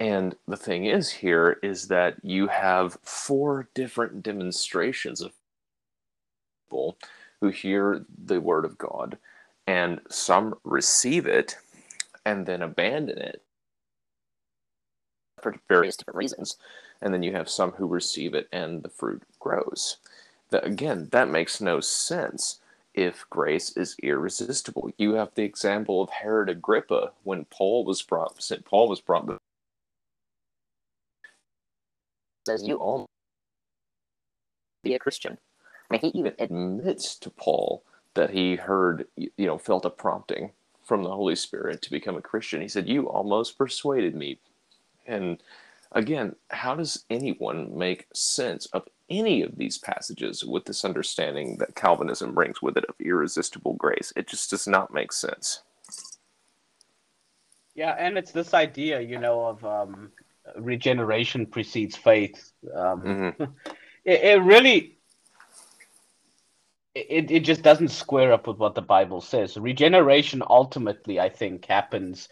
And 0.00 0.36
the 0.46 0.56
thing 0.56 0.84
is 0.86 1.10
here 1.10 1.58
is 1.62 1.88
that 1.88 2.16
you 2.22 2.46
have 2.46 2.98
four 3.02 3.68
different 3.74 4.22
demonstrations 4.22 5.20
of 5.20 5.32
people 6.66 6.98
who 7.40 7.48
hear 7.48 8.04
the 8.24 8.40
word 8.40 8.64
of 8.64 8.78
God, 8.78 9.18
and 9.66 10.00
some 10.08 10.54
receive 10.64 11.26
it 11.26 11.56
and 12.24 12.46
then 12.46 12.62
abandon 12.62 13.18
it 13.18 13.42
for 15.40 15.54
various 15.68 15.96
different 15.96 16.18
reasons. 16.18 16.56
And 17.00 17.14
then 17.14 17.22
you 17.22 17.32
have 17.32 17.48
some 17.48 17.72
who 17.72 17.86
receive 17.86 18.34
it 18.34 18.48
and 18.52 18.82
the 18.82 18.88
fruit 18.88 19.22
grows. 19.38 19.98
That, 20.50 20.66
again, 20.66 21.08
that 21.12 21.28
makes 21.28 21.60
no 21.60 21.80
sense 21.80 22.60
if 22.94 23.24
grace 23.30 23.76
is 23.76 23.96
irresistible. 24.02 24.90
You 24.98 25.14
have 25.14 25.34
the 25.34 25.44
example 25.44 26.02
of 26.02 26.10
Herod 26.10 26.48
Agrippa 26.48 27.12
when 27.22 27.44
Paul 27.44 27.84
was 27.84 28.02
brought, 28.02 28.42
St. 28.42 28.64
Paul 28.64 28.88
was 28.88 29.00
brought 29.00 29.26
says 32.48 32.66
you 32.66 32.76
all 32.76 33.06
be 34.82 34.94
a 34.94 34.98
Christian. 34.98 35.36
I 35.90 35.94
mean, 35.94 36.00
he 36.00 36.18
even 36.18 36.32
admits 36.38 37.14
to 37.16 37.30
Paul 37.30 37.82
that 38.14 38.30
he 38.30 38.56
heard, 38.56 39.06
you 39.16 39.30
know, 39.38 39.58
felt 39.58 39.84
a 39.84 39.90
prompting 39.90 40.52
from 40.82 41.02
the 41.02 41.10
Holy 41.10 41.36
Spirit 41.36 41.82
to 41.82 41.90
become 41.90 42.16
a 42.16 42.22
Christian. 42.22 42.62
He 42.62 42.68
said, 42.68 42.88
You 42.88 43.08
almost 43.08 43.58
persuaded 43.58 44.14
me. 44.14 44.38
And 45.06 45.42
again, 45.92 46.36
how 46.50 46.74
does 46.74 47.04
anyone 47.10 47.76
make 47.76 48.06
sense 48.14 48.64
of 48.66 48.88
any 49.10 49.42
of 49.42 49.56
these 49.56 49.76
passages 49.76 50.42
with 50.42 50.64
this 50.64 50.84
understanding 50.86 51.58
that 51.58 51.74
Calvinism 51.74 52.34
brings 52.34 52.62
with 52.62 52.78
it 52.78 52.86
of 52.88 52.94
irresistible 52.98 53.74
grace? 53.74 54.10
It 54.16 54.26
just 54.26 54.48
does 54.48 54.66
not 54.66 54.94
make 54.94 55.12
sense. 55.12 55.62
Yeah, 57.74 57.94
and 57.98 58.16
it's 58.16 58.32
this 58.32 58.54
idea, 58.54 59.00
you 59.00 59.18
know, 59.18 59.44
of 59.44 59.64
um, 59.64 60.10
regeneration 60.56 61.46
precedes 61.46 61.96
faith. 61.96 62.52
Um, 62.74 63.02
mm-hmm. 63.02 63.42
it, 64.04 64.20
it, 64.20 64.42
really, 64.42 64.98
it, 66.94 67.30
it 67.30 67.40
just 67.40 67.62
doesn't 67.62 67.88
square 67.88 68.32
up 68.32 68.46
with 68.46 68.58
what 68.58 68.74
the 68.74 68.82
Bible 68.82 69.20
says. 69.20 69.56
Regeneration 69.56 70.42
ultimately, 70.48 71.20
I 71.20 71.28
think, 71.28 71.66
happens. 71.66 72.28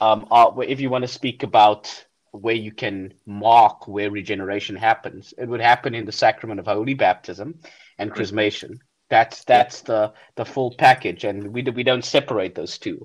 Um, 0.00 0.26
uh, 0.30 0.52
if 0.66 0.80
you 0.80 0.90
want 0.90 1.02
to 1.02 1.08
speak 1.08 1.42
about 1.42 2.04
where 2.32 2.54
you 2.54 2.72
can 2.72 3.14
mark 3.24 3.88
where 3.88 4.10
regeneration 4.10 4.76
happens, 4.76 5.32
it 5.38 5.48
would 5.48 5.60
happen 5.60 5.94
in 5.94 6.04
the 6.04 6.12
sacrament 6.12 6.60
of 6.60 6.66
holy 6.66 6.94
baptism 6.94 7.58
and 7.98 8.10
mm-hmm. 8.10 8.20
chrismation. 8.20 8.78
That's 9.08 9.44
that's 9.44 9.82
the 9.82 10.12
the 10.34 10.44
full 10.44 10.74
package, 10.76 11.24
and 11.24 11.52
we 11.52 11.62
we 11.62 11.84
don't 11.84 12.04
separate 12.04 12.56
those 12.56 12.76
two, 12.76 13.00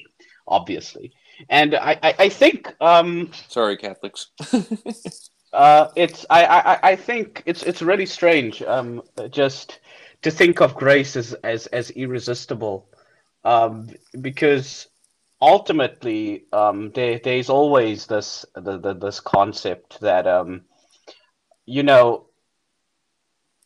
obviously. 0.47 1.13
And 1.49 1.75
I, 1.75 1.99
I, 2.03 2.15
I 2.19 2.29
think 2.29 2.73
um, 2.81 3.31
sorry, 3.47 3.77
Catholics. 3.77 4.27
uh, 5.53 5.87
it's 5.95 6.25
I, 6.29 6.45
I, 6.45 6.79
I 6.91 6.95
think 6.95 7.43
it's 7.45 7.63
it's 7.63 7.81
really 7.81 8.05
strange 8.05 8.61
um, 8.63 9.01
just 9.29 9.79
to 10.21 10.31
think 10.31 10.61
of 10.61 10.75
grace 10.75 11.15
as 11.15 11.33
as, 11.43 11.67
as 11.67 11.91
irresistible 11.91 12.87
um, 13.43 13.89
because 14.21 14.87
ultimately 15.41 16.45
um, 16.53 16.91
there 16.91 17.19
there's 17.23 17.49
always 17.49 18.05
this 18.05 18.45
the, 18.55 18.77
the, 18.77 18.93
this 18.93 19.19
concept 19.19 19.99
that 20.01 20.27
um, 20.27 20.61
you 21.65 21.83
know 21.83 22.27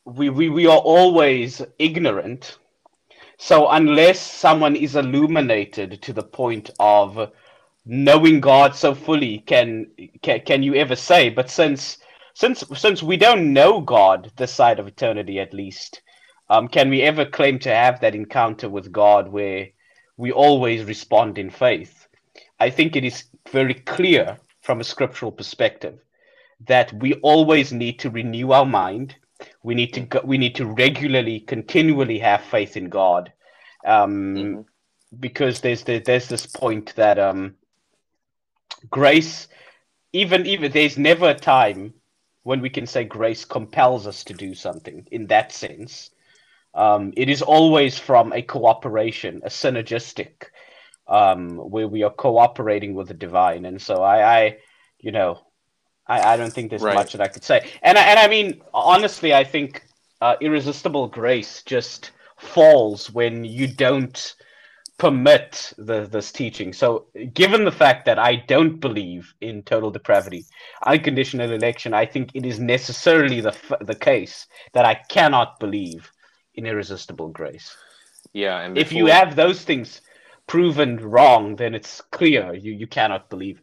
we, 0.05 0.29
we 0.29 0.49
we 0.49 0.67
are 0.67 0.77
always 0.77 1.61
ignorant 1.77 2.57
so 3.37 3.69
unless 3.69 4.19
someone 4.19 4.75
is 4.75 4.95
illuminated 4.95 6.01
to 6.01 6.13
the 6.13 6.23
point 6.23 6.69
of 6.79 7.31
knowing 7.85 8.39
God 8.39 8.75
so 8.75 8.95
fully 8.95 9.39
can 9.39 9.87
can, 10.21 10.41
can 10.41 10.63
you 10.63 10.75
ever 10.75 10.95
say. 10.95 11.29
But 11.29 11.49
since 11.49 11.97
since 12.33 12.63
since 12.75 13.03
we 13.03 13.17
don't 13.17 13.53
know 13.53 13.81
God 13.81 14.31
this 14.35 14.53
side 14.53 14.79
of 14.79 14.87
eternity 14.87 15.39
at 15.39 15.53
least 15.53 16.01
um, 16.49 16.67
can 16.67 16.89
we 16.89 17.01
ever 17.01 17.25
claim 17.25 17.59
to 17.59 17.73
have 17.73 17.99
that 18.01 18.15
encounter 18.15 18.69
with 18.69 18.91
God 18.91 19.27
where 19.29 19.69
we 20.17 20.31
always 20.31 20.83
respond 20.83 21.37
in 21.37 21.49
faith? 21.49 22.07
I 22.59 22.69
think 22.69 22.95
it 22.95 23.03
is 23.03 23.25
very 23.49 23.73
clear 23.73 24.37
from 24.61 24.79
a 24.79 24.83
scriptural 24.83 25.31
perspective 25.31 25.99
that 26.67 26.93
we 26.93 27.15
always 27.15 27.73
need 27.73 27.99
to 27.99 28.09
renew 28.09 28.51
our 28.51 28.65
mind. 28.65 29.15
We 29.63 29.75
need 29.75 29.93
to 29.93 30.01
go, 30.01 30.21
we 30.23 30.37
need 30.37 30.55
to 30.55 30.65
regularly 30.65 31.41
continually 31.41 32.19
have 32.19 32.41
faith 32.41 32.77
in 32.77 32.89
God. 32.89 33.31
Um, 33.85 34.35
mm-hmm. 34.35 34.61
because 35.19 35.61
there's 35.61 35.83
the, 35.83 35.99
there's 35.99 36.27
this 36.27 36.47
point 36.47 36.95
that 36.95 37.19
um, 37.19 37.55
grace 38.89 39.47
even 40.15 40.45
even 40.45 40.71
there's 40.71 40.97
never 40.97 41.29
a 41.29 41.35
time 41.35 41.93
when 42.43 42.61
we 42.61 42.69
can 42.69 42.87
say 42.87 43.03
grace 43.03 43.43
compels 43.43 44.07
us 44.07 44.23
to 44.23 44.33
do 44.33 44.53
something 44.53 45.05
in 45.11 45.27
that 45.27 45.51
sense. 45.51 46.11
Um, 46.73 47.11
it 47.17 47.29
is 47.29 47.41
always 47.41 47.97
from 47.97 48.31
a 48.31 48.41
cooperation 48.41 49.41
a 49.43 49.49
synergistic 49.49 50.45
um, 51.07 51.57
where 51.57 51.87
we 51.87 52.03
are 52.03 52.11
cooperating 52.11 52.93
with 52.93 53.09
the 53.09 53.13
divine. 53.13 53.65
And 53.65 53.81
so 53.81 54.03
i 54.03 54.37
i 54.37 54.57
you 54.99 55.11
know 55.11 55.39
i, 56.07 56.33
I 56.33 56.37
don't 56.37 56.53
think 56.53 56.69
there's 56.69 56.81
right. 56.81 56.95
much 56.95 57.11
that 57.11 57.21
i 57.21 57.27
could 57.27 57.43
say. 57.43 57.69
And 57.81 57.97
I, 57.97 58.03
and 58.03 58.19
i 58.19 58.27
mean 58.27 58.61
honestly 58.73 59.33
i 59.33 59.43
think 59.43 59.83
uh, 60.21 60.35
irresistible 60.39 61.07
grace 61.07 61.61
just 61.63 62.11
falls 62.37 63.11
when 63.11 63.43
you 63.43 63.67
don't 63.67 64.35
permit 64.97 65.73
the, 65.77 66.05
this 66.05 66.31
teaching. 66.31 66.71
So, 66.73 67.07
given 67.33 67.65
the 67.65 67.71
fact 67.71 68.05
that 68.05 68.17
I 68.17 68.35
don't 68.35 68.79
believe 68.79 69.33
in 69.41 69.63
total 69.63 69.91
depravity, 69.91 70.45
unconditional 70.85 71.51
election, 71.51 71.93
I 71.93 72.05
think 72.05 72.31
it 72.33 72.45
is 72.45 72.59
necessarily 72.59 73.41
the 73.41 73.55
the 73.81 73.95
case 73.95 74.47
that 74.73 74.85
I 74.85 74.95
cannot 74.95 75.59
believe 75.59 76.11
in 76.55 76.65
irresistible 76.65 77.29
grace. 77.29 77.75
Yeah, 78.33 78.61
and 78.61 78.75
before... 78.75 78.85
if 78.85 78.93
you 78.93 79.05
have 79.07 79.35
those 79.35 79.63
things 79.63 80.01
proven 80.47 80.97
wrong, 80.97 81.55
then 81.55 81.75
it's 81.75 82.01
clear 82.01 82.53
you 82.53 82.71
you 82.71 82.87
cannot 82.87 83.29
believe. 83.29 83.61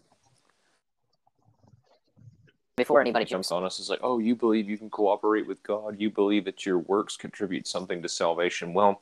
Before 2.76 3.02
anybody 3.02 3.26
jumps 3.26 3.52
on 3.52 3.64
us, 3.64 3.78
it's 3.78 3.90
like, 3.90 4.00
oh, 4.02 4.18
you 4.18 4.34
believe 4.34 4.68
you 4.68 4.78
can 4.78 4.88
cooperate 4.88 5.46
with 5.46 5.62
God. 5.62 6.00
You 6.00 6.10
believe 6.10 6.46
that 6.46 6.64
your 6.64 6.78
works 6.78 7.18
contribute 7.18 7.66
something 7.66 8.00
to 8.02 8.09
salvation. 8.09 8.72
Well, 8.72 8.98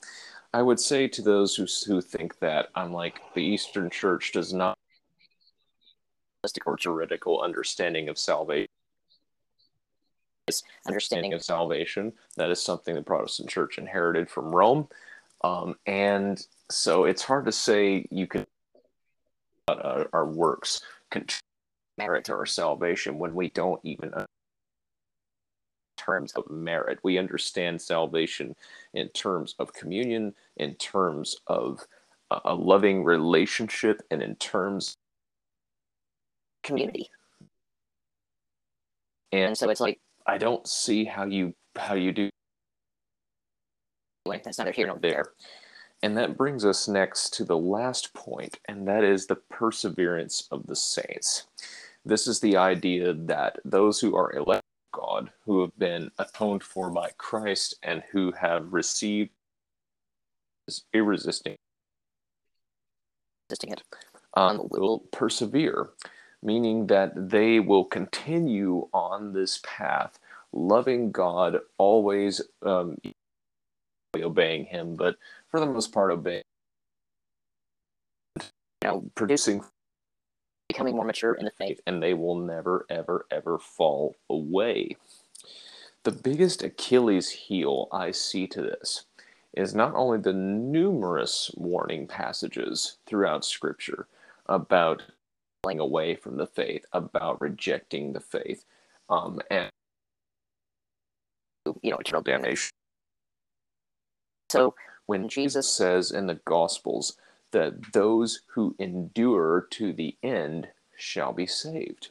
I 0.53 0.63
would 0.63 0.81
say 0.81 1.07
to 1.09 1.23
those 1.23 1.55
who 1.55 1.67
who 1.87 2.01
think 2.01 2.39
that 2.41 2.69
I'm 2.75 2.93
like 2.93 3.21
the 3.35 3.43
Eastern 3.43 3.91
Church 3.91 4.33
does 4.33 4.53
not 4.53 4.77
or 6.65 6.77
juridical 6.77 7.41
understanding 7.43 8.09
of 8.09 8.19
salvation. 8.19 8.69
Understanding. 10.87 11.33
Of 11.35 11.45
salvation. 11.45 12.13
That 12.37 12.51
is 12.51 12.61
something 12.61 12.95
the 12.95 13.03
Protestant 13.03 13.49
Church 13.49 13.79
inherited 13.79 14.29
from 14.29 14.53
Rome, 14.53 14.89
um, 15.45 15.77
and 15.87 16.45
so 16.71 17.05
it's 17.05 17.23
hard 17.23 17.45
to 17.45 17.53
say 17.53 18.07
you 18.11 18.27
can 18.27 18.47
uh, 19.69 20.05
our 20.13 20.27
works 20.27 20.83
merit 21.99 22.25
to 22.25 22.33
our 22.33 22.47
salvation 22.47 23.19
when 23.19 23.35
we 23.35 23.51
don't 23.51 23.81
even 23.85 24.13
terms 26.05 26.33
of 26.33 26.51
merit. 26.51 26.99
We 27.03 27.19
understand 27.19 27.81
salvation 27.81 28.55
in 28.95 29.09
terms 29.09 29.55
of 29.59 29.73
communion, 29.73 30.35
in 30.57 30.75
terms 30.77 31.37
of 31.47 31.87
a 32.45 32.55
loving 32.55 33.05
relationship, 33.05 34.03
and 34.11 34.23
in 34.23 34.37
terms 34.37 34.97
community. 36.63 37.11
And 39.33 39.57
so 39.57 39.69
it's 39.71 39.81
like 39.81 39.99
I 40.27 40.39
don't 40.39 40.67
see 40.67 41.05
how 41.05 41.25
you 41.25 41.55
how 41.77 41.95
you 41.95 42.13
do 42.13 42.31
like 44.27 44.43
that's 44.43 44.59
neither 44.59 44.73
here 44.73 44.87
nor 44.87 44.99
there. 44.99 45.33
And 46.03 46.17
that 46.17 46.37
brings 46.37 46.65
us 46.65 46.89
next 46.89 47.35
to 47.35 47.45
the 47.45 47.59
last 47.59 48.15
point, 48.15 48.59
and 48.69 48.89
that 48.89 49.05
is 49.05 49.27
the 49.27 49.37
perseverance 49.37 50.49
of 50.51 50.67
the 50.67 50.77
saints. 50.77 51.47
This 52.07 52.27
is 52.27 52.41
the 52.41 52.57
idea 52.57 53.13
that 53.13 53.59
those 53.65 54.01
who 54.01 54.17
are 54.17 54.33
elect 54.33 54.60
God, 54.93 55.31
who 55.45 55.61
have 55.61 55.77
been 55.79 56.11
atoned 56.19 56.62
for 56.62 56.91
by 56.91 57.11
Christ, 57.19 57.77
and 57.83 58.03
who 58.12 58.33
have 58.33 58.73
received 58.73 59.31
his 60.67 60.85
irresisting 60.93 61.57
it, 63.53 63.83
um, 64.35 64.69
will 64.71 65.01
persevere, 65.12 65.91
meaning 66.43 66.87
that 66.87 67.31
they 67.31 67.61
will 67.61 67.85
continue 67.85 68.89
on 68.93 69.33
this 69.33 69.61
path, 69.65 70.19
loving 70.53 71.11
God, 71.11 71.59
always 71.79 72.41
um, 72.62 72.97
obeying 74.17 74.67
Him, 74.67 74.95
but 74.95 75.17
for 75.49 75.61
the 75.61 75.67
most 75.67 75.93
part, 75.93 76.12
obeying. 76.12 76.43
You 78.83 78.89
know, 78.89 79.11
producing, 79.15 79.62
becoming 80.81 80.97
more 80.97 81.05
mature 81.05 81.35
in 81.35 81.44
the 81.44 81.51
faith, 81.59 81.78
and 81.86 82.02
they 82.02 82.15
will 82.15 82.36
never, 82.36 82.86
ever, 82.89 83.27
ever 83.31 83.59
fall 83.59 84.16
away. 84.31 84.97
The 86.05 86.11
biggest 86.11 86.62
Achilles 86.62 87.28
heel 87.28 87.89
I 87.93 88.12
see 88.12 88.47
to 88.47 88.62
this 88.62 89.05
is 89.52 89.74
not 89.74 89.94
only 89.94 90.16
the 90.19 90.32
numerous 90.32 91.51
warning 91.55 92.07
passages 92.07 92.97
throughout 93.05 93.44
Scripture 93.44 94.07
about 94.47 95.02
falling 95.62 95.81
away 95.81 96.15
from 96.15 96.39
the 96.39 96.47
faith, 96.47 96.86
about 96.94 97.43
rejecting 97.43 98.15
the 98.15 98.20
faith, 98.20 98.65
um, 99.11 99.39
and 99.51 99.69
you 101.82 101.90
know 101.90 101.98
eternal 101.98 102.23
damnation. 102.23 102.70
So 104.48 104.74
when 105.05 105.28
Jesus 105.28 105.69
says 105.69 106.11
in 106.11 106.27
the 106.27 106.40
Gospels 106.47 107.19
that 107.53 107.93
those 107.93 108.43
who 108.55 108.75
endure 108.79 109.67
to 109.71 109.93
the 109.93 110.17
end 110.23 110.69
shall 110.97 111.33
be 111.33 111.47
saved, 111.47 112.11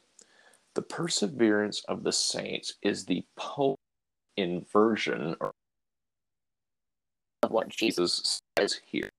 the 0.76 0.82
perseverance 0.82 1.84
of 1.88 2.04
the 2.04 2.12
saints 2.12 2.76
is 2.82 3.06
the 3.06 3.26
polar 3.36 3.76
inversion 4.38 5.36
of 5.42 5.52
what 7.50 7.70
Jesus 7.70 8.42
says 8.58 8.80
here. 8.86 9.10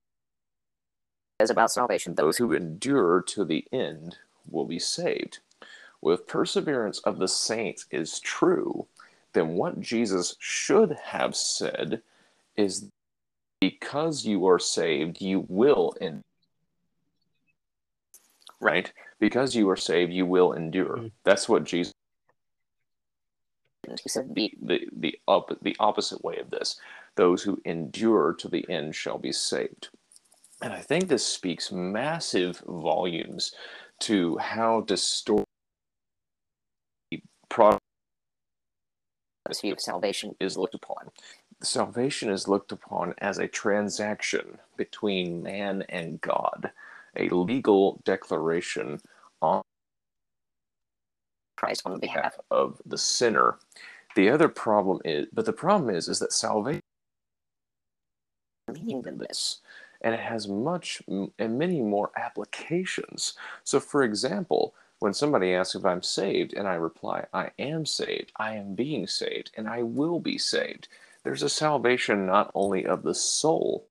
Says 1.40 1.50
about 1.50 1.70
salvation, 1.70 2.14
those 2.14 2.36
who 2.36 2.52
endure 2.52 3.22
to 3.22 3.44
the 3.44 3.64
end 3.72 4.16
will 4.48 4.66
be 4.66 4.78
saved. 4.78 5.38
With 6.02 6.26
perseverance 6.26 6.98
of 7.00 7.18
the 7.18 7.28
saints 7.28 7.86
is 7.90 8.20
true, 8.20 8.86
then 9.32 9.54
what 9.54 9.80
Jesus 9.80 10.36
should 10.38 10.96
have 11.04 11.36
said 11.36 12.02
is 12.56 12.90
because 13.60 14.24
you 14.24 14.46
are 14.46 14.58
saved, 14.58 15.20
you 15.20 15.44
will 15.48 15.94
endure. 16.00 16.22
Right? 18.60 18.92
Because 19.18 19.54
you 19.54 19.68
are 19.70 19.76
saved, 19.76 20.12
you 20.12 20.26
will 20.26 20.52
endure. 20.52 20.96
Mm-hmm. 20.96 21.06
That's 21.24 21.48
what 21.48 21.64
Jesus 21.64 21.92
he 24.02 24.08
said 24.08 24.34
the 24.34 24.52
the 24.62 24.88
the, 24.92 25.18
up, 25.26 25.50
the 25.62 25.76
opposite 25.80 26.22
way 26.22 26.36
of 26.38 26.50
this 26.50 26.78
those 27.16 27.42
who 27.42 27.60
endure 27.64 28.34
to 28.34 28.48
the 28.48 28.68
end 28.68 28.94
shall 28.94 29.18
be 29.18 29.32
saved 29.32 29.88
and 30.62 30.72
i 30.72 30.80
think 30.80 31.08
this 31.08 31.26
speaks 31.26 31.72
massive 31.72 32.62
volumes 32.66 33.54
to 33.98 34.36
how 34.38 34.80
distorted 34.82 35.44
the 37.10 37.22
product 37.48 37.80
of 39.46 39.80
salvation 39.80 40.34
is 40.38 40.56
looked 40.56 40.74
upon 40.74 41.08
salvation 41.62 42.30
is 42.30 42.48
looked 42.48 42.72
upon 42.72 43.14
as 43.18 43.38
a 43.38 43.48
transaction 43.48 44.58
between 44.76 45.42
man 45.42 45.82
and 45.88 46.20
god 46.20 46.70
a 47.16 47.28
legal 47.30 48.00
declaration 48.04 49.00
on 49.42 49.62
Christ 51.56 51.82
on 51.84 51.98
behalf 51.98 52.38
of 52.50 52.80
the 52.86 52.98
sinner. 52.98 53.56
The 54.16 54.30
other 54.30 54.48
problem 54.48 55.00
is, 55.04 55.26
but 55.32 55.44
the 55.44 55.52
problem 55.52 55.94
is, 55.94 56.08
is 56.08 56.18
that 56.20 56.32
salvation 56.32 56.80
meaning 58.72 59.02
than 59.02 59.18
this, 59.18 59.58
and 60.00 60.14
it 60.14 60.20
has 60.20 60.48
much 60.48 61.02
and 61.08 61.58
many 61.58 61.80
more 61.80 62.10
applications. 62.16 63.34
So, 63.64 63.80
for 63.80 64.02
example, 64.02 64.74
when 65.00 65.12
somebody 65.14 65.54
asks 65.54 65.74
if 65.74 65.84
I'm 65.84 66.02
saved, 66.02 66.54
and 66.54 66.68
I 66.68 66.74
reply, 66.74 67.26
I 67.32 67.50
am 67.58 67.86
saved, 67.86 68.32
I 68.36 68.54
am 68.54 68.74
being 68.74 69.06
saved, 69.06 69.50
and 69.56 69.68
I 69.68 69.82
will 69.82 70.20
be 70.20 70.38
saved. 70.38 70.88
There's 71.24 71.42
a 71.42 71.48
salvation 71.48 72.26
not 72.26 72.50
only 72.54 72.86
of 72.86 73.02
the 73.02 73.14
soul, 73.14 73.86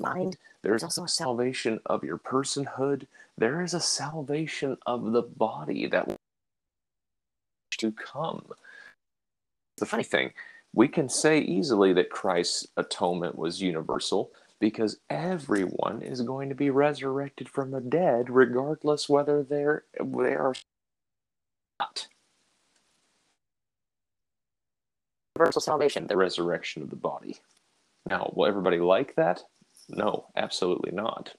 mind. 0.00 0.36
There's 0.62 0.82
also 0.82 1.04
a 1.04 1.08
salvation 1.08 1.80
of 1.86 2.04
your 2.04 2.18
personhood. 2.18 3.06
There 3.36 3.62
is 3.62 3.74
a 3.74 3.80
salvation 3.80 4.76
of 4.86 5.12
the 5.12 5.22
body 5.22 5.86
that 5.86 6.06
will 6.08 6.16
to 7.78 7.92
come. 7.92 8.46
The 9.78 9.86
funny 9.86 10.04
thing, 10.04 10.32
we 10.74 10.88
can 10.88 11.08
say 11.08 11.40
easily 11.40 11.92
that 11.94 12.10
Christ's 12.10 12.68
atonement 12.76 13.36
was 13.36 13.62
universal 13.62 14.30
because 14.60 14.98
everyone 15.10 16.02
is 16.02 16.22
going 16.22 16.48
to 16.48 16.54
be 16.54 16.70
resurrected 16.70 17.48
from 17.48 17.72
the 17.72 17.80
dead, 17.80 18.30
regardless 18.30 19.08
whether 19.08 19.42
they're 19.42 19.84
they 19.98 20.34
are 20.34 20.54
not. 21.80 22.08
Universal 25.36 25.62
salvation, 25.62 26.06
the 26.06 26.16
resurrection 26.16 26.82
of 26.82 26.90
the 26.90 26.96
body. 26.96 27.36
Now, 28.08 28.32
will 28.34 28.46
everybody 28.46 28.78
like 28.78 29.14
that? 29.14 29.42
No, 29.88 30.26
absolutely 30.36 30.92
not. 30.92 31.34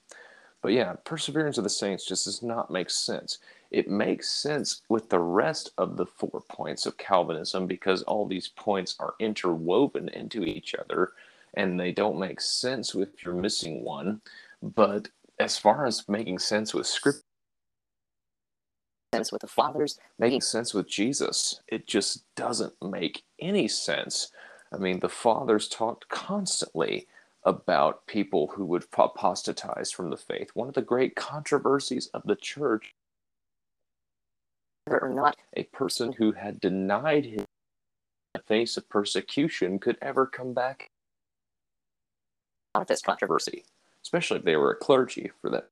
But 0.61 0.71
yeah, 0.71 0.93
perseverance 1.03 1.57
of 1.57 1.63
the 1.65 1.69
saints 1.69 2.05
just 2.05 2.25
does 2.25 2.41
not 2.41 2.71
make 2.71 2.89
sense. 2.89 3.39
It 3.69 3.89
makes 3.89 4.29
sense 4.29 4.81
with 4.89 5.09
the 5.09 5.19
rest 5.19 5.71
of 5.77 5.97
the 5.97 6.05
four 6.05 6.41
points 6.49 6.85
of 6.85 6.97
Calvinism 6.97 7.67
because 7.67 8.01
all 8.03 8.25
these 8.25 8.47
points 8.47 8.95
are 8.99 9.13
interwoven 9.19 10.09
into 10.09 10.43
each 10.43 10.73
other 10.73 11.11
and 11.55 11.79
they 11.79 11.91
don't 11.91 12.19
make 12.19 12.39
sense 12.39 12.95
if 12.95 13.23
you're 13.23 13.33
missing 13.33 13.83
one. 13.83 14.21
But 14.61 15.09
as 15.39 15.57
far 15.57 15.85
as 15.85 16.07
making 16.07 16.39
sense 16.39 16.73
with 16.73 16.87
scripture, 16.87 17.21
sense 19.13 19.31
with 19.31 19.41
the 19.41 19.47
fathers, 19.47 19.99
making 20.17 20.41
sense 20.41 20.73
with 20.73 20.87
Jesus, 20.87 21.61
it 21.67 21.85
just 21.85 22.23
doesn't 22.35 22.73
make 22.81 23.23
any 23.39 23.67
sense. 23.67 24.31
I 24.73 24.77
mean, 24.77 24.99
the 24.99 25.09
fathers 25.09 25.67
talked 25.67 26.09
constantly 26.09 27.07
about 27.43 28.07
people 28.07 28.47
who 28.55 28.65
would 28.65 28.85
apostatize 28.97 29.91
from 29.91 30.09
the 30.09 30.17
faith. 30.17 30.49
One 30.53 30.67
of 30.67 30.73
the 30.73 30.81
great 30.81 31.15
controversies 31.15 32.07
of 32.07 32.23
the 32.25 32.35
church 32.35 32.95
or 34.87 35.09
not 35.09 35.37
a 35.55 35.63
person 35.63 36.13
who 36.13 36.31
had 36.31 36.59
denied 36.59 37.25
his 37.25 37.45
the 38.33 38.41
face 38.41 38.77
of 38.77 38.89
persecution 38.89 39.77
could 39.77 39.97
ever 40.01 40.25
come 40.25 40.53
back 40.53 40.89
out 42.73 42.81
of 42.81 42.87
this 42.87 43.01
controversy, 43.01 43.63
especially 44.03 44.39
if 44.39 44.43
they 44.43 44.55
were 44.55 44.71
a 44.71 44.75
clergy 44.75 45.29
for 45.39 45.51
that. 45.51 45.69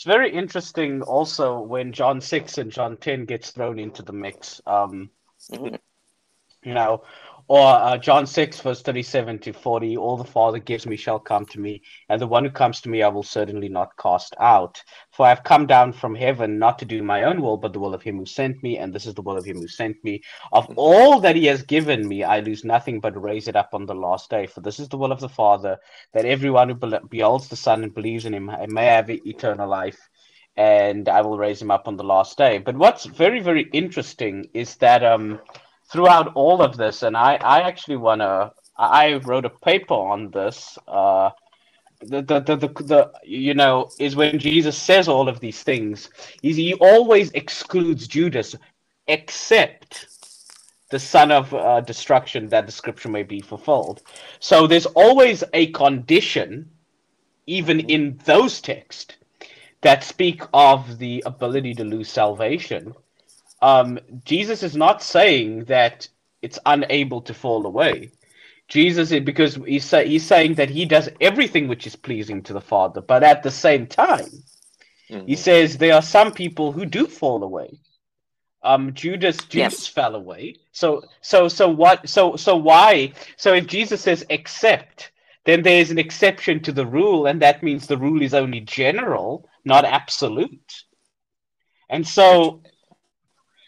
It's 0.00 0.06
very 0.06 0.32
interesting 0.32 1.02
also 1.02 1.60
when 1.60 1.92
John 1.92 2.22
6 2.22 2.56
and 2.56 2.72
John 2.72 2.96
10 2.96 3.26
gets 3.26 3.50
thrown 3.50 3.78
into 3.78 4.02
the 4.02 4.14
mix. 4.14 4.62
Um, 4.66 5.10
mm-hmm 5.52 5.74
you 6.62 6.74
know, 6.74 7.02
or 7.50 7.66
uh, 7.66 7.98
John 7.98 8.28
6, 8.28 8.60
verse 8.60 8.80
37 8.80 9.40
to 9.40 9.52
40, 9.52 9.96
all 9.96 10.16
the 10.16 10.22
Father 10.22 10.60
gives 10.60 10.86
me 10.86 10.94
shall 10.94 11.18
come 11.18 11.44
to 11.46 11.58
me, 11.58 11.82
and 12.08 12.20
the 12.20 12.26
one 12.28 12.44
who 12.44 12.50
comes 12.52 12.80
to 12.82 12.88
me 12.88 13.02
I 13.02 13.08
will 13.08 13.24
certainly 13.24 13.68
not 13.68 13.96
cast 14.00 14.36
out. 14.38 14.80
For 15.10 15.26
I 15.26 15.30
have 15.30 15.42
come 15.42 15.66
down 15.66 15.92
from 15.92 16.14
heaven 16.14 16.60
not 16.60 16.78
to 16.78 16.84
do 16.84 17.02
my 17.02 17.24
own 17.24 17.42
will, 17.42 17.56
but 17.56 17.72
the 17.72 17.80
will 17.80 17.92
of 17.92 18.02
him 18.02 18.18
who 18.18 18.24
sent 18.24 18.62
me, 18.62 18.78
and 18.78 18.94
this 18.94 19.04
is 19.04 19.14
the 19.14 19.22
will 19.22 19.36
of 19.36 19.44
him 19.44 19.56
who 19.56 19.66
sent 19.66 19.96
me. 20.04 20.22
Of 20.52 20.72
all 20.76 21.18
that 21.18 21.34
he 21.34 21.46
has 21.46 21.64
given 21.64 22.06
me, 22.06 22.22
I 22.22 22.38
lose 22.38 22.64
nothing 22.64 23.00
but 23.00 23.20
raise 23.20 23.48
it 23.48 23.56
up 23.56 23.70
on 23.72 23.84
the 23.84 23.96
last 23.96 24.30
day. 24.30 24.46
For 24.46 24.60
this 24.60 24.78
is 24.78 24.88
the 24.88 24.98
will 24.98 25.10
of 25.10 25.18
the 25.18 25.28
Father, 25.28 25.76
that 26.14 26.24
everyone 26.24 26.68
who 26.68 27.00
beholds 27.08 27.48
the 27.48 27.56
Son 27.56 27.82
and 27.82 27.92
believes 27.92 28.26
in 28.26 28.34
him 28.34 28.48
may 28.68 28.84
have 28.84 29.10
eternal 29.10 29.68
life 29.68 29.98
and 30.56 31.08
I 31.08 31.22
will 31.22 31.38
raise 31.38 31.60
him 31.60 31.70
up 31.72 31.88
on 31.88 31.96
the 31.96 32.04
last 32.04 32.38
day. 32.38 32.58
But 32.58 32.76
what's 32.76 33.06
very, 33.06 33.40
very 33.40 33.68
interesting 33.72 34.50
is 34.52 34.76
that 34.76 35.02
um, 35.02 35.40
throughout 35.90 36.32
all 36.34 36.62
of 36.62 36.76
this, 36.76 37.02
and 37.02 37.16
I, 37.16 37.34
I 37.36 37.60
actually 37.62 37.96
want 37.96 38.20
to. 38.20 38.52
I 38.76 39.14
wrote 39.24 39.44
a 39.44 39.50
paper 39.50 39.94
on 39.94 40.30
this. 40.30 40.78
Uh, 40.88 41.30
the, 42.00 42.22
the, 42.22 42.40
the, 42.40 42.56
the, 42.56 42.68
the, 42.84 43.12
you 43.24 43.52
know, 43.52 43.90
is 43.98 44.16
when 44.16 44.38
Jesus 44.38 44.76
says 44.76 45.06
all 45.06 45.28
of 45.28 45.38
these 45.40 45.62
things, 45.62 46.08
he, 46.40 46.52
he 46.54 46.74
always 46.74 47.30
excludes 47.32 48.08
Judas, 48.08 48.56
except 49.06 50.06
the 50.90 50.98
son 50.98 51.30
of 51.30 51.52
uh, 51.52 51.80
destruction, 51.82 52.48
that 52.48 52.64
the 52.64 52.72
scripture 52.72 53.10
may 53.10 53.22
be 53.22 53.40
fulfilled. 53.40 54.00
So 54.38 54.66
there's 54.66 54.86
always 54.86 55.44
a 55.52 55.66
condition, 55.72 56.70
even 57.46 57.80
in 57.80 58.18
those 58.24 58.62
texts, 58.62 59.14
that 59.82 60.04
speak 60.04 60.42
of 60.54 60.98
the 60.98 61.22
ability 61.26 61.74
to 61.74 61.84
lose 61.84 62.08
salvation, 62.08 62.94
um, 63.62 63.98
Jesus 64.24 64.62
is 64.62 64.76
not 64.76 65.02
saying 65.02 65.64
that 65.64 66.08
it's 66.42 66.58
unable 66.66 67.20
to 67.22 67.34
fall 67.34 67.66
away. 67.66 68.10
Jesus, 68.68 69.10
because 69.10 69.56
he's, 69.66 69.84
say, 69.84 70.08
he's 70.08 70.24
saying 70.24 70.54
that 70.54 70.70
he 70.70 70.84
does 70.84 71.08
everything 71.20 71.66
which 71.66 71.86
is 71.86 71.96
pleasing 71.96 72.42
to 72.44 72.52
the 72.52 72.60
Father, 72.60 73.00
but 73.00 73.24
at 73.24 73.42
the 73.42 73.50
same 73.50 73.86
time, 73.86 74.30
mm-hmm. 75.10 75.26
he 75.26 75.34
says 75.34 75.76
there 75.76 75.94
are 75.94 76.02
some 76.02 76.32
people 76.32 76.70
who 76.70 76.86
do 76.86 77.06
fall 77.06 77.42
away. 77.42 77.80
Um, 78.62 78.94
Judas, 78.94 79.38
Judas 79.38 79.54
yes. 79.54 79.86
fell 79.86 80.14
away. 80.14 80.56
So, 80.72 81.02
so, 81.20 81.48
so 81.48 81.68
what? 81.68 82.08
So, 82.08 82.36
so 82.36 82.56
why? 82.56 83.12
So, 83.36 83.54
if 83.54 83.66
Jesus 83.66 84.02
says 84.02 84.24
accept, 84.28 85.12
then 85.46 85.62
there's 85.62 85.90
an 85.90 85.98
exception 85.98 86.60
to 86.60 86.72
the 86.72 86.86
rule, 86.86 87.26
and 87.26 87.40
that 87.40 87.62
means 87.62 87.86
the 87.86 87.96
rule 87.96 88.22
is 88.22 88.34
only 88.34 88.60
general, 88.60 89.48
not 89.64 89.84
absolute. 89.84 90.84
And 91.88 92.06
so, 92.06 92.62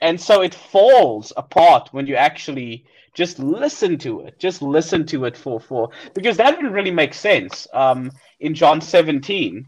and 0.02 0.20
so 0.20 0.42
it 0.42 0.52
falls 0.54 1.32
apart 1.36 1.88
when 1.92 2.06
you 2.06 2.16
actually 2.16 2.84
just 3.14 3.38
listen 3.38 3.96
to 3.98 4.22
it. 4.22 4.38
Just 4.38 4.60
listen 4.60 5.06
to 5.06 5.24
it 5.26 5.36
for 5.36 5.60
for 5.60 5.90
because 6.12 6.36
that 6.38 6.56
didn't 6.56 6.72
really 6.72 6.90
make 6.90 7.14
sense. 7.14 7.68
Um, 7.72 8.10
in 8.40 8.54
John 8.54 8.80
17, 8.80 9.64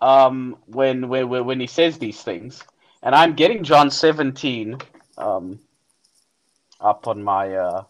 um, 0.00 0.56
when 0.66 1.08
when 1.08 1.28
when 1.28 1.60
he 1.60 1.66
says 1.66 1.98
these 1.98 2.22
things, 2.22 2.62
and 3.02 3.14
I'm 3.14 3.34
getting 3.34 3.62
John 3.62 3.90
17 3.90 4.78
um, 5.18 5.60
up 6.80 7.06
on 7.06 7.22
my 7.22 7.54
uh, 7.54 7.84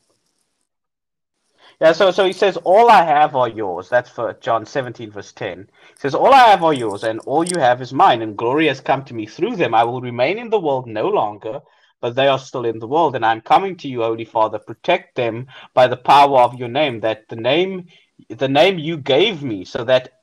yeah, 1.80 1.92
so 1.92 2.10
so 2.10 2.24
he 2.24 2.32
says, 2.32 2.56
All 2.58 2.90
I 2.90 3.04
have 3.04 3.36
are 3.36 3.48
yours. 3.48 3.88
That's 3.88 4.08
for 4.08 4.32
John 4.40 4.64
17, 4.64 5.10
verse 5.10 5.32
10. 5.32 5.68
He 5.90 6.00
says, 6.00 6.14
All 6.14 6.32
I 6.32 6.48
have 6.48 6.64
are 6.64 6.72
yours, 6.72 7.04
and 7.04 7.20
all 7.20 7.44
you 7.44 7.58
have 7.58 7.82
is 7.82 7.92
mine, 7.92 8.22
and 8.22 8.36
glory 8.36 8.66
has 8.68 8.80
come 8.80 9.04
to 9.04 9.14
me 9.14 9.26
through 9.26 9.56
them. 9.56 9.74
I 9.74 9.84
will 9.84 10.00
remain 10.00 10.38
in 10.38 10.48
the 10.50 10.60
world 10.60 10.86
no 10.86 11.08
longer, 11.08 11.60
but 12.00 12.14
they 12.14 12.28
are 12.28 12.38
still 12.38 12.64
in 12.64 12.78
the 12.78 12.86
world, 12.88 13.14
and 13.14 13.26
I'm 13.26 13.42
coming 13.42 13.76
to 13.78 13.88
you, 13.88 14.02
Holy 14.02 14.24
Father. 14.24 14.58
Protect 14.58 15.16
them 15.16 15.48
by 15.74 15.86
the 15.86 15.98
power 15.98 16.40
of 16.40 16.54
your 16.54 16.68
name, 16.68 17.00
that 17.00 17.28
the 17.28 17.36
name 17.36 17.88
the 18.30 18.48
name 18.48 18.78
you 18.78 18.96
gave 18.96 19.42
me, 19.42 19.64
so 19.64 19.84
that 19.84 20.22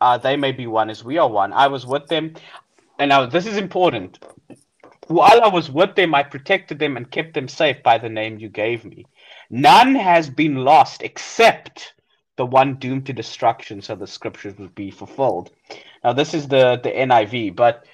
uh, 0.00 0.18
they 0.18 0.36
may 0.36 0.52
be 0.52 0.68
one 0.68 0.90
as 0.90 1.02
we 1.04 1.18
are 1.18 1.28
one. 1.28 1.52
I 1.52 1.66
was 1.66 1.84
with 1.84 2.06
them, 2.06 2.34
and 3.00 3.08
now 3.08 3.26
this 3.26 3.46
is 3.46 3.56
important. 3.56 4.20
While 5.08 5.42
I 5.42 5.48
was 5.48 5.70
with 5.70 5.96
them, 5.96 6.14
I 6.14 6.22
protected 6.22 6.78
them 6.78 6.96
and 6.96 7.10
kept 7.10 7.34
them 7.34 7.48
safe 7.48 7.82
by 7.82 7.98
the 7.98 8.08
name 8.08 8.38
you 8.38 8.48
gave 8.48 8.84
me. 8.84 9.06
None 9.52 9.94
has 9.94 10.30
been 10.30 10.56
lost 10.56 11.02
except 11.02 11.92
the 12.36 12.46
one 12.46 12.76
doomed 12.76 13.04
to 13.06 13.12
destruction, 13.12 13.82
so 13.82 13.94
the 13.94 14.06
scriptures 14.06 14.56
would 14.58 14.74
be 14.74 14.90
fulfilled. 14.90 15.50
Now, 16.02 16.14
this 16.14 16.32
is 16.32 16.48
the, 16.48 16.80
the 16.82 16.90
NIV, 16.90 17.54
but 17.54 17.84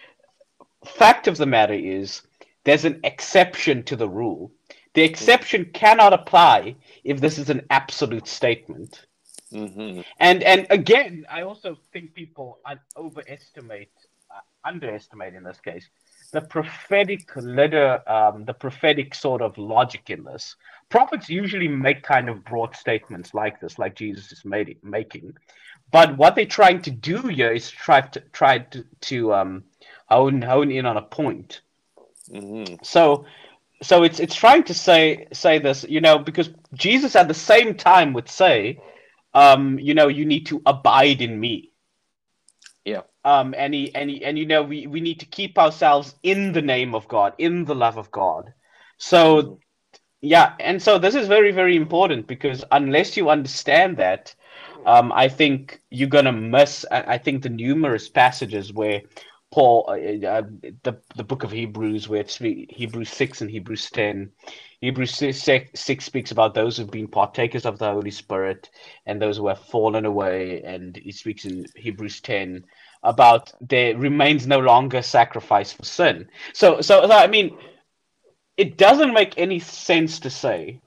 fact 0.84 1.26
of 1.26 1.36
the 1.36 1.46
matter 1.46 1.74
is 1.74 2.22
there's 2.62 2.84
an 2.84 3.00
exception 3.02 3.82
to 3.84 3.96
the 3.96 4.08
rule. 4.08 4.52
The 4.94 5.02
exception 5.02 5.70
cannot 5.74 6.12
apply 6.12 6.76
if 7.02 7.20
this 7.20 7.38
is 7.38 7.50
an 7.50 7.66
absolute 7.70 8.28
statement. 8.28 9.06
Mm-hmm. 9.52 10.02
And 10.20 10.42
and 10.42 10.66
again, 10.70 11.26
I 11.30 11.42
also 11.42 11.76
think 11.92 12.14
people 12.14 12.60
overestimate, 12.96 13.92
uh, 14.30 14.40
underestimate 14.64 15.34
in 15.34 15.42
this 15.42 15.60
case, 15.60 15.88
the 16.32 16.40
prophetic 16.40 17.30
letter, 17.36 18.02
um, 18.08 18.44
the 18.44 18.54
prophetic 18.54 19.14
sort 19.14 19.42
of 19.42 19.56
logic 19.58 20.10
in 20.10 20.24
this 20.24 20.56
prophets 20.88 21.28
usually 21.28 21.68
make 21.68 22.02
kind 22.02 22.28
of 22.28 22.44
broad 22.44 22.74
statements 22.74 23.34
like 23.34 23.60
this, 23.60 23.78
like 23.78 23.94
Jesus 23.94 24.32
is 24.32 24.44
made, 24.44 24.76
making. 24.82 25.36
But 25.90 26.16
what 26.16 26.34
they're 26.34 26.46
trying 26.46 26.82
to 26.82 26.90
do 26.90 27.18
here 27.22 27.52
is 27.52 27.70
try 27.70 28.02
to 28.02 28.20
try 28.32 28.58
to, 28.58 28.84
to 29.02 29.34
um, 29.34 29.64
hone 30.06 30.42
hone 30.42 30.70
in 30.70 30.86
on 30.86 30.96
a 30.96 31.02
point. 31.02 31.62
Mm-hmm. 32.30 32.74
So, 32.82 33.24
so 33.82 34.02
it's 34.02 34.20
it's 34.20 34.34
trying 34.34 34.64
to 34.64 34.74
say 34.74 35.26
say 35.32 35.58
this, 35.58 35.84
you 35.88 36.00
know, 36.00 36.18
because 36.18 36.50
Jesus 36.74 37.16
at 37.16 37.28
the 37.28 37.34
same 37.34 37.74
time 37.74 38.12
would 38.12 38.28
say, 38.28 38.80
um, 39.34 39.78
you 39.78 39.94
know, 39.94 40.08
you 40.08 40.26
need 40.26 40.46
to 40.46 40.60
abide 40.66 41.22
in 41.22 41.38
me. 41.40 41.72
Yeah. 42.88 43.02
Um, 43.24 43.54
and 43.56 43.74
he, 43.74 43.94
and 43.94 44.10
and 44.10 44.38
you 44.38 44.46
know, 44.46 44.62
we 44.62 44.86
we 44.86 45.00
need 45.00 45.20
to 45.20 45.26
keep 45.26 45.58
ourselves 45.58 46.14
in 46.22 46.52
the 46.52 46.62
name 46.62 46.94
of 46.94 47.06
God, 47.08 47.34
in 47.38 47.64
the 47.64 47.74
love 47.74 47.98
of 47.98 48.10
God. 48.10 48.52
So. 48.96 49.58
Yeah, 50.20 50.54
and 50.58 50.82
so 50.82 50.98
this 50.98 51.14
is 51.14 51.28
very, 51.28 51.52
very 51.52 51.76
important 51.76 52.26
because 52.26 52.64
unless 52.72 53.16
you 53.16 53.30
understand 53.30 53.96
that, 53.98 54.34
um, 54.84 55.12
I 55.12 55.28
think 55.28 55.80
you're 55.90 56.08
gonna 56.08 56.32
miss. 56.32 56.84
I 56.90 57.18
think 57.18 57.42
the 57.44 57.48
numerous 57.48 58.08
passages 58.08 58.72
where 58.72 59.02
Paul, 59.52 59.86
uh, 59.88 60.26
uh, 60.26 60.42
the 60.84 61.00
the 61.16 61.24
book 61.24 61.44
of 61.44 61.50
Hebrews, 61.52 62.08
where 62.08 62.20
it's 62.20 62.36
Hebrews 62.38 63.10
six 63.10 63.40
and 63.40 63.50
Hebrews 63.50 63.90
ten, 63.90 64.30
Hebrews 64.80 65.14
six, 65.14 65.80
six 65.80 66.04
speaks 66.04 66.30
about 66.32 66.54
those 66.54 66.76
who've 66.76 66.90
been 66.90 67.08
partakers 67.08 67.66
of 67.66 67.78
the 67.78 67.90
Holy 67.92 68.10
Spirit 68.10 68.70
and 69.06 69.20
those 69.20 69.38
who 69.38 69.48
have 69.48 69.60
fallen 69.60 70.04
away, 70.04 70.62
and 70.64 70.96
he 70.96 71.12
speaks 71.12 71.44
in 71.46 71.66
Hebrews 71.76 72.20
ten 72.20 72.64
about 73.04 73.52
there 73.60 73.96
remains 73.96 74.46
no 74.46 74.58
longer 74.58 75.02
sacrifice 75.02 75.72
for 75.72 75.84
sin. 75.84 76.28
So, 76.52 76.80
so, 76.80 77.06
so 77.06 77.12
I 77.12 77.28
mean 77.28 77.56
it 78.56 78.76
doesn't 78.76 79.14
make 79.14 79.34
any 79.38 79.58
sense 79.60 80.20
to 80.20 80.30
say, 80.30 80.80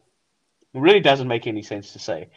really 0.74 1.00
doesn't 1.02 1.28
make 1.28 1.48
any 1.48 1.62
sense 1.64 1.94
to 1.94 2.00
say, 2.00 2.30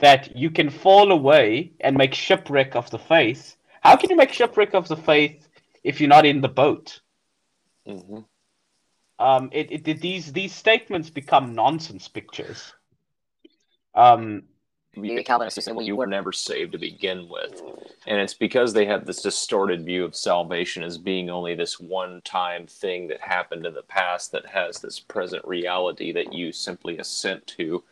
that 0.00 0.36
you 0.36 0.50
can 0.50 0.70
fall 0.70 1.12
away 1.12 1.72
and 1.80 1.96
make 1.96 2.14
shipwreck 2.14 2.76
of 2.76 2.90
the 2.90 2.98
faith. 2.98 3.56
How 3.82 3.96
can 3.96 4.10
you 4.10 4.16
make 4.16 4.32
shipwreck 4.32 4.74
of 4.74 4.88
the 4.88 4.96
faith 4.96 5.48
if 5.82 6.00
you're 6.00 6.08
not 6.08 6.26
in 6.26 6.40
the 6.40 6.48
boat? 6.48 7.00
Mm-hmm. 7.86 8.20
Um, 9.18 9.50
it, 9.52 9.70
it, 9.70 9.88
it, 9.88 10.00
these 10.00 10.32
these 10.32 10.54
statements 10.54 11.10
become 11.10 11.54
nonsense 11.54 12.08
pictures. 12.08 12.72
Um, 13.94 14.44
the 14.94 15.22
Calvinists 15.22 15.56
who 15.56 15.62
say, 15.62 15.72
well, 15.72 15.86
you 15.86 15.94
were 15.94 16.06
never 16.06 16.32
saved 16.32 16.72
to 16.72 16.78
begin 16.78 17.28
with. 17.28 17.62
And 18.06 18.20
it's 18.20 18.34
because 18.34 18.72
they 18.72 18.86
have 18.86 19.06
this 19.06 19.22
distorted 19.22 19.84
view 19.84 20.04
of 20.04 20.16
salvation 20.16 20.82
as 20.82 20.98
being 20.98 21.30
only 21.30 21.54
this 21.54 21.78
one 21.78 22.20
time 22.22 22.66
thing 22.66 23.06
that 23.08 23.20
happened 23.20 23.66
in 23.66 23.74
the 23.74 23.82
past 23.82 24.32
that 24.32 24.46
has 24.46 24.80
this 24.80 24.98
present 24.98 25.44
reality 25.46 26.12
that 26.12 26.32
you 26.32 26.50
simply 26.50 26.98
assent 26.98 27.46
to. 27.58 27.84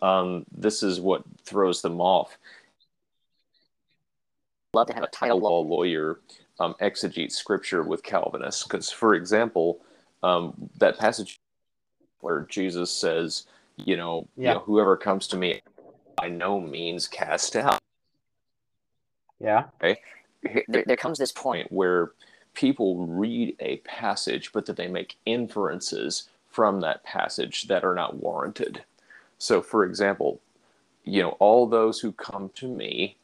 Um, 0.00 0.46
this 0.50 0.82
is 0.82 1.00
what 1.00 1.22
throws 1.44 1.82
them 1.82 2.00
off. 2.00 2.38
Love 4.72 4.86
to 4.86 4.94
have 4.94 5.04
a 5.04 5.08
title 5.08 5.40
law 5.40 5.60
lawyer 5.60 6.20
um, 6.60 6.74
exegete 6.80 7.32
scripture 7.32 7.82
with 7.82 8.02
Calvinists. 8.02 8.62
Because, 8.64 8.90
for 8.90 9.14
example, 9.14 9.80
um, 10.22 10.70
that 10.78 10.98
passage 10.98 11.40
where 12.20 12.46
Jesus 12.50 12.90
says, 12.90 13.46
you 13.76 13.96
know, 13.96 14.26
yeah. 14.36 14.48
you 14.48 14.54
know, 14.54 14.60
whoever 14.60 14.96
comes 14.96 15.26
to 15.28 15.36
me 15.36 15.60
by 16.16 16.28
no 16.28 16.60
means 16.60 17.06
cast 17.06 17.56
out. 17.56 17.78
Yeah. 19.40 19.64
Okay. 19.82 20.00
There, 20.68 20.84
there 20.86 20.96
comes 20.96 21.18
this 21.18 21.32
point 21.32 21.70
where 21.70 22.12
people 22.54 23.06
read 23.06 23.54
a 23.60 23.76
passage, 23.78 24.52
but 24.52 24.66
that 24.66 24.76
they 24.76 24.88
make 24.88 25.16
inferences 25.26 26.28
from 26.50 26.80
that 26.80 27.04
passage 27.04 27.68
that 27.68 27.84
are 27.84 27.94
not 27.94 28.16
warranted. 28.16 28.82
So, 29.38 29.62
for 29.62 29.84
example, 29.84 30.40
you 31.04 31.22
know, 31.22 31.36
all 31.38 31.66
those 31.66 32.00
who 32.00 32.10
come 32.12 32.50
to 32.56 32.66
me, 32.66 33.16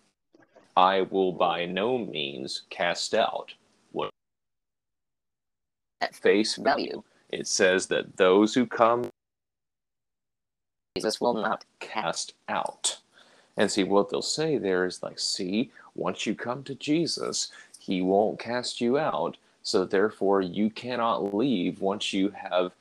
I 0.76 1.02
will 1.02 1.32
by 1.32 1.66
no 1.66 1.98
means 1.98 2.62
cast 2.70 3.14
out. 3.14 3.54
What 3.92 4.10
at 6.00 6.14
face 6.14 6.56
value, 6.56 7.02
it 7.30 7.46
says 7.46 7.86
that 7.88 8.16
those 8.16 8.54
who 8.54 8.66
come 8.66 9.08
Jesus 10.96 11.20
will 11.20 11.34
not 11.34 11.64
cast 11.80 12.34
out. 12.48 12.98
And 13.56 13.70
see, 13.70 13.84
what 13.84 14.10
they'll 14.10 14.22
say 14.22 14.58
there 14.58 14.84
is 14.84 15.02
like, 15.02 15.18
see, 15.18 15.70
once 15.94 16.26
you 16.26 16.34
come 16.34 16.62
to 16.64 16.74
Jesus, 16.74 17.50
he 17.78 18.00
won't 18.00 18.38
cast 18.38 18.80
you 18.80 18.98
out. 18.98 19.36
So 19.62 19.84
therefore, 19.84 20.40
you 20.40 20.70
cannot 20.70 21.34
leave 21.34 21.80
once 21.80 22.12
you 22.12 22.30
have 22.30 22.72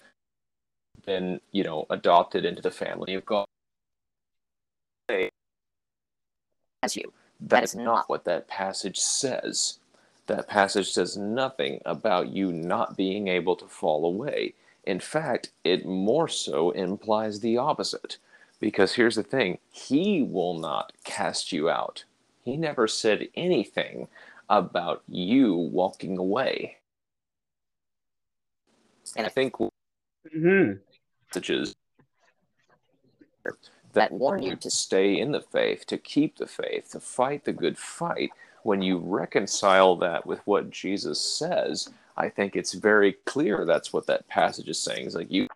been, 1.05 1.41
you 1.51 1.63
know, 1.63 1.85
adopted 1.89 2.45
into 2.45 2.61
the 2.61 2.71
family 2.71 3.13
of 3.15 3.25
God. 3.25 3.45
As 5.09 6.95
you. 6.95 7.11
That 7.47 7.63
is 7.63 7.75
not 7.75 8.09
what 8.09 8.23
that 8.23 8.47
passage 8.47 8.97
says. 8.97 9.79
That 10.27 10.47
passage 10.47 10.91
says 10.91 11.17
nothing 11.17 11.81
about 11.85 12.29
you 12.29 12.53
not 12.53 12.95
being 12.95 13.27
able 13.27 13.57
to 13.57 13.65
fall 13.65 14.05
away. 14.05 14.53
In 14.85 15.01
fact, 15.01 15.51
it 15.63 15.85
more 15.85 16.29
so 16.29 16.71
implies 16.71 17.41
the 17.41 17.57
opposite. 17.57 18.17
Because 18.61 18.93
here's 18.93 19.15
the 19.15 19.23
thing 19.23 19.57
He 19.71 20.23
will 20.23 20.57
not 20.57 20.93
cast 21.03 21.51
you 21.51 21.69
out. 21.69 22.05
He 22.45 22.55
never 22.55 22.87
said 22.87 23.27
anything 23.35 24.07
about 24.49 25.03
you 25.09 25.53
walking 25.53 26.17
away. 26.17 26.77
And 29.17 29.25
I 29.25 29.29
think 29.29 29.55
mm-hmm. 29.57 30.77
That 33.93 34.11
warn 34.11 34.43
you 34.43 34.55
to 34.57 34.69
stay 34.69 35.19
in 35.19 35.31
the 35.31 35.41
faith, 35.41 35.85
to 35.87 35.97
keep 35.97 36.37
the 36.37 36.47
faith, 36.47 36.91
to 36.91 36.99
fight 36.99 37.45
the 37.45 37.53
good 37.53 37.77
fight, 37.77 38.31
when 38.63 38.81
you 38.81 38.97
reconcile 38.97 39.95
that 39.97 40.25
with 40.25 40.39
what 40.45 40.69
Jesus 40.69 41.21
says, 41.21 41.89
I 42.17 42.29
think 42.29 42.55
it's 42.55 42.73
very 42.73 43.13
clear 43.25 43.65
that's 43.65 43.91
what 43.91 44.07
that 44.07 44.27
passage 44.27 44.69
is 44.69 44.79
saying. 44.79 45.05
It's 45.05 45.15
like 45.15 45.31
you 45.31 45.47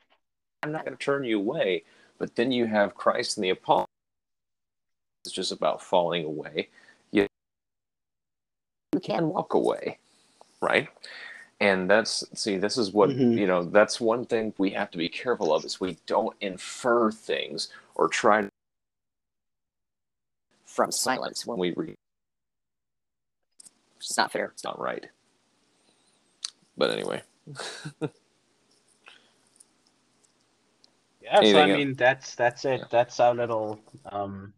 I'm 0.64 0.72
not 0.72 0.86
going 0.86 0.98
to 0.98 1.04
turn 1.04 1.24
you 1.24 1.40
away, 1.40 1.84
but 2.18 2.36
then 2.36 2.52
you 2.52 2.66
have 2.66 2.96
Christ 2.96 3.38
and 3.38 3.44
the 3.44 3.52
apostles. 3.52 3.88
It's 5.24 5.34
just 5.34 5.52
about 5.52 5.82
falling 5.82 6.26
away. 6.26 6.70
You, 7.12 7.28
you 8.94 9.00
can 9.00 9.30
walk 9.30 9.54
away, 9.54 10.00
right? 10.62 10.90
And 11.60 11.90
that's 11.90 12.24
see, 12.40 12.58
this 12.58 12.78
is 12.78 12.92
what 12.92 13.10
Mhm. 13.10 13.38
you 13.38 13.48
know. 13.48 13.64
That's 13.64 14.00
one 14.00 14.26
thing 14.26 14.54
we 14.60 14.70
have 14.72 14.92
to 14.92 14.98
be 14.98 15.10
careful 15.10 15.54
of 15.54 15.66
is 15.66 15.80
we 15.80 15.98
don't 16.06 16.36
infer 16.42 17.12
things 17.12 17.70
or 17.96 18.08
try 18.08 18.42
to 18.42 18.50
From 20.66 20.92
silence 20.92 21.46
when 21.48 21.58
when 21.58 21.74
we 21.76 21.76
read. 21.76 21.96
it's 23.98 24.18
not 24.18 24.32
fair. 24.32 24.46
It's 24.54 24.64
not 24.64 24.80
right. 24.80 25.10
But 26.78 26.92
anyway, 26.92 27.24
Yeah, 31.22 31.44
so 31.44 31.60
Anything 31.60 31.60
I 31.60 31.68
else? 31.74 31.78
mean 31.80 31.94
that's 31.96 32.36
that's 32.36 32.66
it. 32.66 32.82
That's 32.92 33.20
our 33.20 33.34
little 33.34 33.80
um 34.06 34.54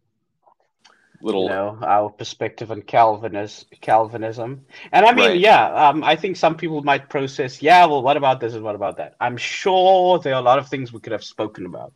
little 1.21 1.43
you 1.43 1.49
know 1.49 1.77
our 1.81 2.09
perspective 2.09 2.71
on 2.71 2.81
Calvinism 2.81 3.67
Calvinism. 3.81 4.65
And 4.91 5.05
I 5.05 5.13
mean, 5.13 5.31
Right. 5.31 5.39
yeah, 5.39 5.63
um 5.89 6.03
I 6.03 6.15
think 6.15 6.35
some 6.37 6.55
people 6.55 6.81
might 6.83 7.09
process, 7.09 7.61
yeah, 7.61 7.85
well 7.85 8.01
what 8.01 8.17
about 8.17 8.39
this 8.39 8.53
and 8.53 8.63
what 8.63 8.75
about 8.75 8.97
that? 8.97 9.15
I'm 9.19 9.37
sure 9.37 10.19
there 10.19 10.33
are 10.33 10.39
a 10.41 10.45
lot 10.51 10.59
of 10.59 10.67
things 10.69 10.91
we 10.93 10.99
could 10.99 11.13
have 11.13 11.23
spoken 11.23 11.65
about. 11.65 11.93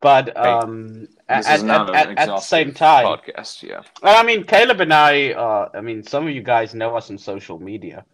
But 0.00 0.36
um 0.36 1.08
at, 1.28 1.46
at, 1.46 1.64
at, 1.94 2.18
at 2.18 2.26
the 2.26 2.40
same 2.40 2.72
time 2.72 3.04
podcast. 3.06 3.62
Yeah. 3.62 3.82
I 4.02 4.22
mean, 4.24 4.44
Caleb 4.44 4.80
and 4.80 4.92
I, 4.92 5.30
uh, 5.32 5.68
I 5.74 5.80
mean, 5.80 6.02
some 6.02 6.26
of 6.26 6.32
you 6.34 6.42
guys 6.42 6.74
know 6.74 6.96
us 6.96 7.10
on 7.10 7.18
social 7.18 7.58
media. 7.58 8.04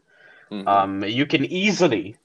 Mhm. 0.50 0.66
Um, 0.68 1.04
you 1.04 1.26
can 1.26 1.44
easily 1.44 2.16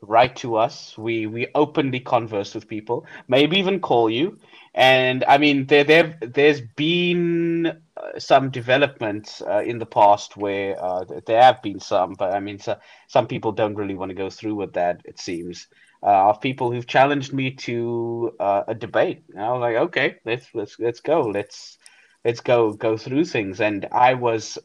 write 0.00 0.36
to 0.36 0.56
us. 0.56 0.96
We 0.98 1.26
we 1.26 1.46
openly 1.54 2.00
converse 2.00 2.54
with 2.54 2.68
people, 2.68 3.04
maybe 3.28 3.58
even 3.58 3.80
call 3.80 4.10
you. 4.10 4.38
And 4.74 5.24
I 5.24 5.38
mean, 5.38 5.66
there 5.66 5.84
there 5.84 6.18
there's 6.20 6.60
been 6.62 7.66
uh, 7.96 8.18
some 8.18 8.50
developments 8.50 9.42
uh, 9.42 9.62
in 9.66 9.78
the 9.78 9.86
past 9.86 10.36
where 10.36 10.82
uh, 10.82 11.04
there 11.26 11.42
have 11.42 11.62
been 11.62 11.78
some, 11.80 12.14
but 12.14 12.32
I 12.32 12.40
mean, 12.40 12.58
so, 12.58 12.78
some 13.06 13.26
people 13.26 13.52
don't 13.52 13.74
really 13.74 13.94
want 13.94 14.10
to 14.10 14.14
go 14.14 14.30
through 14.30 14.54
with 14.54 14.72
that. 14.74 15.02
It 15.04 15.18
seems 15.18 15.68
uh, 16.02 16.30
of 16.30 16.40
people 16.40 16.72
who've 16.72 16.86
challenged 16.86 17.32
me 17.34 17.50
to 17.52 18.34
uh, 18.40 18.64
a 18.68 18.74
debate. 18.74 19.24
And 19.34 19.42
I 19.42 19.52
was 19.52 19.60
like, 19.60 19.76
okay, 19.76 20.16
let's 20.24 20.46
let's 20.54 20.78
let's 20.78 21.00
go. 21.00 21.20
Let's 21.22 21.78
let's 22.24 22.40
go 22.40 22.72
go 22.72 22.96
through 22.96 23.26
things. 23.26 23.60
And 23.60 23.86
I 23.92 24.14
was 24.14 24.58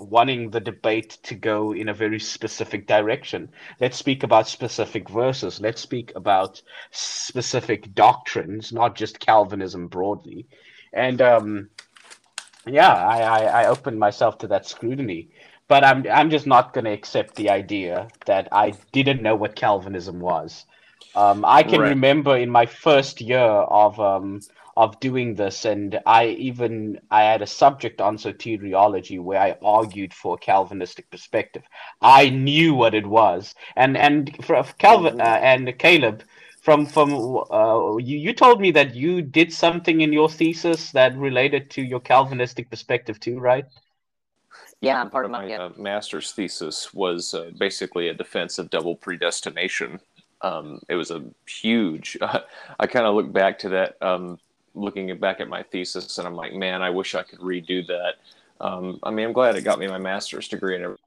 wanting 0.00 0.50
the 0.50 0.60
debate 0.60 1.18
to 1.24 1.34
go 1.34 1.72
in 1.72 1.88
a 1.88 1.94
very 1.94 2.18
specific 2.20 2.86
direction. 2.86 3.50
Let's 3.80 3.96
speak 3.96 4.22
about 4.22 4.48
specific 4.48 5.08
verses. 5.08 5.60
Let's 5.60 5.80
speak 5.80 6.12
about 6.16 6.62
specific 6.90 7.94
doctrines, 7.94 8.72
not 8.72 8.96
just 8.96 9.20
Calvinism 9.20 9.88
broadly. 9.88 10.46
And 10.92 11.20
um, 11.22 11.70
yeah, 12.66 12.92
I, 12.94 13.20
I, 13.22 13.62
I 13.62 13.66
opened 13.66 13.98
myself 13.98 14.38
to 14.38 14.48
that 14.48 14.66
scrutiny. 14.66 15.28
But 15.68 15.84
I'm 15.84 16.04
I'm 16.10 16.30
just 16.30 16.46
not 16.46 16.72
going 16.72 16.84
to 16.84 16.92
accept 16.92 17.36
the 17.36 17.50
idea 17.50 18.10
that 18.26 18.48
I 18.52 18.78
didn't 18.92 19.22
know 19.22 19.36
what 19.36 19.54
Calvinism 19.56 20.20
was. 20.20 20.66
Um, 21.14 21.44
I 21.46 21.62
can 21.62 21.82
Right. 21.82 21.84
remember 21.84 22.36
in 22.36 22.50
my 22.50 22.66
first 22.66 23.20
year 23.20 23.38
of 23.40 23.98
um, 24.00 24.42
of 24.76 25.00
doing 25.00 25.34
this, 25.34 25.64
and 25.64 26.00
I 26.06 26.26
even 26.26 27.00
I 27.10 27.22
had 27.22 27.42
a 27.42 27.46
subject 27.46 28.00
on 28.00 28.16
soteriology 28.16 29.20
where 29.20 29.40
I 29.40 29.56
argued 29.62 30.14
for 30.14 30.34
a 30.34 30.38
Calvinistic 30.38 31.10
perspective. 31.10 31.62
I 32.00 32.30
knew 32.30 32.74
what 32.74 32.94
it 32.94 33.06
was, 33.06 33.54
and 33.76 33.96
and 33.96 34.36
for 34.44 34.62
Calvin 34.78 35.20
uh, 35.20 35.38
and 35.42 35.78
Caleb, 35.78 36.22
from 36.62 36.86
from 36.86 37.12
uh, 37.50 37.96
you 37.98 38.18
you 38.18 38.32
told 38.32 38.60
me 38.60 38.70
that 38.72 38.94
you 38.94 39.22
did 39.22 39.52
something 39.52 40.00
in 40.00 40.12
your 40.12 40.28
thesis 40.28 40.92
that 40.92 41.16
related 41.16 41.70
to 41.70 41.82
your 41.82 42.00
Calvinistic 42.00 42.70
perspective 42.70 43.20
too, 43.20 43.38
right? 43.38 43.64
Yeah, 44.80 45.00
I'm 45.00 45.10
part 45.10 45.26
of 45.26 45.30
my. 45.30 45.42
my 45.42 45.46
Yeah. 45.46 45.64
uh, 45.64 45.70
master's 45.76 46.32
thesis 46.32 46.92
was 46.94 47.34
uh, 47.34 47.50
basically 47.58 48.08
a 48.08 48.14
defense 48.14 48.58
of 48.58 48.70
double 48.70 48.96
predestination. 48.96 50.00
Um, 50.42 50.80
it 50.88 50.94
was 50.94 51.10
a 51.10 51.22
huge. 51.46 52.16
I 52.80 52.86
kind 52.86 53.06
of 53.06 53.14
look 53.14 53.32
back 53.32 53.58
to 53.60 53.68
that, 53.70 53.96
um, 54.02 54.38
looking 54.74 55.16
back 55.18 55.40
at 55.40 55.48
my 55.48 55.62
thesis, 55.64 56.18
and 56.18 56.26
I'm 56.26 56.34
like, 56.34 56.54
man, 56.54 56.82
I 56.82 56.90
wish 56.90 57.14
I 57.14 57.22
could 57.22 57.38
redo 57.40 57.86
that. 57.88 58.14
Um, 58.60 58.98
I 59.02 59.10
mean, 59.10 59.26
I'm 59.26 59.32
glad 59.32 59.56
it 59.56 59.62
got 59.62 59.78
me 59.78 59.86
my 59.88 59.98
master's 59.98 60.48
degree 60.48 60.74
and 60.74 60.84
everything. 60.84 61.04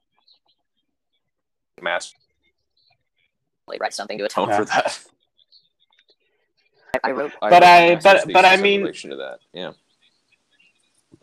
Master 1.82 2.16
write 3.80 3.94
something 3.94 4.18
to 4.18 4.24
atone. 4.24 4.48
for 4.52 4.64
that. 4.64 5.00
I, 6.94 6.98
I 7.08 7.12
wrote. 7.12 7.32
But 7.40 7.62
a 7.62 7.66
I- 7.66 7.94
but- 7.96 8.32
but 8.32 8.44
I 8.44 8.56
mean- 8.56 8.92
to 8.92 9.16
that, 9.16 9.38
yeah. 9.52 9.72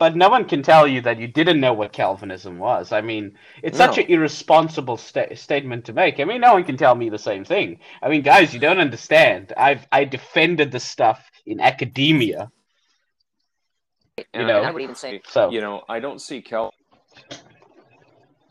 But 0.02 0.16
no 0.16 0.28
one 0.28 0.46
can 0.46 0.64
tell 0.64 0.88
you 0.88 1.00
that 1.02 1.20
you 1.20 1.28
didn't 1.28 1.60
know 1.60 1.72
what 1.72 1.92
Calvinism 1.92 2.58
was. 2.58 2.90
I 2.90 3.00
mean, 3.00 3.38
it's 3.62 3.78
such 3.78 3.98
an 3.98 4.06
irresponsible 4.06 4.96
sta- 4.96 5.36
statement 5.36 5.84
to 5.84 5.92
make. 5.92 6.18
I 6.18 6.24
mean, 6.24 6.40
no 6.40 6.54
one 6.54 6.64
can 6.64 6.76
tell 6.76 6.96
me 6.96 7.08
the 7.08 7.20
same 7.20 7.44
thing. 7.44 7.78
I 8.02 8.08
mean, 8.08 8.22
guys, 8.22 8.52
you 8.52 8.58
don't 8.58 8.80
understand. 8.80 9.52
I've 9.56 9.86
I 9.92 10.02
defended 10.02 10.72
this 10.72 10.82
stuff 10.82 11.30
in 11.46 11.60
academia. 11.60 12.50
And 14.34 14.48
know, 14.48 14.62
I 14.62 14.72
would 14.72 14.82
even 14.82 14.96
say 14.96 15.22
So 15.28 15.52
you 15.52 15.60
know, 15.60 15.84
I 15.88 16.00
don't 16.00 16.20
see 16.20 16.42
Cal. 16.42 16.74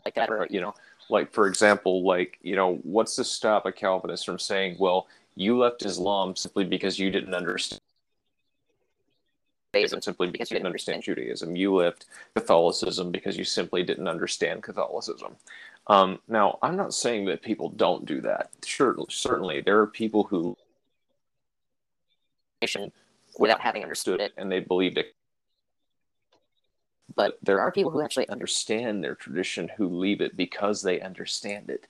like 0.06 0.14
that. 0.14 0.30
Or, 0.30 0.46
you 0.48 0.62
know 0.62 0.72
like 1.10 1.34
for 1.34 1.48
example 1.48 2.02
like 2.06 2.38
you 2.40 2.56
know 2.56 2.78
what's 2.84 3.16
to 3.16 3.24
stop 3.24 3.66
a 3.66 3.72
calvinist 3.72 4.24
from 4.24 4.38
saying 4.38 4.76
well 4.78 5.08
you 5.34 5.58
left 5.58 5.84
islam 5.84 6.36
simply 6.36 6.64
because 6.64 6.96
you 6.96 7.10
didn't 7.10 7.34
understand 7.34 7.81
Judaism, 9.74 10.02
simply 10.02 10.30
because 10.30 10.50
you 10.50 10.56
didn't 10.56 10.66
understand 10.66 11.02
judaism 11.02 11.56
you 11.56 11.74
left 11.74 12.06
catholicism 12.34 13.10
because 13.10 13.38
you 13.38 13.44
simply 13.44 13.82
didn't 13.82 14.08
understand 14.08 14.62
catholicism 14.62 15.34
um, 15.86 16.18
now 16.28 16.58
i'm 16.62 16.76
not 16.76 16.92
saying 16.92 17.24
that 17.24 17.42
people 17.42 17.70
don't 17.70 18.04
do 18.04 18.20
that 18.20 18.50
sure 18.64 18.94
certainly 19.08 19.60
there 19.60 19.78
are 19.80 19.86
people 19.86 20.24
who 20.24 20.56
without 23.38 23.60
having 23.60 23.82
understood 23.82 24.20
it. 24.20 24.32
and 24.36 24.52
they 24.52 24.60
believed 24.60 24.98
it 24.98 25.14
But 27.14 27.38
there 27.42 27.60
are 27.60 27.72
people 27.72 27.90
who 27.90 28.02
actually 28.02 28.28
understand 28.28 29.02
their 29.02 29.14
tradition 29.14 29.68
who 29.76 29.88
leave 29.88 30.20
it 30.20 30.36
because 30.36 30.82
they 30.82 31.00
understand 31.00 31.70
it. 31.70 31.86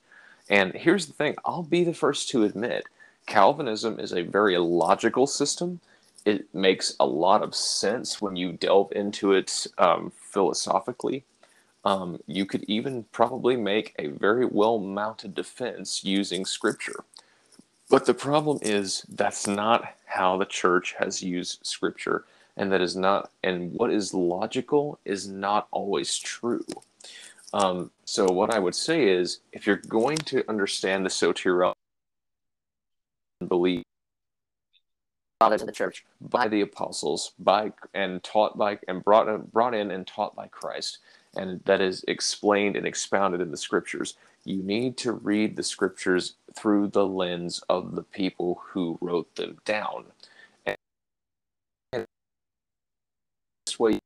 And 0.49 0.73
here's 0.73 1.05
the 1.05 1.13
thing 1.13 1.35
I'll 1.45 1.63
be 1.63 1.83
the 1.83 1.93
first 1.93 2.29
to 2.29 2.43
admit 2.43 2.85
Calvinism 3.25 3.99
is 3.99 4.13
a 4.13 4.23
very 4.23 4.57
logical 4.57 5.27
system. 5.27 5.79
It 6.25 6.53
makes 6.53 6.95
a 6.99 7.05
lot 7.05 7.43
of 7.43 7.53
sense 7.53 8.21
when 8.21 8.35
you 8.35 8.53
delve 8.53 8.91
into 8.93 9.33
it 9.33 9.67
um, 9.77 10.11
philosophically. 10.15 11.23
Um, 11.85 12.19
you 12.27 12.45
could 12.45 12.63
even 12.63 13.03
probably 13.11 13.57
make 13.57 13.93
a 13.99 14.07
very 14.07 14.45
well 14.45 14.79
mounted 14.79 15.35
defense 15.35 16.03
using 16.03 16.45
scripture. 16.45 17.03
But 17.89 18.05
the 18.05 18.13
problem 18.13 18.59
is 18.61 19.05
that's 19.09 19.47
not 19.47 19.95
how 20.05 20.37
the 20.37 20.45
church 20.45 20.95
has 20.97 21.21
used 21.21 21.65
scripture 21.65 22.23
and 22.57 22.71
that 22.71 22.81
is 22.81 22.95
not 22.95 23.31
and 23.43 23.73
what 23.73 23.91
is 23.91 24.13
logical 24.13 24.99
is 25.05 25.27
not 25.27 25.67
always 25.71 26.17
true 26.17 26.65
um, 27.53 27.91
so 28.05 28.25
what 28.31 28.53
i 28.53 28.59
would 28.59 28.75
say 28.75 29.07
is 29.07 29.39
if 29.51 29.65
you're 29.65 29.77
going 29.77 30.17
to 30.17 30.47
understand 30.49 31.05
the 31.05 31.09
soteriology 31.09 31.73
and 33.41 33.49
believe 33.49 33.83
fathers 35.43 35.61
of 35.61 35.67
the 35.67 35.73
church. 35.73 36.05
by 36.21 36.47
the 36.47 36.61
apostles 36.61 37.33
by 37.39 37.71
and 37.93 38.23
taught 38.23 38.57
by 38.57 38.79
and 38.87 39.03
brought 39.03 39.51
brought 39.53 39.75
in 39.75 39.91
and 39.91 40.07
taught 40.07 40.35
by 40.35 40.47
christ 40.47 40.99
and 41.37 41.61
that 41.65 41.81
is 41.81 42.03
explained 42.07 42.75
and 42.77 42.87
expounded 42.87 43.41
in 43.41 43.51
the 43.51 43.57
scriptures 43.57 44.15
you 44.45 44.63
need 44.63 44.97
to 44.97 45.13
read 45.13 45.55
the 45.55 45.63
scriptures 45.63 46.35
through 46.55 46.87
the 46.89 47.05
lens 47.07 47.61
of 47.69 47.95
the 47.95 48.03
people 48.03 48.61
who 48.71 48.97
wrote 49.01 49.35
them 49.35 49.57
down 49.65 50.05
and 50.65 50.77
this 53.65 53.79
way 53.79 53.99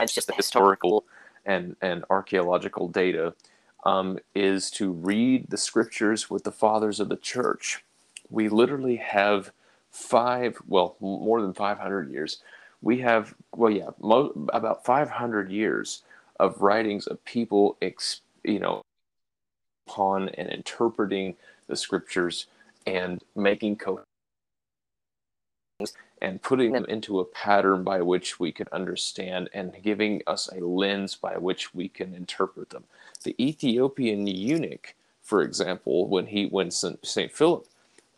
It's 0.00 0.14
just 0.14 0.28
the 0.28 0.34
historical 0.34 1.06
and, 1.46 1.76
and 1.82 2.04
archaeological 2.10 2.88
data 2.88 3.34
um, 3.84 4.18
is 4.34 4.70
to 4.72 4.92
read 4.92 5.50
the 5.50 5.56
scriptures 5.56 6.30
with 6.30 6.44
the 6.44 6.52
fathers 6.52 7.00
of 7.00 7.08
the 7.10 7.16
church. 7.16 7.84
We 8.30 8.48
literally 8.48 8.96
have 8.96 9.52
five, 9.94 10.58
well, 10.66 10.96
more 11.00 11.40
than 11.40 11.54
500 11.54 12.10
years. 12.10 12.42
We 12.82 12.98
have, 13.00 13.34
well, 13.54 13.70
yeah, 13.70 13.90
mo- 14.00 14.32
about 14.52 14.84
500 14.84 15.50
years 15.50 16.02
of 16.40 16.60
writings 16.60 17.06
of 17.06 17.24
people, 17.24 17.78
ex- 17.80 18.20
you 18.42 18.58
know, 18.58 18.82
upon 19.86 20.30
and 20.30 20.48
interpreting 20.50 21.36
the 21.68 21.76
scriptures 21.76 22.46
and 22.86 23.22
making 23.36 23.76
co- 23.76 24.02
and 26.20 26.42
putting 26.42 26.72
them 26.72 26.86
into 26.86 27.20
a 27.20 27.24
pattern 27.24 27.84
by 27.84 28.00
which 28.00 28.40
we 28.40 28.50
can 28.50 28.66
understand 28.72 29.48
and 29.54 29.74
giving 29.82 30.22
us 30.26 30.48
a 30.48 30.60
lens 30.60 31.14
by 31.14 31.36
which 31.36 31.74
we 31.74 31.88
can 31.88 32.14
interpret 32.14 32.70
them. 32.70 32.84
The 33.22 33.36
Ethiopian 33.42 34.26
eunuch, 34.26 34.94
for 35.22 35.42
example, 35.42 36.08
when 36.08 36.26
he 36.26 36.46
when 36.46 36.70
Saint 36.70 37.32
Philip 37.32 37.66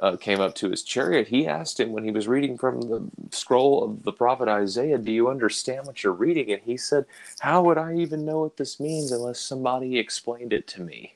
uh, 0.00 0.16
came 0.16 0.40
up 0.40 0.54
to 0.56 0.70
his 0.70 0.82
chariot, 0.82 1.28
he 1.28 1.46
asked 1.46 1.80
him 1.80 1.92
when 1.92 2.04
he 2.04 2.10
was 2.10 2.28
reading 2.28 2.58
from 2.58 2.80
the 2.82 3.08
scroll 3.30 3.82
of 3.82 4.02
the 4.02 4.12
prophet 4.12 4.48
Isaiah, 4.48 4.98
Do 4.98 5.12
you 5.12 5.30
understand 5.30 5.86
what 5.86 6.02
you're 6.02 6.12
reading? 6.12 6.52
And 6.52 6.62
he 6.62 6.76
said, 6.76 7.06
How 7.40 7.62
would 7.62 7.78
I 7.78 7.94
even 7.94 8.24
know 8.24 8.40
what 8.40 8.56
this 8.56 8.78
means 8.78 9.12
unless 9.12 9.40
somebody 9.40 9.98
explained 9.98 10.52
it 10.52 10.66
to 10.68 10.82
me? 10.82 11.14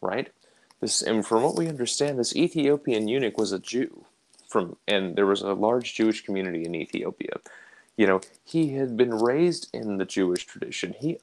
Right? 0.00 0.30
This, 0.80 1.02
and 1.02 1.26
from 1.26 1.42
what 1.42 1.56
we 1.56 1.68
understand, 1.68 2.18
this 2.18 2.34
Ethiopian 2.34 3.06
eunuch 3.06 3.38
was 3.38 3.52
a 3.52 3.58
Jew, 3.58 4.04
from, 4.48 4.76
and 4.88 5.14
there 5.14 5.26
was 5.26 5.42
a 5.42 5.52
large 5.52 5.94
Jewish 5.94 6.24
community 6.24 6.64
in 6.64 6.74
Ethiopia. 6.74 7.34
You 7.96 8.06
know, 8.06 8.20
he 8.44 8.70
had 8.70 8.96
been 8.96 9.14
raised 9.14 9.68
in 9.74 9.98
the 9.98 10.06
Jewish 10.06 10.46
tradition. 10.46 10.94
He 10.98 11.18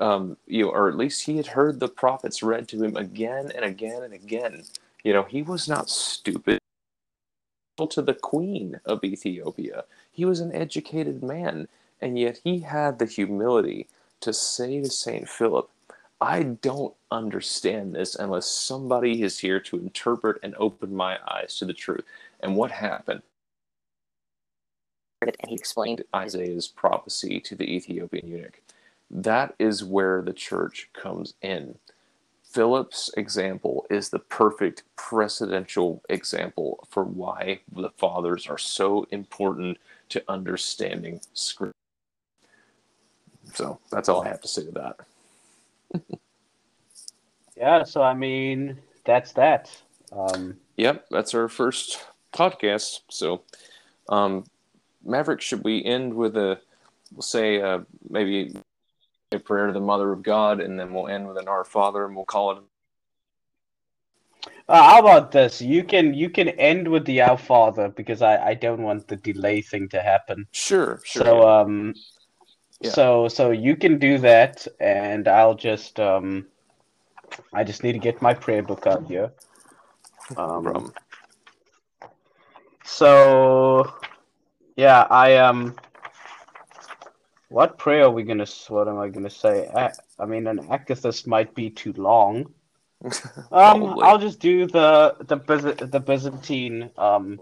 um, 0.00 0.36
you 0.46 0.64
know, 0.64 0.70
or 0.70 0.88
at 0.88 0.96
least 0.96 1.26
he 1.26 1.36
had 1.36 1.46
heard 1.46 1.78
the 1.78 1.88
prophets 1.88 2.42
read 2.42 2.66
to 2.68 2.82
him 2.82 2.96
again 2.96 3.52
and 3.54 3.64
again 3.64 4.02
and 4.02 4.14
again. 4.14 4.64
You 5.04 5.12
know, 5.12 5.22
he 5.22 5.42
was 5.42 5.68
not 5.68 5.88
stupid. 5.90 6.58
To 7.88 8.02
the 8.02 8.14
queen 8.14 8.80
of 8.84 9.02
Ethiopia, 9.04 9.84
he 10.12 10.26
was 10.26 10.40
an 10.40 10.54
educated 10.54 11.22
man, 11.22 11.66
and 12.00 12.18
yet 12.18 12.40
he 12.44 12.60
had 12.60 12.98
the 12.98 13.06
humility 13.06 13.88
to 14.20 14.34
say 14.34 14.82
to 14.82 14.90
Saint 14.90 15.28
Philip, 15.28 15.70
"I 16.20 16.42
don't 16.42 16.94
understand 17.10 17.94
this 17.94 18.14
unless 18.14 18.46
somebody 18.46 19.22
is 19.22 19.38
here 19.38 19.60
to 19.60 19.78
interpret 19.78 20.38
and 20.42 20.54
open 20.56 20.94
my 20.94 21.18
eyes 21.26 21.56
to 21.58 21.64
the 21.64 21.72
truth." 21.72 22.04
And 22.40 22.54
what 22.56 22.70
happened? 22.70 23.22
And 25.22 25.34
he 25.48 25.54
explained 25.54 26.04
Isaiah's 26.14 26.68
prophecy 26.68 27.40
to 27.40 27.54
the 27.54 27.64
Ethiopian 27.64 28.28
eunuch 28.28 28.60
that 29.10 29.54
is 29.58 29.84
where 29.84 30.22
the 30.22 30.32
church 30.32 30.88
comes 30.92 31.34
in. 31.42 31.76
Philip's 32.44 33.10
example 33.16 33.86
is 33.90 34.08
the 34.08 34.18
perfect 34.18 34.82
precedential 34.96 36.00
example 36.08 36.84
for 36.88 37.04
why 37.04 37.60
the 37.72 37.90
fathers 37.90 38.46
are 38.48 38.58
so 38.58 39.06
important 39.10 39.78
to 40.08 40.22
understanding 40.28 41.20
scripture. 41.32 41.74
So 43.54 43.78
that's 43.90 44.08
all 44.08 44.22
I 44.24 44.28
have 44.28 44.40
to 44.42 44.48
say 44.48 44.64
to 44.64 44.72
that. 45.92 46.10
yeah, 47.56 47.84
so 47.84 48.02
I 48.02 48.14
mean, 48.14 48.78
that's 49.04 49.32
that. 49.32 49.70
Um, 50.12 50.56
yep, 50.76 51.06
that's 51.10 51.34
our 51.34 51.48
first 51.48 52.04
podcast. 52.32 53.00
So, 53.08 53.42
um, 54.08 54.44
Maverick, 55.04 55.40
should 55.40 55.62
we 55.62 55.84
end 55.84 56.14
with 56.14 56.36
a, 56.36 56.60
we'll 57.12 57.22
say, 57.22 57.60
uh, 57.60 57.80
maybe 58.08 58.54
a 59.32 59.38
prayer 59.38 59.68
to 59.68 59.72
the 59.72 59.80
Mother 59.80 60.10
of 60.10 60.22
God, 60.24 60.60
and 60.60 60.78
then 60.78 60.92
we'll 60.92 61.06
end 61.06 61.28
with 61.28 61.38
an 61.38 61.46
Our 61.46 61.64
Father, 61.64 62.04
and 62.04 62.16
we'll 62.16 62.24
call 62.24 62.50
it. 62.52 62.58
Uh, 64.68 64.82
how 64.82 64.98
about 64.98 65.30
this? 65.30 65.60
You 65.60 65.84
can 65.84 66.14
you 66.14 66.30
can 66.30 66.48
end 66.48 66.88
with 66.88 67.04
the 67.04 67.20
Our 67.20 67.38
Father 67.38 67.88
because 67.88 68.22
I 68.22 68.44
I 68.48 68.54
don't 68.54 68.82
want 68.82 69.06
the 69.06 69.16
delay 69.16 69.62
thing 69.62 69.88
to 69.90 70.00
happen. 70.00 70.46
Sure, 70.50 71.00
sure. 71.04 71.24
So 71.24 71.42
yeah. 71.42 71.60
um, 71.60 71.94
yeah. 72.80 72.90
so 72.90 73.28
so 73.28 73.50
you 73.52 73.76
can 73.76 73.98
do 73.98 74.18
that, 74.18 74.66
and 74.80 75.28
I'll 75.28 75.54
just 75.54 76.00
um, 76.00 76.46
I 77.52 77.62
just 77.62 77.84
need 77.84 77.92
to 77.92 77.98
get 78.00 78.20
my 78.20 78.34
prayer 78.34 78.64
book 78.64 78.86
out 78.86 79.06
here. 79.06 79.30
Um, 80.36 80.92
so 82.84 83.94
yeah, 84.76 85.06
I 85.08 85.36
um 85.36 85.76
what 87.50 87.78
prayer 87.78 88.04
are 88.04 88.10
we 88.10 88.22
gonna? 88.22 88.46
What 88.68 88.88
am 88.88 88.98
I 88.98 89.08
gonna 89.08 89.30
say? 89.30 89.68
I, 89.74 89.92
I 90.18 90.26
mean, 90.26 90.46
an 90.46 90.68
akathist 90.68 91.26
might 91.26 91.54
be 91.54 91.70
too 91.70 91.92
long. 91.94 92.54
um, 93.52 93.98
I'll 94.00 94.18
just 94.18 94.40
do 94.40 94.66
the 94.66 95.16
the 95.20 95.36
Byz- 95.36 95.90
the 95.90 96.00
Byzantine 96.00 96.90
um 96.96 97.40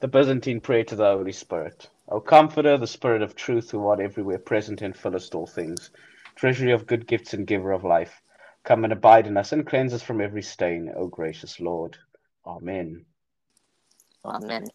the 0.00 0.08
Byzantine 0.08 0.60
prayer 0.60 0.84
to 0.84 0.96
the 0.96 1.04
Holy 1.12 1.32
Spirit. 1.32 1.90
O 2.08 2.20
Comforter, 2.20 2.78
the 2.78 2.86
Spirit 2.86 3.20
of 3.20 3.36
Truth, 3.36 3.70
who 3.70 3.86
art 3.86 4.00
everywhere 4.00 4.38
present 4.38 4.80
and 4.80 4.96
fillest 4.96 5.34
all 5.34 5.46
things, 5.46 5.90
treasury 6.36 6.72
of 6.72 6.86
good 6.86 7.06
gifts 7.06 7.34
and 7.34 7.46
giver 7.46 7.72
of 7.72 7.84
life, 7.84 8.22
come 8.64 8.84
and 8.84 8.92
abide 8.92 9.26
in 9.26 9.36
us 9.36 9.52
and 9.52 9.66
cleanse 9.66 9.92
us 9.92 10.02
from 10.02 10.20
every 10.22 10.42
stain, 10.42 10.90
O 10.96 11.08
gracious 11.08 11.60
Lord. 11.60 11.98
Amen. 12.46 13.04
Amen. 14.24 14.68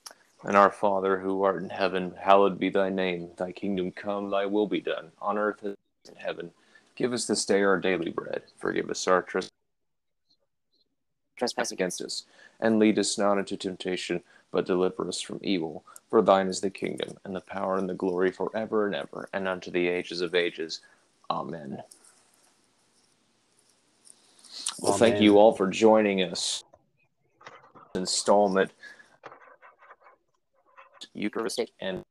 And 0.45 0.57
our 0.57 0.71
Father, 0.71 1.19
who 1.19 1.43
art 1.43 1.61
in 1.61 1.69
heaven, 1.69 2.13
hallowed 2.19 2.59
be 2.59 2.69
thy 2.69 2.89
name. 2.89 3.29
Thy 3.37 3.53
kingdom 3.53 3.91
come, 3.91 4.29
thy 4.29 4.45
will 4.45 4.67
be 4.67 4.81
done, 4.81 5.11
on 5.21 5.37
earth 5.37 5.63
as 5.63 5.75
in 6.09 6.15
heaven. 6.15 6.51
Give 6.95 7.13
us 7.13 7.25
this 7.25 7.45
day 7.45 7.63
our 7.63 7.79
daily 7.79 8.11
bread. 8.11 8.43
Forgive 8.57 8.89
us 8.89 9.07
our 9.07 9.25
trespass 11.37 11.71
against 11.71 12.01
us, 12.01 12.25
and 12.59 12.77
lead 12.77 12.99
us 12.99 13.17
not 13.17 13.37
into 13.37 13.55
temptation, 13.55 14.21
but 14.51 14.65
deliver 14.65 15.07
us 15.07 15.21
from 15.21 15.39
evil. 15.41 15.85
For 16.09 16.21
thine 16.21 16.47
is 16.47 16.59
the 16.59 16.69
kingdom, 16.69 17.17
and 17.23 17.33
the 17.33 17.41
power, 17.41 17.77
and 17.77 17.89
the 17.89 17.93
glory 17.93 18.31
forever 18.31 18.85
and 18.85 18.95
ever, 18.95 19.29
and 19.33 19.47
unto 19.47 19.71
the 19.71 19.87
ages 19.87 20.19
of 20.19 20.35
ages. 20.35 20.81
Amen. 21.31 21.81
Well, 24.81 24.93
Amen. 24.93 24.99
thank 24.99 25.21
you 25.21 25.37
all 25.37 25.53
for 25.53 25.67
joining 25.67 26.21
us. 26.21 26.63
Installment 27.95 28.71
Eucharistic 31.13 31.71
and 31.79 32.03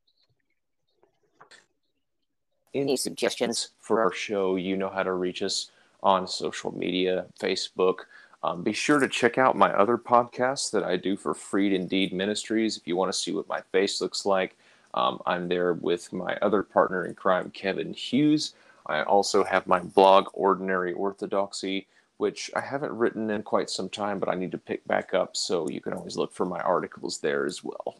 any 2.73 2.97
suggestions 2.97 3.69
for 3.79 4.01
our 4.01 4.11
show, 4.11 4.55
you 4.55 4.75
know 4.75 4.89
how 4.89 5.03
to 5.03 5.13
reach 5.13 5.41
us 5.41 5.69
on 6.01 6.27
social 6.27 6.75
media, 6.75 7.25
Facebook. 7.39 7.99
Um, 8.43 8.61
be 8.61 8.73
sure 8.73 8.99
to 8.99 9.07
check 9.07 9.37
out 9.37 9.55
my 9.55 9.71
other 9.71 9.97
podcasts 9.97 10.69
that 10.71 10.83
I 10.83 10.97
do 10.97 11.15
for 11.15 11.33
Freed 11.33 11.71
Indeed 11.71 12.11
Ministries. 12.11 12.77
If 12.77 12.87
you 12.87 12.95
want 12.95 13.11
to 13.11 13.17
see 13.17 13.31
what 13.31 13.47
my 13.47 13.61
face 13.71 14.01
looks 14.01 14.25
like, 14.25 14.57
um, 14.93 15.21
I'm 15.25 15.47
there 15.47 15.73
with 15.73 16.11
my 16.11 16.35
other 16.41 16.61
partner 16.61 17.05
in 17.05 17.15
crime, 17.15 17.51
Kevin 17.51 17.93
Hughes. 17.93 18.53
I 18.85 19.03
also 19.03 19.43
have 19.43 19.65
my 19.65 19.79
blog, 19.79 20.27
Ordinary 20.33 20.91
Orthodoxy, 20.91 21.87
which 22.17 22.51
I 22.55 22.59
haven't 22.59 22.91
written 22.91 23.29
in 23.29 23.43
quite 23.43 23.69
some 23.69 23.87
time, 23.87 24.19
but 24.19 24.29
I 24.29 24.35
need 24.35 24.51
to 24.51 24.57
pick 24.57 24.85
back 24.87 25.13
up. 25.13 25.37
So 25.37 25.69
you 25.69 25.79
can 25.79 25.93
always 25.93 26.17
look 26.17 26.33
for 26.33 26.45
my 26.45 26.59
articles 26.59 27.19
there 27.19 27.45
as 27.45 27.63
well. 27.63 27.95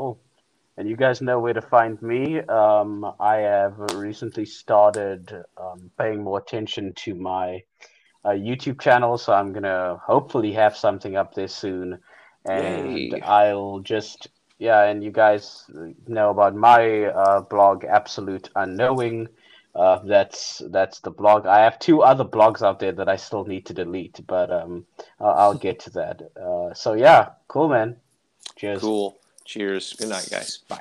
Cool. 0.00 0.18
And 0.78 0.88
you 0.88 0.96
guys 0.96 1.20
know 1.20 1.38
where 1.40 1.52
to 1.52 1.60
find 1.60 2.00
me. 2.00 2.40
Um, 2.40 3.04
I 3.20 3.36
have 3.36 3.78
recently 3.96 4.46
started 4.46 5.30
um, 5.58 5.90
paying 5.98 6.22
more 6.22 6.38
attention 6.38 6.94
to 7.04 7.14
my 7.14 7.62
uh, 8.24 8.30
YouTube 8.30 8.80
channel, 8.80 9.18
so 9.18 9.34
I'm 9.34 9.52
gonna 9.52 10.00
hopefully 10.02 10.52
have 10.52 10.74
something 10.74 11.16
up 11.16 11.34
there 11.34 11.48
soon. 11.48 11.98
And 12.46 12.96
Yay. 12.96 13.20
I'll 13.20 13.80
just 13.80 14.28
yeah, 14.58 14.84
and 14.84 15.04
you 15.04 15.10
guys 15.10 15.66
know 16.08 16.30
about 16.30 16.54
my 16.54 17.04
uh, 17.04 17.42
blog, 17.42 17.84
Absolute 17.84 18.48
Unknowing. 18.56 19.28
Uh, 19.74 19.98
that's 20.06 20.62
that's 20.70 21.00
the 21.00 21.10
blog. 21.10 21.44
I 21.44 21.58
have 21.58 21.78
two 21.78 22.00
other 22.02 22.24
blogs 22.24 22.62
out 22.62 22.78
there 22.78 22.92
that 22.92 23.10
I 23.10 23.16
still 23.16 23.44
need 23.44 23.66
to 23.66 23.74
delete, 23.74 24.26
but 24.26 24.50
um, 24.50 24.86
I'll, 25.20 25.34
I'll 25.34 25.58
get 25.58 25.78
to 25.80 25.90
that. 25.90 26.22
Uh, 26.42 26.72
so 26.72 26.94
yeah, 26.94 27.32
cool, 27.48 27.68
man. 27.68 27.96
Cheers. 28.56 28.80
Cool. 28.80 29.19
Cheers. 29.50 29.94
Good 29.94 30.10
night, 30.10 30.28
guys. 30.30 30.58
Bye. 30.68 30.78